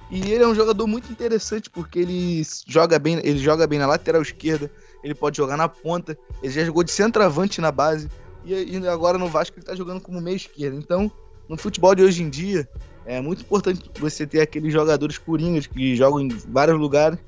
E 0.10 0.32
ele 0.32 0.44
é 0.44 0.48
um 0.48 0.56
jogador 0.56 0.88
muito 0.88 1.12
interessante 1.12 1.70
porque 1.70 2.00
ele 2.00 2.42
joga 2.66 2.98
bem, 2.98 3.20
ele 3.24 3.38
joga 3.38 3.68
bem 3.68 3.78
na 3.78 3.86
lateral 3.86 4.22
esquerda, 4.22 4.72
ele 5.04 5.14
pode 5.14 5.36
jogar 5.36 5.58
na 5.58 5.68
ponta, 5.68 6.18
ele 6.42 6.54
já 6.54 6.64
jogou 6.64 6.84
de 6.84 6.92
centroavante 6.92 7.60
na 7.60 7.72
base 7.72 8.10
e, 8.46 8.78
agora 8.88 9.18
no 9.18 9.28
Vasco 9.28 9.56
ele 9.58 9.64
está 9.64 9.76
jogando 9.76 10.00
como 10.00 10.22
meia 10.22 10.36
esquerda. 10.36 10.78
Então, 10.78 11.12
no 11.50 11.58
futebol 11.58 11.94
de 11.94 12.04
hoje 12.04 12.24
em 12.24 12.30
dia, 12.30 12.68
é 13.06 13.20
muito 13.20 13.42
importante 13.42 13.92
você 14.00 14.26
ter 14.26 14.40
aqueles 14.40 14.72
jogadores 14.72 15.18
coringas 15.18 15.68
que 15.68 15.96
jogam 15.96 16.22
em 16.22 16.30
vários 16.48 16.80
lugares. 16.80 17.20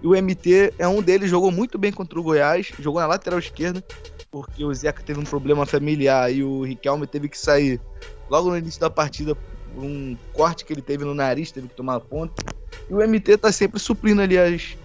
E 0.00 0.06
o 0.06 0.10
MT 0.10 0.74
é 0.78 0.86
um 0.86 1.02
deles, 1.02 1.28
jogou 1.28 1.50
muito 1.50 1.76
bem 1.76 1.90
contra 1.90 2.18
o 2.18 2.22
Goiás, 2.22 2.70
jogou 2.78 3.00
na 3.00 3.06
lateral 3.08 3.40
esquerda, 3.40 3.84
porque 4.30 4.64
o 4.64 4.72
Zeca 4.74 5.02
teve 5.02 5.18
um 5.18 5.24
problema 5.24 5.64
familiar 5.64 6.32
e 6.32 6.42
o 6.42 6.62
Riquelme 6.62 7.06
teve 7.06 7.28
que 7.28 7.38
sair 7.38 7.80
logo 8.28 8.50
no 8.50 8.58
início 8.58 8.80
da 8.80 8.90
partida 8.90 9.36
um 9.76 10.16
corte 10.32 10.64
que 10.64 10.72
ele 10.72 10.82
teve 10.82 11.04
no 11.04 11.14
nariz, 11.14 11.52
teve 11.52 11.68
que 11.68 11.74
tomar 11.74 11.96
a 11.96 12.00
ponta. 12.00 12.42
E 12.88 12.92
o 12.92 13.06
MT 13.06 13.36
tá 13.38 13.52
sempre 13.52 13.78
suprindo 13.78 14.20
ali 14.20 14.38
as, 14.38 14.76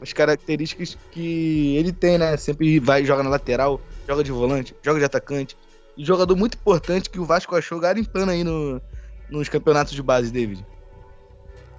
as 0.00 0.12
características 0.12 0.96
que 1.10 1.76
ele 1.76 1.92
tem, 1.92 2.18
né? 2.18 2.36
Sempre 2.36 2.78
vai, 2.78 3.04
joga 3.04 3.22
na 3.22 3.30
lateral, 3.30 3.80
joga 4.06 4.24
de 4.24 4.32
volante, 4.32 4.74
joga 4.82 4.98
de 4.98 5.04
atacante. 5.04 5.56
E 5.96 6.04
jogador 6.04 6.36
muito 6.36 6.56
importante 6.56 7.10
que 7.10 7.18
o 7.18 7.24
Vasco 7.24 7.54
achou 7.56 7.78
garimpando 7.80 8.30
aí 8.30 8.44
no, 8.44 8.80
nos 9.28 9.48
campeonatos 9.48 9.92
de 9.92 10.02
base, 10.02 10.30
David. 10.30 10.64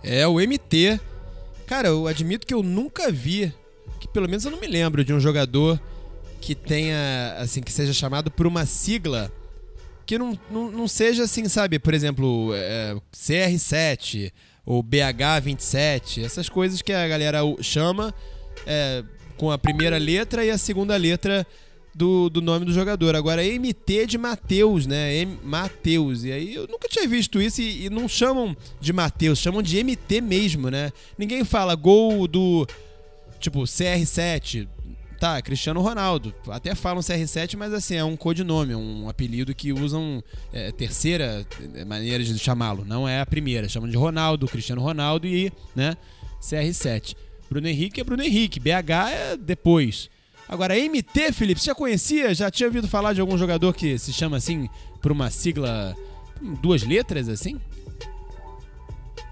É, 0.04 0.28
o 0.28 0.36
MT. 0.36 1.00
Cara, 1.66 1.90
eu 1.90 2.08
admito 2.08 2.46
que 2.46 2.54
eu 2.54 2.64
nunca 2.64 3.12
vi, 3.12 3.54
que 4.00 4.08
pelo 4.08 4.28
menos 4.28 4.44
eu 4.44 4.52
não 4.52 4.60
me 4.60 4.68
lembro 4.68 5.04
de 5.04 5.14
um 5.14 5.20
jogador 5.20 5.80
que 6.40 6.56
tenha, 6.56 7.36
assim, 7.38 7.62
que 7.62 7.72
seja 7.72 7.94
chamado 7.94 8.32
por 8.32 8.48
uma 8.48 8.66
sigla 8.66 9.32
que 10.06 10.18
não, 10.18 10.38
não, 10.50 10.72
não 10.72 10.88
seja 10.88 11.24
assim, 11.24 11.48
sabe? 11.48 11.78
Por 11.78 11.94
exemplo, 11.94 12.52
é, 12.56 12.96
CR7 13.14 14.32
ou 14.66 14.84
BH27, 14.84 16.24
essas 16.24 16.50
coisas 16.50 16.82
que 16.82 16.92
a 16.92 17.08
galera 17.08 17.42
chama 17.62 18.14
é, 18.66 19.04
com 19.38 19.52
a 19.52 19.58
primeira 19.58 20.00
letra 20.00 20.44
e 20.44 20.50
a 20.50 20.58
segunda 20.58 20.98
letra 20.98 21.46
do, 21.94 22.30
do 22.30 22.42
nome 22.42 22.66
do 22.66 22.74
jogador. 22.74 23.16
Agora, 23.16 23.44
MT 23.44 24.08
de 24.08 24.18
Mateus, 24.18 24.88
né? 24.88 25.26
Mateus. 25.44 26.24
E 26.24 26.32
aí 26.32 26.56
eu 26.56 26.68
nunca 26.68 26.88
tinha 26.88 27.08
visto 27.08 27.42
isso 27.42 27.62
e, 27.62 27.86
e 27.86 27.90
não 27.90 28.08
chamam 28.08 28.56
de 28.80 28.92
Mateus, 28.92 29.38
chamam 29.38 29.62
de 29.62 29.84
MT 29.84 30.22
mesmo, 30.22 30.70
né? 30.72 30.92
Ninguém 31.18 31.44
fala 31.44 31.76
gol 31.76 32.28
do 32.28 32.68
tipo 33.40 33.62
CR7 33.62 34.68
Tá, 35.20 35.42
Cristiano 35.42 35.82
Ronaldo. 35.82 36.34
Até 36.48 36.74
falam 36.74 37.02
CR7, 37.02 37.58
mas 37.58 37.74
assim, 37.74 37.96
é 37.96 38.04
um 38.04 38.16
codinome, 38.16 38.74
um 38.74 39.10
apelido 39.10 39.54
que 39.54 39.74
usam 39.74 40.24
é, 40.54 40.72
terceira 40.72 41.46
é, 41.76 41.84
maneira 41.84 42.24
de 42.24 42.40
chamá-lo. 42.40 42.86
Não 42.86 43.08
é 43.08 43.20
a 43.20 43.26
primeira. 43.26 43.68
Chamam 43.68 43.90
de 43.90 43.98
Ronaldo, 43.98 44.48
Cristiano 44.48 44.82
Ronaldo 44.82 45.28
e, 45.28 45.52
né, 45.76 45.98
CR7. 46.42 47.16
Bruno 47.50 47.68
Henrique 47.68 48.00
é 48.00 48.04
Bruno 48.04 48.24
Henrique. 48.24 48.62
BH 48.62 49.12
é 49.12 49.38
depois. 49.38 50.10
Agora, 50.48 50.74
MT, 50.74 51.34
Felipe, 51.34 51.60
você 51.60 51.68
já 51.68 51.76
conhecia? 51.76 52.34
Já 52.34 52.50
tinha 52.50 52.68
ouvido 52.68 52.88
falar 52.88 53.12
de 53.12 53.20
algum 53.20 53.38
jogador 53.38 53.74
que 53.74 54.00
se 54.00 54.14
chama 54.14 54.38
assim 54.38 54.70
por 55.02 55.12
uma 55.12 55.30
sigla, 55.30 55.96
duas 56.62 56.84
letras 56.84 57.28
assim? 57.28 57.60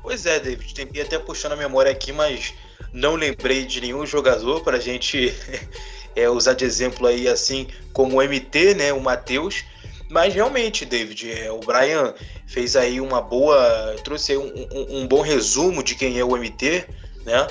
Pois 0.04 0.26
é, 0.26 0.38
David. 0.40 0.74
Tentei 0.74 1.02
até 1.02 1.18
puxando 1.18 1.54
a 1.54 1.56
memória 1.56 1.92
aqui, 1.92 2.12
mas 2.12 2.54
não 2.94 3.16
lembrei 3.16 3.66
de 3.66 3.82
nenhum 3.82 4.06
jogador 4.06 4.62
para 4.62 4.78
a 4.78 4.80
gente 4.80 5.34
é, 6.16 6.30
usar 6.30 6.54
de 6.54 6.66
exemplo 6.66 7.08
aí, 7.08 7.28
assim 7.28 7.68
como 7.94 8.18
o 8.18 8.24
MT, 8.24 8.74
né, 8.76 8.94
o 8.94 9.00
Matheus. 9.00 9.64
Mas 10.10 10.34
realmente, 10.34 10.86
David, 10.86 11.32
é, 11.32 11.52
o 11.52 11.60
Brian 11.60 12.14
fez 12.48 12.76
aí 12.76 13.02
uma 13.02 13.22
boa. 13.22 13.96
trouxe 14.04 14.32
aí 14.32 14.38
um, 14.38 14.68
um, 14.72 15.02
um, 15.02 15.08
bom 15.08 15.22
resumo 15.22 15.84
de 15.84 15.96
quem 15.96 16.18
é 16.18 16.24
o 16.24 16.38
MT, 16.38 16.86
né? 17.26 17.48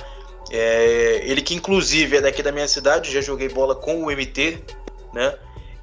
É, 0.51 1.20
ele 1.24 1.43
que 1.43 1.55
inclusive 1.55 2.16
é 2.16 2.20
daqui 2.20 2.43
da 2.43 2.53
minha 2.53 2.68
cidade, 2.68 3.12
já 3.12 3.20
joguei 3.20 3.49
bola 3.49 3.74
com 3.74 4.05
o 4.05 4.11
MT, 4.11 4.59
né? 5.12 5.35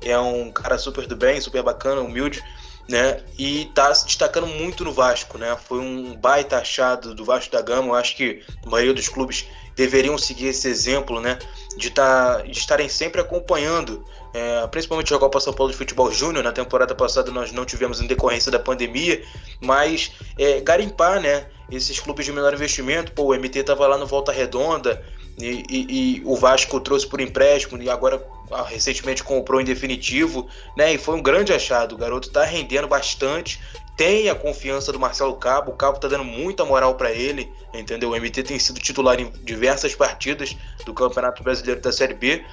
É 0.02 0.18
um 0.18 0.52
cara 0.52 0.78
super 0.78 1.06
do 1.06 1.16
bem, 1.16 1.40
super 1.40 1.62
bacana, 1.62 2.02
humilde 2.02 2.44
né? 2.88 3.22
E 3.38 3.72
tá 3.74 3.94
se 3.94 4.06
destacando 4.06 4.48
muito 4.48 4.84
no 4.84 4.92
Vasco, 4.92 5.38
né? 5.38 5.56
Foi 5.68 5.80
um 5.80 6.16
baita 6.16 6.58
achado 6.58 7.16
do 7.16 7.24
Vasco 7.24 7.52
da 7.52 7.62
Gama. 7.62 7.90
Eu 7.90 7.96
acho 7.96 8.16
que 8.16 8.42
a 8.66 8.70
maioria 8.70 8.94
dos 8.94 9.08
clubes 9.08 9.46
deveriam 9.76 10.18
seguir 10.18 10.48
esse 10.48 10.68
exemplo, 10.68 11.20
né? 11.20 11.40
De, 11.78 11.90
tá, 11.90 12.42
de 12.42 12.58
estarem 12.58 12.88
sempre 12.88 13.20
acompanhando, 13.22 14.04
é, 14.34 14.68
principalmente 14.68 15.14
a 15.14 15.18
Copa 15.18 15.40
São 15.40 15.54
Paulo 15.54 15.72
de 15.72 15.78
Futebol 15.78 16.12
Júnior. 16.12 16.44
Na 16.44 16.52
temporada 16.52 16.94
passada 16.94 17.32
nós 17.32 17.52
não 17.52 17.66
tivemos 17.66 18.02
em 18.02 18.08
decorrência 18.08 18.52
da 18.52 18.60
pandemia, 18.60 19.24
mas 19.62 20.12
é, 20.38 20.60
garimpar, 20.62 21.22
né? 21.22 21.48
Esses 21.72 22.00
clubes 22.00 22.26
de 22.26 22.32
menor 22.32 22.54
investimento. 22.54 23.14
Pô, 23.14 23.34
o 23.34 23.36
MT 23.36 23.60
estava 23.60 23.88
lá 23.88 23.98
no 23.98 24.06
Volta 24.06 24.32
Redonda 24.32 25.04
e, 25.38 25.64
e, 25.70 26.18
e 26.18 26.22
o 26.26 26.36
Vasco 26.36 26.80
trouxe 26.80 27.08
por 27.08 27.20
empréstimo 27.20 27.82
e 27.82 27.90
agora 27.90 28.24
ah, 28.52 28.64
recentemente 28.64 29.24
comprou 29.24 29.60
em 29.60 29.66
definitivo, 29.66 30.48
né? 30.78 30.94
E 30.94 30.98
foi 30.98 31.16
um 31.16 31.22
grande 31.22 31.54
achado. 31.54 31.96
O 31.96 31.98
garoto 31.98 32.30
tá 32.30 32.44
rendendo 32.44 32.88
bastante, 32.88 33.60
tem 33.98 34.30
a 34.30 34.36
confiança 34.36 34.92
do 34.92 35.00
Marcelo 35.00 35.36
Cabo, 35.36 35.72
o 35.72 35.76
Cabo 35.76 36.00
tá 36.00 36.08
dando 36.08 36.24
muita 36.24 36.66
moral 36.66 36.96
para 36.96 37.12
ele, 37.12 37.52
entendeu? 37.74 38.12
O 38.12 38.16
MT 38.16 38.44
tem 38.44 38.60
sido 38.60 38.80
titular 38.80 39.20
em 39.20 39.32
diversas 39.44 39.96
partidas 39.96 40.56
do 40.86 40.94
Campeonato 40.94 41.44
Brasileiro 41.44 41.82
da 41.82 41.92
Série 41.92 42.14
B. 42.14 42.44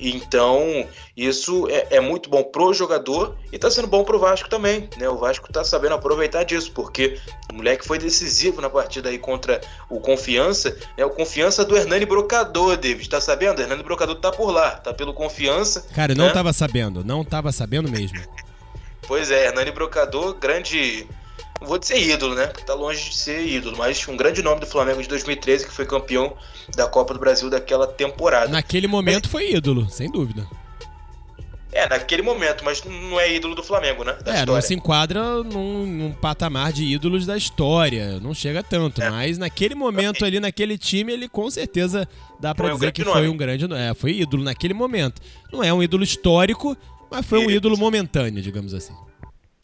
Então, 0.00 0.86
isso 1.16 1.68
é, 1.68 1.96
é, 1.96 2.00
muito 2.00 2.28
bom 2.30 2.44
pro 2.44 2.72
jogador 2.72 3.36
e 3.52 3.56
está 3.56 3.70
sendo 3.70 3.88
bom 3.88 4.04
pro 4.04 4.18
Vasco 4.18 4.48
também, 4.48 4.88
né? 4.96 5.08
O 5.08 5.16
Vasco 5.16 5.46
está 5.46 5.64
sabendo 5.64 5.94
aproveitar 5.94 6.44
disso, 6.44 6.70
porque 6.72 7.18
o 7.50 7.56
moleque 7.56 7.86
foi 7.86 7.98
decisivo 7.98 8.60
na 8.60 8.70
partida 8.70 9.08
aí 9.08 9.18
contra 9.18 9.60
o 9.88 9.98
Confiança, 9.98 10.76
né? 10.96 11.04
O 11.04 11.10
Confiança 11.10 11.64
do 11.64 11.76
Hernani 11.76 12.06
Brocador, 12.06 12.76
David, 12.76 13.08
tá 13.08 13.20
sabendo? 13.20 13.58
O 13.58 13.62
Hernani 13.62 13.82
Brocador 13.82 14.16
tá 14.16 14.30
por 14.30 14.50
lá, 14.50 14.72
tá 14.72 14.92
pelo 14.92 15.14
Confiança. 15.14 15.86
Cara, 15.94 16.12
eu 16.12 16.16
não 16.16 16.26
né? 16.26 16.32
tava 16.32 16.52
sabendo, 16.52 17.04
não 17.04 17.24
tava 17.24 17.50
sabendo 17.50 17.90
mesmo. 17.90 18.18
pois 19.06 19.30
é, 19.30 19.46
Hernani 19.46 19.72
Brocador, 19.72 20.34
grande 20.34 21.06
não 21.60 21.68
vou 21.68 21.78
dizer 21.78 21.98
ídolo, 21.98 22.34
né? 22.34 22.46
Porque 22.46 22.64
tá 22.64 22.74
longe 22.74 23.10
de 23.10 23.16
ser 23.16 23.46
ídolo, 23.46 23.76
mas 23.76 24.06
um 24.08 24.16
grande 24.16 24.42
nome 24.42 24.60
do 24.60 24.66
Flamengo 24.66 25.02
de 25.02 25.08
2013, 25.08 25.66
que 25.66 25.72
foi 25.72 25.86
campeão 25.86 26.36
da 26.76 26.86
Copa 26.86 27.14
do 27.14 27.20
Brasil 27.20 27.50
daquela 27.50 27.86
temporada. 27.86 28.48
Naquele 28.48 28.86
momento 28.86 29.24
mas... 29.24 29.32
foi 29.32 29.52
ídolo, 29.52 29.88
sem 29.90 30.10
dúvida. 30.10 30.46
É, 31.70 31.86
naquele 31.88 32.22
momento, 32.22 32.64
mas 32.64 32.82
não 32.82 33.20
é 33.20 33.32
ídolo 33.34 33.54
do 33.54 33.62
Flamengo, 33.62 34.02
né? 34.02 34.12
Da 34.24 34.32
é, 34.32 34.34
história. 34.40 34.54
não 34.54 34.60
se 34.60 34.74
enquadra 34.74 35.42
num, 35.42 35.86
num, 35.86 36.12
patamar 36.12 36.72
de 36.72 36.82
ídolos 36.82 37.26
da 37.26 37.36
história, 37.36 38.18
não 38.20 38.32
chega 38.32 38.62
tanto, 38.62 39.02
é. 39.02 39.10
mas 39.10 39.36
naquele 39.36 39.74
momento 39.74 40.24
ali, 40.24 40.40
naquele 40.40 40.78
time, 40.78 41.12
ele 41.12 41.28
com 41.28 41.50
certeza 41.50 42.08
dá 42.40 42.54
para 42.54 42.72
dizer 42.72 42.88
um 42.88 42.92
que 42.92 43.04
foi 43.04 43.28
um 43.28 43.36
grande, 43.36 43.66
é, 43.74 43.92
foi 43.94 44.12
ídolo 44.12 44.42
naquele 44.42 44.72
momento. 44.72 45.20
Não 45.52 45.62
é 45.62 45.72
um 45.72 45.82
ídolo 45.82 46.02
histórico, 46.02 46.76
mas 47.10 47.26
foi 47.26 47.38
um 47.38 47.50
ídolo 47.50 47.76
momentâneo, 47.76 48.42
digamos 48.42 48.72
assim. 48.72 48.94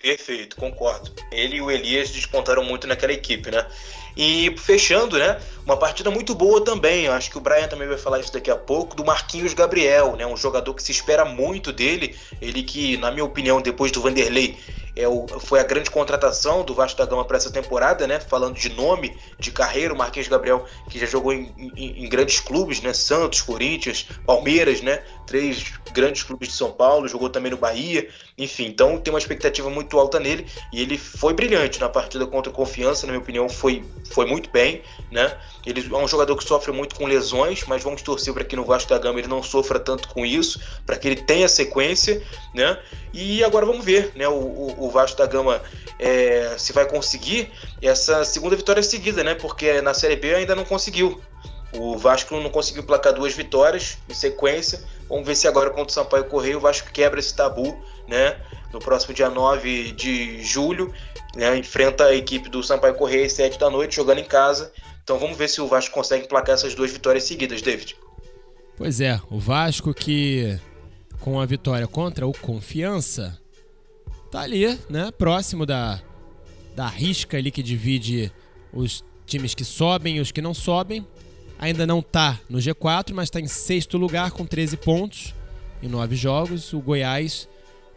Perfeito, 0.05 0.57
concordo. 0.57 1.11
Ele 1.33 1.57
e 1.57 1.63
o 1.63 1.71
Elias 1.71 2.11
despontaram 2.11 2.63
muito 2.63 2.87
naquela 2.87 3.15
equipe, 3.15 3.51
né? 3.51 3.67
E 4.15 4.55
fechando, 4.59 5.19
né? 5.19 5.41
Uma 5.65 5.79
partida 5.79 6.11
muito 6.11 6.35
boa 6.35 6.63
também. 6.63 7.09
Acho 7.09 7.31
que 7.31 7.39
o 7.39 7.41
Brian 7.41 7.67
também 7.69 7.89
vai 7.89 7.97
falar 7.97 8.21
isso 8.21 8.31
daqui 8.31 8.51
a 8.51 8.55
pouco, 8.55 8.95
do 8.95 9.03
Marquinhos 9.03 9.55
Gabriel, 9.55 10.15
né? 10.15 10.27
Um 10.27 10.37
jogador 10.37 10.75
que 10.75 10.83
se 10.83 10.93
espera 10.93 11.25
muito 11.25 11.73
dele. 11.73 12.15
Ele 12.39 12.63
que, 12.63 12.99
na 12.99 13.11
minha 13.11 13.25
opinião, 13.25 13.63
depois 13.63 13.91
do 13.91 14.03
Vanderlei, 14.03 14.59
é 14.97 15.09
o, 15.09 15.27
foi 15.41 15.61
a 15.61 15.65
grande 15.65 15.91
contratação 15.91 16.65
do 16.65 16.75
Vasco 16.75 16.99
da 16.99 17.07
Gama 17.07 17.25
para 17.25 17.37
essa 17.37 17.51
temporada, 17.51 18.07
né? 18.07 18.21
Falando 18.21 18.55
de 18.55 18.69
nome, 18.69 19.17
de 19.39 19.51
carreira, 19.51 19.93
o 19.93 19.97
Marquinhos 19.97 20.29
Gabriel, 20.29 20.65
que 20.89 20.99
já 20.99 21.07
jogou 21.07 21.33
em, 21.33 21.53
em, 21.77 22.05
em, 22.05 22.09
grandes 22.09 22.41
clubes, 22.41 22.81
né? 22.81 22.93
Santos, 22.93 23.43
Corinthians, 23.43 24.07
Palmeiras, 24.25 24.81
né? 24.81 25.03
Três 25.27 25.73
grandes 25.93 26.23
clubes 26.23 26.49
de 26.49 26.55
São 26.55 26.71
Paulo, 26.71 27.09
jogou 27.09 27.29
também 27.29 27.51
no 27.51 27.57
Bahia, 27.57 28.09
enfim, 28.37 28.67
então 28.67 28.99
tem 28.99 29.13
uma 29.13 29.19
expectativa 29.19 29.71
muito 29.71 29.99
alta 29.99 30.19
nele 30.19 30.47
e 30.73 30.83
ele 30.83 30.99
foi 30.99 31.33
brilhante 31.33 31.81
na 31.81 31.89
partida 31.89 32.27
contra 32.27 32.51
o 32.51 32.55
Confiança, 32.55 33.07
na 33.07 33.13
minha 33.13 33.23
opinião, 33.23 33.49
foi, 33.49 33.85
foi 34.11 34.27
muito 34.27 34.51
bem, 34.51 34.83
né? 35.11 35.37
Ele 35.67 35.87
é 35.91 35.97
um 35.97 36.07
jogador 36.07 36.37
que 36.37 36.45
sofre 36.45 36.73
muito 36.73 36.95
com 36.95 37.07
lesões, 37.07 37.65
mas 37.67 37.83
vamos 37.83 38.03
torcer 38.03 38.35
para 38.35 38.45
que 38.45 38.55
no 38.55 38.65
Vasco 38.65 38.91
da 38.91 38.99
Gama 38.99 39.19
ele 39.19 39.29
não 39.29 39.43
sofra 39.43 39.79
tanto 39.79 40.09
com 40.09 40.25
isso, 40.25 40.61
para 40.85 40.97
que 40.97 41.09
ele 41.09 41.23
tenha 41.23 41.49
sequência, 41.49 42.23
né? 42.55 42.79
E 43.13 43.43
agora 43.43 43.65
vamos 43.65 43.85
ver, 43.85 44.13
né? 44.15 44.29
O, 44.29 44.33
o, 44.33 44.87
o 44.87 44.91
Vasco 44.91 45.17
da 45.17 45.27
Gama 45.27 45.63
é, 45.99 46.55
se 46.59 46.73
vai 46.73 46.87
conseguir 46.87 47.51
essa 47.81 48.25
segunda 48.25 48.57
vitória 48.57 48.83
seguida, 48.83 49.25
né? 49.25 49.35
Porque 49.35 49.81
na 49.81 49.95
Série 49.95 50.17
B 50.17 50.35
ainda 50.35 50.55
não 50.55 50.65
conseguiu. 50.65 51.21
O 51.77 51.99
Vasco 51.99 52.37
não 52.37 52.51
conseguiu 52.51 52.85
placar 52.85 53.13
duas 53.13 53.35
vitórias 53.35 53.99
em 54.09 54.15
sequência. 54.15 54.81
Vamos 55.09 55.27
ver 55.27 55.35
se 55.35 55.49
agora 55.49 55.71
contra 55.71 55.87
o 55.87 55.91
Sampaio 55.91 56.25
Correio 56.25 56.59
o 56.59 56.61
Vasco 56.61 56.91
quebra 56.93 57.19
esse 57.19 57.35
tabu, 57.35 57.77
né? 58.07 58.37
No 58.73 58.79
próximo 58.79 59.15
dia 59.15 59.29
9 59.29 59.93
de 59.93 60.43
julho, 60.43 60.93
né? 61.35 61.57
enfrenta 61.57 62.07
a 62.07 62.15
equipe 62.15 62.49
do 62.49 62.63
Sampaio 62.63 62.95
Correio 62.95 63.27
às 63.27 63.33
7 63.33 63.59
da 63.59 63.71
noite, 63.71 63.97
jogando 63.97 64.19
em 64.19 64.25
casa. 64.25 64.73
Então 65.05 65.19
vamos 65.19 65.37
ver 65.37 65.49
se 65.49 65.61
o 65.61 65.69
Vasco 65.69 65.95
consegue 65.95 66.27
placar 66.27 66.55
essas 66.55 66.75
duas 66.75 66.91
vitórias 66.91 67.25
seguidas, 67.25 67.61
David. 67.61 67.95
Pois 68.77 69.01
é, 69.01 69.21
o 69.31 69.39
Vasco 69.39 69.93
que 69.93 70.59
com 71.21 71.39
a 71.39 71.47
vitória 71.47 71.87
contra 71.87 72.27
o 72.27 72.33
Confiança 72.33 73.39
tá 74.31 74.41
ali, 74.41 74.79
né? 74.89 75.11
Próximo 75.17 75.67
da, 75.67 76.01
da 76.75 76.89
risca 76.89 77.37
ali 77.37 77.51
que 77.51 77.63
divide 77.63 78.33
os 78.73 79.05
times 79.27 79.55
que 79.55 79.65
sobem 79.65 80.17
e 80.17 80.21
os 80.21 80.33
que 80.33 80.41
não 80.41 80.55
sobem. 80.55 81.07
Ainda 81.59 81.87
não 81.87 82.01
está 82.01 82.41
no 82.49 82.59
G4, 82.59 83.13
mas 83.13 83.27
está 83.27 83.39
em 83.39 83.47
sexto 83.47 83.97
lugar 83.99 84.31
com 84.33 84.45
13 84.45 84.79
pontos 84.79 85.35
em 85.83 85.89
9 85.89 86.17
jogos. 86.17 86.73
O 86.73 86.81
Goiás 86.81 87.47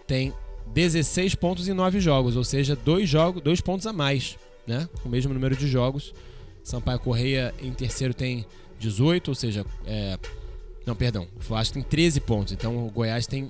tem 0.06 0.34
16 0.68 1.36
pontos 1.36 1.70
em 1.70 1.74
9 1.74 2.02
jogos, 2.02 2.36
ou 2.36 2.44
seja, 2.44 2.76
dois, 2.76 3.10
jogos, 3.10 3.42
dois 3.42 3.62
pontos 3.62 3.88
a 3.88 3.94
mais, 3.94 4.38
né? 4.68 4.88
O 5.06 5.10
mesmo 5.10 5.34
número 5.34 5.56
de 5.56 5.68
jogos. 5.68 6.14
Sampaio 6.68 7.00
Correia 7.00 7.56
em 7.62 7.72
terceiro 7.72 8.14
tem 8.14 8.46
18, 8.78 9.30
ou 9.30 9.36
seja, 9.36 9.66
é... 9.86 10.20
não, 10.86 10.94
perdão, 10.94 11.26
o 11.38 11.40
Vasco 11.40 11.76
tem 11.76 11.82
13 11.82 12.20
pontos, 12.20 12.52
então 12.52 12.86
o 12.86 12.92
Goiás 12.92 13.26
tem 13.26 13.50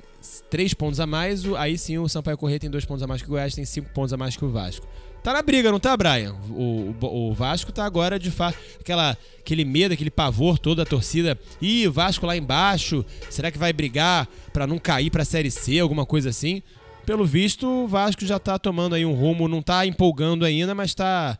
3 0.52 0.76
pontos 0.76 1.00
a 1.00 1.08
mais, 1.08 1.44
aí 1.56 1.80
sim 1.80 1.98
o 1.98 2.08
Sampaio 2.08 2.38
Correia 2.38 2.60
tem 2.60 2.70
2 2.70 2.86
pontos 2.86 3.02
a 3.02 3.08
mais 3.08 3.24
que 3.24 3.28
o 3.28 3.32
Goiás, 3.32 3.56
tem 3.56 3.66
5 3.66 3.90
pontos 3.90 4.14
a 4.14 4.18
mais 4.18 4.38
que 4.38 4.46
o 4.46 4.52
Vasco. 4.52 4.86
Tá 5.24 5.34
na 5.34 5.42
briga, 5.42 5.72
não 5.72 5.80
tá, 5.80 5.98
Brian? 5.98 6.36
O, 6.52 6.96
o, 7.02 7.30
o 7.32 7.34
Vasco 7.34 7.72
tá 7.72 7.84
agora 7.86 8.20
de 8.20 8.30
fato. 8.30 8.56
Aquela, 8.80 9.18
aquele 9.40 9.66
medo, 9.66 9.94
aquele 9.94 10.12
pavor 10.12 10.60
todo 10.60 10.78
da 10.78 10.86
torcida. 10.86 11.38
Ih, 11.60 11.88
o 11.88 11.92
Vasco 11.92 12.26
lá 12.26 12.38
embaixo. 12.38 13.04
Será 13.32 13.52
que 13.52 13.58
vai 13.58 13.74
brigar 13.74 14.28
para 14.54 14.68
não 14.68 14.78
cair 14.78 15.10
pra 15.10 15.26
Série 15.26 15.50
C, 15.50 15.80
alguma 15.80 16.06
coisa 16.06 16.30
assim? 16.30 16.62
Pelo 17.06 17.26
visto, 17.26 17.68
o 17.68 17.88
Vasco 17.88 18.26
já 18.26 18.38
tá 18.38 18.60
tomando 18.60 18.94
aí 18.94 19.06
um 19.06 19.14
rumo, 19.14 19.48
não 19.48 19.62
tá 19.62 19.86
empolgando 19.86 20.46
ainda, 20.46 20.76
mas 20.76 20.94
tá, 20.94 21.38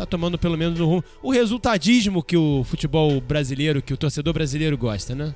tá 0.00 0.06
tomando 0.06 0.38
pelo 0.38 0.56
menos 0.56 0.80
um 0.80 0.86
rumo. 0.86 1.04
O 1.22 1.30
resultadismo 1.30 2.22
que 2.22 2.36
o 2.36 2.64
futebol 2.64 3.20
brasileiro, 3.20 3.82
que 3.82 3.92
o 3.92 3.96
torcedor 3.96 4.32
brasileiro 4.32 4.76
gosta, 4.76 5.14
né? 5.14 5.34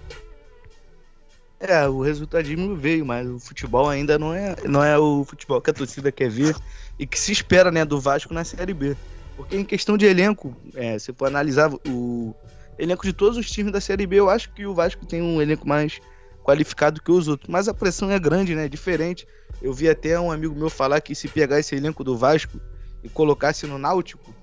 É, 1.61 1.87
o 1.87 2.01
resultadismo 2.01 2.75
veio, 2.75 3.07
mas 3.07 3.29
o 3.29 3.39
futebol 3.39 3.89
ainda 3.89 4.19
não 4.19 4.35
é, 4.35 4.57
não 4.65 4.83
é 4.83 4.99
o 4.99 5.25
futebol 5.25 5.61
que 5.61 5.71
a 5.71 5.75
torcida 5.75 6.11
quer 6.11 6.29
ver 6.29 6.55
e 6.99 7.07
que 7.07 7.19
se 7.19 7.33
espera 7.33 7.71
né, 7.71 7.85
do 7.85 8.01
Vasco 8.01 8.35
na 8.35 8.45
Série 8.45 8.75
B. 8.75 8.97
Porque 9.37 9.57
em 9.57 9.65
questão 9.65 9.97
de 9.97 10.07
elenco, 10.07 10.57
é, 10.75 10.99
se 10.99 11.12
for 11.12 11.27
analisar 11.27 11.73
o 11.87 12.35
elenco 12.79 13.05
de 13.05 13.12
todos 13.12 13.37
os 13.37 13.51
times 13.51 13.73
da 13.73 13.81
Série 13.81 14.07
B, 14.07 14.17
eu 14.17 14.31
acho 14.31 14.53
que 14.53 14.67
o 14.67 14.75
Vasco 14.75 15.07
tem 15.07 15.23
um 15.23 15.41
elenco 15.41 15.67
mais 15.67 16.01
qualificado 16.43 17.03
que 17.03 17.11
os 17.11 17.29
outros. 17.29 17.49
Mas 17.49 17.69
a 17.69 17.75
pressão 17.75 18.11
é 18.11 18.19
grande, 18.19 18.55
né? 18.55 18.69
Diferente. 18.69 19.27
Eu 19.62 19.73
vi 19.73 19.89
até 19.89 20.19
um 20.19 20.31
amigo 20.31 20.55
meu 20.55 20.71
falar 20.71 21.01
que 21.01 21.15
se 21.15 21.29
pegar 21.29 21.59
esse 21.59 21.75
elenco 21.75 22.05
do 22.05 22.17
Vasco 22.17 22.61
e 23.03 23.09
colocasse 23.09 23.67
no 23.67 23.79
Náutico, 23.79 24.34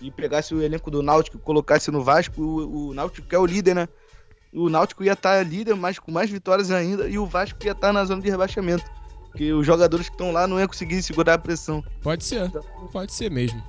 e 0.00 0.10
pegasse 0.10 0.54
o 0.54 0.62
elenco 0.62 0.90
do 0.90 1.02
Náutico 1.02 1.36
e 1.36 1.40
colocasse 1.40 1.90
no 1.90 2.02
Vasco, 2.02 2.40
o, 2.40 2.88
o 2.88 2.94
Náutico 2.94 3.26
que 3.26 3.34
é 3.34 3.38
o 3.38 3.46
líder, 3.46 3.74
né? 3.74 3.88
O 4.52 4.68
Náutico 4.68 5.04
ia 5.04 5.12
estar 5.12 5.44
líder, 5.44 5.74
mas 5.74 5.98
com 5.98 6.10
mais 6.10 6.30
vitórias 6.30 6.70
ainda, 6.70 7.08
e 7.08 7.18
o 7.18 7.26
Vasco 7.26 7.58
ia 7.64 7.72
estar 7.72 7.92
na 7.92 8.04
zona 8.04 8.22
de 8.22 8.30
rebaixamento. 8.30 8.84
Porque 9.26 9.52
os 9.52 9.66
jogadores 9.66 10.08
que 10.08 10.14
estão 10.14 10.32
lá 10.32 10.46
não 10.46 10.58
iam 10.58 10.66
conseguir 10.66 11.02
segurar 11.02 11.34
a 11.34 11.38
pressão. 11.38 11.84
Pode 12.02 12.24
ser, 12.24 12.46
então, 12.46 12.62
pode 12.90 13.12
ser 13.12 13.30
mesmo. 13.30 13.62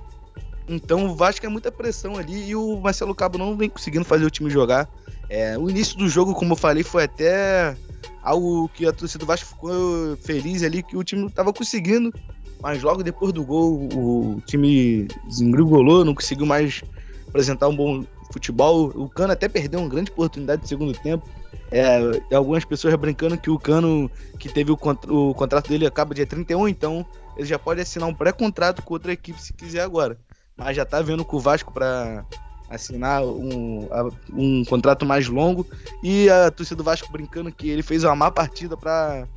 Então 0.68 1.08
o 1.08 1.16
Vasco 1.16 1.46
é 1.46 1.50
muita 1.50 1.72
pressão 1.72 2.16
ali 2.16 2.50
e 2.50 2.56
o 2.56 2.80
Marcelo 2.80 3.16
Cabo 3.16 3.38
não 3.38 3.58
vem 3.58 3.70
conseguindo 3.70 4.06
fazer 4.06 4.26
o 4.26 4.30
time 4.30 4.50
jogar. 4.50 4.88
É, 5.28 5.58
o 5.58 5.70
início 5.70 5.98
do 5.98 6.08
jogo, 6.08 6.34
como 6.34 6.54
eu 6.54 6.56
falei, 6.56 6.84
foi 6.84 7.04
até 7.04 7.76
algo 8.22 8.70
que 8.70 8.86
a 8.86 8.94
torcida 8.94 9.20
do 9.20 9.26
Vasco 9.26 9.50
ficou 9.50 10.16
feliz 10.18 10.64
ali, 10.64 10.84
que 10.84 10.96
o 10.96 11.04
time 11.04 11.26
estava 11.26 11.52
conseguindo, 11.52 12.14
mas 12.62 12.82
logo 12.84 13.04
depois 13.04 13.32
do 13.34 13.44
gol 13.44 13.90
o 13.94 14.42
time 14.46 15.08
desengrigolou, 15.26 16.04
não 16.04 16.14
conseguiu 16.14 16.46
mais 16.46 16.82
apresentar 17.28 17.68
um 17.68 17.76
bom 17.76 18.04
futebol. 18.32 18.92
O 18.96 19.10
Cano 19.10 19.34
até 19.34 19.48
perdeu 19.48 19.80
uma 19.80 19.90
grande 19.90 20.12
oportunidade 20.12 20.62
no 20.62 20.68
segundo 20.68 20.94
tempo. 20.94 21.28
É, 21.72 22.00
algumas 22.36 22.66
pessoas 22.66 22.94
brincando 22.96 23.38
que 23.38 23.50
o 23.50 23.60
Cano, 23.60 24.10
que 24.38 24.50
teve 24.50 24.72
o, 24.72 24.78
o 25.08 25.34
contrato 25.34 25.70
dele, 25.70 25.86
acaba 25.86 26.16
dia 26.16 26.26
31, 26.26 26.68
então 26.68 27.06
ele 27.38 27.48
já 27.48 27.60
pode 27.60 27.82
assinar 27.82 28.10
um 28.10 28.14
pré-contrato 28.14 28.82
com 28.82 28.94
outra 28.94 29.14
equipe 29.14 29.42
se 29.42 29.54
quiser 29.54 29.82
agora. 29.82 30.18
Mas 30.58 30.76
já 30.76 30.86
tá 30.86 31.02
vendo 31.02 31.24
com 31.24 31.38
o 31.38 31.40
Vasco 31.40 31.72
para 31.72 32.26
assinar 32.70 33.24
um, 33.24 33.88
um 34.34 34.66
contrato 34.66 35.06
mais 35.06 35.28
longo. 35.28 35.66
E 36.04 36.30
a 36.30 36.52
torcida 36.52 36.76
do 36.76 36.84
Vasco 36.84 37.12
brincando 37.12 37.52
que 37.52 37.70
ele 37.70 37.82
fez 37.82 38.04
uma 38.04 38.16
má 38.16 38.30
partida 38.30 38.76
para 38.76 39.28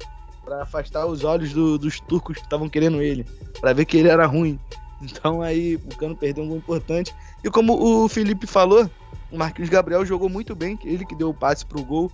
afastar 0.51 1.07
os 1.07 1.25
olhos 1.25 1.53
do, 1.53 1.79
dos 1.79 2.01
turcos 2.01 2.37
que 2.37 2.45
estavam 2.45 2.69
querendo 2.69 3.01
ele, 3.01 3.25
para 3.61 3.73
ver 3.73 3.85
que 3.85 3.97
ele 3.97 4.09
era 4.09 4.27
ruim. 4.27 4.59
Então 5.03 5.43
aí 5.43 5.77
o 5.77 5.97
Cano 5.97 6.17
perdeu 6.17 6.45
um 6.45 6.49
gol 6.49 6.57
importante. 6.59 7.15
E 7.43 7.51
como 7.51 7.75
o 7.75 8.09
Felipe 8.09 8.47
falou, 8.47 8.89
o 9.31 9.39
Marquinhos 9.39 9.71
Gabriel 9.71 10.07
jogou 10.07 10.29
muito 10.29 10.55
bem, 10.55 10.79
ele 10.85 11.05
que 11.05 11.15
deu 11.15 11.31
o 11.31 11.35
passe 11.35 11.67
pro 11.67 11.83
gol. 11.83 12.11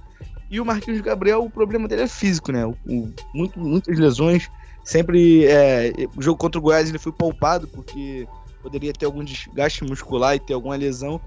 E 0.51 0.61
o 0.61 0.65
Marquinhos 0.65 1.01
Gabriel, 1.03 1.45
o 1.45 1.51
problema 1.51 1.87
dele 1.87 2.03
é 2.03 2.09
físico, 2.09 2.51
né? 2.51 2.65
O, 2.65 2.71
o, 2.87 3.13
muito, 3.35 3.59
muitas 3.59 3.99
lesões. 3.99 4.49
Sempre. 4.83 5.45
É, 5.45 5.93
o 6.17 6.23
jogo 6.23 6.39
contra 6.39 6.59
o 6.59 6.63
Goiás 6.63 6.89
ele 6.89 6.99
foi 6.99 7.13
poupado 7.13 7.69
porque 7.69 8.27
poderia 8.63 8.93
ter 8.93 9.05
algum 9.05 9.23
desgaste 9.23 9.85
muscular 9.85 10.35
e 10.35 10.41
ter 10.41 10.55
alguma 10.55 10.77
lesão. 10.77 11.21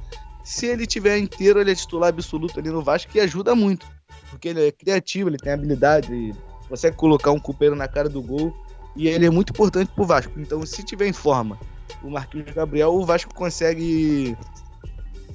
Se 0.43 0.65
ele 0.65 0.87
tiver 0.87 1.19
inteiro, 1.19 1.61
ele 1.61 1.71
é 1.71 1.75
titular 1.75 2.09
absoluto 2.09 2.59
ali 2.59 2.69
no 2.69 2.81
Vasco, 2.81 3.11
que 3.11 3.19
ajuda 3.19 3.53
muito. 3.53 3.85
Porque 4.31 4.47
ele 4.47 4.67
é 4.67 4.71
criativo, 4.71 5.29
ele 5.29 5.37
tem 5.37 5.53
habilidade, 5.53 6.33
consegue 6.71 6.95
colocar 6.95 7.31
um 7.31 7.39
culpeiro 7.39 7.75
na 7.75 7.87
cara 7.87 8.07
do 8.07 8.21
gol. 8.21 8.55
E 8.95 9.07
ele 9.07 9.25
é 9.25 9.29
muito 9.29 9.51
importante 9.51 9.91
pro 9.93 10.05
Vasco. 10.05 10.33
Então, 10.37 10.65
se 10.65 10.83
tiver 10.83 11.07
em 11.07 11.13
forma 11.13 11.59
o 12.01 12.09
Marquinhos 12.09 12.51
Gabriel, 12.51 12.93
o 12.93 13.05
Vasco 13.05 13.33
consegue 13.33 14.35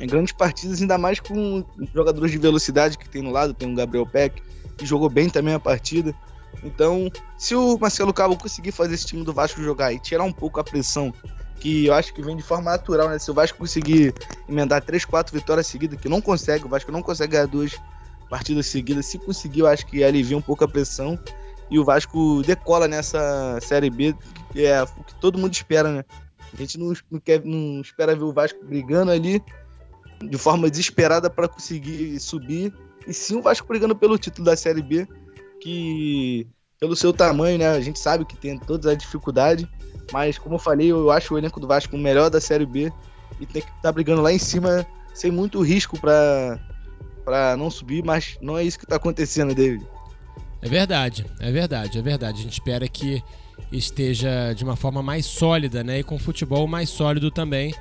em 0.01 0.07
grandes 0.07 0.33
partidas, 0.33 0.81
ainda 0.81 0.99
mais 0.99 1.21
com 1.21 1.65
jogadores 1.95 2.31
de 2.31 2.39
velocidade 2.39 2.99
que 2.99 3.09
tem 3.09 3.23
no 3.23 3.31
lado, 3.31 3.55
tem 3.55 3.71
o 3.71 3.75
Gabriel 3.75 4.07
Peck, 4.07 4.43
que 4.77 4.85
jogou 4.85 5.09
bem 5.09 5.29
também 5.29 5.55
a 5.55 5.61
partida. 5.61 6.15
Então, 6.65 7.11
se 7.37 7.55
o 7.55 7.79
Marcelo 7.79 8.13
Cabo 8.13 8.37
conseguir 8.37 8.73
fazer 8.73 8.95
esse 8.95 9.07
time 9.07 9.23
do 9.23 9.33
Vasco 9.33 9.63
jogar 9.63 9.93
e 9.93 9.99
tirar 9.99 10.25
um 10.25 10.33
pouco 10.33 10.59
a 10.59 10.65
pressão, 10.65 11.13
que 11.61 11.87
eu 11.87 11.95
acho 11.95 12.13
que 12.13 12.23
vem 12.23 12.37
de 12.37 12.43
forma 12.43 12.71
natural, 12.71 13.09
né? 13.09 13.19
Se 13.19 13.31
o 13.31 13.35
Vasco 13.35 13.59
conseguir 13.59 14.15
emendar 14.49 14.83
três, 14.83 15.05
quatro 15.05 15.35
vitórias 15.35 15.67
seguidas, 15.67 15.99
que 16.01 16.09
não 16.09 16.21
consegue, 16.21 16.65
o 16.65 16.69
Vasco 16.69 16.93
não 16.93 17.03
consegue 17.03 17.33
ganhar 17.33 17.47
duas 17.47 17.77
partidas 18.29 18.67
seguidas, 18.67 19.07
se 19.07 19.19
conseguir, 19.19 19.61
eu 19.61 19.67
acho 19.67 19.87
que 19.87 20.03
alivia 20.03 20.37
um 20.37 20.43
pouco 20.43 20.65
a 20.65 20.69
pressão 20.69 21.19
e 21.71 21.79
o 21.79 21.85
Vasco 21.85 22.43
decola 22.43 22.87
nessa 22.87 23.59
Série 23.61 23.91
B, 23.91 24.15
que 24.53 24.65
é 24.65 24.83
o 24.83 25.05
que 25.05 25.15
todo 25.21 25.39
mundo 25.39 25.53
espera, 25.53 25.91
né? 25.91 26.05
A 26.53 26.57
gente 26.57 26.79
não, 26.79 26.93
não, 27.11 27.21
quer, 27.21 27.45
não 27.45 27.81
espera 27.81 28.15
ver 28.15 28.23
o 28.23 28.33
Vasco 28.33 28.65
brigando 28.65 29.11
ali 29.11 29.43
de 30.23 30.39
forma 30.39 30.71
desesperada 30.71 31.29
para 31.29 31.49
conseguir 31.49 32.19
subir, 32.21 32.73
e 33.07 33.13
sim 33.13 33.37
o 33.37 33.43
Vasco 33.43 33.67
brigando 33.67 33.95
pelo 33.95 34.19
título 34.19 34.47
da 34.47 34.57
Série 34.57 34.83
B, 34.83 35.07
que 35.61 36.47
pelo 36.81 36.97
seu 36.97 37.13
tamanho, 37.13 37.59
né, 37.59 37.69
a 37.69 37.81
gente 37.81 37.99
sabe 37.99 38.25
que 38.25 38.37
tem 38.37 38.59
toda 38.59 38.93
a 38.93 38.95
dificuldade, 38.95 39.69
mas 40.13 40.39
como 40.39 40.55
eu 40.55 40.59
falei, 40.59 40.91
eu 40.91 41.11
acho 41.11 41.35
o 41.35 41.39
elenco 41.39 41.61
do 41.61 41.67
Vasco 41.67 41.97
o 41.97 41.99
melhor 41.99 42.31
da 42.31 42.41
Série 42.41 42.67
B 42.67 42.93
e 43.41 43.47
tem 43.47 43.63
que 43.63 43.69
estar 43.69 43.83
tá 43.83 43.93
brigando 43.93 44.23
lá 44.23 44.33
em 44.33 44.39
cima 44.39 44.87
sem 45.13 45.31
muito 45.31 45.61
risco 45.63 45.99
para 45.99 46.59
para 47.27 47.57
não 47.57 47.69
subir, 47.69 48.05
mas 48.05 48.39
não 48.41 48.57
é 48.57 48.63
isso 48.63 48.79
que 48.79 48.85
está 48.85 48.95
acontecendo, 48.97 49.53
David. 49.53 49.85
É 50.63 50.69
verdade, 50.69 51.27
é 51.41 51.51
verdade, 51.51 51.99
é 51.99 52.03
verdade. 52.03 52.39
A 52.39 52.43
gente 52.45 52.53
espera 52.53 52.89
que 52.89 53.21
esteja 53.73 54.53
de 54.55 54.63
uma 54.63 54.77
forma 54.77 55.03
mais 55.03 55.27
sólida, 55.27 55.83
né? 55.83 55.99
E 55.99 56.03
com 56.05 56.19
futebol 56.19 56.67
mais 56.69 56.89
sólido 56.89 57.31
também. 57.31 57.75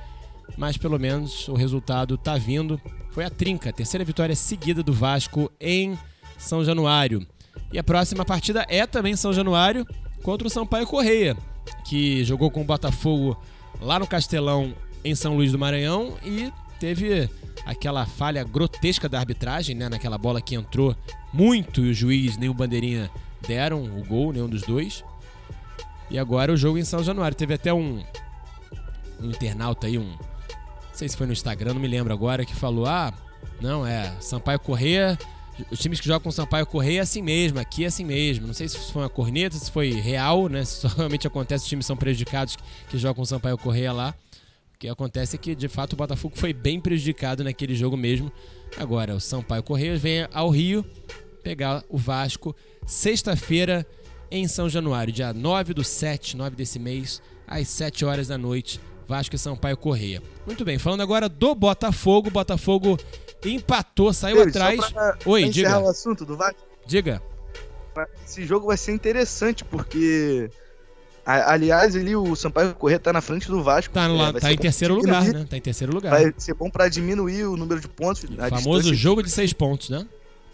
mas 0.57 0.77
pelo 0.77 0.99
menos 0.99 1.47
o 1.47 1.53
resultado 1.53 2.17
tá 2.17 2.37
vindo. 2.37 2.79
Foi 3.11 3.23
a 3.23 3.29
trinca, 3.29 3.71
terceira 3.71 4.03
vitória 4.03 4.35
seguida 4.35 4.83
do 4.83 4.93
Vasco 4.93 5.51
em 5.59 5.97
São 6.37 6.63
Januário. 6.63 7.25
E 7.71 7.79
a 7.79 7.83
próxima 7.83 8.25
partida 8.25 8.65
é 8.67 8.85
também 8.85 9.15
São 9.15 9.33
Januário 9.33 9.85
contra 10.21 10.47
o 10.47 10.51
Sampaio 10.51 10.85
Correia, 10.85 11.37
que 11.85 12.23
jogou 12.23 12.51
com 12.51 12.61
o 12.61 12.65
Botafogo 12.65 13.37
lá 13.81 13.99
no 13.99 14.07
Castelão 14.07 14.73
em 15.03 15.15
São 15.15 15.35
Luís 15.35 15.51
do 15.51 15.59
Maranhão 15.59 16.15
e 16.23 16.51
teve 16.79 17.29
aquela 17.65 18.05
falha 18.05 18.43
grotesca 18.43 19.09
da 19.09 19.19
arbitragem, 19.19 19.75
né, 19.75 19.89
naquela 19.89 20.17
bola 20.17 20.41
que 20.41 20.55
entrou 20.55 20.95
muito 21.33 21.83
e 21.83 21.89
o 21.89 21.93
juiz 21.93 22.37
nem 22.37 22.49
o 22.49 22.53
bandeirinha 22.53 23.09
deram 23.47 23.83
o 23.83 24.03
gol, 24.05 24.31
nenhum 24.31 24.47
dos 24.47 24.61
dois. 24.61 25.03
E 26.09 26.19
agora 26.19 26.53
o 26.53 26.57
jogo 26.57 26.77
em 26.77 26.85
São 26.85 27.03
Januário. 27.03 27.35
Teve 27.35 27.53
até 27.53 27.73
um, 27.73 28.03
um 29.19 29.29
internauta 29.29 29.87
aí, 29.87 29.97
um. 29.97 30.09
Não 30.09 30.93
sei 30.93 31.09
se 31.09 31.17
foi 31.17 31.27
no 31.27 31.33
Instagram, 31.33 31.73
não 31.73 31.81
me 31.81 31.87
lembro 31.87 32.13
agora, 32.13 32.45
que 32.45 32.55
falou: 32.55 32.85
ah, 32.85 33.13
não, 33.59 33.85
é, 33.85 34.13
Sampaio 34.19 34.59
Correia. 34.59 35.17
Os 35.71 35.79
times 35.79 36.01
que 36.01 36.07
jogam 36.07 36.23
com 36.23 36.31
Sampaio 36.31 36.65
Correia 36.65 36.99
é 36.99 37.01
assim 37.01 37.21
mesmo, 37.21 37.59
aqui 37.59 37.85
é 37.85 37.87
assim 37.87 38.03
mesmo. 38.03 38.45
Não 38.45 38.53
sei 38.53 38.67
se 38.67 38.77
foi 38.91 39.03
uma 39.03 39.09
corneta, 39.09 39.55
se 39.55 39.71
foi 39.71 39.91
real, 39.91 40.49
né? 40.49 40.65
Se 40.65 40.85
realmente 40.95 41.25
acontece, 41.25 41.63
os 41.63 41.69
times 41.69 41.85
são 41.85 41.95
prejudicados 41.95 42.57
que 42.89 42.97
jogam 42.97 43.15
com 43.15 43.25
Sampaio 43.25 43.57
Correia 43.57 43.93
lá. 43.93 44.13
O 44.75 44.77
que 44.77 44.89
acontece 44.89 45.37
é 45.37 45.39
que, 45.39 45.55
de 45.55 45.69
fato, 45.69 45.93
o 45.93 45.95
Botafogo 45.95 46.35
foi 46.37 46.51
bem 46.51 46.81
prejudicado 46.81 47.45
naquele 47.45 47.73
jogo 47.73 47.95
mesmo. 47.95 48.29
Agora, 48.77 49.15
o 49.15 49.21
Sampaio 49.21 49.63
Correia 49.63 49.95
vem 49.95 50.27
ao 50.33 50.49
Rio 50.49 50.85
pegar 51.41 51.81
o 51.87 51.97
Vasco 51.97 52.53
sexta-feira 52.85 53.87
em 54.29 54.49
São 54.49 54.67
Januário, 54.67 55.13
dia 55.13 55.31
9 55.31 55.73
do 55.73 55.83
7, 55.83 56.35
9 56.35 56.57
desse 56.57 56.77
mês, 56.77 57.21
às 57.47 57.69
7 57.69 58.03
horas 58.03 58.27
da 58.27 58.37
noite. 58.37 58.81
Vasco 59.07 59.35
e 59.35 59.39
Sampaio 59.39 59.77
Correia. 59.77 60.21
Muito 60.45 60.65
bem, 60.65 60.77
falando 60.77 61.01
agora 61.01 61.29
do 61.29 61.55
Botafogo. 61.55 62.29
Botafogo 62.29 62.97
empatou, 63.45 64.11
saiu 64.11 64.37
David, 64.37 64.57
atrás. 64.57 65.15
Oi, 65.25 65.47
diga. 65.49 65.79
o 65.79 65.87
assunto 65.87 66.25
do 66.25 66.35
Vasco. 66.35 66.59
Diga. 66.85 67.21
Esse 68.25 68.45
jogo 68.45 68.67
vai 68.67 68.75
ser 68.75 68.91
interessante, 68.91 69.63
porque. 69.63 70.49
Aliás, 71.25 71.95
ali 71.95 72.15
o 72.15 72.35
Sampaio 72.35 72.75
Corrêa 72.75 72.99
tá 72.99 73.11
na 73.11 73.19
frente 73.19 73.47
do 73.47 73.63
Vasco. 73.63 73.91
Tá, 73.91 74.07
no, 74.07 74.23
é, 74.23 74.33
tá 74.33 74.53
em 74.53 74.57
terceiro 74.57 74.93
lugar, 74.93 75.23
né? 75.23 75.45
Tá 75.49 75.57
em 75.57 75.61
terceiro 75.61 75.91
lugar. 75.91 76.11
Vai 76.11 76.31
ser 76.37 76.53
bom 76.53 76.69
para 76.69 76.87
diminuir 76.87 77.45
o 77.45 77.57
número 77.57 77.81
de 77.81 77.87
pontos. 77.87 78.23
O 78.23 78.49
famoso 78.49 78.93
jogo 78.93 79.23
de 79.23 79.31
seis 79.31 79.51
pontos, 79.51 79.89
né? 79.89 80.05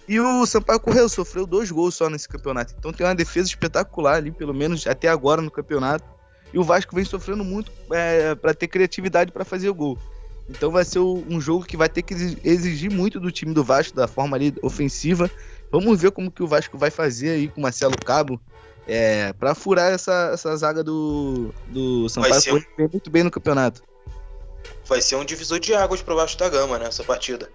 E 0.07 0.19
o 0.19 0.45
Sampaio 0.45 0.79
Correia 0.79 1.07
sofreu 1.09 1.45
dois 1.45 1.69
gols 1.69 1.95
só 1.95 2.09
nesse 2.09 2.27
campeonato. 2.27 2.73
Então 2.77 2.93
tem 2.93 3.05
uma 3.05 3.13
defesa 3.13 3.47
espetacular 3.47 4.15
ali, 4.15 4.31
pelo 4.31 4.53
menos 4.53 4.87
até 4.87 5.09
agora 5.09 5.41
no 5.41 5.51
campeonato. 5.51 6.05
E 6.53 6.57
o 6.57 6.63
Vasco 6.63 6.95
vem 6.95 7.03
sofrendo 7.03 7.43
muito 7.43 7.71
é, 7.91 8.33
para 8.35 8.53
ter 8.53 8.67
criatividade 8.67 9.31
para 9.31 9.43
fazer 9.43 9.69
o 9.69 9.73
gol. 9.73 9.97
Então 10.49 10.71
vai 10.71 10.83
ser 10.83 10.99
um 10.99 11.39
jogo 11.39 11.65
que 11.65 11.77
vai 11.77 11.87
ter 11.87 12.01
que 12.01 12.13
exigir 12.43 12.91
muito 12.91 13.19
do 13.19 13.31
time 13.31 13.53
do 13.53 13.63
Vasco, 13.63 13.95
da 13.95 14.07
forma 14.07 14.35
ali 14.35 14.53
ofensiva. 14.61 15.29
Vamos 15.71 16.01
ver 16.01 16.11
como 16.11 16.31
que 16.31 16.43
o 16.43 16.47
Vasco 16.47 16.77
vai 16.77 16.91
fazer 16.91 17.29
aí 17.29 17.47
com 17.47 17.59
o 17.59 17.63
Marcelo 17.63 17.95
Cabo 17.97 18.39
é, 18.91 19.33
para 19.33 19.55
furar 19.55 19.91
essa, 19.91 20.31
essa 20.33 20.55
zaga 20.57 20.83
do, 20.83 21.53
do 21.67 22.09
Sampaio 22.09 22.43
Correia, 22.43 22.67
um... 22.79 22.89
muito 22.91 23.09
bem 23.09 23.23
no 23.23 23.31
campeonato. 23.31 23.81
Vai 24.85 25.01
ser 25.01 25.15
um 25.15 25.25
divisor 25.25 25.59
de 25.59 25.73
águas 25.73 26.01
para 26.01 26.13
o 26.13 26.17
Vasco 26.17 26.37
da 26.37 26.49
Gama 26.49 26.77
nessa 26.77 27.03
partida 27.03 27.49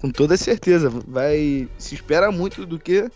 com 0.00 0.10
toda 0.10 0.36
certeza. 0.36 0.90
Vai 1.06 1.68
se 1.78 1.94
espera 1.94 2.32
muito 2.32 2.66
do 2.66 2.78
que 2.78 3.10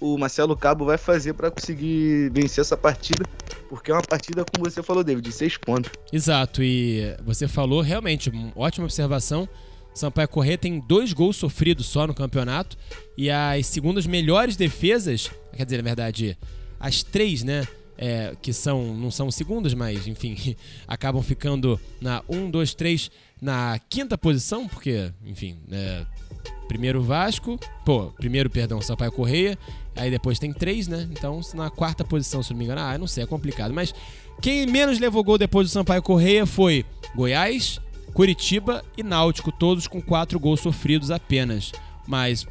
o 0.00 0.16
Marcelo 0.16 0.56
Cabo 0.56 0.84
vai 0.84 0.98
fazer 0.98 1.32
para 1.32 1.50
conseguir 1.50 2.30
vencer 2.30 2.62
essa 2.62 2.76
partida, 2.76 3.24
porque 3.68 3.90
é 3.90 3.94
uma 3.94 4.02
partida, 4.02 4.44
como 4.44 4.70
você 4.70 4.80
falou, 4.82 5.02
David, 5.02 5.28
de 5.28 5.34
seis 5.34 5.56
pontos. 5.56 5.90
Exato, 6.12 6.62
e 6.62 7.16
você 7.24 7.48
falou 7.48 7.80
realmente, 7.80 8.30
ótima 8.54 8.84
observação. 8.84 9.48
Sampaio 9.98 10.28
Corrêa 10.28 10.56
tem 10.56 10.78
dois 10.78 11.12
gols 11.12 11.36
sofridos 11.36 11.86
só 11.86 12.06
no 12.06 12.14
campeonato 12.14 12.76
e 13.16 13.28
as 13.30 13.66
segundas 13.66 14.06
melhores 14.06 14.56
defesas, 14.56 15.30
quer 15.56 15.64
dizer, 15.64 15.78
na 15.78 15.82
verdade, 15.82 16.38
as 16.78 17.02
três, 17.02 17.42
né? 17.42 17.66
É, 18.00 18.32
que 18.40 18.52
são 18.52 18.94
não 18.94 19.10
são 19.10 19.28
segundas, 19.28 19.74
mas 19.74 20.06
enfim, 20.06 20.54
acabam 20.86 21.20
ficando 21.20 21.80
na 22.00 22.22
1, 22.28 22.48
2, 22.48 22.74
3 22.74 23.10
na 23.42 23.76
quinta 23.88 24.16
posição, 24.16 24.68
porque, 24.68 25.12
enfim, 25.26 25.58
é, 25.72 26.06
primeiro 26.68 27.02
Vasco, 27.02 27.58
pô, 27.84 28.12
primeiro, 28.12 28.48
perdão, 28.48 28.80
Sampaio 28.80 29.10
Correia, 29.10 29.58
aí 29.96 30.12
depois 30.12 30.38
tem 30.38 30.52
três, 30.52 30.86
né? 30.86 31.08
Então, 31.10 31.40
na 31.54 31.70
quarta 31.70 32.04
posição, 32.04 32.40
se 32.40 32.52
não 32.52 32.58
me 32.58 32.66
engano, 32.66 32.80
ah, 32.80 32.96
não 32.96 33.08
sei, 33.08 33.24
é 33.24 33.26
complicado. 33.26 33.74
Mas 33.74 33.92
quem 34.40 34.64
menos 34.66 35.00
levou 35.00 35.24
gol 35.24 35.36
depois 35.36 35.66
do 35.66 35.72
Sampaio 35.72 36.02
Correia 36.02 36.46
foi 36.46 36.84
Goiás, 37.16 37.80
Curitiba 38.12 38.84
e 38.96 39.02
Náutico, 39.02 39.52
todos 39.52 39.86
com 39.86 40.00
quatro 40.00 40.38
gols 40.38 40.60
sofridos 40.60 41.10
apenas. 41.10 41.72
Mas 42.06 42.46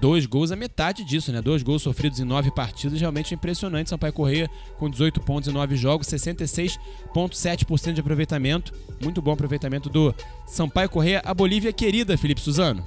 dois 0.00 0.24
gols 0.26 0.50
a 0.50 0.56
metade 0.56 1.04
disso, 1.04 1.30
né? 1.32 1.42
Dois 1.42 1.62
gols 1.62 1.82
sofridos 1.82 2.20
em 2.20 2.24
nove 2.24 2.50
partidas, 2.50 2.98
realmente 2.98 3.34
impressionante. 3.34 3.90
Sampaio 3.90 4.12
Correia 4.12 4.50
com 4.78 4.88
18 4.88 5.20
pontos 5.20 5.48
em 5.48 5.52
nove 5.52 5.76
jogos, 5.76 6.06
66,7% 6.06 7.92
de 7.92 8.00
aproveitamento. 8.00 8.72
Muito 9.02 9.20
bom 9.20 9.32
aproveitamento 9.32 9.88
do 9.88 10.14
Sampaio 10.46 10.88
Correia. 10.88 11.20
A 11.24 11.34
Bolívia 11.34 11.72
querida, 11.72 12.16
Felipe 12.16 12.40
Suzano. 12.40 12.86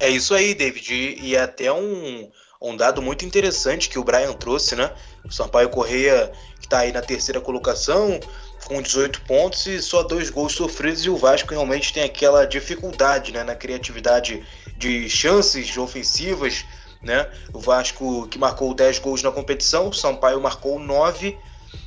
É 0.00 0.10
isso 0.10 0.34
aí, 0.34 0.54
David. 0.54 1.16
E 1.20 1.36
é 1.36 1.42
até 1.42 1.72
um, 1.72 2.28
um 2.60 2.76
dado 2.76 3.00
muito 3.00 3.24
interessante 3.24 3.88
que 3.88 3.98
o 3.98 4.04
Brian 4.04 4.32
trouxe, 4.32 4.74
né? 4.74 4.92
O 5.24 5.30
Sampaio 5.30 5.68
Correia, 5.68 6.32
está 6.72 6.78
aí 6.80 6.92
na 6.92 7.02
terceira 7.02 7.38
colocação, 7.38 8.18
com 8.64 8.80
18 8.80 9.20
pontos 9.22 9.66
e 9.66 9.82
só 9.82 10.02
dois 10.02 10.30
gols 10.30 10.54
sofridos, 10.54 11.04
e 11.04 11.10
o 11.10 11.16
Vasco 11.18 11.50
realmente 11.50 11.92
tem 11.92 12.02
aquela 12.02 12.46
dificuldade 12.46 13.30
né, 13.30 13.44
na 13.44 13.54
criatividade 13.54 14.42
de 14.78 15.08
chances 15.10 15.76
ofensivas. 15.76 16.64
Né? 17.02 17.28
O 17.52 17.58
Vasco 17.58 18.26
que 18.28 18.38
marcou 18.38 18.72
10 18.72 19.00
gols 19.00 19.22
na 19.22 19.30
competição, 19.30 19.88
o 19.88 19.92
Sampaio 19.92 20.40
marcou 20.40 20.78
9, 20.78 21.36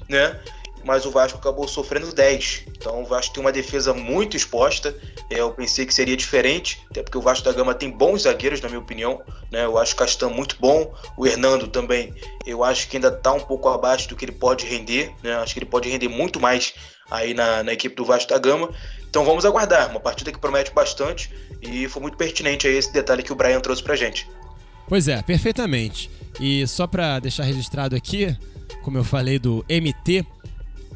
né? 0.10 0.40
Mas 0.86 1.06
o 1.06 1.12
Vasco 1.12 1.40
acabou 1.40 1.68
sofrendo 1.68 2.14
10. 2.14 2.66
Então 2.78 3.02
o 3.02 3.06
Vasco 3.06 3.34
tem 3.34 3.42
uma 3.44 3.52
defesa 3.52 3.94
muito 3.94 4.38
exposta. 4.38 4.96
É, 5.30 5.40
eu 5.40 5.52
pensei 5.52 5.86
que 5.86 5.94
seria 5.94 6.16
diferente, 6.16 6.86
até 6.92 7.02
porque 7.02 7.18
o 7.18 7.22
Vasco 7.22 7.44
da 7.44 7.52
Gama 7.52 7.74
tem 7.74 7.90
bons 7.90 8.22
zagueiros, 8.22 8.62
na 8.62 8.70
minha 8.70 8.80
opinião. 8.80 9.22
Né? 9.52 9.66
Eu 9.66 9.78
acho 9.78 9.94
o 9.94 9.98
Castan 9.98 10.30
muito 10.30 10.56
bom, 10.60 10.94
o 11.18 11.26
Hernando 11.26 11.68
também. 11.68 12.14
Eu 12.46 12.64
acho 12.64 12.88
que 12.88 12.98
ainda 12.98 13.08
está 13.08 13.34
um 13.34 13.40
pouco 13.40 13.68
abaixo 13.68 14.08
do 14.08 14.16
que 14.16 14.26
ele 14.26 14.32
pode 14.32 14.66
render. 14.66 15.12
Né? 15.24 15.34
Acho 15.36 15.54
que 15.54 15.60
ele 15.60 15.66
pode 15.66 15.90
render 15.90 16.08
muito 16.08 16.40
mais 16.40 16.74
aí 17.10 17.34
na, 17.34 17.64
na 17.64 17.74
equipe 17.74 17.96
do 17.96 18.06
Vasco 18.06 18.30
da 18.30 18.38
Gama. 18.38 18.70
Então 19.10 19.26
vamos 19.26 19.44
aguardar. 19.44 19.90
Uma 19.90 20.00
partida 20.00 20.32
que 20.32 20.38
promete 20.38 20.72
bastante 20.72 21.32
e 21.62 21.88
foi 21.88 22.02
muito 22.02 22.16
pertinente 22.16 22.68
aí 22.68 22.76
esse 22.76 22.94
detalhe 22.94 23.24
que 23.24 23.34
o 23.34 23.36
Brian 23.36 23.60
trouxe 23.60 23.82
pra 23.82 23.96
gente. 23.96 24.28
Pois 24.88 25.08
é, 25.08 25.22
perfeitamente. 25.24 26.12
E 26.40 26.68
só 26.68 26.86
para 26.86 27.18
deixar 27.20 27.44
registrado 27.44 27.96
aqui, 27.96 28.38
como 28.84 28.98
eu 28.98 29.04
falei 29.04 29.40
do 29.40 29.66
MT, 29.68 30.26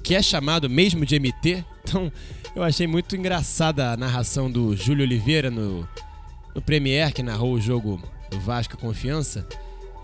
que 0.04 0.16
é 0.16 0.22
chamado 0.22 0.70
mesmo 0.70 1.06
de 1.06 1.20
MT. 1.20 1.64
Então, 1.84 2.12
eu 2.56 2.64
achei 2.64 2.88
muito 2.88 3.16
engraçada 3.16 3.92
a 3.92 3.98
narração 3.98 4.50
do 4.50 4.76
Júlio 4.76 5.06
Oliveira 5.06 5.50
no, 5.50 5.88
no 6.54 6.62
Premier, 6.62 7.14
que 7.14 7.24
narrou 7.24 7.54
o 7.54 7.62
jogo 7.62 8.02
do 8.30 8.40
Vasco 8.40 8.78
Confiança. 8.78 9.48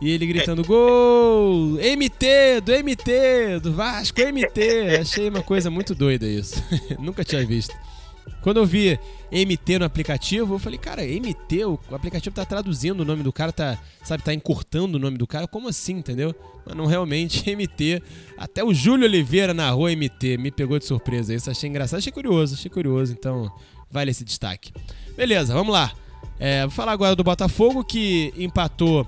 E 0.02 0.10
ele 0.10 0.26
gritando: 0.26 0.64
Gol! 0.64 1.78
MT! 1.80 2.62
Do 2.62 2.72
MT! 2.72 3.60
Do 3.62 3.74
Vasco 3.74 4.20
MT! 4.20 4.98
Achei 5.02 5.30
uma 5.30 5.42
coisa 5.42 5.70
muito 5.70 5.96
doida 5.96 6.28
isso. 6.28 6.62
Nunca 7.00 7.24
tinha 7.24 7.46
visto. 7.46 7.76
Quando 8.46 8.58
eu 8.58 8.66
vi 8.68 9.00
MT 9.32 9.80
no 9.80 9.86
aplicativo, 9.86 10.54
eu 10.54 10.60
falei, 10.60 10.78
cara, 10.78 11.02
MT, 11.02 11.66
o 11.66 11.80
aplicativo 11.92 12.36
tá 12.36 12.46
traduzindo 12.46 13.00
o 13.00 13.04
nome 13.04 13.24
do 13.24 13.34
cara, 13.34 13.52
tá, 13.52 13.76
sabe, 14.04 14.22
tá 14.22 14.36
encurtando 14.36 14.98
o 14.98 15.00
nome 15.00 15.18
do 15.18 15.26
cara. 15.26 15.48
Como 15.48 15.68
assim, 15.68 15.94
entendeu? 15.94 16.32
Mas 16.64 16.78
não 16.78 16.86
realmente 16.86 17.42
MT. 17.50 18.04
Até 18.38 18.64
o 18.64 18.72
Júlio 18.72 19.08
Oliveira 19.08 19.52
narrou 19.52 19.90
MT, 19.90 20.38
me 20.38 20.52
pegou 20.52 20.78
de 20.78 20.86
surpresa. 20.86 21.34
Isso 21.34 21.50
achei 21.50 21.68
engraçado, 21.68 21.98
achei 21.98 22.12
curioso, 22.12 22.54
achei 22.54 22.70
curioso, 22.70 23.14
então 23.14 23.52
vale 23.90 24.12
esse 24.12 24.24
destaque. 24.24 24.72
Beleza, 25.18 25.52
vamos 25.52 25.74
lá. 25.74 25.92
É, 26.40 26.62
vou 26.62 26.70
falar 26.70 26.92
agora 26.92 27.16
do 27.16 27.24
Botafogo 27.24 27.84
que 27.84 28.32
empatou 28.38 29.08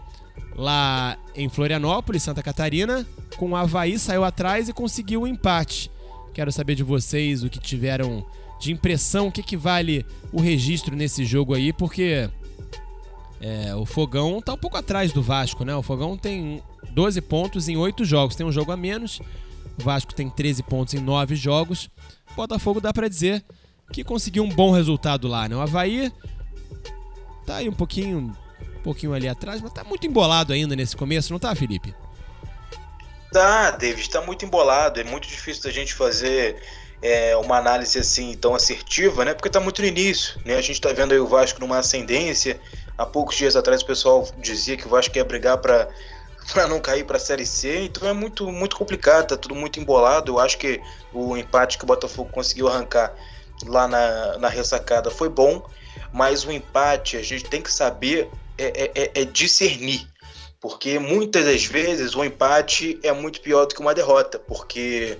lá 0.56 1.16
em 1.36 1.48
Florianópolis, 1.48 2.24
Santa 2.24 2.42
Catarina, 2.42 3.06
com 3.38 3.52
o 3.52 3.56
Havaí, 3.56 4.00
saiu 4.00 4.24
atrás 4.24 4.68
e 4.68 4.74
conseguiu 4.74 5.22
o 5.22 5.24
um 5.26 5.28
empate. 5.28 5.92
Quero 6.34 6.52
saber 6.52 6.74
de 6.74 6.82
vocês 6.82 7.44
o 7.44 7.52
que 7.52 7.60
tiveram 7.60 8.26
de 8.60 8.72
impressão, 8.72 9.28
o 9.28 9.32
que, 9.32 9.44
que 9.44 9.58
vale 9.58 10.06
o 10.32 10.42
registro 10.42 10.96
nesse 10.96 11.26
jogo 11.26 11.54
aí, 11.54 11.72
porque 11.72 12.30
é, 13.40 13.76
o 13.76 13.86
Fogão 13.86 14.42
tá 14.42 14.54
um 14.54 14.58
pouco 14.58 14.78
atrás 14.78 15.12
do 15.12 15.22
Vasco, 15.22 15.64
né? 15.64 15.76
O 15.76 15.84
Fogão 15.84 16.18
tem 16.18 16.62
12 16.92 17.22
pontos 17.22 17.68
em 17.70 17.78
8 17.78 18.04
jogos, 18.04 18.36
tem 18.36 18.46
um 18.46 18.52
jogo 18.52 18.72
a 18.72 18.78
menos. 18.78 19.20
O 19.80 19.84
Vasco 19.84 20.14
tem 20.14 20.30
13 20.30 20.64
pontos 20.64 20.94
em 20.94 21.00
9 21.00 21.36
jogos. 21.36 21.90
O 22.32 22.36
Botafogo 22.36 22.82
dá 22.82 22.92
para 22.92 23.08
dizer 23.08 23.44
que 23.92 24.04
conseguiu 24.04 24.44
um 24.44 24.50
bom 24.50 24.72
resultado 24.72 25.28
lá, 25.28 25.48
né? 25.48 25.56
O 25.56 25.62
Havaí 25.62 26.12
tá 27.46 27.58
aí 27.58 27.70
um 27.70 27.74
pouquinho, 27.74 28.36
um 28.80 28.82
pouquinho 28.84 29.14
ali 29.14 29.28
atrás, 29.28 29.62
mas 29.62 29.72
tá 29.72 29.84
muito 29.84 30.06
embolado 30.08 30.52
ainda 30.52 30.76
nesse 30.76 30.98
começo, 30.98 31.32
não 31.32 31.40
tá, 31.40 31.54
Felipe? 31.56 31.94
Tá, 33.32 33.72
David, 33.72 34.10
tá 34.10 34.22
muito 34.22 34.46
embolado. 34.46 35.00
É 35.00 35.04
muito 35.04 35.28
difícil 35.28 35.64
da 35.64 35.72
gente 35.72 35.94
fazer 35.94 36.62
é, 37.02 37.36
uma 37.38 37.58
análise 37.58 38.00
assim 38.00 38.36
tão 38.36 38.56
assertiva, 38.56 39.24
né? 39.24 39.34
Porque 39.34 39.50
tá 39.50 39.60
muito 39.60 39.82
no 39.82 39.88
início, 39.88 40.40
né? 40.46 40.56
A 40.56 40.62
gente 40.62 40.82
tá 40.82 40.92
vendo 40.92 41.12
aí 41.12 41.20
o 41.20 41.28
Vasco 41.28 41.60
numa 41.60 41.78
ascendência. 41.78 42.60
Há 42.98 43.06
poucos 43.06 43.36
dias 43.36 43.56
atrás 43.56 43.82
o 43.82 43.86
pessoal 43.86 44.28
dizia 44.40 44.76
que 44.76 44.88
o 44.88 44.90
Vasco 44.90 45.16
ia 45.16 45.26
brigar 45.26 45.58
para 45.60 45.88
para 46.54 46.68
não 46.68 46.80
cair 46.80 47.04
para 47.04 47.18
a 47.18 47.20
Série 47.20 47.46
C, 47.46 47.82
então 47.82 48.08
é 48.08 48.14
muito 48.14 48.50
muito 48.52 48.78
complicado, 48.78 49.28
tá 49.28 49.38
tudo 49.38 49.54
muito 49.54 49.80
embolado. 49.80 50.32
Eu 50.32 50.40
acho 50.40 50.58
que 50.58 50.82
o 51.14 51.36
empate 51.36 51.78
que 51.78 51.84
o 51.84 51.88
Botafogo 51.88 52.32
conseguiu 52.32 52.68
arrancar 52.68 53.14
lá 53.66 53.88
na, 53.88 54.38
na 54.38 54.48
ressacada 54.48 55.12
foi 55.12 55.30
bom, 55.30 55.68
mas 56.14 56.46
o 56.46 56.52
empate 56.52 57.18
a 57.18 57.24
gente 57.24 57.46
tem 57.46 57.62
que 57.62 57.72
saber 57.72 58.30
é, 58.58 58.66
é, 58.66 58.92
é, 58.96 59.22
é 59.22 59.26
discernir 59.26 60.08
porque 60.60 60.98
muitas 60.98 61.46
das 61.46 61.66
vezes 61.66 62.16
o 62.16 62.24
empate 62.24 63.00
é 63.04 63.12
muito 63.12 63.42
pior 63.42 63.66
do 63.66 63.76
que 63.76 63.82
uma 63.82 63.94
derrota, 63.94 64.40
porque 64.40 65.18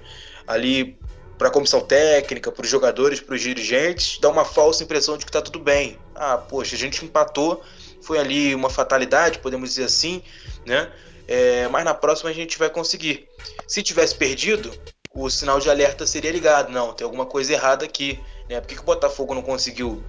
ali 0.48 0.98
para 1.38 1.50
a 1.50 1.52
comissão 1.52 1.82
técnica, 1.82 2.52
para 2.52 2.64
os 2.64 2.70
jogadores, 2.70 3.20
para 3.20 3.36
os 3.36 3.42
dirigentes, 3.42 4.20
dá 4.20 4.30
uma 4.30 4.44
falsa 4.44 4.84
impressão 4.84 5.18
de 5.18 5.26
que 5.26 5.30
está 5.30 5.42
tudo 5.42 5.60
bem. 5.60 5.98
Ah, 6.16 6.38
poxa, 6.38 6.76
a 6.76 6.80
gente 6.80 7.06
empatou, 7.06 7.64
foi 8.02 8.18
ali 8.18 8.56
uma 8.56 8.70
fatalidade, 8.70 9.40
podemos 9.40 9.70
dizer 9.70 9.84
assim, 9.84 10.24
né? 10.66 10.92
É, 11.28 11.68
mas 11.68 11.84
na 11.84 11.94
próxima 11.94 12.30
a 12.30 12.34
gente 12.34 12.58
vai 12.58 12.70
conseguir. 12.70 13.28
Se 13.68 13.84
tivesse 13.84 14.16
perdido, 14.16 14.72
o 15.14 15.30
sinal 15.30 15.60
de 15.60 15.70
alerta 15.70 16.08
seria 16.08 16.32
ligado. 16.32 16.72
Não, 16.72 16.94
tem 16.94 17.04
alguma 17.04 17.26
coisa 17.26 17.52
errada 17.52 17.84
aqui. 17.84 18.20
Né? 18.50 18.62
Por 18.62 18.68
que, 18.68 18.76
que 18.76 18.82
o 18.82 18.86
Botafogo 18.86 19.34
não 19.34 19.42
conseguiu 19.42 20.02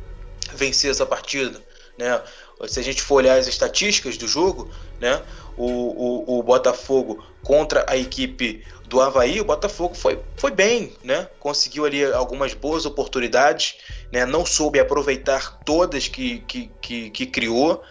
vencer 0.55 0.91
essa 0.91 1.05
partida? 1.05 1.61
Né? 1.99 2.23
Se 2.69 2.79
a 2.79 2.83
gente 2.83 3.03
for 3.03 3.17
olhar 3.17 3.37
as 3.37 3.49
estatísticas 3.49 4.17
do 4.17 4.29
jogo, 4.29 4.71
né? 5.01 5.23
O, 5.57 5.67
o, 5.67 6.39
o, 6.39 6.43
Botafogo 6.43 7.25
contra 7.43 7.85
a 7.89 7.97
equipe 7.97 8.65
do 8.89 9.01
Havaí, 9.01 9.41
o 9.41 9.45
Botafogo 9.45 9.95
foi, 9.95 10.19
foi 10.37 10.51
bem, 10.51 10.93
né? 11.05 11.29
Conseguiu 11.39 11.85
ali 11.85 12.05
algumas 12.05 12.55
boas 12.55 12.87
oportunidades, 12.87 13.77
né? 14.11 14.25
Não 14.25 14.47
soube 14.47 14.81
aproveitar 14.81 15.61
todas 15.65 16.09
que, 16.09 16.41
que, 16.41 16.71
que, 16.81 17.11
que 17.11 17.27
criou. 17.27 17.83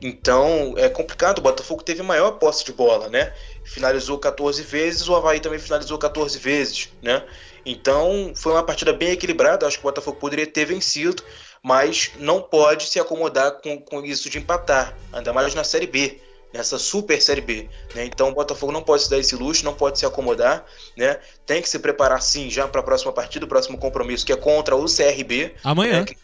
Então 0.00 0.74
é 0.76 0.88
complicado. 0.88 1.38
O 1.38 1.42
Botafogo 1.42 1.82
teve 1.82 2.02
maior 2.02 2.32
posse 2.32 2.64
de 2.64 2.72
bola, 2.72 3.08
né? 3.08 3.32
Finalizou 3.64 4.18
14 4.18 4.62
vezes, 4.62 5.08
o 5.08 5.14
Havaí 5.16 5.40
também 5.40 5.58
finalizou 5.58 5.98
14 5.98 6.38
vezes, 6.38 6.88
né? 7.02 7.24
Então 7.66 8.32
foi 8.36 8.52
uma 8.52 8.62
partida 8.62 8.92
bem 8.92 9.10
equilibrada. 9.10 9.66
Acho 9.66 9.78
que 9.78 9.84
o 9.84 9.90
Botafogo 9.90 10.18
poderia 10.20 10.46
ter 10.46 10.66
vencido, 10.66 11.22
mas 11.62 12.12
não 12.18 12.40
pode 12.40 12.88
se 12.88 13.00
acomodar 13.00 13.60
com, 13.60 13.80
com 13.80 14.04
isso 14.04 14.30
de 14.30 14.38
empatar, 14.38 14.96
ainda 15.12 15.32
mais 15.32 15.52
na 15.54 15.64
Série 15.64 15.86
B, 15.86 16.20
nessa 16.54 16.78
super 16.78 17.20
Série 17.20 17.40
B. 17.40 17.68
Né? 17.96 18.06
Então 18.06 18.28
o 18.28 18.34
Botafogo 18.34 18.70
não 18.70 18.82
pode 18.82 19.02
se 19.02 19.10
dar 19.10 19.18
esse 19.18 19.34
luxo, 19.34 19.64
não 19.64 19.74
pode 19.74 19.98
se 19.98 20.06
acomodar, 20.06 20.64
né? 20.96 21.18
tem 21.44 21.60
que 21.60 21.68
se 21.68 21.80
preparar 21.80 22.22
sim 22.22 22.48
já 22.48 22.68
para 22.68 22.80
a 22.80 22.84
próxima 22.84 23.12
partida, 23.12 23.44
o 23.44 23.48
próximo 23.48 23.76
compromisso 23.76 24.24
que 24.24 24.32
é 24.32 24.36
contra 24.36 24.76
o 24.76 24.84
CRB. 24.84 25.52
Amanhã. 25.64 26.00
Né? 26.00 26.06
Que... 26.06 26.16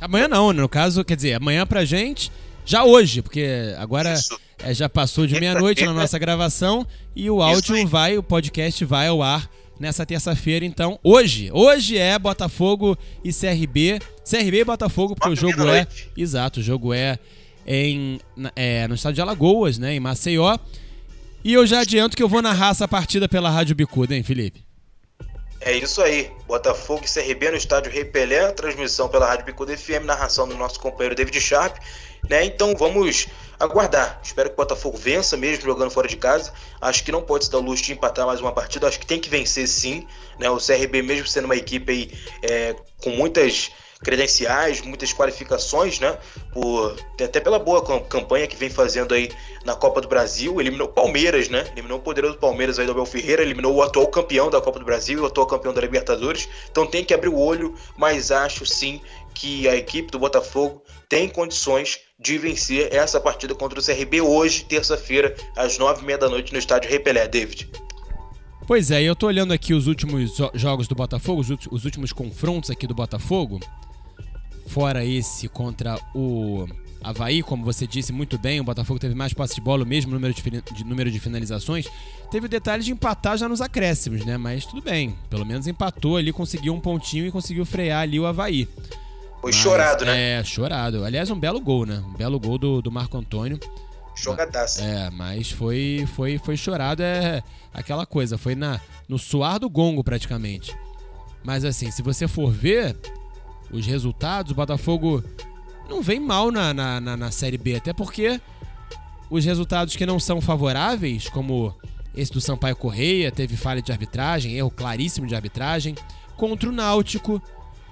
Amanhã 0.00 0.26
não, 0.26 0.52
no 0.52 0.68
caso, 0.68 1.04
quer 1.04 1.14
dizer, 1.14 1.34
amanhã 1.34 1.64
pra 1.64 1.84
gente, 1.84 2.32
já 2.64 2.84
hoje, 2.84 3.22
porque 3.22 3.74
agora 3.78 4.14
é, 4.58 4.74
já 4.74 4.88
passou 4.88 5.26
de 5.26 5.38
meia-noite 5.38 5.84
na 5.84 5.92
nossa 5.92 6.18
gravação 6.18 6.86
e 7.14 7.30
o 7.30 7.40
áudio 7.40 7.86
vai, 7.86 8.18
o 8.18 8.22
podcast 8.22 8.84
vai 8.84 9.06
ao 9.06 9.22
ar 9.22 9.48
nessa 9.78 10.04
terça-feira, 10.04 10.64
então. 10.64 10.98
Hoje, 11.02 11.50
hoje 11.52 11.96
é 11.96 12.18
Botafogo 12.18 12.98
e 13.24 13.32
CRB. 13.32 13.98
CRB 14.28 14.60
e 14.60 14.64
Botafogo, 14.64 15.14
porque 15.14 15.30
o 15.30 15.36
jogo 15.36 15.68
é. 15.68 15.86
Exato, 16.16 16.60
o 16.60 16.62
jogo 16.62 16.92
é 16.92 17.18
em, 17.70 18.20
é, 18.56 18.88
no 18.88 18.96
estado 18.96 19.14
de 19.14 19.20
Alagoas, 19.20 19.78
né? 19.78 19.94
Em 19.94 20.00
Maceió. 20.00 20.58
E 21.44 21.54
eu 21.54 21.64
já 21.64 21.80
adianto 21.80 22.16
que 22.16 22.22
eu 22.22 22.28
vou 22.28 22.42
narrar 22.42 22.70
essa 22.70 22.88
partida 22.88 23.28
pela 23.28 23.48
Rádio 23.48 23.76
Bicuda, 23.76 24.14
hein, 24.14 24.24
Felipe? 24.24 24.64
É 25.60 25.72
isso 25.72 26.02
aí. 26.02 26.32
Botafogo 26.48 27.04
e 27.04 27.08
CRB 27.08 27.50
no 27.50 27.56
estádio 27.56 27.92
Rei 27.92 28.04
Pelé, 28.04 28.50
transmissão 28.52 29.08
pela 29.08 29.26
Rádio 29.26 29.46
Bicuda 29.46 29.76
FM, 29.76 30.04
narração 30.04 30.48
do 30.48 30.56
nosso 30.56 30.80
companheiro 30.80 31.14
David 31.14 31.40
Sharp. 31.40 31.76
Né? 32.28 32.44
Então 32.44 32.74
vamos 32.76 33.28
aguardar. 33.58 34.20
Espero 34.22 34.48
que 34.48 34.54
o 34.54 34.56
Botafogo 34.56 34.96
vença 34.98 35.36
mesmo 35.36 35.64
jogando 35.64 35.90
fora 35.90 36.08
de 36.08 36.16
casa. 36.16 36.52
Acho 36.80 37.04
que 37.04 37.12
não 37.12 37.22
pode 37.22 37.44
se 37.44 37.50
dar 37.52 37.58
o 37.58 37.62
luxo 37.62 37.84
de 37.84 37.92
empatar 37.92 38.26
mais 38.26 38.40
uma 38.40 38.52
partida. 38.52 38.88
Acho 38.88 38.98
que 38.98 39.06
tem 39.06 39.20
que 39.20 39.30
vencer 39.30 39.68
sim. 39.68 40.06
Né? 40.40 40.50
O 40.50 40.56
CRB, 40.56 41.02
mesmo 41.02 41.26
sendo 41.26 41.44
uma 41.44 41.56
equipe 41.56 41.92
aí, 41.92 42.18
é, 42.42 42.74
com 43.00 43.10
muitas 43.10 43.70
credenciais, 44.02 44.80
muitas 44.80 45.12
qualificações, 45.12 46.00
né? 46.00 46.16
Por, 46.52 46.96
até 47.22 47.38
pela 47.38 47.58
boa 47.58 47.82
campanha 48.02 48.46
que 48.46 48.56
vem 48.56 48.70
fazendo 48.70 49.14
aí 49.14 49.30
na 49.64 49.74
Copa 49.74 50.00
do 50.00 50.08
Brasil. 50.08 50.60
Eliminou 50.60 50.88
o 50.88 50.92
Palmeiras, 50.92 51.48
né? 51.48 51.66
Eliminou 51.72 51.98
o 51.98 52.02
poderoso 52.02 52.38
Palmeiras 52.38 52.78
aí 52.78 52.86
do 52.86 52.92
Abel 52.92 53.06
Ferreira, 53.06 53.42
eliminou 53.42 53.74
o 53.74 53.82
atual 53.82 54.06
campeão 54.08 54.48
da 54.48 54.60
Copa 54.60 54.78
do 54.78 54.84
Brasil, 54.84 55.22
o 55.22 55.26
atual 55.26 55.46
campeão 55.46 55.74
da 55.74 55.80
Libertadores. 55.80 56.48
Então 56.70 56.86
tem 56.86 57.04
que 57.04 57.12
abrir 57.12 57.28
o 57.28 57.38
olho, 57.38 57.74
mas 57.96 58.30
acho 58.30 58.64
sim 58.64 59.00
que 59.34 59.68
a 59.68 59.76
equipe 59.76 60.10
do 60.10 60.18
Botafogo 60.18 60.82
tem 61.08 61.28
condições 61.28 62.00
de 62.18 62.38
vencer 62.38 62.92
essa 62.92 63.20
partida 63.20 63.54
contra 63.54 63.78
o 63.78 63.84
CRB 63.84 64.20
hoje, 64.20 64.64
terça-feira, 64.64 65.34
às 65.56 65.78
nove 65.78 66.02
e 66.02 66.04
meia 66.04 66.18
da 66.18 66.28
noite, 66.28 66.52
no 66.52 66.58
estádio 66.58 66.90
Repelé, 66.90 67.26
David. 67.26 67.70
Pois 68.66 68.90
é, 68.90 69.02
eu 69.02 69.16
tô 69.16 69.26
olhando 69.26 69.52
aqui 69.52 69.74
os 69.74 69.86
últimos 69.86 70.36
jogos 70.54 70.86
do 70.86 70.94
Botafogo, 70.94 71.40
os 71.70 71.84
últimos 71.84 72.12
confrontos 72.12 72.70
aqui 72.70 72.86
do 72.86 72.94
Botafogo, 72.94 73.58
fora 74.70 75.04
esse 75.04 75.48
contra 75.48 75.98
o 76.14 76.64
Havaí, 77.02 77.42
como 77.42 77.64
você 77.64 77.88
disse 77.88 78.12
muito 78.12 78.38
bem, 78.38 78.60
o 78.60 78.64
Botafogo 78.64 79.00
teve 79.00 79.16
mais 79.16 79.32
posse 79.32 79.56
de 79.56 79.60
bola, 79.60 79.82
o 79.82 79.86
mesmo 79.86 80.12
número 80.12 80.32
de, 80.32 80.42
de, 80.42 80.84
número 80.84 81.10
de 81.10 81.18
finalizações. 81.18 81.88
Teve 82.30 82.46
o 82.46 82.48
detalhe 82.48 82.84
de 82.84 82.92
empatar 82.92 83.36
já 83.36 83.48
nos 83.48 83.60
acréscimos, 83.60 84.24
né? 84.24 84.36
Mas 84.36 84.64
tudo 84.64 84.80
bem, 84.80 85.16
pelo 85.28 85.44
menos 85.44 85.66
empatou 85.66 86.16
ali, 86.16 86.32
conseguiu 86.32 86.72
um 86.72 86.80
pontinho 86.80 87.26
e 87.26 87.32
conseguiu 87.32 87.66
frear 87.66 88.02
ali 88.02 88.20
o 88.20 88.26
Havaí. 88.26 88.68
Foi 89.40 89.50
Mas, 89.50 89.56
chorado, 89.56 90.04
né? 90.04 90.38
É, 90.38 90.44
chorado. 90.44 91.04
Aliás, 91.04 91.30
um 91.30 91.40
belo 91.40 91.60
gol, 91.60 91.84
né? 91.84 92.00
Um 92.06 92.12
belo 92.12 92.38
gol 92.38 92.56
do, 92.56 92.80
do 92.80 92.92
Marco 92.92 93.18
Antônio. 93.18 93.58
Jogadaça. 94.14 94.82
É, 94.84 95.10
mas 95.10 95.50
foi, 95.50 96.06
foi, 96.14 96.38
foi 96.38 96.56
chorado, 96.56 97.02
é 97.02 97.42
aquela 97.72 98.04
coisa, 98.04 98.36
foi 98.36 98.54
na, 98.54 98.78
no 99.08 99.18
suar 99.18 99.58
do 99.58 99.68
gongo 99.68 100.04
praticamente. 100.04 100.76
Mas 101.42 101.64
assim, 101.64 101.90
se 101.90 102.02
você 102.02 102.28
for 102.28 102.52
ver 102.52 102.94
os 103.72 103.86
resultados, 103.86 104.52
o 104.52 104.54
Botafogo 104.54 105.22
não 105.88 106.02
vem 106.02 106.20
mal 106.20 106.50
na, 106.50 106.72
na, 106.72 107.00
na, 107.00 107.16
na 107.16 107.30
Série 107.30 107.58
B, 107.58 107.76
até 107.76 107.92
porque 107.92 108.40
os 109.28 109.44
resultados 109.44 109.96
que 109.96 110.06
não 110.06 110.18
são 110.18 110.40
favoráveis, 110.40 111.28
como 111.28 111.74
esse 112.14 112.32
do 112.32 112.40
Sampaio 112.40 112.76
Correia, 112.76 113.30
teve 113.30 113.56
falha 113.56 113.80
de 113.80 113.92
arbitragem, 113.92 114.56
erro 114.56 114.70
claríssimo 114.70 115.26
de 115.26 115.34
arbitragem, 115.34 115.94
contra 116.36 116.68
o 116.68 116.72
Náutico, 116.72 117.40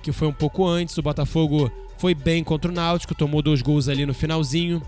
que 0.03 0.11
foi 0.11 0.27
um 0.29 0.33
pouco 0.33 0.67
antes. 0.67 0.97
O 0.99 1.03
Botafogo 1.03 1.71
foi 1.99 2.15
bem 2.15 2.43
contra 2.43 2.71
o 2.71 2.75
Náutico, 2.75 3.15
tomou 3.15 3.43
dois 3.43 3.63
gols 3.63 3.89
ali 3.89 4.05
no 4.05 4.15
finalzinho. 4.15 4.83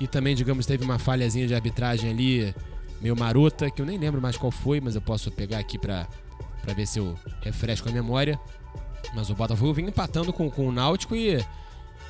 E 0.00 0.06
também, 0.06 0.34
digamos, 0.34 0.64
teve 0.64 0.84
uma 0.84 0.98
falhazinha 0.98 1.46
de 1.46 1.54
arbitragem 1.54 2.10
ali, 2.10 2.54
meio 3.00 3.16
marota, 3.16 3.70
que 3.70 3.82
eu 3.82 3.86
nem 3.86 3.98
lembro 3.98 4.20
mais 4.20 4.36
qual 4.36 4.50
foi, 4.50 4.80
mas 4.80 4.94
eu 4.94 5.00
posso 5.00 5.30
pegar 5.30 5.58
aqui 5.58 5.78
pra 5.78 6.06
ver 6.74 6.86
se 6.86 6.98
eu 6.98 7.18
refresco 7.42 7.88
a 7.88 7.92
memória. 7.92 8.38
Mas 9.14 9.30
o 9.30 9.34
Botafogo 9.34 9.72
vinha 9.74 9.88
empatando 9.88 10.32
com, 10.32 10.50
com 10.50 10.68
o 10.68 10.72
Náutico 10.72 11.16
e 11.16 11.44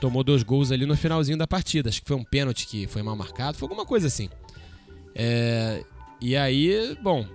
tomou 0.00 0.24
dois 0.24 0.42
gols 0.42 0.70
ali 0.72 0.86
no 0.86 0.96
finalzinho 0.96 1.38
da 1.38 1.46
partida. 1.46 1.88
Acho 1.88 2.00
que 2.00 2.08
foi 2.08 2.16
um 2.16 2.24
pênalti 2.24 2.66
que 2.66 2.86
foi 2.86 3.02
mal 3.02 3.16
marcado, 3.16 3.56
foi 3.56 3.66
alguma 3.66 3.86
coisa 3.86 4.06
assim. 4.06 4.28
É, 5.14 5.84
e 6.20 6.36
aí, 6.36 6.96
bom, 7.02 7.26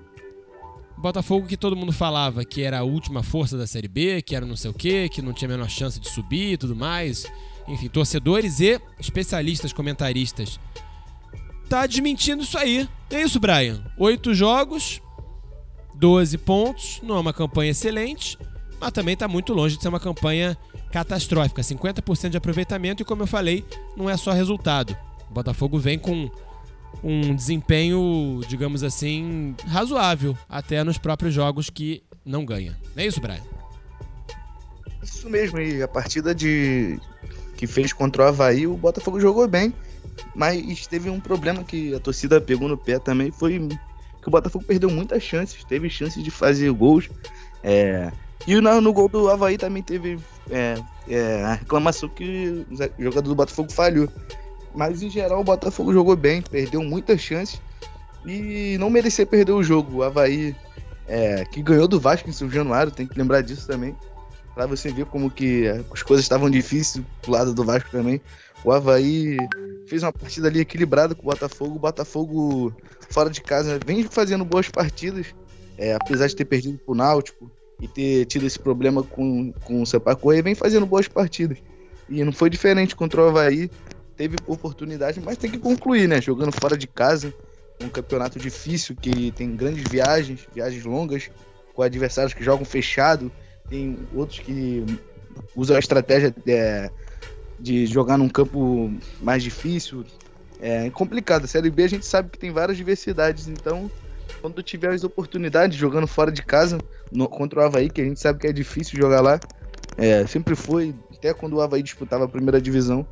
Botafogo 0.97 1.47
que 1.47 1.57
todo 1.57 1.75
mundo 1.75 1.91
falava 1.91 2.45
que 2.45 2.61
era 2.61 2.79
a 2.79 2.83
última 2.83 3.21
força 3.21 3.57
da 3.57 3.67
Série 3.67 3.87
B, 3.87 4.21
que 4.21 4.35
era 4.35 4.45
não 4.45 4.55
sei 4.55 4.71
o 4.71 4.73
que, 4.73 5.09
que 5.09 5.21
não 5.21 5.33
tinha 5.33 5.49
a 5.49 5.51
menor 5.51 5.69
chance 5.69 5.99
de 5.99 6.09
subir 6.09 6.53
e 6.53 6.57
tudo 6.57 6.75
mais. 6.75 7.25
Enfim, 7.67 7.87
torcedores 7.87 8.59
e 8.59 8.79
especialistas, 8.99 9.73
comentaristas. 9.73 10.59
Tá 11.67 11.85
desmentindo 11.85 12.43
isso 12.43 12.57
aí. 12.57 12.87
É 13.09 13.21
isso, 13.21 13.39
Brian. 13.39 13.83
Oito 13.97 14.33
jogos, 14.33 15.01
12 15.95 16.37
pontos, 16.37 16.99
não 17.03 17.17
é 17.17 17.19
uma 17.19 17.33
campanha 17.33 17.71
excelente, 17.71 18.37
mas 18.85 18.93
também 18.93 19.17
tá 19.17 19.27
muito 19.27 19.51
longe 19.51 19.77
de 19.77 19.81
ser 19.81 19.89
uma 19.89 19.99
campanha 19.99 20.55
catastrófica. 20.91 21.63
50% 21.63 22.29
de 22.29 22.37
aproveitamento 22.37 23.01
e, 23.01 23.05
como 23.05 23.23
eu 23.23 23.27
falei, 23.27 23.65
não 23.97 24.07
é 24.07 24.15
só 24.15 24.31
resultado. 24.31 24.95
O 25.27 25.33
Botafogo 25.33 25.79
vem 25.79 25.97
com 25.97 26.29
um 27.03 27.33
desempenho, 27.33 28.41
digamos 28.47 28.83
assim, 28.83 29.55
razoável 29.65 30.37
até 30.47 30.83
nos 30.83 30.99
próprios 30.99 31.33
jogos 31.33 31.67
que 31.67 32.03
não 32.23 32.45
ganha. 32.45 32.77
Não 32.95 33.03
é 33.03 33.07
isso, 33.07 33.19
Brian? 33.19 33.41
Isso 35.01 35.27
mesmo, 35.31 35.59
e 35.59 35.81
a 35.81 35.87
partida 35.87 36.35
de 36.35 36.99
que 37.57 37.65
fez 37.65 37.91
contra 37.91 38.23
o 38.23 38.27
Havaí, 38.27 38.67
o 38.67 38.77
Botafogo 38.77 39.19
jogou 39.19 39.47
bem, 39.47 39.73
mas 40.35 40.85
teve 40.85 41.09
um 41.09 41.19
problema 41.19 41.63
que 41.63 41.95
a 41.95 41.99
torcida 41.99 42.39
pegou 42.39 42.67
no 42.67 42.77
pé 42.77 42.99
também, 42.99 43.31
foi 43.31 43.67
que 44.21 44.27
o 44.27 44.31
Botafogo 44.31 44.63
perdeu 44.63 44.91
muitas 44.91 45.23
chances, 45.23 45.63
teve 45.63 45.89
chances 45.89 46.23
de 46.23 46.29
fazer 46.29 46.71
gols. 46.71 47.09
É, 47.63 48.11
e 48.47 48.61
no, 48.61 48.81
no 48.81 48.93
gol 48.93 49.09
do 49.09 49.29
Havaí 49.29 49.57
também 49.57 49.81
teve 49.81 50.19
é, 50.49 50.75
é, 51.07 51.43
a 51.43 51.53
reclamação 51.55 52.07
que 52.07 52.65
o 52.69 53.03
jogador 53.03 53.29
do 53.29 53.35
Botafogo 53.35 53.71
falhou. 53.71 54.07
Mas 54.73 55.01
em 55.01 55.09
geral 55.09 55.41
o 55.41 55.43
Botafogo 55.43 55.93
jogou 55.93 56.15
bem, 56.15 56.41
perdeu 56.41 56.83
muitas 56.83 57.21
chances. 57.21 57.59
e 58.25 58.77
não 58.79 58.89
merecia 58.89 59.25
perder 59.25 59.53
o 59.53 59.63
jogo. 59.63 59.97
O 59.97 60.03
Havaí, 60.03 60.55
é, 61.07 61.45
que 61.45 61.61
ganhou 61.61 61.87
do 61.87 61.99
Vasco 61.99 62.29
em 62.29 62.33
São 62.33 62.49
Januário, 62.49 62.91
tem 62.91 63.07
que 63.07 63.17
lembrar 63.17 63.41
disso 63.41 63.65
também. 63.67 63.95
Pra 64.53 64.65
você 64.65 64.91
ver 64.91 65.05
como 65.05 65.29
que 65.29 65.67
as 65.91 66.03
coisas 66.03 66.23
estavam 66.23 66.49
difíceis 66.49 67.03
pro 67.21 67.31
lado 67.31 67.53
do 67.53 67.63
Vasco 67.63 67.89
também. 67.89 68.21
O 68.63 68.71
Havaí 68.71 69.37
fez 69.87 70.03
uma 70.03 70.13
partida 70.13 70.47
ali 70.47 70.59
equilibrada 70.59 71.15
com 71.15 71.21
o 71.23 71.31
Botafogo. 71.31 71.75
O 71.75 71.79
Botafogo, 71.79 72.75
fora 73.09 73.29
de 73.29 73.41
casa, 73.41 73.79
vem 73.85 74.03
fazendo 74.03 74.45
boas 74.45 74.69
partidas. 74.69 75.27
É, 75.77 75.93
apesar 75.93 76.27
de 76.27 76.35
ter 76.35 76.45
perdido 76.45 76.77
pro 76.77 76.95
Náutico 76.95 77.51
e 77.79 77.87
ter 77.87 78.25
tido 78.25 78.45
esse 78.45 78.57
problema 78.57 79.03
com, 79.03 79.51
com 79.63 79.81
o 79.81 79.85
Sampaio 79.85 80.17
Correia, 80.17 80.43
vem 80.43 80.55
fazendo 80.55 80.85
boas 80.85 81.07
partidas. 81.07 81.57
E 82.09 82.23
não 82.23 82.31
foi 82.31 82.49
diferente 82.49 82.95
contra 82.95 83.21
o 83.21 83.27
Havaí. 83.27 83.69
Teve 84.15 84.37
oportunidade, 84.47 85.19
mas 85.19 85.37
tem 85.37 85.51
que 85.51 85.57
concluir, 85.57 86.07
né? 86.07 86.21
Jogando 86.21 86.51
fora 86.53 86.77
de 86.77 86.87
casa, 86.87 87.33
um 87.83 87.89
campeonato 87.89 88.39
difícil 88.39 88.95
que 88.95 89.31
tem 89.31 89.55
grandes 89.55 89.83
viagens, 89.89 90.47
viagens 90.53 90.85
longas, 90.85 91.29
com 91.73 91.81
adversários 91.81 92.33
que 92.33 92.43
jogam 92.43 92.63
fechado. 92.63 93.29
Tem 93.67 93.97
outros 94.13 94.39
que 94.39 94.85
usam 95.53 95.75
a 95.75 95.79
estratégia 95.79 96.33
é, 96.47 96.89
de 97.59 97.85
jogar 97.85 98.17
num 98.17 98.29
campo 98.29 98.93
mais 99.21 99.43
difícil. 99.43 100.05
É 100.61 100.89
complicado. 100.91 101.43
A 101.43 101.47
Série 101.47 101.69
B 101.69 101.83
a 101.83 101.89
gente 101.89 102.05
sabe 102.05 102.29
que 102.29 102.39
tem 102.39 102.51
várias 102.51 102.77
diversidades, 102.77 103.49
então 103.49 103.91
quando 104.39 104.63
tiver 104.63 104.93
as 104.93 105.03
oportunidades 105.03 105.77
jogando 105.77 106.07
fora 106.07 106.31
de 106.31 106.41
casa 106.41 106.77
no, 107.11 107.27
contra 107.27 107.59
o 107.59 107.63
Havaí, 107.63 107.89
que 107.89 108.01
a 108.01 108.03
gente 108.03 108.19
sabe 108.19 108.39
que 108.39 108.47
é 108.47 108.53
difícil 108.53 108.99
jogar 108.99 109.21
lá, 109.21 109.39
é, 109.97 110.25
sempre 110.27 110.55
foi, 110.55 110.93
até 111.13 111.33
quando 111.33 111.53
o 111.53 111.61
Havaí 111.61 111.81
disputava 111.81 112.25
a 112.25 112.27
primeira 112.27 112.61
divisão, 112.61 113.05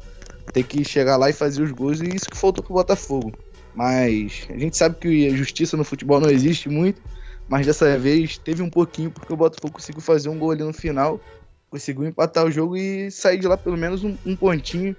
ter 0.51 0.63
que 0.63 0.83
chegar 0.83 1.17
lá 1.17 1.29
e 1.29 1.33
fazer 1.33 1.61
os 1.61 1.71
gols, 1.71 2.01
e 2.01 2.15
isso 2.15 2.29
que 2.29 2.37
faltou 2.37 2.63
pro 2.63 2.73
Botafogo. 2.73 3.31
Mas 3.73 4.47
a 4.49 4.57
gente 4.57 4.77
sabe 4.77 4.95
que 4.99 5.27
a 5.27 5.35
justiça 5.35 5.75
no 5.75 5.83
futebol 5.83 6.19
não 6.19 6.29
existe 6.29 6.69
muito, 6.69 7.01
mas 7.47 7.65
dessa 7.65 7.97
vez 7.97 8.37
teve 8.37 8.61
um 8.61 8.69
pouquinho, 8.69 9.09
porque 9.09 9.33
o 9.33 9.37
Botafogo 9.37 9.73
conseguiu 9.73 10.01
fazer 10.01 10.29
um 10.29 10.37
gol 10.37 10.51
ali 10.51 10.63
no 10.63 10.73
final, 10.73 11.19
conseguiu 11.69 12.05
empatar 12.05 12.45
o 12.45 12.51
jogo 12.51 12.77
e 12.77 13.09
sair 13.09 13.39
de 13.39 13.47
lá 13.47 13.57
pelo 13.57 13.77
menos 13.77 14.03
um, 14.03 14.15
um 14.25 14.35
pontinho 14.35 14.95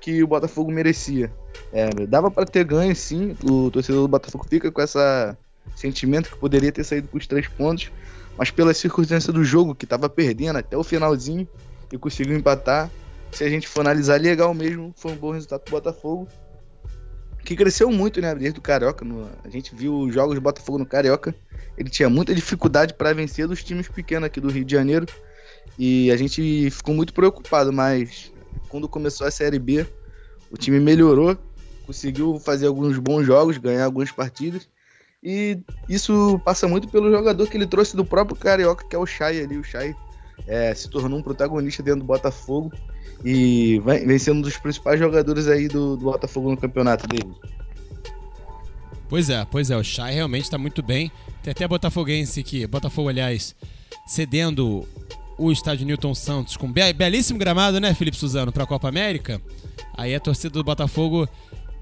que 0.00 0.22
o 0.22 0.26
Botafogo 0.26 0.70
merecia. 0.70 1.32
É, 1.72 1.88
dava 2.06 2.30
para 2.30 2.44
ter 2.44 2.64
ganho, 2.64 2.94
sim. 2.94 3.36
O 3.42 3.70
torcedor 3.70 4.02
do 4.02 4.08
Botafogo 4.08 4.46
fica 4.48 4.70
com 4.70 4.80
esse 4.80 4.98
sentimento 5.74 6.30
que 6.30 6.36
poderia 6.36 6.70
ter 6.70 6.84
saído 6.84 7.08
com 7.08 7.16
os 7.16 7.26
três 7.26 7.48
pontos, 7.48 7.90
mas 8.36 8.50
pela 8.50 8.74
circunstância 8.74 9.32
do 9.32 9.44
jogo, 9.44 9.74
que 9.74 9.84
estava 9.84 10.08
perdendo 10.08 10.58
até 10.58 10.76
o 10.76 10.82
finalzinho 10.82 11.48
e 11.92 11.98
conseguiu 11.98 12.36
empatar, 12.36 12.90
se 13.30 13.44
a 13.44 13.48
gente 13.48 13.66
for 13.66 13.80
analisar 13.80 14.20
legal 14.20 14.54
mesmo, 14.54 14.92
foi 14.96 15.12
um 15.12 15.16
bom 15.16 15.32
resultado 15.32 15.64
do 15.64 15.70
Botafogo. 15.70 16.28
Que 17.44 17.54
cresceu 17.54 17.90
muito, 17.90 18.20
né? 18.20 18.34
Desde 18.34 18.58
o 18.58 18.62
Carioca. 18.62 19.04
No, 19.04 19.28
a 19.44 19.48
gente 19.50 19.74
viu 19.74 19.98
os 19.98 20.14
jogos 20.14 20.34
do 20.34 20.40
Botafogo 20.40 20.78
no 20.78 20.86
Carioca. 20.86 21.34
Ele 21.76 21.90
tinha 21.90 22.08
muita 22.08 22.34
dificuldade 22.34 22.94
para 22.94 23.12
vencer 23.12 23.46
dos 23.46 23.62
times 23.62 23.88
pequenos 23.88 24.26
aqui 24.26 24.40
do 24.40 24.48
Rio 24.48 24.64
de 24.64 24.72
Janeiro. 24.72 25.06
E 25.78 26.10
a 26.10 26.16
gente 26.16 26.70
ficou 26.70 26.94
muito 26.94 27.12
preocupado, 27.12 27.72
mas 27.72 28.32
quando 28.68 28.88
começou 28.88 29.26
a 29.26 29.30
Série 29.30 29.58
B, 29.58 29.86
o 30.50 30.56
time 30.56 30.80
melhorou, 30.80 31.36
conseguiu 31.84 32.38
fazer 32.38 32.66
alguns 32.66 32.98
bons 32.98 33.24
jogos, 33.24 33.58
ganhar 33.58 33.84
algumas 33.84 34.10
partidas. 34.10 34.68
E 35.24 35.58
isso 35.88 36.38
passa 36.44 36.68
muito 36.68 36.86
pelo 36.88 37.10
jogador 37.10 37.48
que 37.48 37.56
ele 37.56 37.66
trouxe 37.66 37.96
do 37.96 38.04
próprio 38.04 38.36
Carioca, 38.36 38.84
que 38.86 38.94
é 38.94 38.98
o 38.98 39.06
Chay 39.06 39.42
ali. 39.42 39.56
O 39.56 39.64
Chay 39.64 39.96
é, 40.46 40.74
se 40.74 40.90
tornou 40.90 41.18
um 41.18 41.22
protagonista 41.22 41.82
dentro 41.82 42.00
do 42.00 42.06
Botafogo 42.06 42.70
e 43.24 43.78
vai, 43.78 44.04
vem 44.04 44.18
sendo 44.18 44.38
um 44.38 44.42
dos 44.42 44.58
principais 44.58 45.00
jogadores 45.00 45.48
aí 45.48 45.66
do, 45.66 45.96
do 45.96 46.04
Botafogo 46.04 46.50
no 46.50 46.56
campeonato 46.58 47.06
dele. 47.06 47.32
Pois 49.08 49.30
é, 49.30 49.46
pois 49.50 49.70
é, 49.70 49.76
o 49.76 49.82
Chay 49.82 50.12
realmente 50.12 50.44
está 50.44 50.58
muito 50.58 50.82
bem. 50.82 51.10
Tem 51.42 51.52
até 51.52 51.66
Botafoguense 51.66 52.42
que, 52.42 52.66
Botafogo, 52.66 53.08
aliás, 53.08 53.54
cedendo 54.06 54.86
o 55.38 55.50
estádio 55.50 55.86
Newton 55.86 56.14
Santos 56.14 56.56
com 56.56 56.70
be 56.70 56.92
belíssimo 56.92 57.38
gramado, 57.38 57.80
né, 57.80 57.94
Felipe 57.94 58.16
Suzano, 58.16 58.52
para 58.52 58.64
a 58.64 58.66
Copa 58.66 58.88
América. 58.88 59.40
Aí 59.96 60.14
a 60.14 60.20
torcida 60.20 60.50
do 60.50 60.64
Botafogo 60.64 61.26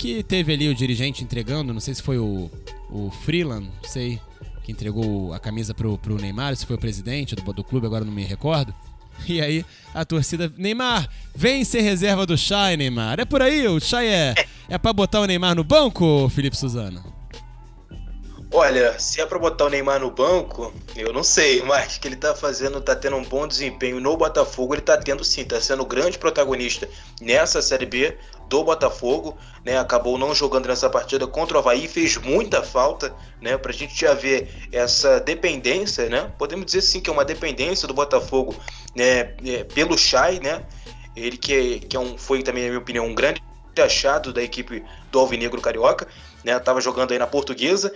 que 0.03 0.21
teve 0.21 0.53
ali 0.53 0.69
o 0.69 0.75
dirigente 0.75 1.23
entregando, 1.23 1.73
não 1.73 1.79
sei 1.79 1.95
se 1.95 2.03
foi 2.03 2.19
o, 2.19 2.51
o 2.91 3.09
Freeland, 3.23 3.71
não 3.81 3.89
sei, 3.89 4.19
que 4.65 4.73
entregou 4.73 5.33
a 5.33 5.39
camisa 5.39 5.73
pro, 5.73 5.97
pro 5.97 6.17
Neymar, 6.17 6.57
se 6.57 6.67
foi 6.67 6.75
o 6.75 6.79
presidente 6.79 7.37
do, 7.37 7.53
do 7.53 7.63
clube, 7.63 7.87
agora 7.87 8.05
não 8.05 8.13
me 8.13 8.25
recordo. 8.25 8.75
E 9.29 9.41
aí 9.41 9.65
a 9.95 10.05
torcida, 10.05 10.53
Neymar, 10.59 11.09
vem 11.33 11.65
ser 11.65 11.83
reserva 11.83 12.27
do 12.27 12.37
Chay, 12.37 12.77
Neymar. 12.77 13.21
É 13.21 13.25
por 13.25 13.41
aí, 13.41 13.69
o 13.69 13.79
Chay 13.79 14.09
é, 14.09 14.35
é 14.69 14.77
pra 14.77 14.93
botar 14.93 15.21
o 15.21 15.25
Neymar 15.25 15.55
no 15.55 15.63
banco, 15.63 16.29
Felipe 16.31 16.57
Suzano? 16.57 17.01
Olha, 18.55 18.99
se 18.99 19.19
é 19.19 19.25
pra 19.25 19.39
botar 19.39 19.65
o 19.65 19.71
Neymar 19.71 19.99
no 19.99 20.11
banco, 20.11 20.75
eu 20.95 21.11
não 21.11 21.23
sei, 21.23 21.63
mas 21.63 21.97
que 21.97 22.07
ele 22.07 22.17
tá 22.17 22.35
fazendo, 22.35 22.83
tá 22.83 22.95
tendo 22.95 23.17
um 23.17 23.25
bom 23.25 23.49
desempenho 23.49 23.99
no 23.99 24.15
Botafogo, 24.15 24.75
ele 24.75 24.83
tá 24.83 24.95
tendo 24.95 25.25
sim, 25.25 25.43
tá 25.43 25.59
sendo 25.59 25.87
grande 25.87 26.19
protagonista 26.19 26.87
nessa 27.19 27.63
Série 27.63 27.87
B 27.87 28.15
do 28.51 28.63
Botafogo, 28.63 29.39
né? 29.65 29.79
Acabou 29.79 30.19
não 30.19 30.35
jogando 30.35 30.67
nessa 30.67 30.91
partida 30.91 31.27
contra 31.27 31.57
o 31.57 31.61
Havaí, 31.61 31.89
fez 31.89 32.19
muita 32.19 32.63
falta, 32.63 33.15
né? 33.41 33.57
Pra 33.57 33.73
gente 33.73 33.99
já 33.99 34.13
ver 34.13 34.47
essa 34.71 35.19
dependência, 35.19 36.11
né? 36.11 36.31
Podemos 36.37 36.67
dizer 36.67 36.83
sim 36.83 37.01
que 37.01 37.09
é 37.09 37.13
uma 37.13 37.25
dependência 37.25 37.89
do 37.89 37.95
Botafogo, 37.95 38.55
né? 38.95 39.35
É, 39.47 39.65
pelo 39.65 39.97
Chay, 39.97 40.41
né? 40.41 40.63
Ele 41.17 41.39
que, 41.39 41.81
que 41.81 41.97
é 41.97 42.01
um, 42.01 42.19
foi 42.19 42.43
também, 42.43 42.65
na 42.65 42.69
minha 42.69 42.81
opinião, 42.81 43.07
um 43.07 43.15
grande 43.15 43.43
achado 43.83 44.31
da 44.31 44.43
equipe 44.43 44.85
do 45.11 45.19
Alvinegro 45.19 45.63
Carioca, 45.63 46.07
né? 46.45 46.59
Tava 46.59 46.83
jogando 46.83 47.13
aí 47.13 47.19
na 47.19 47.27
Portuguesa 47.27 47.91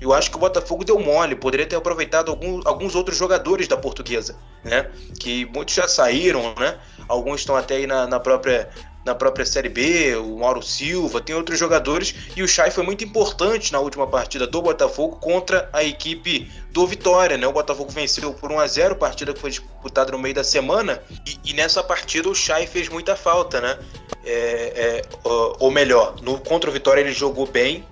eu 0.00 0.12
acho 0.12 0.30
que 0.30 0.36
o 0.36 0.40
Botafogo 0.40 0.84
deu 0.84 0.98
mole, 0.98 1.34
poderia 1.34 1.66
ter 1.66 1.76
aproveitado 1.76 2.30
algum, 2.30 2.60
alguns 2.64 2.94
outros 2.94 3.16
jogadores 3.16 3.68
da 3.68 3.76
portuguesa, 3.76 4.36
né? 4.62 4.90
Que 5.18 5.44
muitos 5.46 5.74
já 5.74 5.88
saíram, 5.88 6.54
né? 6.58 6.78
Alguns 7.08 7.40
estão 7.40 7.56
até 7.56 7.76
aí 7.76 7.86
na, 7.86 8.06
na 8.06 8.20
própria 8.20 8.68
na 9.04 9.14
própria 9.14 9.44
Série 9.44 9.68
B, 9.68 10.16
o 10.16 10.38
Mauro 10.38 10.62
Silva, 10.62 11.20
tem 11.20 11.36
outros 11.36 11.58
jogadores, 11.58 12.14
e 12.34 12.42
o 12.42 12.48
Chay 12.48 12.70
foi 12.70 12.82
muito 12.82 13.04
importante 13.04 13.70
na 13.70 13.78
última 13.78 14.06
partida 14.06 14.46
do 14.46 14.62
Botafogo 14.62 15.16
contra 15.16 15.68
a 15.72 15.84
equipe 15.84 16.50
do 16.70 16.86
Vitória, 16.86 17.36
né? 17.36 17.46
O 17.46 17.52
Botafogo 17.52 17.90
venceu 17.90 18.32
por 18.32 18.50
1 18.50 18.60
a 18.60 18.66
0 18.66 18.96
partida 18.96 19.34
que 19.34 19.40
foi 19.40 19.50
disputada 19.50 20.12
no 20.12 20.18
meio 20.18 20.34
da 20.34 20.42
semana, 20.42 21.02
e, 21.26 21.50
e 21.50 21.52
nessa 21.52 21.82
partida 21.82 22.28
o 22.28 22.34
Chay 22.34 22.66
fez 22.66 22.88
muita 22.88 23.14
falta, 23.14 23.60
né? 23.60 23.78
É, 24.24 24.32
é, 24.32 25.02
ou 25.22 25.70
melhor, 25.70 26.16
no 26.22 26.38
contra 26.38 26.70
o 26.70 26.72
Vitória 26.72 27.02
ele 27.02 27.12
jogou 27.12 27.46
bem, 27.46 27.84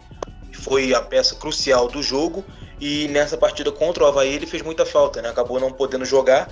foi 0.52 0.94
a 0.94 1.00
peça 1.00 1.34
crucial 1.34 1.88
do 1.88 2.02
jogo 2.02 2.44
e 2.80 3.08
nessa 3.08 3.36
partida 3.36 3.70
contra 3.70 4.04
o 4.04 4.06
Havaí 4.06 4.34
ele 4.34 4.46
fez 4.46 4.62
muita 4.62 4.84
falta, 4.84 5.22
né? 5.22 5.28
Acabou 5.28 5.60
não 5.60 5.72
podendo 5.72 6.04
jogar. 6.04 6.48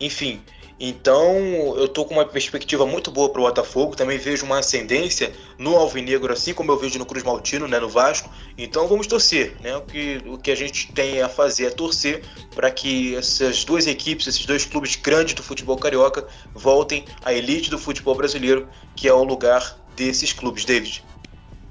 Enfim, 0.00 0.42
então 0.78 1.38
eu 1.76 1.86
tô 1.86 2.04
com 2.04 2.14
uma 2.14 2.24
perspectiva 2.24 2.84
muito 2.84 3.10
boa 3.10 3.30
para 3.30 3.40
o 3.40 3.44
Botafogo. 3.44 3.96
Também 3.96 4.18
vejo 4.18 4.44
uma 4.44 4.58
ascendência 4.58 5.32
no 5.56 5.76
Alvinegro, 5.76 6.32
assim 6.32 6.52
como 6.52 6.72
eu 6.72 6.78
vejo 6.78 6.98
no 6.98 7.06
Cruz 7.06 7.22
Maltino, 7.22 7.68
né, 7.68 7.78
no 7.78 7.88
Vasco. 7.88 8.28
Então 8.58 8.88
vamos 8.88 9.06
torcer, 9.06 9.56
né? 9.62 9.76
O 9.76 9.82
que, 9.82 10.20
o 10.26 10.36
que 10.36 10.50
a 10.50 10.54
gente 10.54 10.92
tem 10.92 11.22
a 11.22 11.28
fazer 11.28 11.66
é 11.66 11.70
torcer 11.70 12.22
para 12.54 12.70
que 12.70 13.14
essas 13.14 13.64
duas 13.64 13.86
equipes, 13.86 14.26
esses 14.26 14.44
dois 14.44 14.64
clubes 14.64 14.96
grandes 14.96 15.34
do 15.34 15.42
futebol 15.42 15.76
carioca, 15.76 16.26
voltem 16.52 17.04
à 17.24 17.32
elite 17.32 17.70
do 17.70 17.78
futebol 17.78 18.14
brasileiro, 18.14 18.68
que 18.96 19.06
é 19.06 19.14
o 19.14 19.22
lugar 19.22 19.78
desses 19.96 20.32
clubes, 20.32 20.64
David. 20.64 21.04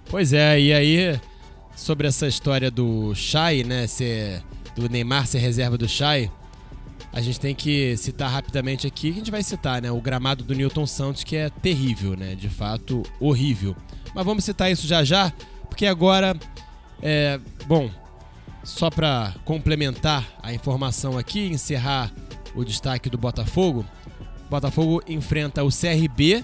Pois 0.09 0.31
é, 0.31 0.59
e 0.59 0.73
aí 0.73 1.19
sobre 1.75 2.07
essa 2.07 2.27
história 2.27 2.69
do 2.69 3.13
Chay, 3.15 3.63
né, 3.63 3.87
ser, 3.87 4.41
do 4.75 4.89
Neymar 4.89 5.27
ser 5.27 5.39
reserva 5.39 5.77
do 5.77 5.87
Chay, 5.87 6.29
a 7.11 7.21
gente 7.21 7.39
tem 7.39 7.53
que 7.53 7.95
citar 7.97 8.29
rapidamente 8.29 8.87
aqui, 8.87 9.09
que 9.09 9.15
a 9.15 9.19
gente 9.19 9.31
vai 9.31 9.43
citar, 9.43 9.81
né, 9.81 9.91
o 9.91 10.01
gramado 10.01 10.43
do 10.43 10.53
Newton 10.53 10.87
Santos, 10.87 11.23
que 11.23 11.35
é 11.35 11.49
terrível, 11.49 12.15
né, 12.15 12.35
de 12.35 12.49
fato 12.49 13.03
horrível. 13.19 13.75
Mas 14.15 14.25
vamos 14.25 14.43
citar 14.43 14.71
isso 14.71 14.87
já 14.87 15.03
já, 15.03 15.31
porque 15.69 15.85
agora, 15.85 16.35
é, 17.01 17.39
bom, 17.67 17.89
só 18.63 18.89
para 18.89 19.33
complementar 19.45 20.25
a 20.41 20.53
informação 20.53 21.17
aqui, 21.17 21.47
encerrar 21.47 22.11
o 22.55 22.63
destaque 22.63 23.09
do 23.09 23.17
Botafogo, 23.17 23.85
Botafogo 24.49 25.01
enfrenta 25.07 25.63
o 25.63 25.69
CRB 25.69 26.43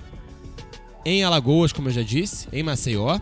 em 1.06 1.24
Alagoas, 1.24 1.72
como 1.72 1.90
eu 1.90 1.94
já 1.94 2.02
disse, 2.02 2.48
em 2.52 2.64
Maceió. 2.64 3.20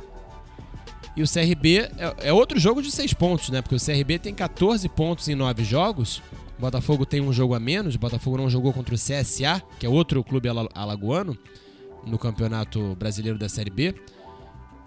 E 1.17 1.23
o 1.23 1.25
CRB 1.25 1.79
é, 1.97 2.29
é, 2.29 2.33
outro 2.33 2.59
jogo 2.59 2.79
de 2.79 2.91
seis 2.91 3.11
pontos, 3.11 3.49
né? 3.49 3.59
Porque 3.59 3.73
o 3.73 3.79
CRB 3.83 4.19
tem 4.19 4.35
14 4.35 4.87
pontos 4.87 5.27
em 5.27 5.33
nove 5.33 5.63
jogos. 5.63 6.21
O 6.59 6.61
Botafogo 6.61 7.07
tem 7.07 7.19
um 7.21 7.33
jogo 7.33 7.55
a 7.55 7.59
menos. 7.59 7.95
O 7.95 7.99
Botafogo 7.99 8.37
não 8.37 8.47
jogou 8.47 8.71
contra 8.71 8.93
o 8.93 8.97
CSA, 8.97 9.59
que 9.79 9.85
é 9.87 9.89
outro 9.89 10.23
clube 10.23 10.47
alagoano, 10.47 11.35
no 12.05 12.19
Campeonato 12.19 12.95
Brasileiro 12.99 13.39
da 13.39 13.49
Série 13.49 13.71
B. 13.71 13.95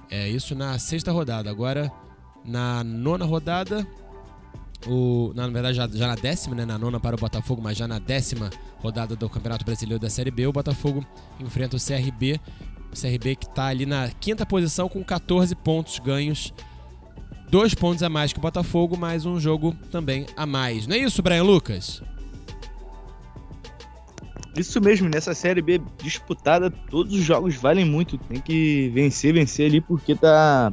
É 0.08 0.28
isso 0.28 0.54
na 0.54 0.78
sexta 0.78 1.10
rodada. 1.10 1.50
Agora, 1.50 1.90
na 2.44 2.84
nona 2.84 3.24
rodada, 3.24 3.84
o, 4.86 5.32
na 5.34 5.48
verdade, 5.48 5.76
já, 5.78 5.88
já, 5.88 6.06
na 6.06 6.14
décima, 6.14 6.54
né? 6.54 6.64
Na 6.64 6.78
nona 6.78 7.00
para 7.00 7.16
o 7.16 7.18
Botafogo, 7.18 7.60
mas 7.60 7.76
já 7.76 7.88
na 7.88 7.98
décima 7.98 8.50
rodada 8.78 9.16
do 9.16 9.28
Campeonato 9.28 9.64
Brasileiro 9.64 10.00
da 10.00 10.08
Série 10.08 10.30
B, 10.30 10.46
o 10.46 10.52
Botafogo 10.52 11.04
enfrenta 11.40 11.76
o 11.76 11.80
CRB 11.80 12.40
o 12.92 13.00
CRB 13.00 13.36
que 13.36 13.46
está 13.46 13.66
ali 13.66 13.86
na 13.86 14.10
quinta 14.20 14.44
posição 14.44 14.88
com 14.88 15.02
14 15.02 15.54
pontos 15.54 15.98
ganhos 15.98 16.52
dois 17.50 17.74
pontos 17.74 18.02
a 18.02 18.08
mais 18.08 18.32
que 18.32 18.38
o 18.38 18.42
Botafogo, 18.42 18.96
mais 18.96 19.26
um 19.26 19.38
jogo 19.38 19.74
também 19.90 20.26
a 20.36 20.46
mais. 20.46 20.86
Não 20.86 20.94
é 20.94 21.00
isso, 21.00 21.20
Brian 21.20 21.42
Lucas? 21.42 22.00
Isso 24.56 24.80
mesmo, 24.80 25.08
nessa 25.08 25.34
Série 25.34 25.60
B 25.60 25.80
disputada, 26.02 26.70
todos 26.70 27.12
os 27.12 27.22
jogos 27.22 27.56
valem 27.56 27.84
muito. 27.84 28.16
Tem 28.18 28.40
que 28.40 28.88
vencer, 28.94 29.32
vencer 29.34 29.66
ali, 29.66 29.80
porque 29.80 30.14
tá. 30.14 30.72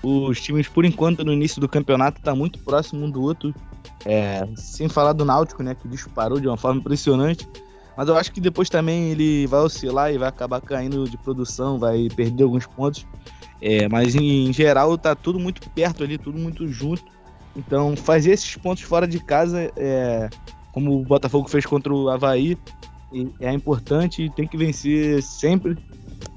Os 0.00 0.40
times, 0.40 0.68
por 0.68 0.84
enquanto, 0.84 1.24
no 1.24 1.32
início 1.32 1.60
do 1.60 1.68
campeonato, 1.68 2.20
tá 2.22 2.34
muito 2.34 2.60
próximo 2.60 3.04
um 3.04 3.10
do 3.10 3.20
outro. 3.20 3.52
É, 4.04 4.46
sem 4.54 4.88
falar 4.88 5.12
do 5.12 5.24
Náutico, 5.24 5.62
né? 5.62 5.74
Que 5.74 5.88
disparou 5.88 6.38
de 6.38 6.46
uma 6.46 6.56
forma 6.56 6.80
impressionante. 6.80 7.48
Mas 7.98 8.08
eu 8.08 8.16
acho 8.16 8.30
que 8.30 8.40
depois 8.40 8.70
também 8.70 9.10
ele 9.10 9.44
vai 9.48 9.58
oscilar 9.58 10.14
e 10.14 10.18
vai 10.18 10.28
acabar 10.28 10.60
caindo 10.60 11.10
de 11.10 11.18
produção, 11.18 11.80
vai 11.80 12.06
perder 12.14 12.44
alguns 12.44 12.64
pontos. 12.64 13.04
É, 13.60 13.88
mas 13.88 14.14
em, 14.14 14.48
em 14.48 14.52
geral 14.52 14.96
tá 14.96 15.16
tudo 15.16 15.36
muito 15.36 15.68
perto 15.70 16.04
ali, 16.04 16.16
tudo 16.16 16.38
muito 16.38 16.68
junto. 16.68 17.02
Então 17.56 17.96
fazer 17.96 18.30
esses 18.30 18.54
pontos 18.54 18.84
fora 18.84 19.04
de 19.04 19.18
casa, 19.18 19.72
é, 19.76 20.30
como 20.70 20.94
o 20.94 21.02
Botafogo 21.02 21.48
fez 21.48 21.66
contra 21.66 21.92
o 21.92 22.08
Havaí, 22.08 22.56
é 23.40 23.52
importante 23.52 24.22
e 24.22 24.30
tem 24.30 24.46
que 24.46 24.56
vencer 24.56 25.20
sempre. 25.20 25.76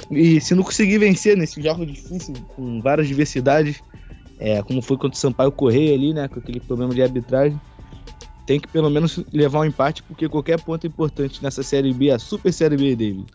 E 0.10 0.42
se 0.42 0.56
não 0.56 0.64
conseguir 0.64 0.98
vencer 0.98 1.38
nesse 1.38 1.62
jogo 1.62 1.86
difícil, 1.86 2.34
com 2.56 2.82
várias 2.82 3.08
diversidades, 3.08 3.84
é, 4.40 4.64
como 4.64 4.82
foi 4.82 4.98
contra 4.98 5.16
o 5.16 5.22
Sampaio 5.22 5.52
Correia 5.52 5.94
ali, 5.94 6.12
né, 6.12 6.28
com 6.28 6.40
aquele 6.40 6.60
problema 6.60 6.92
de 6.92 7.04
arbitragem, 7.04 7.62
tem 8.52 8.60
que 8.60 8.68
pelo 8.68 8.90
menos 8.90 9.18
levar 9.32 9.61
um 9.61 9.65
empate, 9.65 10.03
porque 10.03 10.28
qualquer 10.28 10.60
ponto 10.60 10.84
é 10.84 10.88
importante 10.90 11.41
nessa 11.41 11.64
Série 11.64 11.94
B, 11.94 12.11
a 12.11 12.19
Super 12.19 12.52
Série 12.52 12.76
B, 12.76 12.98
David. 12.98 13.26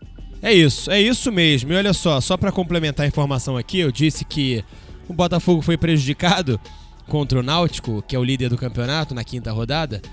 É 0.43 0.53
isso, 0.53 0.91
é 0.91 1.01
isso 1.01 1.31
mesmo. 1.31 1.73
E 1.73 1.75
olha 1.75 1.91
só, 1.91 2.21
só 2.21 2.37
para 2.37 2.51
complementar 2.51 3.03
a 3.03 3.07
informação 3.07 3.57
aqui, 3.57 3.79
eu 3.79 3.91
disse 3.91 4.23
que 4.23 4.63
o 5.09 5.13
Botafogo 5.13 5.63
foi 5.63 5.75
prejudicado 5.75 6.59
contra 7.07 7.39
o 7.39 7.41
Náutico, 7.41 8.03
que 8.07 8.15
é 8.15 8.19
o 8.19 8.23
líder 8.23 8.49
do 8.49 8.57
campeonato, 8.59 9.15
na 9.15 9.23
quinta 9.23 9.51
rodada. 9.51 10.03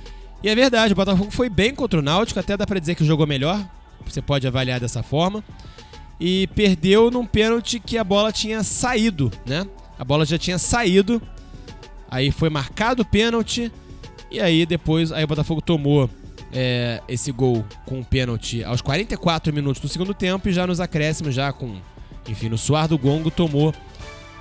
E 0.43 0.49
é 0.49 0.55
verdade, 0.55 0.95
o 0.95 0.97
Botafogo 0.97 1.31
foi 1.31 1.51
bem 1.51 1.75
contra 1.75 1.99
o 2.01 2.03
Náutico, 2.03 2.41
até 2.41 2.57
dá 2.57 2.67
para 2.67 2.81
dizer 2.81 2.95
que 2.95 3.05
jogou 3.05 3.27
melhor, 3.27 3.63
você 4.07 4.23
pode 4.23 4.47
avaliar 4.47 4.81
dessa 4.81 5.03
forma. 5.03 5.45
E 6.19 6.47
perdeu 6.55 7.11
num 7.11 7.27
pênalti 7.27 7.79
que 7.79 7.99
a 7.99 8.05
bola 8.05 8.33
tinha 8.33 8.65
saído, 8.65 9.31
né? 9.45 9.67
A 9.99 10.05
bola 10.05 10.25
já 10.25 10.39
tinha 10.39 10.57
saído. 10.57 11.21
Aí 12.11 12.31
foi 12.31 12.49
marcado 12.49 13.03
o 13.03 13.05
pênalti. 13.05 13.71
E 14.35 14.41
aí 14.41 14.67
depois 14.67 15.13
aí 15.13 15.23
o 15.23 15.29
Botafogo 15.29 15.63
tomou 15.63 16.11
é, 16.53 17.01
esse 17.07 17.31
gol 17.31 17.65
com 17.87 18.01
um 18.01 18.03
pênalti 18.03 18.65
aos 18.65 18.81
44 18.81 19.55
minutos 19.55 19.81
do 19.81 19.87
segundo 19.87 20.13
tempo 20.13 20.49
e 20.49 20.53
já 20.53 20.67
nos 20.67 20.81
acréscimos, 20.81 21.37
já 21.37 21.53
com, 21.53 21.77
enfim, 22.29 22.49
no 22.49 22.59
suar 22.59 22.89
do 22.89 22.99
gongo, 22.99 23.31
tomou 23.31 23.73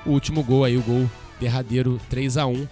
o 0.04 0.10
último 0.10 0.42
gol 0.42 0.64
aí, 0.64 0.76
o 0.76 0.82
gol 0.82 1.08
derradeiro 1.40 2.02
3 2.10 2.38
a 2.38 2.48
1 2.48 2.68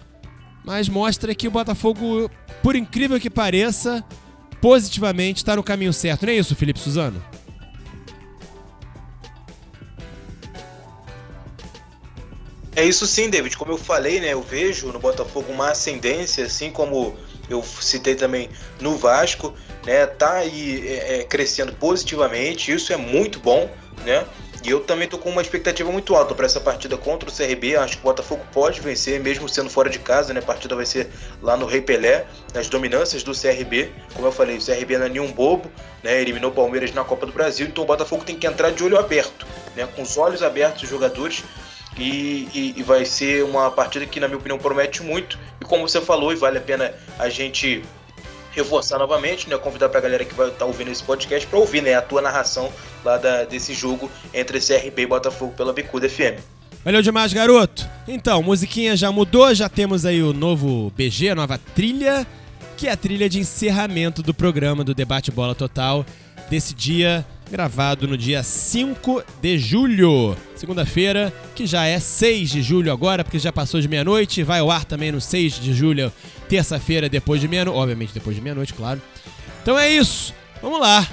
Mas 0.65 0.89
mostra 0.89 1.35
que 1.35 1.47
o 1.47 1.51
Botafogo, 1.51 2.27
por 2.63 2.75
incrível 2.75 3.19
que 3.19 3.29
pareça, 3.29 4.03
positivamente 4.59 5.37
está 5.43 5.55
no 5.55 5.61
caminho 5.61 5.93
certo. 5.93 6.25
Não 6.25 6.33
é 6.33 6.37
isso, 6.37 6.55
Felipe 6.55 6.79
Suzano? 6.79 7.23
É 12.75 12.85
isso 12.85 13.05
sim, 13.05 13.29
David. 13.29 13.57
Como 13.57 13.71
eu 13.71 13.77
falei, 13.77 14.19
né, 14.19 14.33
eu 14.33 14.41
vejo 14.41 14.87
no 14.87 14.99
Botafogo 14.99 15.51
uma 15.51 15.71
ascendência, 15.71 16.45
assim 16.45 16.71
como 16.71 17.17
eu 17.49 17.61
citei 17.63 18.15
também 18.15 18.49
no 18.79 18.95
Vasco, 18.95 19.53
né, 19.85 20.05
tá 20.05 20.33
aí 20.35 20.87
é, 20.87 21.19
é, 21.19 21.23
crescendo 21.23 21.73
positivamente, 21.73 22.71
isso 22.71 22.93
é 22.93 22.97
muito 22.97 23.39
bom, 23.39 23.69
né? 24.05 24.25
E 24.63 24.69
eu 24.69 24.79
também 24.79 25.07
tô 25.07 25.17
com 25.17 25.29
uma 25.29 25.41
expectativa 25.41 25.91
muito 25.91 26.15
alta 26.15 26.35
para 26.35 26.45
essa 26.45 26.59
partida 26.59 26.95
contra 26.95 27.27
o 27.27 27.33
CRB. 27.33 27.75
Acho 27.77 27.95
que 27.95 28.03
o 28.03 28.03
Botafogo 28.03 28.45
pode 28.53 28.79
vencer, 28.79 29.19
mesmo 29.19 29.49
sendo 29.49 29.71
fora 29.71 29.89
de 29.89 29.97
casa, 29.97 30.35
né? 30.35 30.39
A 30.39 30.43
partida 30.43 30.75
vai 30.75 30.85
ser 30.85 31.09
lá 31.41 31.57
no 31.57 31.65
Rei 31.65 31.81
Pelé, 31.81 32.27
nas 32.53 32.69
dominâncias 32.69 33.23
do 33.23 33.31
CRB. 33.33 33.91
Como 34.13 34.27
eu 34.27 34.31
falei, 34.31 34.57
o 34.57 34.63
CRB 34.63 34.99
não 34.99 35.07
é 35.07 35.09
nenhum 35.09 35.31
bobo, 35.31 35.71
né? 36.03 36.21
Eliminou 36.21 36.51
o 36.51 36.53
Palmeiras 36.53 36.93
na 36.93 37.03
Copa 37.03 37.25
do 37.25 37.31
Brasil, 37.31 37.65
então 37.65 37.83
o 37.83 37.87
Botafogo 37.87 38.23
tem 38.23 38.37
que 38.37 38.45
entrar 38.45 38.69
de 38.69 38.83
olho 38.83 38.99
aberto, 38.99 39.47
né? 39.75 39.87
Com 39.95 40.03
os 40.03 40.15
olhos 40.15 40.43
abertos 40.43 40.83
os 40.83 40.89
jogadores 40.89 41.43
e, 41.97 42.47
e, 42.53 42.73
e, 42.77 42.83
vai 42.83 43.05
ser 43.05 43.43
uma 43.43 43.69
partida 43.69 44.05
que, 44.05 44.19
na 44.19 44.27
minha 44.27 44.37
opinião, 44.37 44.57
promete 44.57 45.03
muito. 45.03 45.37
E 45.59 45.65
como 45.65 45.87
você 45.87 45.99
falou, 45.99 46.31
e 46.31 46.35
vale 46.35 46.57
a 46.57 46.61
pena 46.61 46.93
a 47.19 47.29
gente 47.29 47.83
reforçar 48.51 48.97
novamente, 48.97 49.49
né? 49.49 49.57
Convidar 49.57 49.89
para 49.89 49.99
a 49.99 50.01
galera 50.01 50.25
que 50.25 50.33
vai 50.33 50.47
estar 50.47 50.59
tá 50.59 50.65
ouvindo 50.65 50.91
esse 50.91 51.03
podcast 51.03 51.47
para 51.47 51.59
ouvir 51.59 51.81
né, 51.81 51.93
a 51.93 52.01
tua 52.01 52.21
narração 52.21 52.71
lá 53.03 53.17
da, 53.17 53.43
desse 53.43 53.73
jogo 53.73 54.09
entre 54.33 54.59
CRB 54.59 55.03
e 55.03 55.05
Botafogo 55.05 55.53
pela 55.55 55.73
Bicuda 55.73 56.09
FM. 56.09 56.39
Valeu 56.83 57.01
demais, 57.01 57.31
garoto! 57.31 57.87
Então, 58.07 58.41
musiquinha 58.41 58.97
já 58.97 59.11
mudou, 59.11 59.53
já 59.53 59.69
temos 59.69 60.05
aí 60.05 60.23
o 60.23 60.33
novo 60.33 60.91
BG, 60.97 61.29
a 61.29 61.35
nova 61.35 61.59
trilha, 61.75 62.25
que 62.75 62.87
é 62.87 62.91
a 62.91 62.97
trilha 62.97 63.29
de 63.29 63.39
encerramento 63.39 64.23
do 64.23 64.33
programa 64.33 64.83
do 64.83 64.95
Debate 64.95 65.29
Bola 65.29 65.53
Total 65.53 66.03
desse 66.49 66.73
dia 66.73 67.25
gravado 67.51 68.07
no 68.07 68.17
dia 68.17 68.41
5 68.41 69.23
de 69.41 69.59
julho, 69.59 70.37
segunda-feira, 70.55 71.33
que 71.53 71.67
já 71.67 71.85
é 71.85 71.99
6 71.99 72.49
de 72.49 72.61
julho 72.61 72.93
agora, 72.93 73.25
porque 73.25 73.37
já 73.37 73.51
passou 73.51 73.81
de 73.81 73.89
meia-noite, 73.89 74.41
vai 74.41 74.61
ao 74.61 74.71
ar 74.71 74.85
também 74.85 75.11
no 75.11 75.19
6 75.19 75.59
de 75.59 75.73
julho, 75.73 76.13
terça-feira, 76.47 77.09
depois 77.09 77.41
de 77.41 77.49
meia-noite, 77.49 77.77
obviamente 77.77 78.13
depois 78.13 78.37
de 78.37 78.41
meia-noite, 78.41 78.73
claro. 78.73 79.01
Então 79.61 79.77
é 79.77 79.89
isso, 79.91 80.33
vamos 80.61 80.79
lá. 80.79 81.05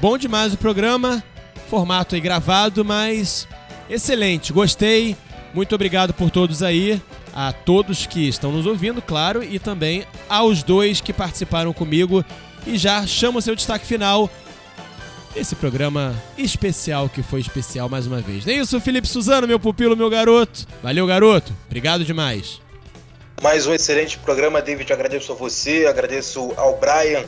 Bom 0.00 0.16
demais 0.16 0.54
o 0.54 0.56
programa, 0.56 1.22
formato 1.68 2.14
aí 2.14 2.20
gravado, 2.20 2.82
mas 2.82 3.46
excelente, 3.88 4.54
gostei. 4.54 5.14
Muito 5.52 5.74
obrigado 5.74 6.14
por 6.14 6.30
todos 6.30 6.62
aí, 6.62 7.00
a 7.34 7.52
todos 7.52 8.06
que 8.06 8.26
estão 8.26 8.50
nos 8.50 8.64
ouvindo, 8.64 9.02
claro, 9.02 9.44
e 9.44 9.58
também 9.58 10.04
aos 10.30 10.62
dois 10.62 11.02
que 11.02 11.12
participaram 11.12 11.74
comigo. 11.74 12.24
E 12.66 12.78
já 12.78 13.06
chamo 13.06 13.38
o 13.38 13.42
seu 13.42 13.54
destaque 13.54 13.84
final 13.86 14.30
esse 15.36 15.54
programa 15.56 16.14
especial 16.38 17.08
que 17.08 17.22
foi 17.22 17.40
especial 17.40 17.88
mais 17.88 18.06
uma 18.06 18.20
vez. 18.20 18.44
Nem 18.44 18.58
isso, 18.58 18.80
Felipe 18.80 19.08
Suzano, 19.08 19.46
meu 19.46 19.58
pupilo, 19.58 19.96
meu 19.96 20.08
garoto. 20.08 20.66
Valeu, 20.82 21.06
garoto. 21.06 21.52
Obrigado 21.66 22.04
demais. 22.04 22.60
Mais 23.42 23.66
um 23.66 23.74
excelente 23.74 24.18
programa, 24.18 24.62
David. 24.62 24.92
Agradeço 24.92 25.32
a 25.32 25.34
você, 25.34 25.86
agradeço 25.86 26.52
ao 26.56 26.78
Brian 26.78 27.24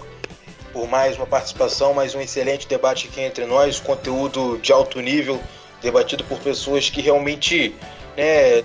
por 0.73 0.89
mais 0.89 1.17
uma 1.17 1.27
participação, 1.27 1.95
mais 1.95 2.15
um 2.15 2.21
excelente 2.21 2.69
debate 2.69 3.09
aqui 3.09 3.21
entre 3.21 3.47
nós, 3.47 3.81
conteúdo 3.81 4.59
de 4.59 4.73
alto 4.73 5.01
nível, 5.01 5.41
debatido 5.83 6.23
por 6.25 6.39
pessoas 6.39 6.91
que 6.91 7.01
realmente 7.01 7.75
né, 8.17 8.63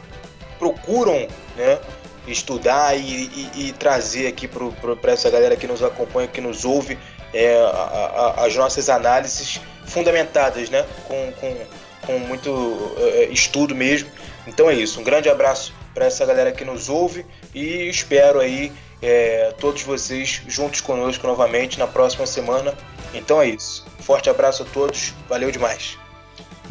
procuram 0.60 1.28
né, 1.56 1.80
estudar 2.28 2.96
e, 2.96 3.02
e, 3.02 3.68
e 3.68 3.72
trazer 3.74 4.28
aqui 4.28 4.48
para 4.48 5.12
essa 5.12 5.30
galera 5.30 5.56
que 5.56 5.68
nos 5.68 5.82
acompanha, 5.84 6.28
que 6.28 6.42
nos 6.42 6.66
ouve, 6.66 6.98
é, 7.34 7.56
a, 7.58 8.36
a, 8.38 8.46
as 8.46 8.56
nossas 8.56 8.90
análises 8.90 9.60
fundamentadas, 9.86 10.70
né? 10.70 10.86
Com, 11.08 11.32
com, 11.34 11.58
com 12.06 12.20
muito 12.20 12.52
uh, 12.52 13.32
estudo 13.32 13.76
mesmo. 13.76 14.10
Então 14.48 14.70
é 14.70 14.74
isso. 14.74 15.00
Um 15.00 15.04
grande 15.04 15.30
abraço 15.30 15.74
para 15.94 16.06
essa 16.06 16.26
galera 16.26 16.52
que 16.52 16.66
nos 16.66 16.90
ouve 16.90 17.26
e 17.54 17.90
espero 17.90 18.40
aí 18.40 18.72
é, 19.02 19.54
todos 19.60 19.82
vocês 19.84 20.42
juntos 20.48 20.82
conosco 20.82 21.26
novamente 21.28 21.80
na 21.80 21.88
próxima 21.88 22.26
semana. 22.26 22.74
Então 23.14 23.42
é 23.42 23.48
isso. 23.48 23.86
Forte 24.00 24.30
abraço 24.30 24.64
a 24.64 24.66
todos. 24.66 25.14
Valeu 25.28 25.52
demais. 25.52 26.01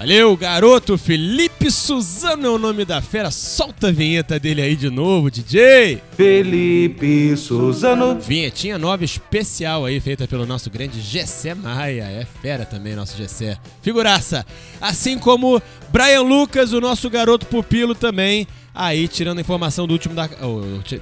Valeu, 0.01 0.35
garoto 0.35 0.97
Felipe 0.97 1.71
Suzano 1.71 2.47
é 2.47 2.49
o 2.49 2.57
nome 2.57 2.87
da 2.87 3.03
fera. 3.03 3.31
Solta 3.31 3.89
a 3.89 3.93
vinheta 3.93 4.41
dele 4.41 4.63
aí 4.63 4.75
de 4.75 4.89
novo, 4.89 5.31
DJ. 5.31 6.03
Felipe 6.17 7.37
Suzano. 7.37 8.19
Vinhetinha 8.19 8.79
nova 8.79 9.05
especial 9.05 9.85
aí, 9.85 10.01
feita 10.01 10.27
pelo 10.27 10.47
nosso 10.47 10.71
grande 10.71 11.03
Gessé 11.03 11.55
Maia. 11.55 12.05
É 12.05 12.27
fera 12.41 12.65
também, 12.65 12.97
nosso 12.97 13.15
Gessé. 13.15 13.59
Figuraça. 13.83 14.47
Assim 14.81 15.19
como 15.19 15.61
Brian 15.91 16.23
Lucas, 16.23 16.73
o 16.73 16.81
nosso 16.81 17.11
garoto 17.11 17.45
pupilo 17.45 17.95
também. 17.95 18.47
Aí, 18.75 19.07
tirando 19.07 19.43
informação 19.43 19.87
do 19.87 19.93
último, 19.93 20.15
da, 20.15 20.31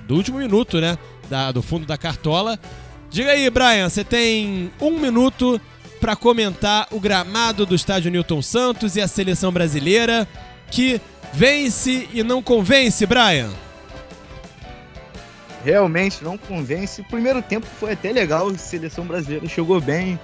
do 0.09 0.17
último 0.17 0.39
minuto, 0.39 0.81
né? 0.81 0.99
Da, 1.31 1.53
do 1.53 1.63
fundo 1.63 1.87
da 1.87 1.97
cartola. 1.97 2.59
Diga 3.11 3.31
aí, 3.31 3.49
Brian, 3.49 3.89
você 3.89 4.03
tem 4.03 4.73
um 4.81 4.99
minuto 4.99 5.61
para 5.99 6.17
comentar 6.17 6.89
o 6.91 7.01
gramado 7.01 7.67
do 7.67 7.75
estádio 7.75 8.11
Newton 8.11 8.41
Santos 8.41 8.97
e 8.97 9.01
a 9.01 9.09
seleção 9.09 9.53
brasileira 9.53 10.27
que 10.71 11.01
vence 11.33 12.09
e 12.13 12.23
não 12.23 12.43
convence, 12.43 13.05
Brian. 13.05 13.51
Realmente 15.65 16.23
não 16.23 16.39
convence. 16.39 17.01
O 17.01 17.05
primeiro 17.05 17.43
tempo 17.43 17.67
foi 17.79 17.93
até 17.93 18.13
legal, 18.13 18.49
a 18.49 18.57
seleção 18.57 19.05
brasileira 19.05 19.47
chegou 19.49 19.81
bem. 19.81 20.19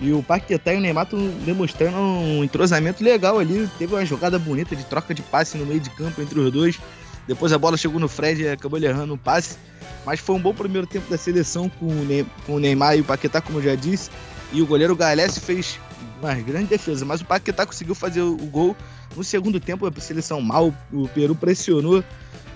E 0.00 0.12
o 0.12 0.22
Paquetá 0.22 0.74
e 0.74 0.76
o 0.76 0.80
Neymar 0.80 1.04
estão 1.04 1.26
demonstrando 1.44 1.96
um 1.96 2.42
entrosamento 2.42 3.02
legal 3.02 3.38
ali. 3.38 3.68
Teve 3.78 3.94
uma 3.94 4.04
jogada 4.04 4.38
bonita 4.38 4.74
de 4.74 4.84
troca 4.84 5.14
de 5.14 5.22
passe 5.22 5.56
no 5.56 5.64
meio 5.64 5.80
de 5.80 5.88
campo 5.90 6.20
entre 6.20 6.38
os 6.38 6.52
dois. 6.52 6.78
Depois 7.26 7.52
a 7.52 7.58
bola 7.58 7.76
chegou 7.76 7.98
no 7.98 8.08
Fred 8.08 8.42
e 8.42 8.48
acabou 8.48 8.78
errando 8.78 9.14
o 9.14 9.18
passe. 9.18 9.56
Mas 10.04 10.20
foi 10.20 10.34
um 10.34 10.40
bom 10.40 10.52
primeiro 10.52 10.86
tempo 10.86 11.08
da 11.08 11.16
seleção 11.16 11.68
com 11.68 11.86
o 12.48 12.58
Neymar 12.58 12.96
e 12.96 13.00
o 13.00 13.04
Paquetá, 13.04 13.40
como 13.40 13.58
eu 13.58 13.62
já 13.62 13.74
disse. 13.74 14.10
E 14.54 14.62
o 14.62 14.66
goleiro 14.66 14.94
Galés 14.94 15.36
fez 15.36 15.80
uma 16.22 16.32
grande 16.36 16.68
defesa, 16.68 17.04
mas 17.04 17.20
o 17.20 17.24
Paquetá 17.24 17.66
conseguiu 17.66 17.94
fazer 17.94 18.22
o 18.22 18.36
gol 18.36 18.76
no 19.16 19.24
segundo 19.24 19.58
tempo. 19.58 19.84
A 19.84 20.00
seleção 20.00 20.40
mal, 20.40 20.72
o 20.92 21.08
Peru 21.08 21.34
pressionou 21.34 22.04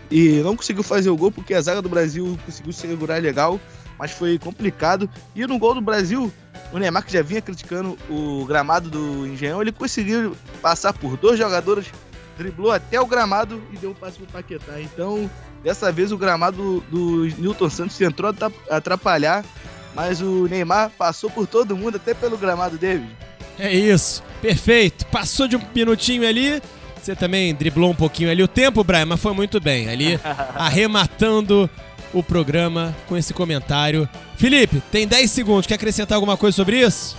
e 0.08 0.40
não 0.44 0.56
conseguiu 0.56 0.84
fazer 0.84 1.10
o 1.10 1.16
gol 1.16 1.32
porque 1.32 1.52
a 1.52 1.60
zaga 1.60 1.82
do 1.82 1.88
Brasil 1.88 2.38
conseguiu 2.46 2.72
segurar 2.72 3.20
legal, 3.20 3.60
mas 3.98 4.12
foi 4.12 4.38
complicado. 4.38 5.10
E 5.34 5.44
no 5.44 5.58
gol 5.58 5.74
do 5.74 5.80
Brasil, 5.80 6.32
o 6.72 6.78
Neymar, 6.78 7.04
que 7.04 7.12
já 7.12 7.20
vinha 7.20 7.42
criticando 7.42 7.98
o 8.08 8.44
gramado 8.46 8.88
do 8.88 9.26
Engenhão, 9.26 9.60
ele 9.60 9.72
conseguiu 9.72 10.36
passar 10.62 10.92
por 10.92 11.16
dois 11.16 11.36
jogadores, 11.36 11.86
driblou 12.38 12.70
até 12.70 13.00
o 13.00 13.06
gramado 13.06 13.60
e 13.72 13.76
deu 13.76 13.90
um 13.90 13.94
passe 13.94 14.18
pro 14.18 14.26
Paquetá. 14.26 14.80
Então, 14.80 15.28
dessa 15.64 15.90
vez 15.90 16.12
o 16.12 16.16
gramado 16.16 16.80
do, 16.92 17.26
do 17.26 17.40
Newton 17.40 17.68
Santos 17.68 18.00
entrou 18.00 18.32
a 18.70 18.76
atrapalhar, 18.76 19.44
mas 19.98 20.20
o 20.20 20.46
Neymar 20.46 20.92
passou 20.96 21.28
por 21.28 21.44
todo 21.44 21.76
mundo, 21.76 21.96
até 21.96 22.14
pelo 22.14 22.38
gramado, 22.38 22.78
David. 22.78 23.10
É 23.58 23.74
isso, 23.74 24.22
perfeito. 24.40 25.04
Passou 25.06 25.48
de 25.48 25.56
um 25.56 25.60
minutinho 25.74 26.24
ali, 26.24 26.62
você 27.02 27.16
também 27.16 27.52
driblou 27.52 27.90
um 27.90 27.96
pouquinho 27.96 28.30
ali 28.30 28.40
o 28.40 28.46
tempo, 28.46 28.84
Brian, 28.84 29.06
mas 29.06 29.18
foi 29.20 29.34
muito 29.34 29.60
bem. 29.60 29.88
Ali, 29.88 30.20
arrematando 30.54 31.68
o 32.14 32.22
programa 32.22 32.94
com 33.08 33.16
esse 33.16 33.34
comentário. 33.34 34.08
Felipe, 34.36 34.80
tem 34.92 35.04
10 35.04 35.28
segundos. 35.32 35.66
Quer 35.66 35.74
acrescentar 35.74 36.14
alguma 36.14 36.36
coisa 36.36 36.54
sobre 36.54 36.78
isso? 36.80 37.16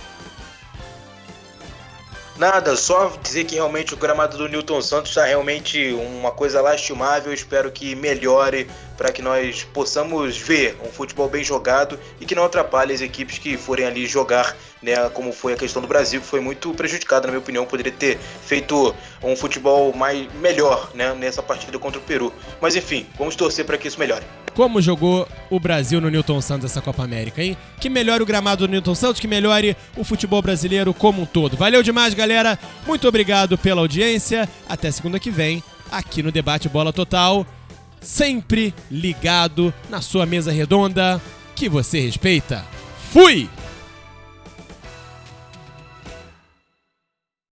Nada, 2.40 2.74
só 2.74 3.12
dizer 3.22 3.44
que 3.44 3.56
realmente 3.56 3.92
o 3.92 3.98
gramado 3.98 4.38
do 4.38 4.48
Newton 4.48 4.80
Santos 4.80 5.10
está 5.10 5.26
realmente 5.26 5.92
uma 5.92 6.30
coisa 6.30 6.62
lastimável. 6.62 7.34
Espero 7.34 7.70
que 7.70 7.94
melhore 7.94 8.66
para 8.96 9.12
que 9.12 9.20
nós 9.20 9.62
possamos 9.74 10.38
ver 10.38 10.74
um 10.82 10.90
futebol 10.90 11.28
bem 11.28 11.44
jogado 11.44 12.00
e 12.18 12.24
que 12.24 12.34
não 12.34 12.44
atrapalhe 12.44 12.94
as 12.94 13.02
equipes 13.02 13.36
que 13.36 13.58
forem 13.58 13.84
ali 13.84 14.06
jogar, 14.06 14.56
né? 14.82 15.08
Como 15.10 15.32
foi 15.32 15.52
a 15.52 15.56
questão 15.56 15.80
do 15.82 15.88
Brasil, 15.88 16.20
que 16.20 16.26
foi 16.26 16.40
muito 16.40 16.72
prejudicada, 16.74 17.26
na 17.26 17.32
minha 17.32 17.40
opinião. 17.40 17.66
Poderia 17.66 17.92
ter 17.92 18.18
feito 18.18 18.94
um 19.22 19.36
futebol 19.36 19.92
mais 19.94 20.32
melhor, 20.34 20.90
né? 20.94 21.14
Nessa 21.14 21.42
partida 21.42 21.78
contra 21.78 22.00
o 22.00 22.02
Peru. 22.02 22.32
Mas 22.60 22.76
enfim, 22.76 23.06
vamos 23.18 23.36
torcer 23.36 23.64
para 23.64 23.78
que 23.78 23.88
isso 23.88 23.98
melhore. 23.98 24.24
Como 24.54 24.82
jogou 24.82 25.28
o 25.48 25.60
Brasil 25.60 26.00
no 26.00 26.10
Newton 26.10 26.40
Santos 26.40 26.70
essa 26.70 26.80
Copa 26.80 27.04
América, 27.04 27.42
hein? 27.42 27.56
Que 27.80 27.88
melhore 27.88 28.22
o 28.22 28.26
gramado 28.26 28.66
do 28.66 28.70
Newton 28.70 28.94
Santos, 28.94 29.20
que 29.20 29.28
melhore 29.28 29.76
o 29.96 30.04
futebol 30.04 30.42
brasileiro 30.42 30.92
como 30.92 31.22
um 31.22 31.26
todo. 31.26 31.56
Valeu 31.56 31.82
demais, 31.82 32.14
galera. 32.14 32.58
Muito 32.86 33.06
obrigado 33.06 33.56
pela 33.56 33.80
audiência. 33.80 34.48
Até 34.68 34.90
segunda 34.90 35.20
que 35.20 35.30
vem, 35.30 35.62
aqui 35.90 36.22
no 36.22 36.32
Debate 36.32 36.68
Bola 36.68 36.92
Total 36.92 37.46
sempre 38.00 38.74
ligado 38.90 39.72
na 39.88 40.00
sua 40.00 40.26
mesa 40.26 40.50
redonda 40.50 41.20
que 41.54 41.68
você 41.68 42.00
respeita. 42.00 42.64
Fui! 43.12 43.48